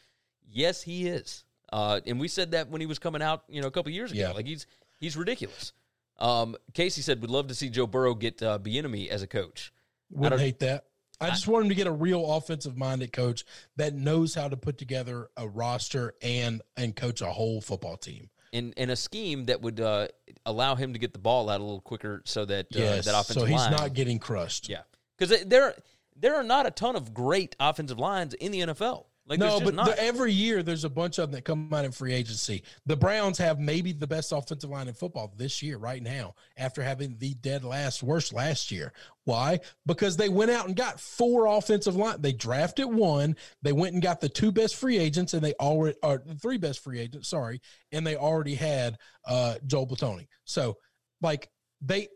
yes, 0.49 0.81
he 0.81 1.07
is. 1.07 1.43
Uh, 1.71 1.99
and 2.05 2.19
we 2.19 2.27
said 2.27 2.51
that 2.51 2.69
when 2.69 2.81
he 2.81 2.87
was 2.87 2.99
coming 2.99 3.21
out, 3.21 3.43
you 3.49 3.61
know, 3.61 3.67
a 3.67 3.71
couple 3.71 3.91
years 3.91 4.11
ago. 4.11 4.21
Yeah. 4.21 4.31
Like 4.31 4.47
he's 4.47 4.65
he's 4.99 5.17
ridiculous. 5.17 5.73
Um, 6.19 6.55
Casey 6.73 7.01
said, 7.01 7.21
we'd 7.21 7.31
love 7.31 7.47
to 7.47 7.55
see 7.55 7.69
Joe 7.69 7.87
Burrow 7.87 8.13
get 8.13 8.41
uh, 8.41 8.59
Bieniemy 8.59 9.09
as 9.09 9.23
a 9.23 9.27
coach." 9.27 9.73
Wouldn't 10.09 10.31
don't- 10.31 10.39
hate 10.39 10.59
that. 10.59 10.85
I 11.21 11.29
just 11.29 11.47
want 11.47 11.63
him 11.63 11.69
to 11.69 11.75
get 11.75 11.87
a 11.87 11.91
real 11.91 12.33
offensive 12.33 12.75
minded 12.75 13.13
coach 13.13 13.45
that 13.77 13.93
knows 13.93 14.35
how 14.35 14.49
to 14.49 14.57
put 14.57 14.77
together 14.77 15.29
a 15.37 15.47
roster 15.47 16.15
and 16.21 16.61
and 16.75 16.95
coach 16.95 17.21
a 17.21 17.27
whole 17.27 17.61
football 17.61 17.95
team. 17.97 18.29
In 18.53 18.71
in 18.77 18.89
a 18.89 18.95
scheme 18.95 19.45
that 19.45 19.61
would 19.61 19.81
uh, 19.81 20.07
allow 20.45 20.75
him 20.75 20.93
to 20.93 20.99
get 20.99 21.11
the 21.11 21.19
ball 21.19 21.49
out 21.49 21.59
a 21.59 21.63
little 21.63 21.81
quicker, 21.81 22.21
so 22.23 22.45
that 22.45 22.67
uh, 22.67 22.79
Yes, 22.79 23.05
that 23.05 23.11
offensive 23.19 23.41
so 23.41 23.45
he's 23.45 23.57
line. 23.59 23.71
not 23.71 23.93
getting 23.93 24.19
crushed. 24.19 24.69
yeah, 24.69 24.83
because 25.17 25.43
there 25.43 25.75
there 26.15 26.35
are 26.35 26.43
not 26.43 26.65
a 26.65 26.71
ton 26.71 26.95
of 26.95 27.13
great 27.13 27.55
offensive 27.59 27.99
lines 27.99 28.33
in 28.35 28.51
the 28.51 28.59
NFL. 28.61 29.05
Like 29.25 29.39
no, 29.39 29.61
but 29.61 29.73
not. 29.73 29.85
the, 29.85 30.03
every 30.03 30.33
year 30.33 30.63
there's 30.63 30.83
a 30.83 30.89
bunch 30.89 31.17
of 31.17 31.29
them 31.29 31.31
that 31.31 31.45
come 31.45 31.73
out 31.73 31.85
in 31.85 31.93
free 31.93 32.13
agency. 32.13 32.61
The 32.85 32.97
Browns 32.97 33.37
have 33.37 33.57
maybe 33.57 33.93
the 33.93 34.05
best 34.05 34.33
offensive 34.33 34.69
line 34.69 34.89
in 34.89 34.93
football 34.93 35.33
this 35.37 35.63
year, 35.63 35.77
right 35.77 36.03
now, 36.03 36.35
after 36.57 36.83
having 36.83 37.15
the 37.19 37.33
dead 37.35 37.63
last 37.63 38.03
worst 38.03 38.33
last 38.33 38.69
year. 38.69 38.91
Why? 39.23 39.61
Because 39.85 40.17
they 40.17 40.27
went 40.27 40.51
out 40.51 40.67
and 40.67 40.75
got 40.75 40.99
four 40.99 41.45
offensive 41.45 41.95
line. 41.95 42.17
They 42.19 42.33
drafted 42.33 42.87
one. 42.87 43.37
They 43.61 43.71
went 43.71 43.93
and 43.93 44.03
got 44.03 44.19
the 44.19 44.27
two 44.27 44.51
best 44.51 44.75
free 44.75 44.97
agents, 44.97 45.33
and 45.33 45.41
they 45.41 45.53
already 45.53 45.97
are 46.03 46.21
the 46.25 46.35
three 46.35 46.57
best 46.57 46.83
free 46.83 46.99
agents. 46.99 47.29
Sorry, 47.29 47.61
and 47.93 48.05
they 48.05 48.17
already 48.17 48.55
had 48.55 48.97
uh, 49.25 49.55
Joel 49.65 49.87
Bitonio. 49.87 50.27
So, 50.43 50.77
like 51.21 51.49
they 51.79 52.09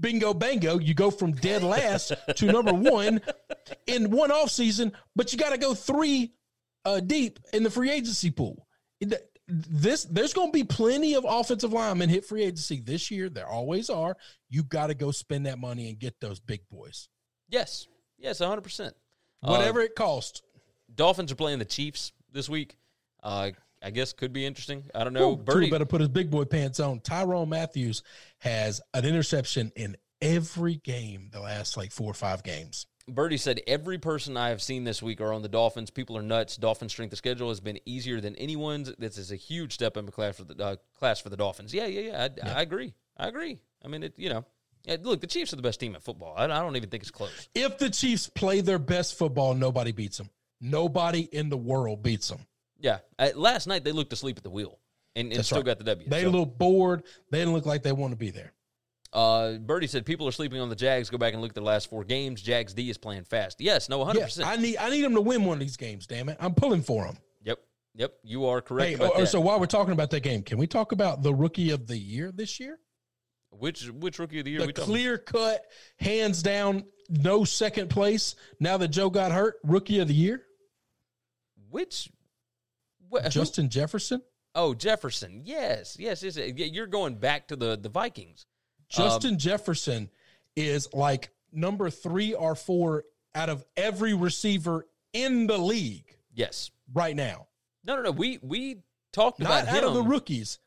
bingo 0.00 0.32
bango 0.32 0.78
you 0.78 0.94
go 0.94 1.10
from 1.10 1.32
dead 1.32 1.62
last 1.62 2.12
to 2.36 2.46
number 2.46 2.72
one 2.72 3.20
in 3.86 4.10
one 4.10 4.30
off 4.30 4.50
season 4.50 4.92
but 5.16 5.32
you 5.32 5.38
got 5.38 5.50
to 5.50 5.58
go 5.58 5.74
three 5.74 6.32
uh, 6.84 7.00
deep 7.00 7.38
in 7.52 7.62
the 7.62 7.70
free 7.70 7.90
agency 7.90 8.30
pool 8.30 8.66
this 9.48 10.04
there's 10.04 10.32
going 10.32 10.48
to 10.48 10.52
be 10.52 10.64
plenty 10.64 11.14
of 11.14 11.24
offensive 11.28 11.72
linemen 11.72 12.08
hit 12.08 12.24
free 12.24 12.42
agency 12.42 12.80
this 12.80 13.10
year 13.10 13.28
there 13.28 13.48
always 13.48 13.90
are 13.90 14.16
you 14.48 14.62
got 14.62 14.88
to 14.88 14.94
go 14.94 15.10
spend 15.10 15.46
that 15.46 15.58
money 15.58 15.88
and 15.88 15.98
get 15.98 16.18
those 16.20 16.40
big 16.40 16.60
boys 16.70 17.08
yes, 17.48 17.86
yes, 18.18 18.38
hundred 18.38 18.62
percent. 18.62 18.94
whatever 19.40 19.80
it 19.80 19.94
costs 19.94 20.42
Dolphins 20.94 21.32
are 21.32 21.36
playing 21.36 21.58
the 21.58 21.64
Chiefs 21.64 22.12
this 22.32 22.48
week. 22.48 22.76
Uh, 23.22 23.50
I 23.82 23.90
guess 23.90 24.12
could 24.12 24.32
be 24.32 24.46
interesting. 24.46 24.84
I 24.94 25.04
don't 25.04 25.12
know. 25.12 25.32
Ooh, 25.32 25.36
Birdie, 25.36 25.70
better 25.70 25.84
put 25.84 26.00
his 26.00 26.08
big 26.08 26.30
boy 26.30 26.44
pants 26.44 26.80
on 26.80 27.00
tyrann 27.00 27.48
mathieu 27.48 27.92
has 28.44 28.80
an 28.92 29.04
interception 29.04 29.72
in 29.74 29.96
every 30.20 30.76
game 30.76 31.30
the 31.32 31.40
last 31.40 31.76
like 31.76 31.90
four 31.90 32.10
or 32.10 32.14
five 32.14 32.42
games 32.42 32.86
Birdie 33.06 33.36
said 33.36 33.60
every 33.66 33.98
person 33.98 34.36
I 34.36 34.48
have 34.48 34.62
seen 34.62 34.84
this 34.84 35.02
week 35.02 35.20
are 35.20 35.32
on 35.32 35.42
the 35.42 35.48
Dolphins. 35.48 35.90
People 35.90 36.16
are 36.16 36.22
nuts. 36.22 36.56
Dolphins' 36.56 36.92
strength 36.92 37.12
of 37.12 37.18
schedule 37.18 37.50
has 37.50 37.60
been 37.60 37.78
easier 37.84 38.18
than 38.18 38.34
anyone's. 38.36 38.94
This 38.96 39.18
is 39.18 39.30
a 39.30 39.36
huge 39.36 39.74
step 39.74 39.98
in 39.98 40.06
class 40.08 40.36
for 40.36 40.44
the 40.44 40.64
uh, 40.64 40.76
class 40.98 41.20
for 41.20 41.28
the 41.28 41.36
Dolphins. 41.36 41.74
Yeah, 41.74 41.84
yeah, 41.84 42.00
yeah. 42.00 42.28
I, 42.42 42.60
I 42.60 42.62
agree. 42.62 42.94
I 43.18 43.28
agree. 43.28 43.58
I 43.84 43.88
mean, 43.88 44.04
it. 44.04 44.14
You 44.16 44.30
know, 44.30 44.44
look, 45.02 45.20
the 45.20 45.26
Chiefs 45.26 45.52
are 45.52 45.56
the 45.56 45.62
best 45.62 45.80
team 45.80 45.94
at 45.94 46.02
football. 46.02 46.34
I, 46.34 46.44
I 46.44 46.46
don't 46.46 46.76
even 46.76 46.88
think 46.88 47.02
it's 47.02 47.10
close. 47.10 47.48
If 47.54 47.76
the 47.76 47.90
Chiefs 47.90 48.28
play 48.28 48.62
their 48.62 48.78
best 48.78 49.18
football, 49.18 49.52
nobody 49.52 49.92
beats 49.92 50.16
them. 50.16 50.30
Nobody 50.62 51.20
in 51.20 51.50
the 51.50 51.58
world 51.58 52.02
beats 52.02 52.28
them. 52.28 52.46
Yeah. 52.80 53.00
Last 53.34 53.66
night 53.66 53.84
they 53.84 53.92
looked 53.92 54.14
asleep 54.14 54.38
at 54.38 54.44
the 54.44 54.50
wheel 54.50 54.78
and, 55.16 55.32
and 55.32 55.44
still 55.44 55.58
right. 55.58 55.66
got 55.66 55.78
the 55.78 55.84
W. 55.84 56.08
They 56.08 56.22
So, 56.22 56.30
look 56.30 56.58
bored. 56.58 57.04
They 57.30 57.38
didn't 57.38 57.54
look 57.54 57.66
like 57.66 57.82
they 57.82 57.92
want 57.92 58.12
to 58.12 58.16
be 58.16 58.30
there. 58.30 58.52
uh, 59.12 59.52
Birdie 59.58 59.86
said 59.86 60.04
people 60.04 60.26
are 60.28 60.32
sleeping 60.32 60.60
on 60.60 60.68
the 60.68 60.76
Jags. 60.76 61.08
Go 61.10 61.18
back 61.18 61.32
and 61.34 61.40
look 61.42 61.50
at 61.50 61.54
the 61.54 61.60
last 61.60 61.88
four 61.88 62.04
games. 62.04 62.42
Jags 62.42 62.74
D 62.74 62.90
is 62.90 62.98
playing 62.98 63.24
fast. 63.24 63.60
Yes. 63.60 63.88
No. 63.88 64.04
Hundred 64.04 64.20
Yeah, 64.20 64.24
percent. 64.26 64.48
I 64.48 64.56
need 64.56 64.76
I 64.78 64.90
need 64.90 65.02
them 65.02 65.14
to 65.14 65.20
win 65.20 65.44
one 65.44 65.54
of 65.54 65.60
these 65.60 65.76
games. 65.76 66.06
Damn 66.06 66.28
it, 66.28 66.36
I'm 66.40 66.54
pulling 66.54 66.82
for 66.82 67.04
them. 67.04 67.16
Yep. 67.44 67.58
Yep. 67.94 68.14
You 68.24 68.46
are 68.46 68.60
correct 68.60 68.98
Hey, 68.98 69.04
oh, 69.04 69.20
that. 69.20 69.26
so 69.28 69.40
while 69.40 69.60
we're 69.60 69.66
talking 69.66 69.92
about 69.92 70.10
that 70.10 70.20
game, 70.24 70.42
can 70.42 70.58
we 70.58 70.66
talk 70.66 70.90
about 70.92 71.22
the 71.22 71.32
rookie 71.32 71.70
of 71.70 71.86
the 71.86 71.96
year 71.96 72.32
this 72.32 72.58
year? 72.58 72.78
which 73.50 73.88
which 73.88 74.18
rookie 74.18 74.40
of 74.40 74.44
the 74.46 74.50
year 74.50 74.60
The 74.62 74.66
we 74.66 74.72
talking? 74.72 74.92
clear 74.92 75.16
cut, 75.16 75.62
hands 76.00 76.42
down, 76.42 76.84
no 77.08 77.44
second 77.44 77.88
place. 77.88 78.34
Now 78.58 78.78
that 78.78 78.88
Joe 78.88 79.10
got 79.10 79.30
hurt, 79.30 79.54
rookie 79.62 80.00
of 80.00 80.08
the 80.08 80.14
year, 80.14 80.42
Which? 81.70 82.10
What, 83.08 83.22
who- 83.24 83.30
Justin 83.30 83.68
Jefferson. 83.70 84.22
Oh, 84.54 84.74
Jefferson. 84.74 85.42
Yes, 85.44 85.96
yes, 85.98 86.22
yes. 86.22 86.36
You're 86.36 86.86
going 86.86 87.16
back 87.16 87.48
to 87.48 87.56
the 87.56 87.76
the 87.76 87.88
Vikings. 87.88 88.46
Justin 88.88 89.38
Jefferson 89.38 90.10
is 90.54 90.88
like 90.92 91.30
number 91.52 91.90
three 91.90 92.34
or 92.34 92.54
four 92.54 93.04
out 93.34 93.48
of 93.48 93.64
every 93.76 94.14
receiver 94.14 94.86
in 95.12 95.46
the 95.46 95.58
league 95.58 96.16
Yes. 96.32 96.70
right 96.92 97.16
now. 97.16 97.48
No, 97.84 97.96
no, 97.96 98.02
no. 98.02 98.10
We 98.12 98.38
we 98.42 98.82
talked 99.12 99.40
Not 99.40 99.64
about 99.64 99.68
out 99.68 99.82
him. 99.82 99.88
of 99.88 99.94
the 99.94 100.02
rookies. 100.02 100.58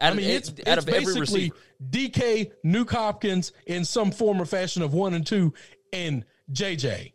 out 0.00 0.12
I 0.12 0.16
mean, 0.16 0.26
of, 0.26 0.32
it's, 0.36 0.48
out 0.50 0.78
it's 0.78 0.86
of 0.86 0.88
every 0.88 1.14
basically 1.14 1.52
receiver. 1.52 1.56
DK, 1.90 2.52
Nuk 2.64 2.90
Hopkins 2.90 3.52
in 3.66 3.84
some 3.84 4.10
form 4.10 4.40
or 4.42 4.44
fashion 4.46 4.82
of 4.82 4.92
one 4.94 5.14
and 5.14 5.26
two, 5.26 5.54
and 5.92 6.24
JJ. 6.52 7.12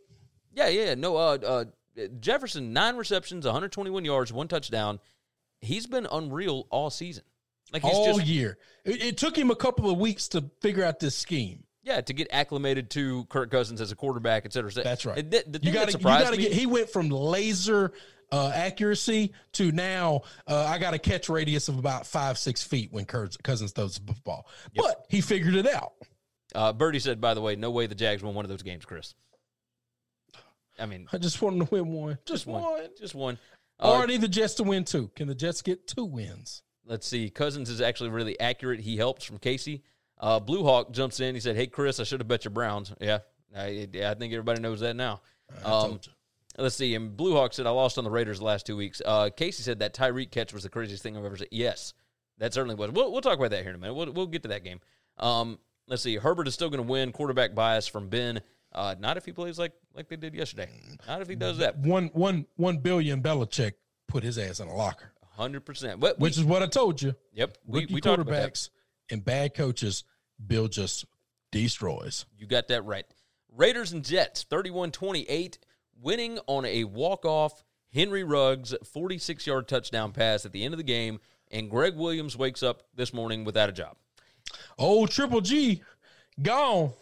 Yeah, 0.53 0.67
yeah. 0.69 0.95
No, 0.95 1.17
uh, 1.17 1.37
uh, 1.45 1.65
Jefferson 2.19 2.71
nine 2.73 2.95
receptions, 2.95 3.45
121 3.45 4.05
yards, 4.05 4.31
one 4.31 4.47
touchdown. 4.47 4.99
He's 5.63 5.87
been 5.87 6.07
unreal 6.11 6.67
all 6.69 6.89
season. 6.89 7.23
Like 7.71 7.81
he's 7.83 7.93
all 7.93 8.05
just 8.17 8.25
year. 8.27 8.57
It, 8.85 9.03
it 9.03 9.17
took 9.17 9.35
him 9.37 9.49
a 9.49 9.55
couple 9.55 9.89
of 9.89 9.97
weeks 9.97 10.27
to 10.29 10.49
figure 10.61 10.83
out 10.83 10.99
this 10.99 11.15
scheme. 11.17 11.63
yeah 11.81 12.01
to 12.01 12.13
get 12.13 12.27
acclimated 12.31 12.89
to 12.91 13.25
Kirk 13.25 13.49
Cousins 13.49 13.81
as 13.81 13.91
a 13.91 13.95
quarterback, 13.95 14.45
et 14.45 14.53
cetera. 14.53 14.69
et 14.69 14.73
cetera. 14.73 14.83
That's 14.83 15.05
right. 15.05 15.31
The, 15.31 15.43
the 15.47 15.59
you 15.65 15.71
got 15.71 15.85
to 15.85 15.87
you 15.87 15.91
surprised 15.93 16.25
got 16.25 16.31
to 16.31 16.37
me, 16.37 16.43
get. 16.43 16.53
He 16.53 16.65
went 16.67 16.89
from 16.89 17.09
laser 17.09 17.93
uh, 18.31 18.51
accuracy 18.53 19.31
to 19.53 19.71
now 19.71 20.21
uh, 20.47 20.65
I 20.65 20.77
got 20.77 20.93
a 20.93 20.99
catch 20.99 21.29
radius 21.29 21.67
of 21.69 21.79
about 21.79 22.05
five 22.05 22.37
six 22.37 22.61
feet 22.63 22.91
when 22.91 23.05
Cous- 23.05 23.37
Cousins 23.37 23.71
throws 23.71 23.95
the 23.99 24.13
football. 24.13 24.47
But 24.75 25.05
he 25.09 25.21
figured 25.21 25.55
it 25.55 25.67
out. 25.67 25.93
uh, 26.53 26.73
Birdie 26.73 26.99
said, 26.99 27.19
by 27.21 27.33
the 27.33 27.41
way, 27.41 27.55
no 27.55 27.71
way 27.71 27.87
the 27.87 27.95
Jags 27.95 28.21
won 28.23 28.35
one 28.35 28.45
of 28.45 28.49
those 28.49 28.63
games, 28.63 28.85
Chris. 28.85 29.15
I 30.79 30.87
mean, 30.87 31.07
I 31.13 31.17
just 31.19 31.41
want 31.41 31.55
him 31.57 31.65
to 31.67 31.71
win 31.73 31.87
one. 31.87 32.17
Just, 32.25 32.27
just 32.27 32.47
one, 32.47 32.61
one. 32.63 32.87
just 32.97 33.15
one. 33.15 33.37
Or 33.79 34.03
Uh, 34.03 34.05
the 34.05 34.27
Jets 34.27 34.53
to 34.55 34.63
win 34.63 34.85
two. 34.85 35.09
Can 35.15 35.27
the 35.27 35.35
Jets 35.35 35.61
get 35.61 35.87
two 35.87 36.05
wins? 36.05 36.61
Let's 36.85 37.07
see. 37.07 37.29
Cousins 37.29 37.69
is 37.69 37.81
actually 37.81 38.09
really 38.09 38.39
accurate. 38.39 38.81
He 38.81 38.97
helps 38.97 39.23
from 39.23 39.37
Casey. 39.39 39.83
Uh, 40.19 40.39
Blue 40.39 40.63
Hawk 40.63 40.91
jumps 40.91 41.19
in. 41.19 41.33
He 41.35 41.41
said, 41.41 41.55
"Hey 41.55 41.67
Chris, 41.67 41.99
I 41.99 42.03
should 42.03 42.19
have 42.19 42.27
bet 42.27 42.45
your 42.45 42.51
Browns." 42.51 42.93
Yeah, 42.99 43.19
I, 43.55 43.87
I 44.05 44.13
think 44.13 44.33
everybody 44.33 44.61
knows 44.61 44.79
that 44.81 44.95
now. 44.95 45.21
Um, 45.63 45.99
let's 46.57 46.75
see. 46.75 46.95
And 46.95 47.15
Blue 47.15 47.33
Hawk 47.33 47.53
said, 47.53 47.65
"I 47.67 47.71
lost 47.71 47.97
on 47.97 48.03
the 48.03 48.11
Raiders 48.11 48.39
the 48.39 48.45
last 48.45 48.65
two 48.65 48.77
weeks." 48.77 49.01
Uh, 49.03 49.29
Casey 49.35 49.63
said 49.63 49.79
that 49.79 49.93
Tyreek 49.93 50.31
catch 50.31 50.53
was 50.53 50.63
the 50.63 50.69
craziest 50.69 51.03
thing 51.03 51.17
I've 51.17 51.25
ever 51.25 51.37
seen. 51.37 51.47
Yes, 51.51 51.93
that 52.37 52.53
certainly 52.53 52.75
was. 52.75 52.91
We'll, 52.91 53.11
we'll 53.11 53.21
talk 53.21 53.37
about 53.37 53.51
that 53.51 53.61
here 53.61 53.69
in 53.69 53.75
a 53.75 53.79
minute. 53.79 53.93
We'll, 53.95 54.11
we'll 54.11 54.27
get 54.27 54.43
to 54.43 54.49
that 54.49 54.63
game. 54.63 54.79
Um, 55.17 55.59
let's 55.87 56.03
see. 56.03 56.15
Herbert 56.17 56.47
is 56.47 56.53
still 56.53 56.69
going 56.69 56.83
to 56.85 56.89
win. 56.89 57.11
Quarterback 57.11 57.53
bias 57.55 57.87
from 57.87 58.07
Ben. 58.09 58.41
Uh, 58.73 58.95
not 58.99 59.17
if 59.17 59.25
he 59.25 59.31
plays 59.31 59.59
like 59.59 59.73
like 59.95 60.09
they 60.09 60.15
did 60.15 60.33
yesterday. 60.33 60.69
Not 61.07 61.21
if 61.21 61.27
he 61.27 61.35
does 61.35 61.59
that. 61.59 61.77
One 61.77 62.09
one 62.13 62.45
one 62.55 62.77
billion 62.77 63.21
Belichick 63.21 63.73
put 64.07 64.23
his 64.23 64.37
ass 64.37 64.59
in 64.59 64.67
a 64.67 64.75
locker, 64.75 65.11
Hundred 65.35 65.61
percent. 65.61 65.99
Which 65.99 66.37
is 66.37 66.43
what 66.43 66.63
I 66.63 66.67
told 66.67 67.01
you. 67.01 67.15
yep. 67.33 67.57
We, 67.65 67.81
Rookie 67.81 67.93
we 67.95 68.01
that. 68.01 68.19
quarterbacks 68.19 68.69
and 69.09 69.23
bad 69.23 69.53
coaches, 69.53 70.03
Bill 70.45 70.67
just 70.67 71.05
destroys. 71.51 72.25
You 72.37 72.47
got 72.47 72.67
that 72.69 72.83
right. 72.85 73.05
Raiders 73.55 73.91
and 73.91 74.03
Jets, 74.03 74.43
31 74.43 74.91
28, 74.91 75.59
winning 76.01 76.39
on 76.47 76.65
a 76.65 76.83
walk 76.83 77.25
off 77.25 77.63
Henry 77.93 78.23
Ruggs 78.23 78.73
46 78.83 79.45
yard 79.45 79.67
touchdown 79.67 80.11
pass 80.11 80.45
at 80.45 80.51
the 80.51 80.63
end 80.63 80.73
of 80.73 80.77
the 80.79 80.83
game. 80.83 81.19
And 81.51 81.69
Gregg 81.69 81.95
Williams 81.95 82.35
wakes 82.35 82.63
up 82.63 82.83
this 82.95 83.13
morning 83.13 83.43
without 83.43 83.69
a 83.69 83.73
job. 83.73 83.95
Oh, 84.79 85.05
Triple 85.05 85.41
G, 85.41 85.83
gone. 86.41 86.93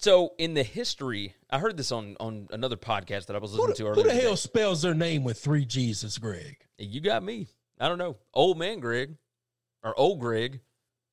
So, 0.00 0.32
in 0.38 0.54
the 0.54 0.62
history, 0.62 1.34
I 1.50 1.58
heard 1.58 1.76
this 1.76 1.92
on, 1.92 2.16
on 2.18 2.48
another 2.50 2.76
podcast 2.76 3.26
that 3.26 3.36
I 3.36 3.38
was 3.38 3.52
listening 3.52 3.68
the- 3.68 3.74
to 3.74 3.82
who 3.84 3.88
earlier. 3.90 4.04
the 4.06 4.12
hell 4.14 4.22
today. 4.30 4.36
spells 4.36 4.82
their 4.82 4.94
name 4.94 5.22
with 5.24 5.38
three 5.38 5.64
G's? 5.64 6.18
Greg. 6.18 6.56
You 6.78 7.00
got 7.00 7.22
me. 7.22 7.48
I 7.80 7.88
don't 7.88 7.98
know. 7.98 8.16
Old 8.34 8.58
man 8.58 8.80
Greg 8.80 9.16
or 9.84 9.98
old 9.98 10.18
Greg. 10.20 10.60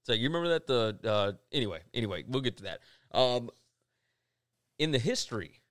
So 0.03 0.13
you 0.13 0.28
remember 0.30 0.49
that 0.49 0.66
the 0.68 0.97
uh 1.03 1.32
anyway, 1.51 1.82
anyway, 1.93 2.24
we'll 2.28 2.41
get 2.41 2.57
to 2.57 2.63
that. 2.63 2.80
Um 3.11 3.49
in 4.80 4.91
the 4.91 4.99
history 4.99 5.61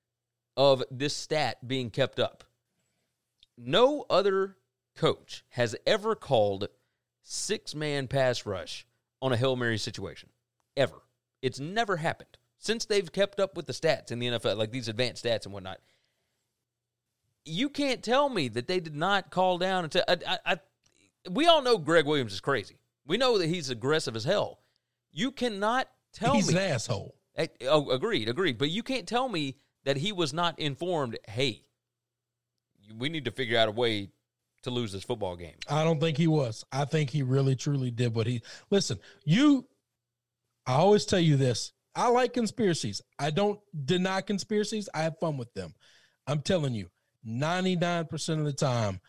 of 0.57 0.83
this 0.91 1.17
stat 1.17 1.67
being 1.67 1.91
kept 1.91 2.19
up, 2.21 2.45
no 3.59 4.05
other 4.09 4.57
coach 4.97 5.45
has 5.51 5.75
ever 5.87 6.15
called 6.15 6.69
six 7.23 7.75
man 7.75 8.07
pass 8.09 8.47
rush 8.47 8.87
on 9.21 9.33
a 9.33 9.37
Hail 9.37 9.57
Mary 9.57 9.79
situation. 9.79 10.29
Ever. 10.77 11.03
It's 11.43 11.59
never 11.61 11.97
happened. 11.97 12.39
Since 12.65 12.87
they've 12.87 13.11
kept 13.13 13.41
up 13.41 13.57
with 13.57 13.67
the 13.67 13.73
stats 13.73 14.11
in 14.11 14.19
the 14.19 14.27
NFL, 14.27 14.57
like 14.57 14.71
these 14.71 14.89
advanced 14.89 15.25
stats 15.25 15.45
and 15.45 15.53
whatnot 15.53 15.79
you 17.45 17.69
can't 17.69 18.03
tell 18.03 18.29
me 18.29 18.49
that 18.49 18.67
they 18.67 18.81
did 18.81 18.95
not 18.95 19.31
call 19.31 19.59
down 19.59 19.85
and 19.85 19.93
tell. 19.93 20.05
I, 20.09 20.17
I, 20.27 20.39
I, 20.47 20.57
we 21.31 21.47
all 21.47 21.63
know 21.63 21.79
Gregg 21.79 22.07
Williams 22.07 22.33
is 22.33 22.41
crazy. 22.41 22.79
We 23.07 23.17
know 23.17 23.39
that 23.39 23.47
he's 23.47 23.71
aggressive 23.71 24.17
as 24.17 24.25
hell. 24.25 24.61
You 25.13 25.31
cannot 25.31 25.89
tell 26.13 26.35
He's 26.35 26.49
me. 26.49 26.55
He's 26.55 26.63
an 26.63 26.71
asshole. 26.71 27.15
Oh, 27.69 27.91
agreed, 27.91 28.29
agreed. 28.29 28.59
But 28.59 28.71
you 28.71 28.83
can't 28.83 29.07
tell 29.07 29.29
me 29.29 29.57
that 29.85 29.97
he 29.97 30.13
was 30.13 30.33
not 30.33 30.59
informed. 30.59 31.19
Hey, 31.29 31.65
we 32.97 33.09
need 33.09 33.27
to 33.27 33.31
figure 33.31 33.59
out 33.59 33.69
a 33.69 33.73
way 33.73 34.09
to 34.63 34.71
lose 34.71 34.93
this 34.93 35.05
football 35.05 35.37
game. 35.37 35.57
I 35.69 35.85
don't 35.85 36.01
think 36.01 36.17
he 36.17 36.27
was. 36.27 36.65
I 36.73 36.87
think 36.87 37.11
he 37.11 37.23
really 37.23 37.57
truly 37.57 37.91
did 37.91 38.15
what 38.15 38.27
he 38.27 38.41
listen, 38.71 38.99
you 39.25 39.67
I 40.67 40.75
always 40.77 41.05
tell 41.05 41.19
you 41.19 41.37
this. 41.37 41.73
I 41.97 42.09
like 42.09 42.33
conspiracies. 42.33 43.01
I 43.19 43.31
don't 43.31 43.61
deny 43.85 44.21
conspiracies. 44.21 44.89
I 44.95 45.03
have 45.03 45.19
fun 45.19 45.37
with 45.37 45.53
them. 45.55 45.75
I'm 46.27 46.41
telling 46.41 46.75
you, 46.75 46.89
99% 47.27 48.39
of 48.39 48.45
the 48.45 48.53
time, 48.53 49.01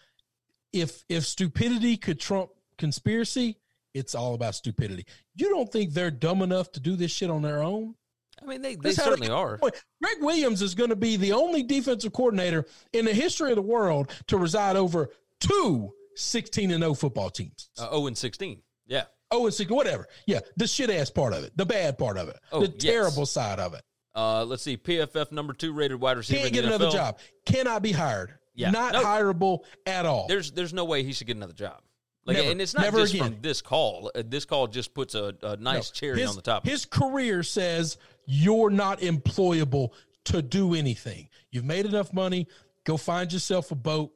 if 0.72 1.04
if 1.10 1.26
stupidity 1.26 1.98
could 1.98 2.20
trump 2.20 2.52
conspiracy, 2.78 3.58
it's 3.94 4.14
all 4.14 4.34
about 4.34 4.56
stupidity. 4.56 5.06
You 5.36 5.50
don't 5.50 5.72
think 5.72 5.94
they're 5.94 6.12
dumb 6.12 6.42
enough 6.42 6.72
to 6.74 6.80
do 6.80 6.96
this 6.96 7.12
shit 7.12 7.30
on 7.30 7.42
their 7.42 7.64
own? 7.64 7.96
I 8.42 8.46
mean, 8.46 8.62
they, 8.62 8.76
they 8.76 8.92
certainly 8.92 9.28
they- 9.28 9.34
are. 9.34 9.58
Gregg 9.58 10.18
Williams 10.20 10.62
is 10.62 10.76
going 10.76 10.90
to 10.90 10.96
be 10.96 11.16
the 11.16 11.32
only 11.32 11.64
defensive 11.64 12.12
coordinator 12.12 12.66
in 12.92 13.06
the 13.06 13.14
history 13.14 13.52
of 13.52 13.56
the 13.56 13.62
world 13.62 14.12
to 14.28 14.38
reside 14.38 14.76
over 14.76 15.10
two 15.40 15.94
16 16.18 16.72
and 16.72 16.84
0 16.84 16.94
football 16.94 17.30
teams. 17.30 17.70
Uh, 17.78 17.90
0 17.90 18.08
and 18.08 18.18
16. 18.18 18.62
Yeah. 18.88 19.04
Oh, 19.32 19.48
it's 19.48 19.60
whatever. 19.68 20.08
Yeah, 20.28 20.40
the 20.58 20.68
shit 20.68 20.90
ass 20.90 21.10
part 21.10 21.34
of 21.34 21.44
it, 21.44 21.52
the 21.58 21.66
bad 21.66 21.98
part 21.98 22.18
of 22.18 22.30
it, 22.30 22.38
Oh, 22.52 22.62
the 22.62 22.68
yes. 22.68 22.76
terrible 22.84 23.26
side 23.26 23.60
of 23.60 23.74
it. 23.74 23.82
Uh, 24.14 24.46
let's 24.46 24.64
see. 24.64 24.78
PFF 24.78 25.32
number 25.32 25.52
two 25.54 25.74
rated 25.74 26.00
wide 26.00 26.16
receiver. 26.18 26.42
Can't 26.42 26.54
get 26.54 26.64
another 26.66 26.90
job. 26.90 27.20
Cannot 27.46 27.82
be 27.82 27.92
hired. 27.92 28.34
Yeah. 28.54 28.72
Not 28.72 28.94
hireable 28.94 29.66
at 29.86 30.06
all. 30.06 30.28
There's 30.28 30.52
there's 30.52 30.74
no 30.74 30.86
way 30.86 31.04
he 31.04 31.12
should 31.12 31.28
get 31.28 31.36
another 31.36 31.52
job. 31.54 31.82
Like, 32.26 32.38
Never. 32.38 32.52
and 32.52 32.62
it's 32.62 32.74
not 32.74 32.84
Never 32.84 33.00
just 33.00 33.14
again. 33.14 33.34
from 33.34 33.42
this 33.42 33.62
call. 33.62 34.10
Uh, 34.16 34.24
This 34.26 34.46
call 34.46 34.68
just 34.68 34.94
puts 34.94 35.14
a, 35.14 35.36
a 35.44 35.58
nice 35.58 35.92
No. 35.92 35.94
cherry 35.94 36.22
his, 36.22 36.30
on 36.30 36.36
the 36.38 36.42
top. 36.42 36.66
His 36.66 36.86
career 36.86 37.44
says 37.44 37.98
you're 38.26 38.70
not 38.72 39.02
employable 39.02 39.90
to 40.26 40.42
do 40.42 40.74
anything. 40.74 41.30
You've 41.52 41.66
made 41.66 41.86
enough 41.86 42.14
money. 42.14 42.48
Go 42.86 42.98
find 42.98 43.32
yourself 43.32 43.72
a 43.72 43.76
boat 43.76 44.12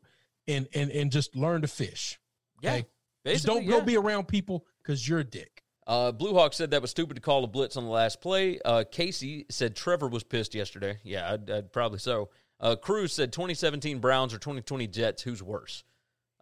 and 0.47 0.68
and 0.74 0.89
and 0.91 1.12
just 1.12 1.36
learn 1.36 1.62
to 1.64 1.68
fish. 1.68 2.20
yeah. 2.62 2.72
okay? 2.76 2.86
Just 3.28 3.45
don't 3.45 3.64
yeah. 3.66 3.72
go 3.72 3.82
be 3.82 3.97
around 3.97 4.28
people 4.30 4.66
because 4.82 5.07
you're 5.07 5.19
a 5.19 5.23
dick. 5.23 5.63
Uh, 5.88 6.11
Blue 6.11 6.34
Hawk 6.34 6.53
said 6.53 6.71
that 6.71 6.82
was 6.84 6.91
stupid 6.91 7.15
to 7.15 7.21
call 7.21 7.43
a 7.43 7.47
blitz 7.47 7.75
on 7.75 7.84
the 7.84 7.89
last 7.89 8.21
play. 8.21 8.59
Uh, 8.63 8.84
Casey 8.89 9.47
said 9.49 9.75
Trevor 9.75 10.07
was 10.07 10.23
pissed 10.23 10.53
yesterday. 10.53 10.99
Yeah, 11.03 11.34
I'd, 11.34 11.49
I'd 11.49 11.73
probably 11.73 11.97
so. 11.97 12.30
Uh, 12.59 12.75
Cruz 12.75 13.13
said 13.13 13.32
2017 13.32 13.99
Browns 13.99 14.34
or 14.34 14.38
2020 14.38 14.86
Jets. 14.88 15.23
Who's 15.23 15.41
worse? 15.41 15.84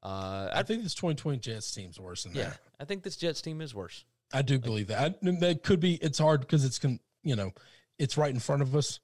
Uh, 0.03 0.49
I 0.53 0.59
I, 0.59 0.63
think 0.63 0.83
this 0.83 0.93
2020 0.95 1.39
Jets 1.39 1.73
team's 1.73 1.99
worse 1.99 2.23
than 2.23 2.33
yeah, 2.33 2.43
that. 2.43 2.59
I 2.79 2.85
think 2.85 3.03
this 3.03 3.15
Jets 3.15 3.41
team 3.41 3.61
is 3.61 3.73
worse. 3.73 4.03
I 4.33 4.41
do 4.41 4.59
believe 4.59 4.88
that. 4.88 5.15
I, 5.23 5.31
that 5.39 5.63
could 5.63 5.79
be. 5.79 5.95
It's 5.95 6.19
hard 6.19 6.41
because 6.41 6.65
it's 6.65 6.79
you 7.23 7.35
know, 7.35 7.51
it's 7.97 8.17
right 8.17 8.33
in 8.33 8.39
front 8.39 8.61
of 8.61 8.75
us, 8.75 8.99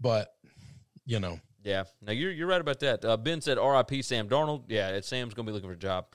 but 0.00 0.34
you 1.06 1.18
know, 1.18 1.40
Yeah, 1.64 1.84
Now 2.02 2.12
you're 2.12 2.30
you're 2.30 2.46
right 2.46 2.60
about 2.60 2.80
that. 2.80 3.04
Uh, 3.04 3.16
ben 3.16 3.40
said 3.40 3.58
R.I.P. 3.58 4.02
Sam 4.02 4.28
Darnold. 4.28 4.64
Yeah, 4.68 5.00
Sam's 5.00 5.34
gonna 5.34 5.46
be 5.46 5.52
looking 5.52 5.68
for 5.68 5.74
a 5.74 5.78
job. 5.78 6.06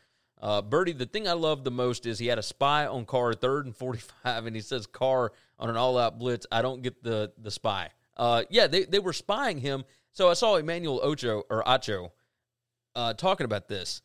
Uh, 0.43 0.61
Birdie, 0.61 0.91
the 0.91 1.05
thing 1.05 1.25
I 1.25 1.31
love 1.31 1.63
the 1.63 1.71
most 1.71 2.05
is 2.05 2.19
he 2.19 2.27
had 2.27 2.37
a 2.37 2.43
spy 2.43 2.85
on 2.85 3.05
Carr 3.05 3.33
third 3.33 3.65
and 3.65 3.73
forty 3.73 3.99
five, 3.99 4.45
and 4.45 4.53
he 4.53 4.61
says 4.61 4.85
Carr 4.85 5.31
on 5.57 5.69
an 5.69 5.77
all 5.77 5.97
out 5.97 6.19
blitz. 6.19 6.45
I 6.51 6.61
don't 6.61 6.81
get 6.81 7.01
the 7.01 7.31
the 7.41 7.49
spy. 7.49 7.91
Uh, 8.17 8.43
yeah, 8.49 8.67
they 8.67 8.83
they 8.83 8.99
were 8.99 9.13
spying 9.13 9.59
him. 9.59 9.85
So 10.11 10.29
I 10.29 10.33
saw 10.33 10.57
Emmanuel 10.57 10.99
Ocho 11.01 11.43
or 11.49 11.63
Acho 11.63 12.11
uh, 12.93 13.13
talking 13.13 13.45
about 13.45 13.69
this, 13.69 14.01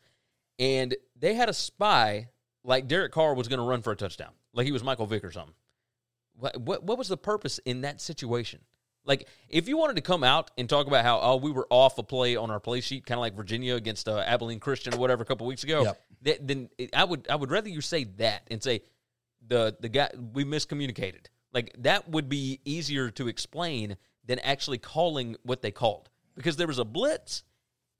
and 0.57 0.95
they 1.19 1.33
had 1.33 1.49
a 1.49 1.53
spy 1.53 2.29
like 2.63 2.87
Derek 2.87 3.11
Carr 3.11 3.33
was 3.33 3.49
going 3.49 3.59
to 3.59 3.65
run 3.65 3.81
for 3.81 3.91
a 3.91 3.97
touchdown, 3.97 4.31
like 4.53 4.65
he 4.65 4.71
was 4.71 4.81
Michael 4.81 5.07
Vick 5.07 5.25
or 5.25 5.31
something. 5.33 5.55
What, 6.37 6.55
what 6.61 6.83
what 6.85 6.97
was 6.97 7.09
the 7.09 7.17
purpose 7.17 7.59
in 7.65 7.81
that 7.81 7.99
situation? 7.99 8.61
Like, 9.05 9.27
if 9.47 9.67
you 9.67 9.77
wanted 9.77 9.95
to 9.95 10.01
come 10.01 10.23
out 10.23 10.51
and 10.57 10.69
talk 10.69 10.85
about 10.87 11.03
how 11.03 11.19
oh 11.21 11.37
we 11.37 11.51
were 11.51 11.67
off 11.69 11.97
a 11.97 12.03
play 12.03 12.35
on 12.35 12.51
our 12.51 12.59
play 12.59 12.81
sheet, 12.81 13.05
kind 13.05 13.17
of 13.17 13.21
like 13.21 13.33
Virginia 13.35 13.75
against 13.75 14.07
uh, 14.07 14.19
Abilene 14.19 14.59
Christian 14.59 14.93
or 14.93 14.97
whatever 14.97 15.23
a 15.23 15.25
couple 15.25 15.47
weeks 15.47 15.63
ago, 15.63 15.83
Yep. 15.83 16.01
th- 16.23 16.39
then 16.43 16.69
it- 16.77 16.89
I 16.95 17.03
would 17.05 17.27
I 17.29 17.35
would 17.35 17.49
rather 17.49 17.69
you 17.69 17.81
say 17.81 18.03
that 18.17 18.43
and 18.51 18.61
say 18.61 18.81
the 19.47 19.75
the 19.79 19.89
guy 19.89 20.09
we 20.33 20.43
miscommunicated. 20.45 21.27
Like 21.53 21.73
that 21.79 22.09
would 22.09 22.29
be 22.29 22.59
easier 22.65 23.09
to 23.11 23.27
explain 23.27 23.97
than 24.25 24.37
actually 24.39 24.77
calling 24.77 25.35
what 25.43 25.61
they 25.63 25.71
called 25.71 26.09
because 26.35 26.57
there 26.57 26.67
was 26.67 26.77
a 26.77 26.85
blitz 26.85 27.43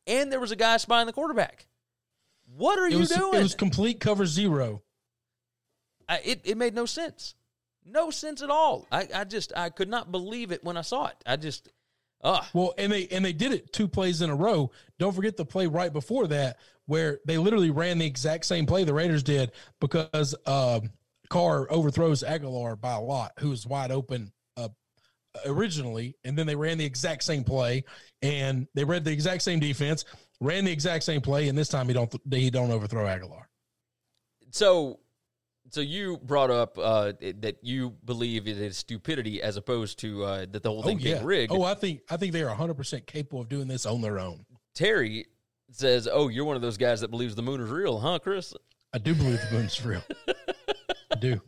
and 0.06 0.32
there 0.32 0.40
was 0.40 0.52
a 0.52 0.56
guy 0.56 0.78
spying 0.78 1.08
the 1.08 1.14
quarterback. 1.14 1.66
What 2.56 2.78
are 2.78 2.86
it 2.86 2.92
you 2.92 3.00
was 3.00 3.10
doing? 3.10 3.40
it 3.40 3.44
was 3.44 3.56
complete 3.56 4.00
cover 4.00 4.26
zero. 4.28 4.84
I, 6.08 6.20
it, 6.26 6.42
it 6.44 6.58
made 6.58 6.74
no 6.76 6.86
sense. 6.86 7.36
No 7.92 8.10
sense 8.12 8.42
at 8.42 8.50
all. 8.50 8.88
I, 8.92 9.08
I 9.14 9.24
just 9.24 9.52
I 9.56 9.70
could 9.70 9.90
not 9.90 10.12
believe 10.12 10.52
it 10.52 10.64
when 10.64 10.78
I 10.78 10.82
saw 10.82 11.08
it. 11.08 11.16
I 11.26 11.36
just 11.36 11.70
uh 12.24 12.44
Well, 12.54 12.74
and 12.78 12.92
they 12.92 13.08
and 13.08 13.24
they 13.24 13.34
did 13.34 13.52
it 13.52 13.74
two 13.74 13.88
plays 13.88 14.22
in 14.22 14.30
a 14.30 14.36
row. 14.36 14.72
Don't 14.98 15.16
forget 15.16 15.38
the 15.38 15.46
play 15.46 15.68
right 15.68 15.92
before 15.92 16.28
that 16.28 16.58
where 16.86 17.20
they 17.26 17.38
literally 17.38 17.70
ran 17.70 18.00
the 18.00 18.06
exact 18.06 18.46
same 18.46 18.66
play 18.66 18.84
the 18.84 18.94
Raiders 18.94 19.22
did 19.22 19.52
because 19.80 20.34
um, 20.48 20.90
Carr 21.30 21.68
overthrows 21.72 22.24
Agholor 22.24 22.80
by 22.82 22.94
a 22.94 23.00
lot, 23.00 23.32
who 23.40 23.52
was 23.52 23.68
wide 23.68 23.92
open 23.92 24.32
uh, 24.58 24.70
originally, 25.46 26.16
and 26.24 26.36
then 26.36 26.48
they 26.48 26.56
ran 26.56 26.80
the 26.80 26.86
exact 26.86 27.24
same 27.24 27.44
play 27.44 27.84
and 28.24 28.68
they 28.74 28.84
read 28.84 29.04
the 29.06 29.12
exact 29.12 29.44
same 29.44 29.60
defense, 29.60 30.04
ran 30.42 30.66
the 30.66 30.72
exact 30.72 31.04
same 31.04 31.22
play, 31.22 31.48
and 31.48 31.58
this 31.58 31.70
time 31.70 31.88
he 31.88 31.94
don't 31.94 32.14
he 32.32 32.50
don't 32.50 32.72
overthrow 32.72 33.06
Agholor. 33.06 33.44
so 34.52 35.00
so 35.72 35.82
you 35.82 36.18
brought 36.18 36.52
up 36.52 36.78
uh, 36.78 37.14
that 37.40 37.58
you 37.62 37.96
believe 38.06 38.48
it 38.48 38.58
is 38.58 38.78
stupidity 38.78 39.42
as 39.42 39.58
opposed 39.58 40.00
to 40.00 40.24
uh, 40.24 40.46
that 40.52 40.64
the 40.64 40.70
whole 40.70 40.80
Oh 40.80 40.84
thing 40.84 41.00
yeah. 41.00 41.16
being 41.16 41.26
rigged. 41.26 41.52
Oh, 41.54 41.64
I 41.64 41.74
think 41.76 42.02
I 42.10 42.18
think 42.18 42.34
they 42.34 42.42
are 42.42 42.48
100 42.48 42.76
percent 42.76 43.06
capable 43.08 43.42
of 43.42 43.50
doing 43.50 43.68
this 43.68 43.86
on 43.86 44.02
their 44.02 44.20
own. 44.20 44.46
Terry 44.76 45.26
says, 45.72 46.08
"Oh, 46.12 46.28
you're 46.28 46.46
one 46.46 46.56
of 46.56 46.62
those 46.62 46.78
guys 46.78 47.02
that 47.02 47.12
believes 47.12 47.36
the 47.36 47.42
moon 47.44 47.62
is 47.62 47.70
real, 47.70 48.00
huh, 48.00 48.20
Chris?" 48.20 48.54
I 48.94 48.98
do 48.98 49.14
believe 49.14 49.40
the 49.50 49.58
moon's 49.58 49.86
real. 49.86 50.02
I 51.12 51.16
do. 51.20 51.40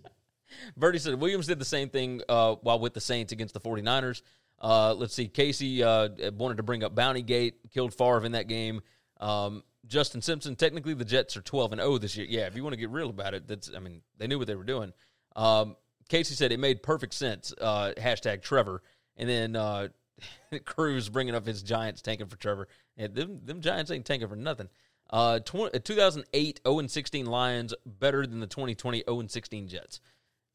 Birdie 0.77 0.99
said 0.99 1.15
Williams 1.15 1.47
did 1.47 1.59
the 1.59 1.65
same 1.65 1.89
thing 1.89 2.21
uh, 2.29 2.55
while 2.61 2.79
with 2.79 2.93
the 2.93 3.01
Saints 3.01 3.31
against 3.31 3.53
the 3.53 3.59
49ers. 3.59 4.21
Uh, 4.61 4.93
let's 4.93 5.13
see. 5.15 5.27
Casey 5.27 5.81
uh, 5.83 6.09
wanted 6.37 6.57
to 6.57 6.63
bring 6.63 6.83
up 6.83 6.93
Bounty 6.93 7.23
Gate, 7.23 7.55
killed 7.73 7.93
Favre 7.95 8.23
in 8.25 8.33
that 8.33 8.47
game. 8.47 8.81
Um, 9.21 9.63
Justin 9.87 10.21
Simpson, 10.21 10.55
technically 10.55 10.93
the 10.93 11.05
Jets 11.05 11.37
are 11.37 11.41
12 11.41 11.73
and 11.73 11.81
0 11.81 11.97
this 11.97 12.17
year. 12.17 12.27
Yeah, 12.29 12.47
if 12.47 12.55
you 12.55 12.63
want 12.63 12.73
to 12.73 12.79
get 12.79 12.89
real 12.89 13.09
about 13.09 13.33
it, 13.33 13.47
that's 13.47 13.71
I 13.75 13.79
mean, 13.79 14.01
they 14.17 14.27
knew 14.27 14.37
what 14.37 14.47
they 14.47 14.55
were 14.55 14.63
doing. 14.63 14.93
Um, 15.35 15.75
Casey 16.09 16.35
said 16.35 16.51
it 16.51 16.59
made 16.59 16.83
perfect 16.83 17.13
sense. 17.13 17.53
Uh, 17.59 17.93
hashtag 17.97 18.41
Trevor. 18.41 18.83
And 19.15 19.29
then 19.29 19.55
uh, 19.55 19.87
Cruz 20.65 21.09
bringing 21.09 21.35
up 21.35 21.45
his 21.45 21.63
Giants 21.63 22.01
tanking 22.01 22.27
for 22.27 22.37
Trevor. 22.37 22.67
And 22.97 23.15
them, 23.15 23.39
them 23.45 23.61
Giants 23.61 23.91
ain't 23.91 24.05
tanking 24.05 24.27
for 24.27 24.35
nothing. 24.35 24.69
Uh, 25.09 25.39
20, 25.39 25.79
2008 25.79 26.61
0 26.65 26.79
and 26.79 26.91
16 26.91 27.25
Lions 27.25 27.73
better 27.85 28.25
than 28.25 28.39
the 28.39 28.47
2020 28.47 29.03
0 29.05 29.19
and 29.19 29.31
16 29.31 29.67
Jets. 29.67 29.99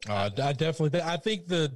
Uh, 0.09 0.31
I 0.37 0.53
definitely 0.53 1.01
I 1.01 1.17
think 1.17 1.47
the 1.47 1.73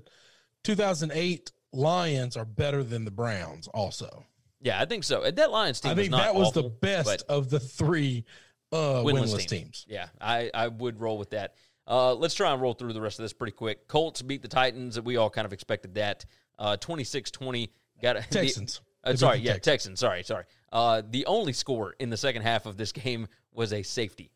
2008 0.65 1.53
Lions 1.73 2.37
are 2.37 2.45
better 2.45 2.83
than 2.83 3.05
the 3.05 3.11
Browns. 3.11 3.69
Also, 3.69 4.25
Yeah, 4.61 4.81
I 4.81 4.85
think 4.85 5.05
so. 5.05 5.31
That 5.31 5.51
Lions 5.51 5.81
team 5.81 5.93
I 5.93 5.95
think 5.95 6.13
was 6.13 6.21
that 6.21 6.35
was 6.35 6.49
awful, 6.49 6.63
the 6.65 6.69
best 6.69 7.25
of 7.29 7.49
the 7.51 7.61
three 7.61 8.25
uh, 8.73 9.03
winless, 9.03 9.05
winless, 9.05 9.37
teams. 9.39 9.47
teams. 9.47 9.87
Yeah, 9.89 10.09
I, 10.21 10.51
I 10.53 10.69
would 10.69 11.01
roll 11.01 11.19
with 11.19 11.31
that. 11.31 11.55
Uh, 11.87 12.15
let's 12.15 12.35
try 12.35 12.53
and 12.53 12.61
roll 12.61 12.75
through 12.75 12.93
the 12.93 13.01
rest 13.01 13.19
of 13.19 13.25
this 13.25 13.33
pretty 13.33 13.53
quick. 13.53 13.89
Colts 13.89 14.23
beat 14.23 14.43
the 14.43 14.49
Titans. 14.49 15.01
We 15.01 15.17
all 15.17 15.31
kind 15.31 15.45
of 15.45 15.53
expected 15.53 15.95
that. 15.95 16.25
Uh, 16.59 16.77
26-20. 16.77 17.71
Got 18.03 18.17
a, 18.17 18.23
Texans. 18.23 18.81
The, 19.03 19.11
uh, 19.11 19.17
sorry, 19.17 19.39
yeah, 19.39 19.55
Texans. 19.55 19.65
Texans. 19.65 20.01
Sorry, 20.01 20.23
sorry. 20.23 20.45
Uh, 20.71 21.03
the 21.09 21.27
only 21.27 21.53
score 21.53 21.97
in 21.99 22.11
the 22.11 22.17
second 22.17 22.43
half 22.43 22.67
of 22.67 22.77
this 22.77 22.93
game 22.93 23.27
was 23.53 23.73
a 23.73 23.83
safety 23.83 24.31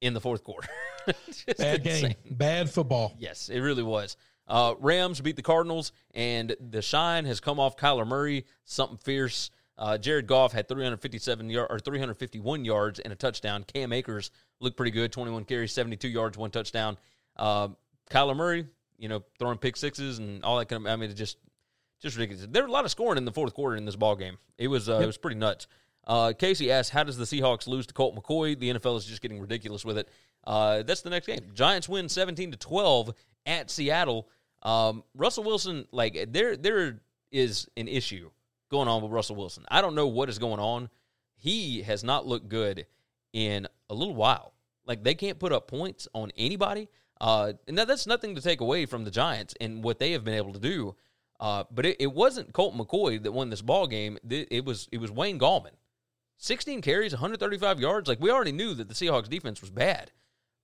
in 0.00 0.14
the 0.14 0.20
fourth 0.20 0.44
quarter. 0.44 0.68
Bad 1.58 1.82
game, 1.82 2.14
bad 2.30 2.70
football. 2.70 3.16
Yes, 3.18 3.48
it 3.48 3.58
really 3.58 3.82
was. 3.82 4.16
Uh, 4.46 4.74
Rams 4.78 5.20
beat 5.20 5.34
the 5.34 5.42
Cardinals, 5.42 5.90
and 6.14 6.54
the 6.60 6.80
shine 6.80 7.24
has 7.24 7.40
come 7.40 7.58
off 7.58 7.76
Kyler 7.76 8.06
Murray. 8.06 8.44
Something 8.64 8.98
fierce. 8.98 9.50
Uh, 9.82 9.98
Jared 9.98 10.28
Goff 10.28 10.52
had 10.52 10.68
357 10.68 11.50
yard, 11.50 11.66
or 11.68 11.80
351 11.80 12.64
yards 12.64 13.00
and 13.00 13.12
a 13.12 13.16
touchdown. 13.16 13.64
Cam 13.64 13.92
Akers 13.92 14.30
looked 14.60 14.76
pretty 14.76 14.92
good, 14.92 15.10
21 15.10 15.44
carries, 15.44 15.72
72 15.72 16.08
yards, 16.08 16.38
one 16.38 16.52
touchdown. 16.52 16.96
Uh, 17.36 17.66
Kyler 18.08 18.36
Murray, 18.36 18.64
you 18.96 19.08
know, 19.08 19.24
throwing 19.40 19.58
pick 19.58 19.76
sixes 19.76 20.20
and 20.20 20.44
all 20.44 20.56
that 20.58 20.68
kind 20.68 20.86
of. 20.86 20.92
I 20.92 20.94
mean, 20.94 21.10
it 21.10 21.14
just 21.14 21.36
just 22.00 22.16
ridiculous. 22.16 22.46
There 22.48 22.62
were 22.62 22.68
a 22.68 22.72
lot 22.72 22.84
of 22.84 22.92
scoring 22.92 23.18
in 23.18 23.24
the 23.24 23.32
fourth 23.32 23.54
quarter 23.54 23.74
in 23.74 23.84
this 23.84 23.96
ball 23.96 24.14
game. 24.14 24.38
It 24.56 24.68
was 24.68 24.88
uh, 24.88 25.00
it 25.02 25.06
was 25.06 25.18
pretty 25.18 25.36
nuts. 25.36 25.66
Uh, 26.06 26.32
Casey 26.32 26.70
asked, 26.70 26.90
"How 26.90 27.02
does 27.02 27.16
the 27.16 27.24
Seahawks 27.24 27.66
lose 27.66 27.88
to 27.88 27.94
Colt 27.94 28.14
McCoy? 28.14 28.56
The 28.56 28.74
NFL 28.74 28.98
is 28.98 29.04
just 29.04 29.20
getting 29.20 29.40
ridiculous 29.40 29.84
with 29.84 29.98
it." 29.98 30.08
Uh, 30.44 30.84
that's 30.84 31.02
the 31.02 31.10
next 31.10 31.26
game. 31.26 31.40
Giants 31.54 31.88
win 31.88 32.08
seventeen 32.08 32.52
to 32.52 32.56
twelve 32.56 33.12
at 33.46 33.68
Seattle. 33.68 34.28
Um, 34.62 35.02
Russell 35.16 35.42
Wilson, 35.42 35.88
like 35.90 36.28
there 36.28 36.56
there 36.56 37.00
is 37.32 37.68
an 37.76 37.88
issue 37.88 38.30
going 38.72 38.88
on 38.88 39.02
with 39.02 39.12
Russell 39.12 39.36
Wilson. 39.36 39.64
I 39.68 39.80
don't 39.80 39.94
know 39.94 40.08
what 40.08 40.28
is 40.28 40.40
going 40.40 40.58
on. 40.58 40.88
He 41.36 41.82
has 41.82 42.02
not 42.02 42.26
looked 42.26 42.48
good 42.48 42.86
in 43.32 43.68
a 43.88 43.94
little 43.94 44.16
while. 44.16 44.54
Like 44.84 45.04
they 45.04 45.14
can't 45.14 45.38
put 45.38 45.52
up 45.52 45.68
points 45.68 46.08
on 46.12 46.32
anybody. 46.36 46.88
Uh, 47.20 47.52
and 47.68 47.78
that, 47.78 47.86
that's 47.86 48.06
nothing 48.06 48.34
to 48.34 48.40
take 48.40 48.60
away 48.60 48.86
from 48.86 49.04
the 49.04 49.10
Giants 49.10 49.54
and 49.60 49.84
what 49.84 50.00
they 50.00 50.10
have 50.10 50.24
been 50.24 50.34
able 50.34 50.52
to 50.52 50.58
do. 50.58 50.96
Uh, 51.38 51.64
but 51.70 51.86
it, 51.86 51.96
it 52.00 52.12
wasn't 52.12 52.52
Colt 52.52 52.74
McCoy 52.74 53.22
that 53.22 53.30
won 53.30 53.50
this 53.50 53.62
ball 53.62 53.86
game. 53.86 54.18
It 54.28 54.64
was 54.64 54.88
it 54.90 54.98
was 54.98 55.10
Wayne 55.10 55.38
Gallman. 55.38 55.72
16 56.38 56.82
carries, 56.82 57.12
135 57.12 57.78
yards. 57.78 58.08
Like 58.08 58.20
we 58.20 58.30
already 58.30 58.52
knew 58.52 58.74
that 58.74 58.88
the 58.88 58.94
Seahawks 58.94 59.28
defense 59.28 59.60
was 59.60 59.70
bad, 59.70 60.10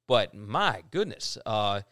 but 0.08 0.34
my 0.34 0.82
goodness, 0.90 1.38
uh, 1.46 1.82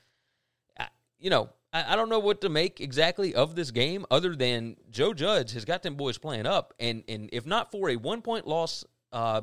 you 1.19 1.31
know, 1.31 1.51
I, 1.73 1.93
I 1.93 1.97
don't 1.97 2.09
know 2.09 2.19
what 2.19 2.41
to 2.43 2.49
make 2.49 2.81
exactly 2.81 3.35
of 3.35 3.55
this 3.55 3.71
game, 3.71 4.07
other 4.11 4.35
than 4.35 4.77
Joe 4.91 5.14
Judge 5.14 5.53
has 5.53 5.64
got 5.64 5.83
them 5.83 5.95
boys 5.95 6.19
playing 6.19 6.47
up, 6.47 6.75
and 6.79 7.05
and 7.09 7.29
if 7.33 7.47
not 7.47 7.71
for 7.71 7.91
a 7.91 7.97
one 7.97 8.23
point 8.23 8.47
loss 8.47 8.85
uh, 9.12 9.43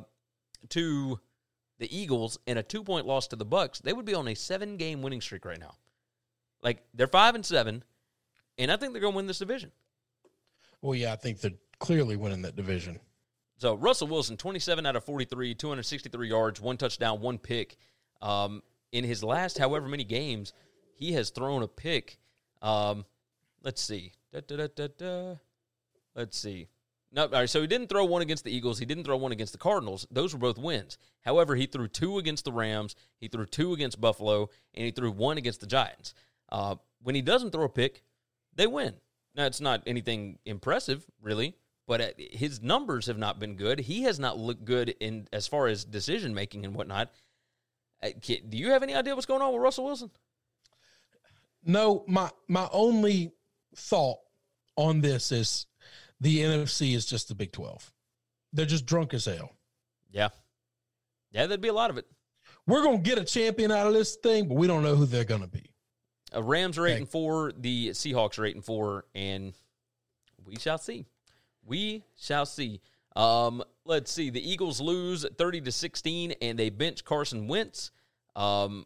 to 0.69 1.19
the 1.80 1.95
Eagles 1.95 2.39
and 2.47 2.57
a 2.57 2.63
two 2.63 2.84
point 2.84 3.05
loss 3.05 3.28
to 3.28 3.36
the 3.36 3.45
Bucks, 3.45 3.80
they 3.80 3.93
would 3.93 4.05
be 4.05 4.13
on 4.13 4.28
a 4.28 4.36
seven 4.36 4.78
game 4.78 5.01
winning 5.01 5.21
streak 5.21 5.45
right 5.45 5.59
now. 5.59 5.76
Like 6.61 6.84
they're 6.93 7.07
five 7.07 7.36
and 7.36 7.45
seven, 7.45 7.84
and 8.57 8.71
I 8.71 8.78
think 8.78 8.93
they're 8.93 9.01
going 9.01 9.13
to 9.13 9.17
win 9.17 9.28
this 9.28 9.39
division. 9.39 9.71
Well, 10.82 10.95
yeah, 10.95 11.13
I 11.13 11.15
think 11.15 11.39
they're 11.39 11.51
clearly 11.80 12.15
winning 12.15 12.41
that 12.43 12.55
division. 12.55 12.99
So 13.57 13.76
Russell 13.76 14.07
Wilson, 14.07 14.36
27 14.36 14.86
out 14.86 14.95
of 14.95 15.05
43, 15.05 15.55
263 15.55 16.28
yards, 16.28 16.59
one 16.59 16.76
touchdown, 16.76 17.21
one 17.21 17.38
pick. 17.38 17.78
Um, 18.21 18.61
in 18.91 19.03
his 19.03 19.24
last 19.24 19.57
however 19.57 19.88
many 19.88 20.03
games, 20.03 20.53
he 21.03 21.13
has 21.13 21.31
thrown 21.31 21.63
a 21.63 21.67
pick. 21.67 22.17
Um, 22.61 23.05
let's 23.61 23.81
see. 23.81 24.13
Da, 24.31 24.39
da, 24.39 24.87
da, 24.97 25.35
let's 26.15 26.37
see. 26.37 26.69
No, 27.11 27.25
all 27.25 27.29
right, 27.29 27.49
so 27.49 27.61
he 27.61 27.67
didn't 27.67 27.89
throw 27.89 28.05
one 28.05 28.21
against 28.21 28.43
the 28.43 28.55
Eagles. 28.55 28.79
He 28.79 28.85
didn't 28.85 29.03
throw 29.03 29.17
one 29.17 29.33
against 29.33 29.51
the 29.51 29.59
Cardinals. 29.59 30.07
Those 30.09 30.33
were 30.33 30.39
both 30.39 30.57
wins. 30.57 30.97
However, 31.21 31.55
he 31.55 31.67
threw 31.67 31.87
two 31.87 32.17
against 32.17 32.45
the 32.45 32.53
Rams. 32.53 32.95
He 33.19 33.27
threw 33.27 33.45
two 33.45 33.73
against 33.73 34.01
Buffalo, 34.01 34.49
and 34.73 34.85
he 34.85 34.91
threw 34.91 35.11
one 35.11 35.37
against 35.37 35.59
the 35.59 35.67
Giants. 35.67 36.15
Uh, 36.49 36.75
when 37.03 37.15
he 37.15 37.21
doesn't 37.21 37.51
throw 37.51 37.65
a 37.65 37.69
pick, 37.69 38.01
they 38.55 38.65
win. 38.65 38.95
Now, 39.35 39.45
it's 39.45 39.61
not 39.61 39.83
anything 39.85 40.39
impressive, 40.45 41.05
really, 41.21 41.55
but 41.85 42.01
uh, 42.01 42.07
his 42.17 42.61
numbers 42.61 43.07
have 43.07 43.17
not 43.17 43.39
been 43.39 43.55
good. 43.57 43.81
He 43.81 44.03
has 44.03 44.19
not 44.19 44.39
looked 44.39 44.65
good 44.65 44.95
in 44.99 45.27
as 45.33 45.47
far 45.47 45.67
as 45.67 45.83
decision 45.83 46.33
making 46.33 46.65
and 46.65 46.73
whatnot. 46.73 47.11
Uh, 48.01 48.09
do 48.21 48.57
you 48.57 48.71
have 48.71 48.83
any 48.83 48.95
idea 48.95 49.13
what's 49.13 49.27
going 49.27 49.41
on 49.41 49.53
with 49.53 49.61
Russell 49.61 49.85
Wilson? 49.85 50.09
No, 51.66 52.03
my 52.07 52.30
my 52.47 52.68
only 52.72 53.34
thought 53.76 54.20
on 54.76 55.01
this 55.01 55.32
is 55.32 55.66
the 56.20 56.39
NFC 56.39 56.95
is 56.95 57.05
just 57.05 57.28
the 57.30 57.36
Big 57.36 57.51
Twelve. 57.51 57.91
They're 58.51 58.66
just 58.66 58.86
drunk 58.86 59.14
as 59.14 59.26
hell. 59.26 59.51
Yeah, 60.11 60.30
yeah, 61.32 61.47
there'd 61.47 61.61
be 61.61 61.70
a 61.70 61.74
lot 61.74 61.89
of 61.89 61.97
it. 61.97 62.05
We're 62.68 62.84
gonna 62.84 62.99
get 62.99 63.18
a 63.18 63.24
champion 63.24 63.72
out 63.72 63.88
of 63.88 63.93
this 63.93 64.16
thing, 64.16 64.47
but 64.47 64.55
we 64.55 64.68
don't 64.68 64.84
know 64.84 64.95
who 64.95 65.05
they're 65.05 65.24
gonna 65.24 65.47
be. 65.47 65.70
Uh, 66.34 66.43
Rams 66.43 66.78
are 66.78 66.88
eight 66.88 66.93
okay. 66.93 67.01
and 67.01 67.09
four. 67.09 67.51
The 67.57 67.89
Seahawks 67.89 68.39
are 68.39 68.45
eight 68.45 68.55
and 68.55 68.64
four, 68.64 69.05
and 69.14 69.53
we 70.45 70.55
shall 70.57 70.78
see. 70.78 71.05
We 71.66 72.03
shall 72.18 72.45
see. 72.45 72.82
Um, 73.16 73.64
let's 73.86 74.11
see. 74.11 74.30
The 74.30 74.49
Eagles 74.49 74.82
lose 74.82 75.26
thirty 75.38 75.61
to 75.61 75.72
sixteen, 75.72 76.34
and 76.41 76.57
they 76.57 76.70
bench 76.70 77.03
Carson 77.03 77.47
Wentz. 77.47 77.91
Um, 78.36 78.86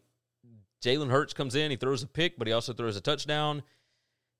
Jalen 0.82 1.10
Hurts 1.10 1.32
comes 1.32 1.54
in. 1.54 1.70
He 1.70 1.76
throws 1.76 2.02
a 2.02 2.06
pick, 2.06 2.38
but 2.38 2.46
he 2.46 2.52
also 2.52 2.72
throws 2.72 2.96
a 2.96 3.00
touchdown. 3.00 3.62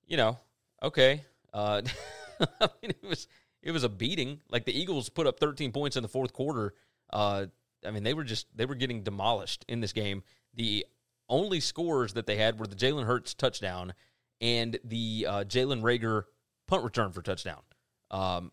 You 0.07 0.17
know, 0.17 0.37
okay. 0.81 1.23
Uh, 1.53 1.81
I 2.61 2.69
mean, 2.81 2.91
it 2.91 3.07
was 3.07 3.27
it 3.61 3.71
was 3.71 3.83
a 3.83 3.89
beating. 3.89 4.41
Like 4.49 4.65
the 4.65 4.77
Eagles 4.77 5.09
put 5.09 5.27
up 5.27 5.39
13 5.39 5.71
points 5.71 5.97
in 5.97 6.03
the 6.03 6.09
fourth 6.09 6.33
quarter. 6.33 6.73
Uh, 7.11 7.47
I 7.85 7.91
mean, 7.91 8.03
they 8.03 8.13
were 8.13 8.23
just 8.23 8.47
they 8.55 8.65
were 8.65 8.75
getting 8.75 9.03
demolished 9.03 9.65
in 9.67 9.81
this 9.81 9.93
game. 9.93 10.23
The 10.53 10.85
only 11.27 11.59
scores 11.59 12.13
that 12.13 12.25
they 12.25 12.37
had 12.37 12.59
were 12.59 12.67
the 12.67 12.75
Jalen 12.75 13.05
Hurts 13.05 13.33
touchdown 13.33 13.93
and 14.41 14.79
the 14.83 15.27
uh, 15.29 15.43
Jalen 15.43 15.81
Reagor 15.81 16.23
punt 16.67 16.83
return 16.83 17.11
for 17.11 17.21
touchdown. 17.21 17.61
Um, 18.11 18.51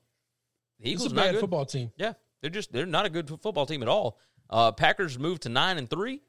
the 0.80 0.90
Eagles 0.90 1.12
a 1.12 1.14
bad 1.14 1.38
football 1.38 1.64
team. 1.64 1.92
Yeah, 1.96 2.14
they're 2.40 2.50
just 2.50 2.72
they're 2.72 2.86
not 2.86 3.06
a 3.06 3.10
good 3.10 3.28
football 3.28 3.66
team 3.66 3.82
at 3.82 3.88
all. 3.88 4.18
Uh, 4.48 4.72
Packers 4.72 5.18
moved 5.18 5.42
to 5.42 5.48
nine 5.48 5.78
and 5.78 5.88
three. 5.88 6.22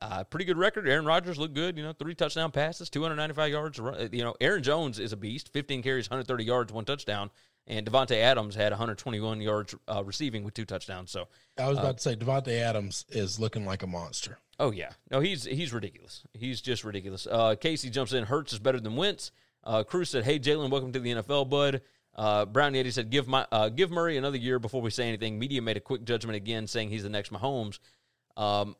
Uh, 0.00 0.24
pretty 0.24 0.44
good 0.44 0.58
record. 0.58 0.86
Aaron 0.88 1.06
Rodgers 1.06 1.38
looked 1.38 1.54
good. 1.54 1.76
You 1.76 1.82
know, 1.82 1.92
three 1.92 2.14
touchdown 2.14 2.50
passes, 2.50 2.90
295 2.90 3.50
yards. 3.50 3.78
You 4.12 4.24
know, 4.24 4.34
Aaron 4.40 4.62
Jones 4.62 4.98
is 4.98 5.12
a 5.12 5.16
beast. 5.16 5.52
15 5.52 5.82
carries, 5.82 6.10
130 6.10 6.44
yards, 6.44 6.72
one 6.72 6.84
touchdown. 6.84 7.30
And 7.66 7.84
Davante 7.84 8.16
Adams 8.16 8.54
had 8.54 8.70
121 8.70 9.40
yards 9.40 9.74
uh, 9.88 10.04
receiving 10.04 10.44
with 10.44 10.54
two 10.54 10.64
touchdowns. 10.64 11.10
So 11.10 11.26
I 11.58 11.68
was 11.68 11.78
about 11.78 11.88
uh, 11.88 11.92
to 11.94 12.00
say 12.00 12.14
Davante 12.14 12.60
Adams 12.60 13.04
is 13.08 13.40
looking 13.40 13.64
like 13.64 13.82
a 13.82 13.88
monster. 13.88 14.38
Oh 14.60 14.70
yeah, 14.70 14.90
no, 15.10 15.20
he's 15.20 15.44
he's 15.44 15.72
ridiculous. 15.72 16.22
He's 16.32 16.60
just 16.60 16.84
ridiculous. 16.84 17.26
Uh, 17.28 17.56
Casey 17.56 17.90
jumps 17.90 18.12
in. 18.12 18.24
Hurts 18.24 18.52
is 18.52 18.60
better 18.60 18.78
than 18.78 18.94
Wentz. 18.94 19.32
Uh, 19.64 19.82
Cruz 19.82 20.10
said, 20.10 20.24
"Hey 20.24 20.38
Jalen, 20.38 20.70
welcome 20.70 20.92
to 20.92 21.00
the 21.00 21.10
NFL, 21.14 21.50
bud." 21.50 21.82
Uh, 22.14 22.46
Brown 22.46 22.72
Yeti 22.72 22.92
said, 22.92 23.10
"Give 23.10 23.26
my 23.26 23.46
uh, 23.50 23.68
give 23.68 23.90
Murray 23.90 24.16
another 24.16 24.38
year 24.38 24.60
before 24.60 24.80
we 24.80 24.90
say 24.90 25.08
anything." 25.08 25.38
Media 25.38 25.60
made 25.60 25.76
a 25.76 25.80
quick 25.80 26.04
judgment 26.04 26.36
again, 26.36 26.68
saying 26.68 26.90
he's 26.90 27.02
the 27.02 27.10
next 27.10 27.32
Mahomes. 27.32 27.80
Um, 28.36 28.76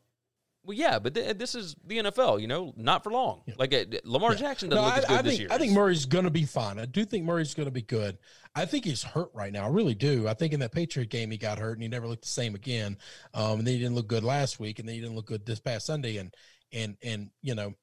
well, 0.66 0.76
yeah, 0.76 0.98
but 0.98 1.14
th- 1.14 1.38
this 1.38 1.54
is 1.54 1.76
the 1.86 1.98
NFL, 1.98 2.40
you 2.40 2.48
know, 2.48 2.74
not 2.76 3.04
for 3.04 3.12
long. 3.12 3.42
Yeah. 3.46 3.54
Like 3.56 3.72
uh, 3.72 3.84
Lamar 4.04 4.32
yeah. 4.32 4.38
Jackson 4.38 4.68
doesn't 4.68 4.82
no, 4.82 4.88
look 4.88 4.96
I, 4.96 4.98
as 4.98 5.04
good 5.04 5.18
I 5.18 5.22
this 5.22 5.30
think, 5.30 5.40
year. 5.40 5.48
I 5.52 5.58
think 5.58 5.72
Murray's 5.72 6.06
going 6.06 6.24
to 6.24 6.30
be 6.30 6.44
fine. 6.44 6.80
I 6.80 6.86
do 6.86 7.04
think 7.04 7.24
Murray's 7.24 7.54
going 7.54 7.68
to 7.68 7.72
be 7.72 7.82
good. 7.82 8.18
I 8.56 8.64
think 8.64 8.84
he's 8.84 9.02
hurt 9.02 9.30
right 9.32 9.52
now. 9.52 9.66
I 9.66 9.68
really 9.68 9.94
do. 9.94 10.26
I 10.26 10.34
think 10.34 10.52
in 10.52 10.60
that 10.60 10.72
Patriot 10.72 11.08
game 11.08 11.30
he 11.30 11.38
got 11.38 11.58
hurt 11.58 11.74
and 11.74 11.82
he 11.82 11.88
never 11.88 12.08
looked 12.08 12.22
the 12.22 12.28
same 12.28 12.56
again. 12.56 12.98
Um, 13.32 13.60
and 13.60 13.66
then 13.66 13.74
he 13.74 13.80
didn't 13.80 13.94
look 13.94 14.08
good 14.08 14.24
last 14.24 14.58
week, 14.58 14.80
and 14.80 14.88
then 14.88 14.96
he 14.96 15.00
didn't 15.00 15.14
look 15.14 15.26
good 15.26 15.46
this 15.46 15.60
past 15.60 15.86
Sunday. 15.86 16.16
And 16.16 16.34
and 16.72 16.96
and 17.02 17.30
you 17.42 17.54
know, 17.54 17.74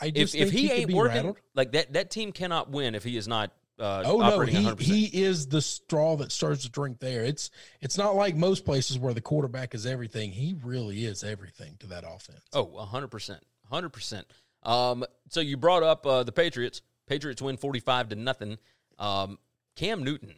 I 0.00 0.10
just 0.10 0.34
if, 0.34 0.48
if 0.48 0.52
he, 0.52 0.68
he 0.68 0.72
ain't 0.72 0.92
working 0.92 1.16
rattled. 1.16 1.40
like 1.54 1.72
that, 1.72 1.92
that 1.94 2.10
team 2.10 2.32
cannot 2.32 2.70
win 2.70 2.94
if 2.94 3.02
he 3.02 3.16
is 3.16 3.26
not 3.26 3.50
uh, 3.78 4.02
oh 4.06 4.18
no, 4.18 4.40
he 4.40 4.64
100%. 4.64 4.80
he 4.80 5.04
is 5.06 5.48
the 5.48 5.60
straw 5.60 6.16
that 6.16 6.30
stirs 6.30 6.62
the 6.62 6.68
drink. 6.68 7.00
There, 7.00 7.24
it's 7.24 7.50
it's 7.80 7.98
not 7.98 8.14
like 8.14 8.36
most 8.36 8.64
places 8.64 8.98
where 8.98 9.12
the 9.12 9.20
quarterback 9.20 9.74
is 9.74 9.84
everything. 9.84 10.30
He 10.30 10.54
really 10.62 11.04
is 11.04 11.24
everything 11.24 11.76
to 11.80 11.88
that 11.88 12.04
offense. 12.06 12.40
Oh, 12.52 12.76
hundred 12.84 13.08
percent, 13.08 13.42
hundred 13.68 13.90
percent. 13.90 14.26
Um, 14.62 15.04
so 15.28 15.40
you 15.40 15.56
brought 15.56 15.82
up 15.82 16.06
uh, 16.06 16.22
the 16.22 16.30
Patriots. 16.30 16.82
Patriots 17.08 17.42
win 17.42 17.56
forty 17.56 17.80
five 17.80 18.10
to 18.10 18.16
nothing. 18.16 18.58
Um, 18.96 19.38
Cam 19.74 20.04
Newton, 20.04 20.34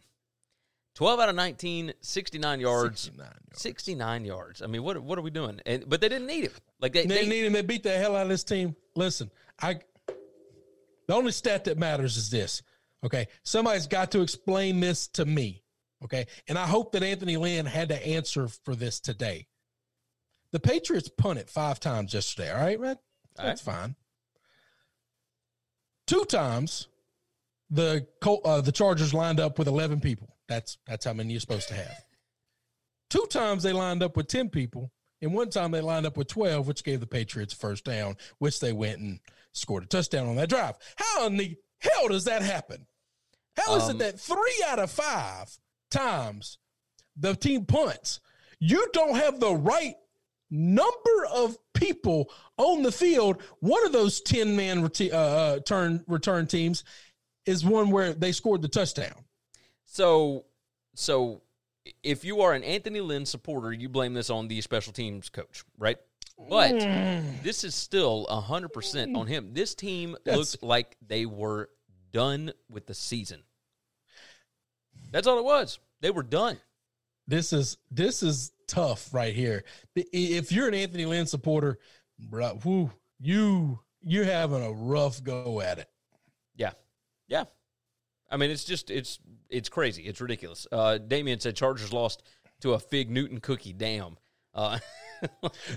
twelve 0.95 1.21
out 1.21 1.29
of 1.29 1.35
19, 1.35 1.93
69 2.01 2.61
yards, 2.61 3.03
69 3.03 3.27
yards. 3.27 3.63
69 3.63 4.25
yards. 4.25 4.63
I 4.63 4.67
mean, 4.67 4.83
what 4.83 4.99
what 5.03 5.19
are 5.19 5.23
we 5.23 5.31
doing? 5.31 5.61
And 5.67 5.87
but 5.87 6.01
they 6.01 6.09
didn't 6.09 6.27
need 6.27 6.45
him. 6.45 6.53
Like 6.81 6.95
they, 6.95 7.05
they, 7.05 7.25
they 7.25 7.29
need 7.29 7.45
him. 7.45 7.53
They 7.53 7.63
beat 7.63 7.83
the 7.83 7.99
hell 7.99 8.17
out 8.17 8.23
of 8.23 8.29
this 8.31 8.45
team. 8.45 8.77
Listen, 8.95 9.31
I. 9.61 9.81
The 11.07 11.15
only 11.15 11.31
stat 11.31 11.65
that 11.67 11.79
matters 11.79 12.17
is 12.17 12.31
this 12.31 12.63
Okay. 13.05 13.27
Somebody's 13.45 13.87
got 13.87 14.11
to 14.13 14.21
explain 14.21 14.81
this 14.81 15.09
to 15.09 15.25
me. 15.25 15.63
Okay. 16.05 16.27
And 16.49 16.59
I 16.59 16.67
hope 16.67 16.93
that 16.93 17.03
Anthony 17.03 17.37
Lynn 17.37 17.67
had 17.67 17.89
to 17.89 18.07
answer 18.07 18.49
for 18.49 18.75
this 18.75 19.01
today. 19.01 19.47
The 20.53 20.61
Patriots 20.61 21.09
punted 21.09 21.51
five 21.51 21.81
times 21.81 22.15
yesterday. 22.15 22.51
All 22.51 22.61
right, 22.61 22.79
Red? 22.79 22.99
That's 23.37 23.67
right. 23.67 23.75
fine. 23.75 23.97
Two 26.07 26.25
times 26.25 26.89
the 27.71 28.07
uh, 28.45 28.61
the 28.61 28.73
Chargers 28.73 29.13
lined 29.13 29.41
up 29.41 29.59
with 29.59 29.69
11 29.69 30.01
people. 30.01 30.37
That's 30.49 30.79
that's 30.87 31.05
how 31.05 31.13
many 31.13 31.33
you're 31.33 31.41
supposed 31.41 31.69
to 31.69 31.75
have. 31.75 32.05
Two 33.11 33.27
times 33.31 33.63
they 33.63 33.73
lined 33.73 34.03
up 34.03 34.17
with 34.17 34.29
10 34.29 34.51
people, 34.51 34.91
and 35.23 35.33
one 35.33 35.51
time 35.51 35.71
they 35.71 35.81
lined 35.81 36.07
up 36.07 36.17
with 36.17 36.29
12, 36.29 36.67
which 36.67 36.85
gave 36.85 37.01
the 37.01 37.07
Patriots 37.07 37.53
first 37.53 37.85
down, 37.85 38.17
which 38.39 38.61
they 38.61 38.73
went 38.73 38.99
and 38.99 39.21
scored 39.53 39.85
a 39.85 39.87
touchdown 39.87 40.29
on 40.29 40.37
that 40.37 40.49
drive. 40.49 40.77
How 40.97 41.27
in 41.27 41.37
the 41.37 41.57
hell 41.79 42.09
does 42.09 42.25
that 42.25 42.43
happen? 42.43 42.87
How 43.57 43.77
is 43.77 43.85
um, 43.85 43.93
it 43.93 43.99
that 43.99 44.21
three 44.21 44.65
out 44.67 44.79
of 44.79 44.91
five 44.91 45.57
times 45.91 46.59
the 47.17 47.35
team 47.35 47.65
punts, 47.65 48.21
you 48.61 48.87
don't 48.93 49.17
have 49.17 49.41
the 49.41 49.55
right 49.55 49.95
number 50.51 51.27
of 51.33 51.57
people 51.75 52.31
on 52.57 52.83
the 52.83 52.93
field? 52.93 53.43
One 53.61 53.85
of 53.87 53.93
those 53.93 54.21
10 54.21 54.57
man 54.57 54.83
reti- 54.87 55.13
uh, 55.13 55.17
uh, 55.17 55.61
turn, 55.61 56.05
return 56.07 56.47
teams 56.47 56.85
is 57.47 57.65
one 57.65 57.91
where 57.91 58.13
they 58.13 58.33
scored 58.33 58.63
the 58.63 58.69
touchdown. 58.69 59.25
So, 59.87 60.45
so 60.95 61.43
if 62.03 62.25
you 62.25 62.41
are 62.43 62.53
an 62.53 62.65
Anthony 62.65 63.01
Lynn 63.01 63.25
supporter, 63.25 63.73
you 63.73 63.89
blame 63.89 64.15
this 64.15 64.31
on 64.31 64.49
the 64.49 64.61
special 64.61 64.93
teams 64.93 65.29
coach, 65.29 65.65
right? 65.79 65.97
But 66.39 66.75
mm. 66.75 67.43
this 67.43 67.65
is 67.65 67.75
still 67.75 68.27
100% 68.31 69.17
on 69.17 69.27
him. 69.27 69.51
This 69.53 69.75
team 69.75 70.17
That's, 70.25 70.37
looked 70.37 70.63
like 70.63 70.97
they 71.07 71.27
were 71.27 71.71
done 72.13 72.53
with 72.69 72.87
the 72.87 72.95
season. 72.95 73.43
That's 75.11 75.27
all 75.27 75.39
it 75.39 75.45
was. 75.45 75.79
They 76.01 76.11
were 76.11 76.23
done. 76.23 76.59
This 77.27 77.53
is 77.53 77.79
this 77.91 78.23
is 78.23 78.53
tough 78.69 79.13
right 79.13 79.35
here. 79.35 79.65
If 79.97 80.53
you're 80.53 80.69
an 80.69 80.75
Anthony 80.75 81.07
Lynn 81.07 81.27
supporter, 81.27 81.79
bro, 82.19 82.59
whoo, 82.65 82.93
you 83.19 83.81
you're 84.03 84.25
having 84.25 84.65
a 84.65 84.73
rough 84.73 85.23
go 85.25 85.61
at 85.61 85.79
it. 85.79 85.89
Yeah, 86.55 86.73
yeah. 87.27 87.45
I 88.31 88.37
mean, 88.37 88.51
it's 88.51 88.65
just 88.65 88.91
it's 88.91 89.19
it's 89.51 89.69
crazy. 89.69 90.03
It's 90.05 90.21
ridiculous. 90.21 90.67
Uh, 90.71 90.99
Damien 90.99 91.41
said 91.41 91.57
Chargers 91.57 91.93
lost 91.93 92.23
to 92.61 92.75
a 92.75 92.79
Fig 92.79 93.11
Newton 93.11 93.41
cookie. 93.41 93.73
Damn. 93.73 94.17
Uh, 94.55 94.79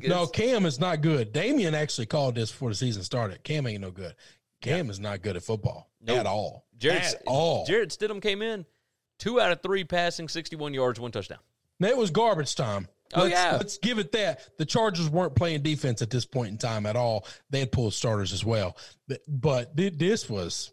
no, 0.08 0.28
Cam 0.28 0.66
is 0.66 0.80
not 0.80 1.02
good. 1.02 1.32
Damien 1.32 1.76
actually 1.76 2.08
called 2.08 2.36
this 2.36 2.52
before 2.52 2.70
the 2.70 2.76
season 2.76 3.04
started. 3.04 3.44
Cam 3.44 3.68
ain't 3.68 3.82
no 3.82 3.92
good. 3.92 4.16
Cam 4.62 4.86
yeah. 4.86 4.92
is 4.92 5.00
not 5.00 5.22
good 5.22 5.36
at 5.36 5.44
football 5.44 5.90
nope. 6.02 6.20
at 6.20 6.26
all. 6.26 6.66
Jared, 6.78 7.02
at 7.02 7.22
all. 7.26 7.66
Jarrett 7.66 7.90
Stidham 7.90 8.22
came 8.22 8.42
in 8.42 8.66
two 9.18 9.40
out 9.40 9.52
of 9.52 9.62
three 9.62 9.84
passing, 9.84 10.28
61 10.28 10.74
yards, 10.74 11.00
one 11.00 11.12
touchdown. 11.12 11.40
It 11.80 11.96
was 11.96 12.12
garbage 12.12 12.56
time. 12.56 12.88
Oh, 13.14 13.24
let's, 13.24 13.32
yeah. 13.32 13.58
let's 13.58 13.78
give 13.78 14.00
it 14.00 14.12
that. 14.12 14.58
The 14.58 14.66
Chargers 14.66 15.10
weren't 15.10 15.36
playing 15.36 15.64
defense 15.64 16.02
at 16.02 16.10
this 16.10 16.26
point 16.26 16.50
in 16.50 16.58
time 16.58 16.86
at 16.86 16.96
all. 16.96 17.26
They 17.50 17.60
had 17.60 17.72
pulled 17.72 17.94
starters 17.94 18.34
as 18.34 18.46
well. 18.46 18.78
But, 19.08 19.22
but 19.28 19.76
this 19.76 20.30
was 20.30 20.72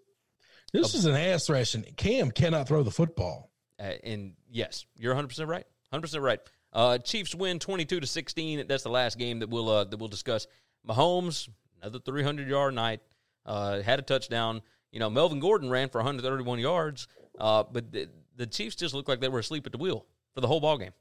this 0.73 0.95
is 0.95 1.07
an 1.07 1.15
ass 1.15 1.47
thrashing. 1.47 1.85
Cam 1.97 2.31
cannot 2.31 2.69
throw 2.69 2.83
the 2.83 2.91
football. 2.91 3.51
Uh, 3.81 3.93
and 4.05 4.35
yes, 4.51 4.85
you're 4.97 5.13
100 5.13 5.29
percent 5.29 5.49
right. 5.49 5.65
100 5.91 6.03
percent 6.03 6.23
right. 6.23 6.41
Uh, 6.73 6.99
Chiefs 6.99 7.35
win 7.35 7.59
22 7.59 8.01
to 8.01 8.07
16. 8.07 8.67
That's 8.67 8.83
the 8.83 8.91
last 8.91 9.19
game 9.19 9.39
that 9.41 9.49
we'll 9.49 9.69
uh, 9.69 9.85
that 9.85 9.97
we'll 9.99 10.09
discuss. 10.09 10.47
Mahomes 10.87 11.49
another 11.81 11.99
300 11.99 12.49
yard 12.49 12.75
night. 12.75 13.01
Uh, 13.45 13.81
had 13.81 13.99
a 13.99 14.03
touchdown. 14.03 14.61
You 14.91 15.01
know, 15.01 15.11
Melvin 15.11 15.41
Gordon 15.41 15.71
ran 15.71 15.89
for 15.89 15.99
131 15.99 16.59
yards. 16.59 17.07
Uh, 17.39 17.65
but 17.71 17.93
the, 17.93 18.09
the 18.37 18.47
Chiefs 18.47 18.77
just 18.77 18.95
looked 18.95 19.09
like 19.09 19.21
they 19.21 19.29
were 19.29 19.39
asleep 19.39 19.67
at 19.67 19.73
the 19.73 19.79
wheel 19.79 20.07
for 20.35 20.41
the 20.41 20.47
whole 20.47 20.61
ball 20.61 20.79
game. 20.79 20.93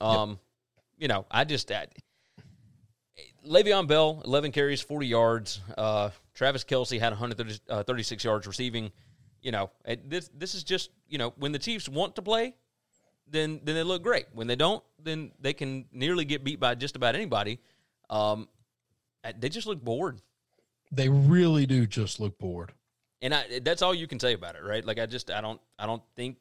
Um, 0.00 0.38
you 0.98 1.08
know, 1.08 1.26
I 1.30 1.44
just 1.44 1.70
I, 1.70 1.86
Le'Veon 3.46 3.86
Bell, 3.86 4.22
11 4.24 4.52
carries, 4.52 4.80
40 4.80 5.06
yards. 5.06 5.60
Uh, 5.76 6.10
Travis 6.34 6.64
Kelce 6.64 6.98
had 6.98 7.12
136 7.12 8.24
yards 8.24 8.46
receiving. 8.46 8.90
You 9.42 9.52
know, 9.52 9.70
this 10.06 10.30
this 10.34 10.54
is 10.54 10.64
just 10.64 10.90
you 11.06 11.18
know 11.18 11.34
when 11.36 11.52
the 11.52 11.58
Chiefs 11.58 11.86
want 11.86 12.16
to 12.16 12.22
play, 12.22 12.54
then 13.30 13.60
then 13.64 13.74
they 13.74 13.82
look 13.82 14.02
great. 14.02 14.26
When 14.32 14.46
they 14.46 14.56
don't, 14.56 14.82
then 15.02 15.32
they 15.40 15.52
can 15.52 15.86
nearly 15.92 16.24
get 16.24 16.44
beat 16.44 16.60
by 16.60 16.74
just 16.74 16.96
about 16.96 17.14
anybody. 17.14 17.58
Um, 18.10 18.48
they 19.38 19.48
just 19.48 19.66
look 19.66 19.82
bored, 19.82 20.20
They 20.92 21.08
really 21.08 21.64
do 21.66 21.86
just 21.86 22.20
look 22.20 22.38
bored. 22.38 22.72
and 23.22 23.34
I, 23.34 23.60
that's 23.62 23.80
all 23.80 23.94
you 23.94 24.06
can 24.06 24.20
say 24.20 24.34
about 24.34 24.54
it, 24.54 24.62
right? 24.62 24.84
Like 24.84 24.98
I 24.98 25.06
just 25.06 25.30
I 25.30 25.40
don't 25.40 25.60
I 25.78 25.86
don't 25.86 26.02
think 26.16 26.36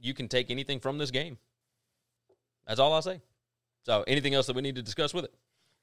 you 0.00 0.14
can 0.14 0.28
take 0.28 0.50
anything 0.50 0.80
from 0.80 0.98
this 0.98 1.10
game. 1.10 1.36
That's 2.66 2.80
all 2.80 2.92
I'll 2.92 3.02
say. 3.02 3.20
So, 3.84 4.04
anything 4.06 4.32
else 4.34 4.46
that 4.46 4.54
we 4.56 4.62
need 4.62 4.76
to 4.76 4.82
discuss 4.82 5.12
with 5.12 5.24
it? 5.24 5.34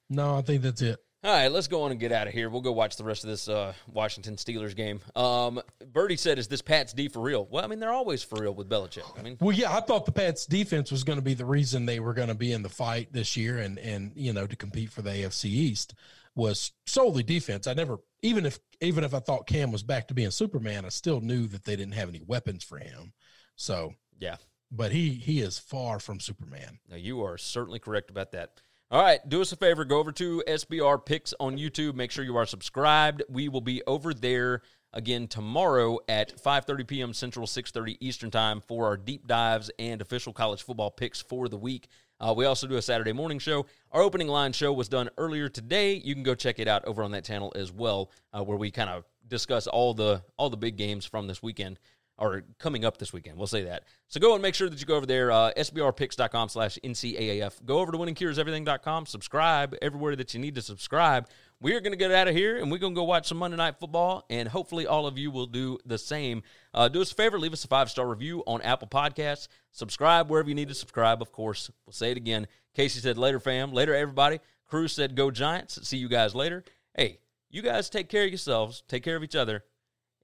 No, 0.09 0.35
I 0.37 0.41
think 0.41 0.61
that's 0.61 0.81
it. 0.81 0.97
All 1.21 1.33
right, 1.33 1.51
let's 1.51 1.67
go 1.67 1.83
on 1.83 1.91
and 1.91 1.99
get 1.99 2.13
out 2.13 2.27
of 2.27 2.33
here. 2.33 2.49
We'll 2.49 2.61
go 2.61 2.71
watch 2.71 2.95
the 2.95 3.03
rest 3.03 3.25
of 3.25 3.29
this 3.29 3.49
uh, 3.49 3.73
Washington 3.91 4.37
Steelers 4.37 4.73
game. 4.73 5.01
Um, 5.17 5.61
Birdie 5.91 6.15
said, 6.15 6.39
"Is 6.39 6.47
this 6.47 6.61
Pat's 6.61 6.93
D 6.93 7.09
for 7.09 7.19
real?" 7.19 7.45
Well, 7.51 7.63
I 7.63 7.67
mean, 7.67 7.79
they're 7.79 7.91
always 7.91 8.23
for 8.23 8.41
real 8.41 8.53
with 8.53 8.69
Belichick. 8.69 9.03
I 9.19 9.21
mean, 9.21 9.35
Well, 9.41 9.53
yeah, 9.53 9.75
I 9.75 9.81
thought 9.81 10.05
the 10.05 10.13
Pats 10.13 10.45
defense 10.45 10.91
was 10.91 11.03
going 11.03 11.17
to 11.17 11.23
be 11.23 11.33
the 11.33 11.45
reason 11.45 11.85
they 11.85 11.99
were 11.99 12.13
going 12.13 12.29
to 12.29 12.35
be 12.35 12.53
in 12.53 12.63
the 12.63 12.69
fight 12.69 13.11
this 13.11 13.35
year 13.35 13.57
and 13.57 13.77
and 13.79 14.13
you 14.15 14.31
know 14.31 14.47
to 14.47 14.55
compete 14.55 14.91
for 14.91 15.01
the 15.01 15.09
AFC 15.09 15.45
East 15.45 15.93
was 16.35 16.71
solely 16.85 17.23
defense. 17.23 17.67
I 17.67 17.73
never 17.73 17.99
even 18.21 18.45
if 18.45 18.59
even 18.79 19.03
if 19.03 19.13
I 19.13 19.19
thought 19.19 19.45
Cam 19.45 19.73
was 19.73 19.83
back 19.83 20.07
to 20.07 20.13
being 20.13 20.31
Superman, 20.31 20.85
I 20.85 20.89
still 20.89 21.19
knew 21.19 21.47
that 21.47 21.65
they 21.65 21.75
didn't 21.75 21.95
have 21.95 22.07
any 22.07 22.21
weapons 22.25 22.63
for 22.63 22.77
him. 22.77 23.11
So, 23.57 23.93
yeah, 24.19 24.37
but 24.71 24.93
he 24.93 25.09
he 25.09 25.41
is 25.41 25.59
far 25.59 25.99
from 25.99 26.21
Superman. 26.21 26.79
Now 26.89 26.95
you 26.95 27.23
are 27.23 27.37
certainly 27.37 27.79
correct 27.79 28.09
about 28.09 28.31
that. 28.31 28.61
All 28.91 29.03
right, 29.03 29.19
do 29.29 29.39
us 29.39 29.51
a 29.51 29.55
favor. 29.55 29.85
Go 29.85 29.99
over 29.99 30.11
to 30.13 30.43
SBR 30.47 31.05
Picks 31.05 31.31
on 31.39 31.59
YouTube. 31.59 31.93
Make 31.93 32.09
sure 32.09 32.25
you 32.25 32.37
are 32.37 32.47
subscribed. 32.47 33.21
We 33.29 33.47
will 33.47 33.61
be 33.61 33.83
over 33.85 34.15
there 34.15 34.63
again 34.93 35.27
tomorrow 35.27 35.99
at 36.09 36.41
5:30 36.43 36.87
p.m. 36.87 37.13
Central, 37.13 37.45
6:30 37.45 37.97
Eastern 37.99 38.31
Time 38.31 38.61
for 38.61 38.87
our 38.87 38.97
deep 38.97 39.27
dives 39.27 39.69
and 39.77 40.01
official 40.01 40.33
college 40.33 40.63
football 40.63 40.89
picks 40.89 41.21
for 41.21 41.47
the 41.47 41.57
week. 41.57 41.87
Uh, 42.19 42.33
we 42.35 42.45
also 42.45 42.65
do 42.65 42.77
a 42.77 42.81
Saturday 42.81 43.13
morning 43.13 43.37
show. 43.37 43.67
Our 43.91 44.01
opening 44.01 44.27
line 44.27 44.53
show 44.53 44.73
was 44.73 44.89
done 44.89 45.11
earlier 45.19 45.49
today. 45.49 45.93
You 45.93 46.15
can 46.15 46.23
go 46.23 46.33
check 46.33 46.57
it 46.57 46.67
out 46.67 46.83
over 46.85 47.03
on 47.03 47.11
that 47.11 47.23
channel 47.23 47.53
as 47.55 47.71
well, 47.71 48.09
uh, 48.33 48.43
where 48.43 48.57
we 48.57 48.71
kind 48.71 48.89
of 48.89 49.05
discuss 49.27 49.67
all 49.67 49.93
the 49.93 50.23
all 50.35 50.49
the 50.49 50.57
big 50.57 50.77
games 50.77 51.05
from 51.05 51.27
this 51.27 51.43
weekend 51.43 51.77
or 52.19 52.43
coming 52.59 52.85
up 52.85 52.97
this 52.97 53.13
weekend. 53.13 53.37
We'll 53.37 53.47
say 53.47 53.63
that. 53.63 53.85
So 54.07 54.19
go 54.19 54.33
and 54.33 54.41
make 54.41 54.53
sure 54.53 54.69
that 54.69 54.79
you 54.79 54.85
go 54.85 54.95
over 54.95 55.05
there, 55.05 55.31
uh, 55.31 55.51
sbrpicks.com 55.57 56.49
slash 56.49 56.77
NCAAF. 56.83 57.65
Go 57.65 57.79
over 57.79 57.91
to 57.91 57.97
winningcureseverything.com. 57.97 59.05
Subscribe 59.05 59.75
everywhere 59.81 60.15
that 60.15 60.33
you 60.33 60.39
need 60.39 60.55
to 60.55 60.61
subscribe. 60.61 61.27
We 61.61 61.73
are 61.73 61.79
going 61.81 61.91
to 61.93 61.97
get 61.97 62.11
out 62.11 62.27
of 62.27 62.35
here 62.35 62.57
and 62.57 62.71
we're 62.71 62.77
going 62.77 62.93
to 62.93 62.99
go 62.99 63.03
watch 63.03 63.27
some 63.27 63.37
Monday 63.37 63.57
Night 63.57 63.79
Football, 63.79 64.25
and 64.29 64.47
hopefully 64.47 64.87
all 64.87 65.07
of 65.07 65.17
you 65.17 65.31
will 65.31 65.45
do 65.45 65.77
the 65.85 65.97
same. 65.97 66.43
Uh, 66.73 66.87
do 66.87 67.01
us 67.01 67.11
a 67.11 67.15
favor, 67.15 67.39
leave 67.39 67.53
us 67.53 67.63
a 67.65 67.67
five 67.67 67.89
star 67.89 68.07
review 68.07 68.43
on 68.47 68.61
Apple 68.61 68.87
Podcasts. 68.87 69.47
Subscribe 69.71 70.29
wherever 70.29 70.47
you 70.47 70.55
need 70.55 70.69
to 70.69 70.75
subscribe, 70.75 71.21
of 71.21 71.31
course. 71.31 71.69
We'll 71.85 71.93
say 71.93 72.11
it 72.11 72.17
again. 72.17 72.47
Casey 72.75 72.99
said, 72.99 73.17
later, 73.17 73.39
fam. 73.39 73.73
Later, 73.73 73.93
everybody. 73.95 74.39
Cruz 74.67 74.93
said, 74.93 75.15
go 75.15 75.31
Giants. 75.31 75.87
See 75.87 75.97
you 75.97 76.07
guys 76.07 76.35
later. 76.35 76.63
Hey, 76.95 77.19
you 77.49 77.61
guys 77.61 77.89
take 77.89 78.09
care 78.09 78.23
of 78.23 78.29
yourselves, 78.29 78.83
take 78.87 79.03
care 79.03 79.15
of 79.15 79.23
each 79.23 79.35
other, 79.35 79.63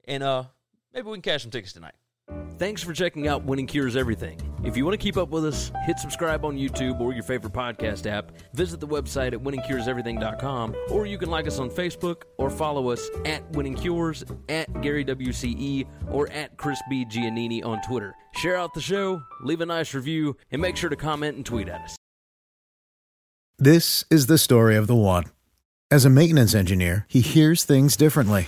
and 0.07 0.21
uh, 0.23 0.43
maybe 0.95 1.07
we 1.07 1.15
can 1.17 1.21
cash 1.21 1.43
some 1.43 1.51
tickets 1.51 1.73
tonight. 1.73 1.93
Thanks 2.57 2.81
for 2.81 2.93
checking 2.93 3.27
out 3.27 3.43
Winning 3.43 3.67
Cures 3.67 3.95
Everything. 3.95 4.39
If 4.63 4.75
you 4.75 4.85
want 4.85 4.99
to 4.99 5.03
keep 5.03 5.17
up 5.17 5.29
with 5.29 5.45
us, 5.45 5.71
hit 5.85 5.99
subscribe 5.99 6.43
on 6.45 6.57
YouTube 6.57 6.99
or 6.99 7.13
your 7.13 7.21
favorite 7.21 7.53
podcast 7.53 8.09
app. 8.09 8.31
Visit 8.53 8.79
the 8.79 8.87
website 8.87 9.33
at 9.33 9.39
winningcureseverything.com, 9.39 10.75
or 10.89 11.05
you 11.05 11.17
can 11.17 11.29
like 11.29 11.47
us 11.47 11.59
on 11.59 11.69
Facebook 11.69 12.23
or 12.37 12.49
follow 12.49 12.89
us 12.89 13.09
at 13.25 13.47
Winning 13.51 13.75
Cures, 13.75 14.23
at 14.49 14.81
Gary 14.81 15.05
WCE, 15.05 15.85
or 16.09 16.29
at 16.31 16.57
Chris 16.57 16.81
B. 16.89 17.05
Giannini 17.05 17.63
on 17.63 17.81
Twitter. 17.81 18.15
Share 18.35 18.55
out 18.55 18.73
the 18.73 18.81
show, 18.81 19.21
leave 19.41 19.61
a 19.61 19.65
nice 19.65 19.93
review, 19.93 20.35
and 20.51 20.61
make 20.61 20.77
sure 20.77 20.89
to 20.89 20.95
comment 20.95 21.35
and 21.35 21.45
tweet 21.45 21.67
at 21.67 21.81
us. 21.81 21.95
This 23.59 24.03
is 24.09 24.27
the 24.27 24.37
story 24.37 24.75
of 24.75 24.87
the 24.87 24.95
one. 24.95 25.25
As 25.91 26.05
a 26.05 26.09
maintenance 26.09 26.55
engineer, 26.55 27.05
he 27.07 27.21
hears 27.21 27.63
things 27.63 27.95
differently. 27.95 28.47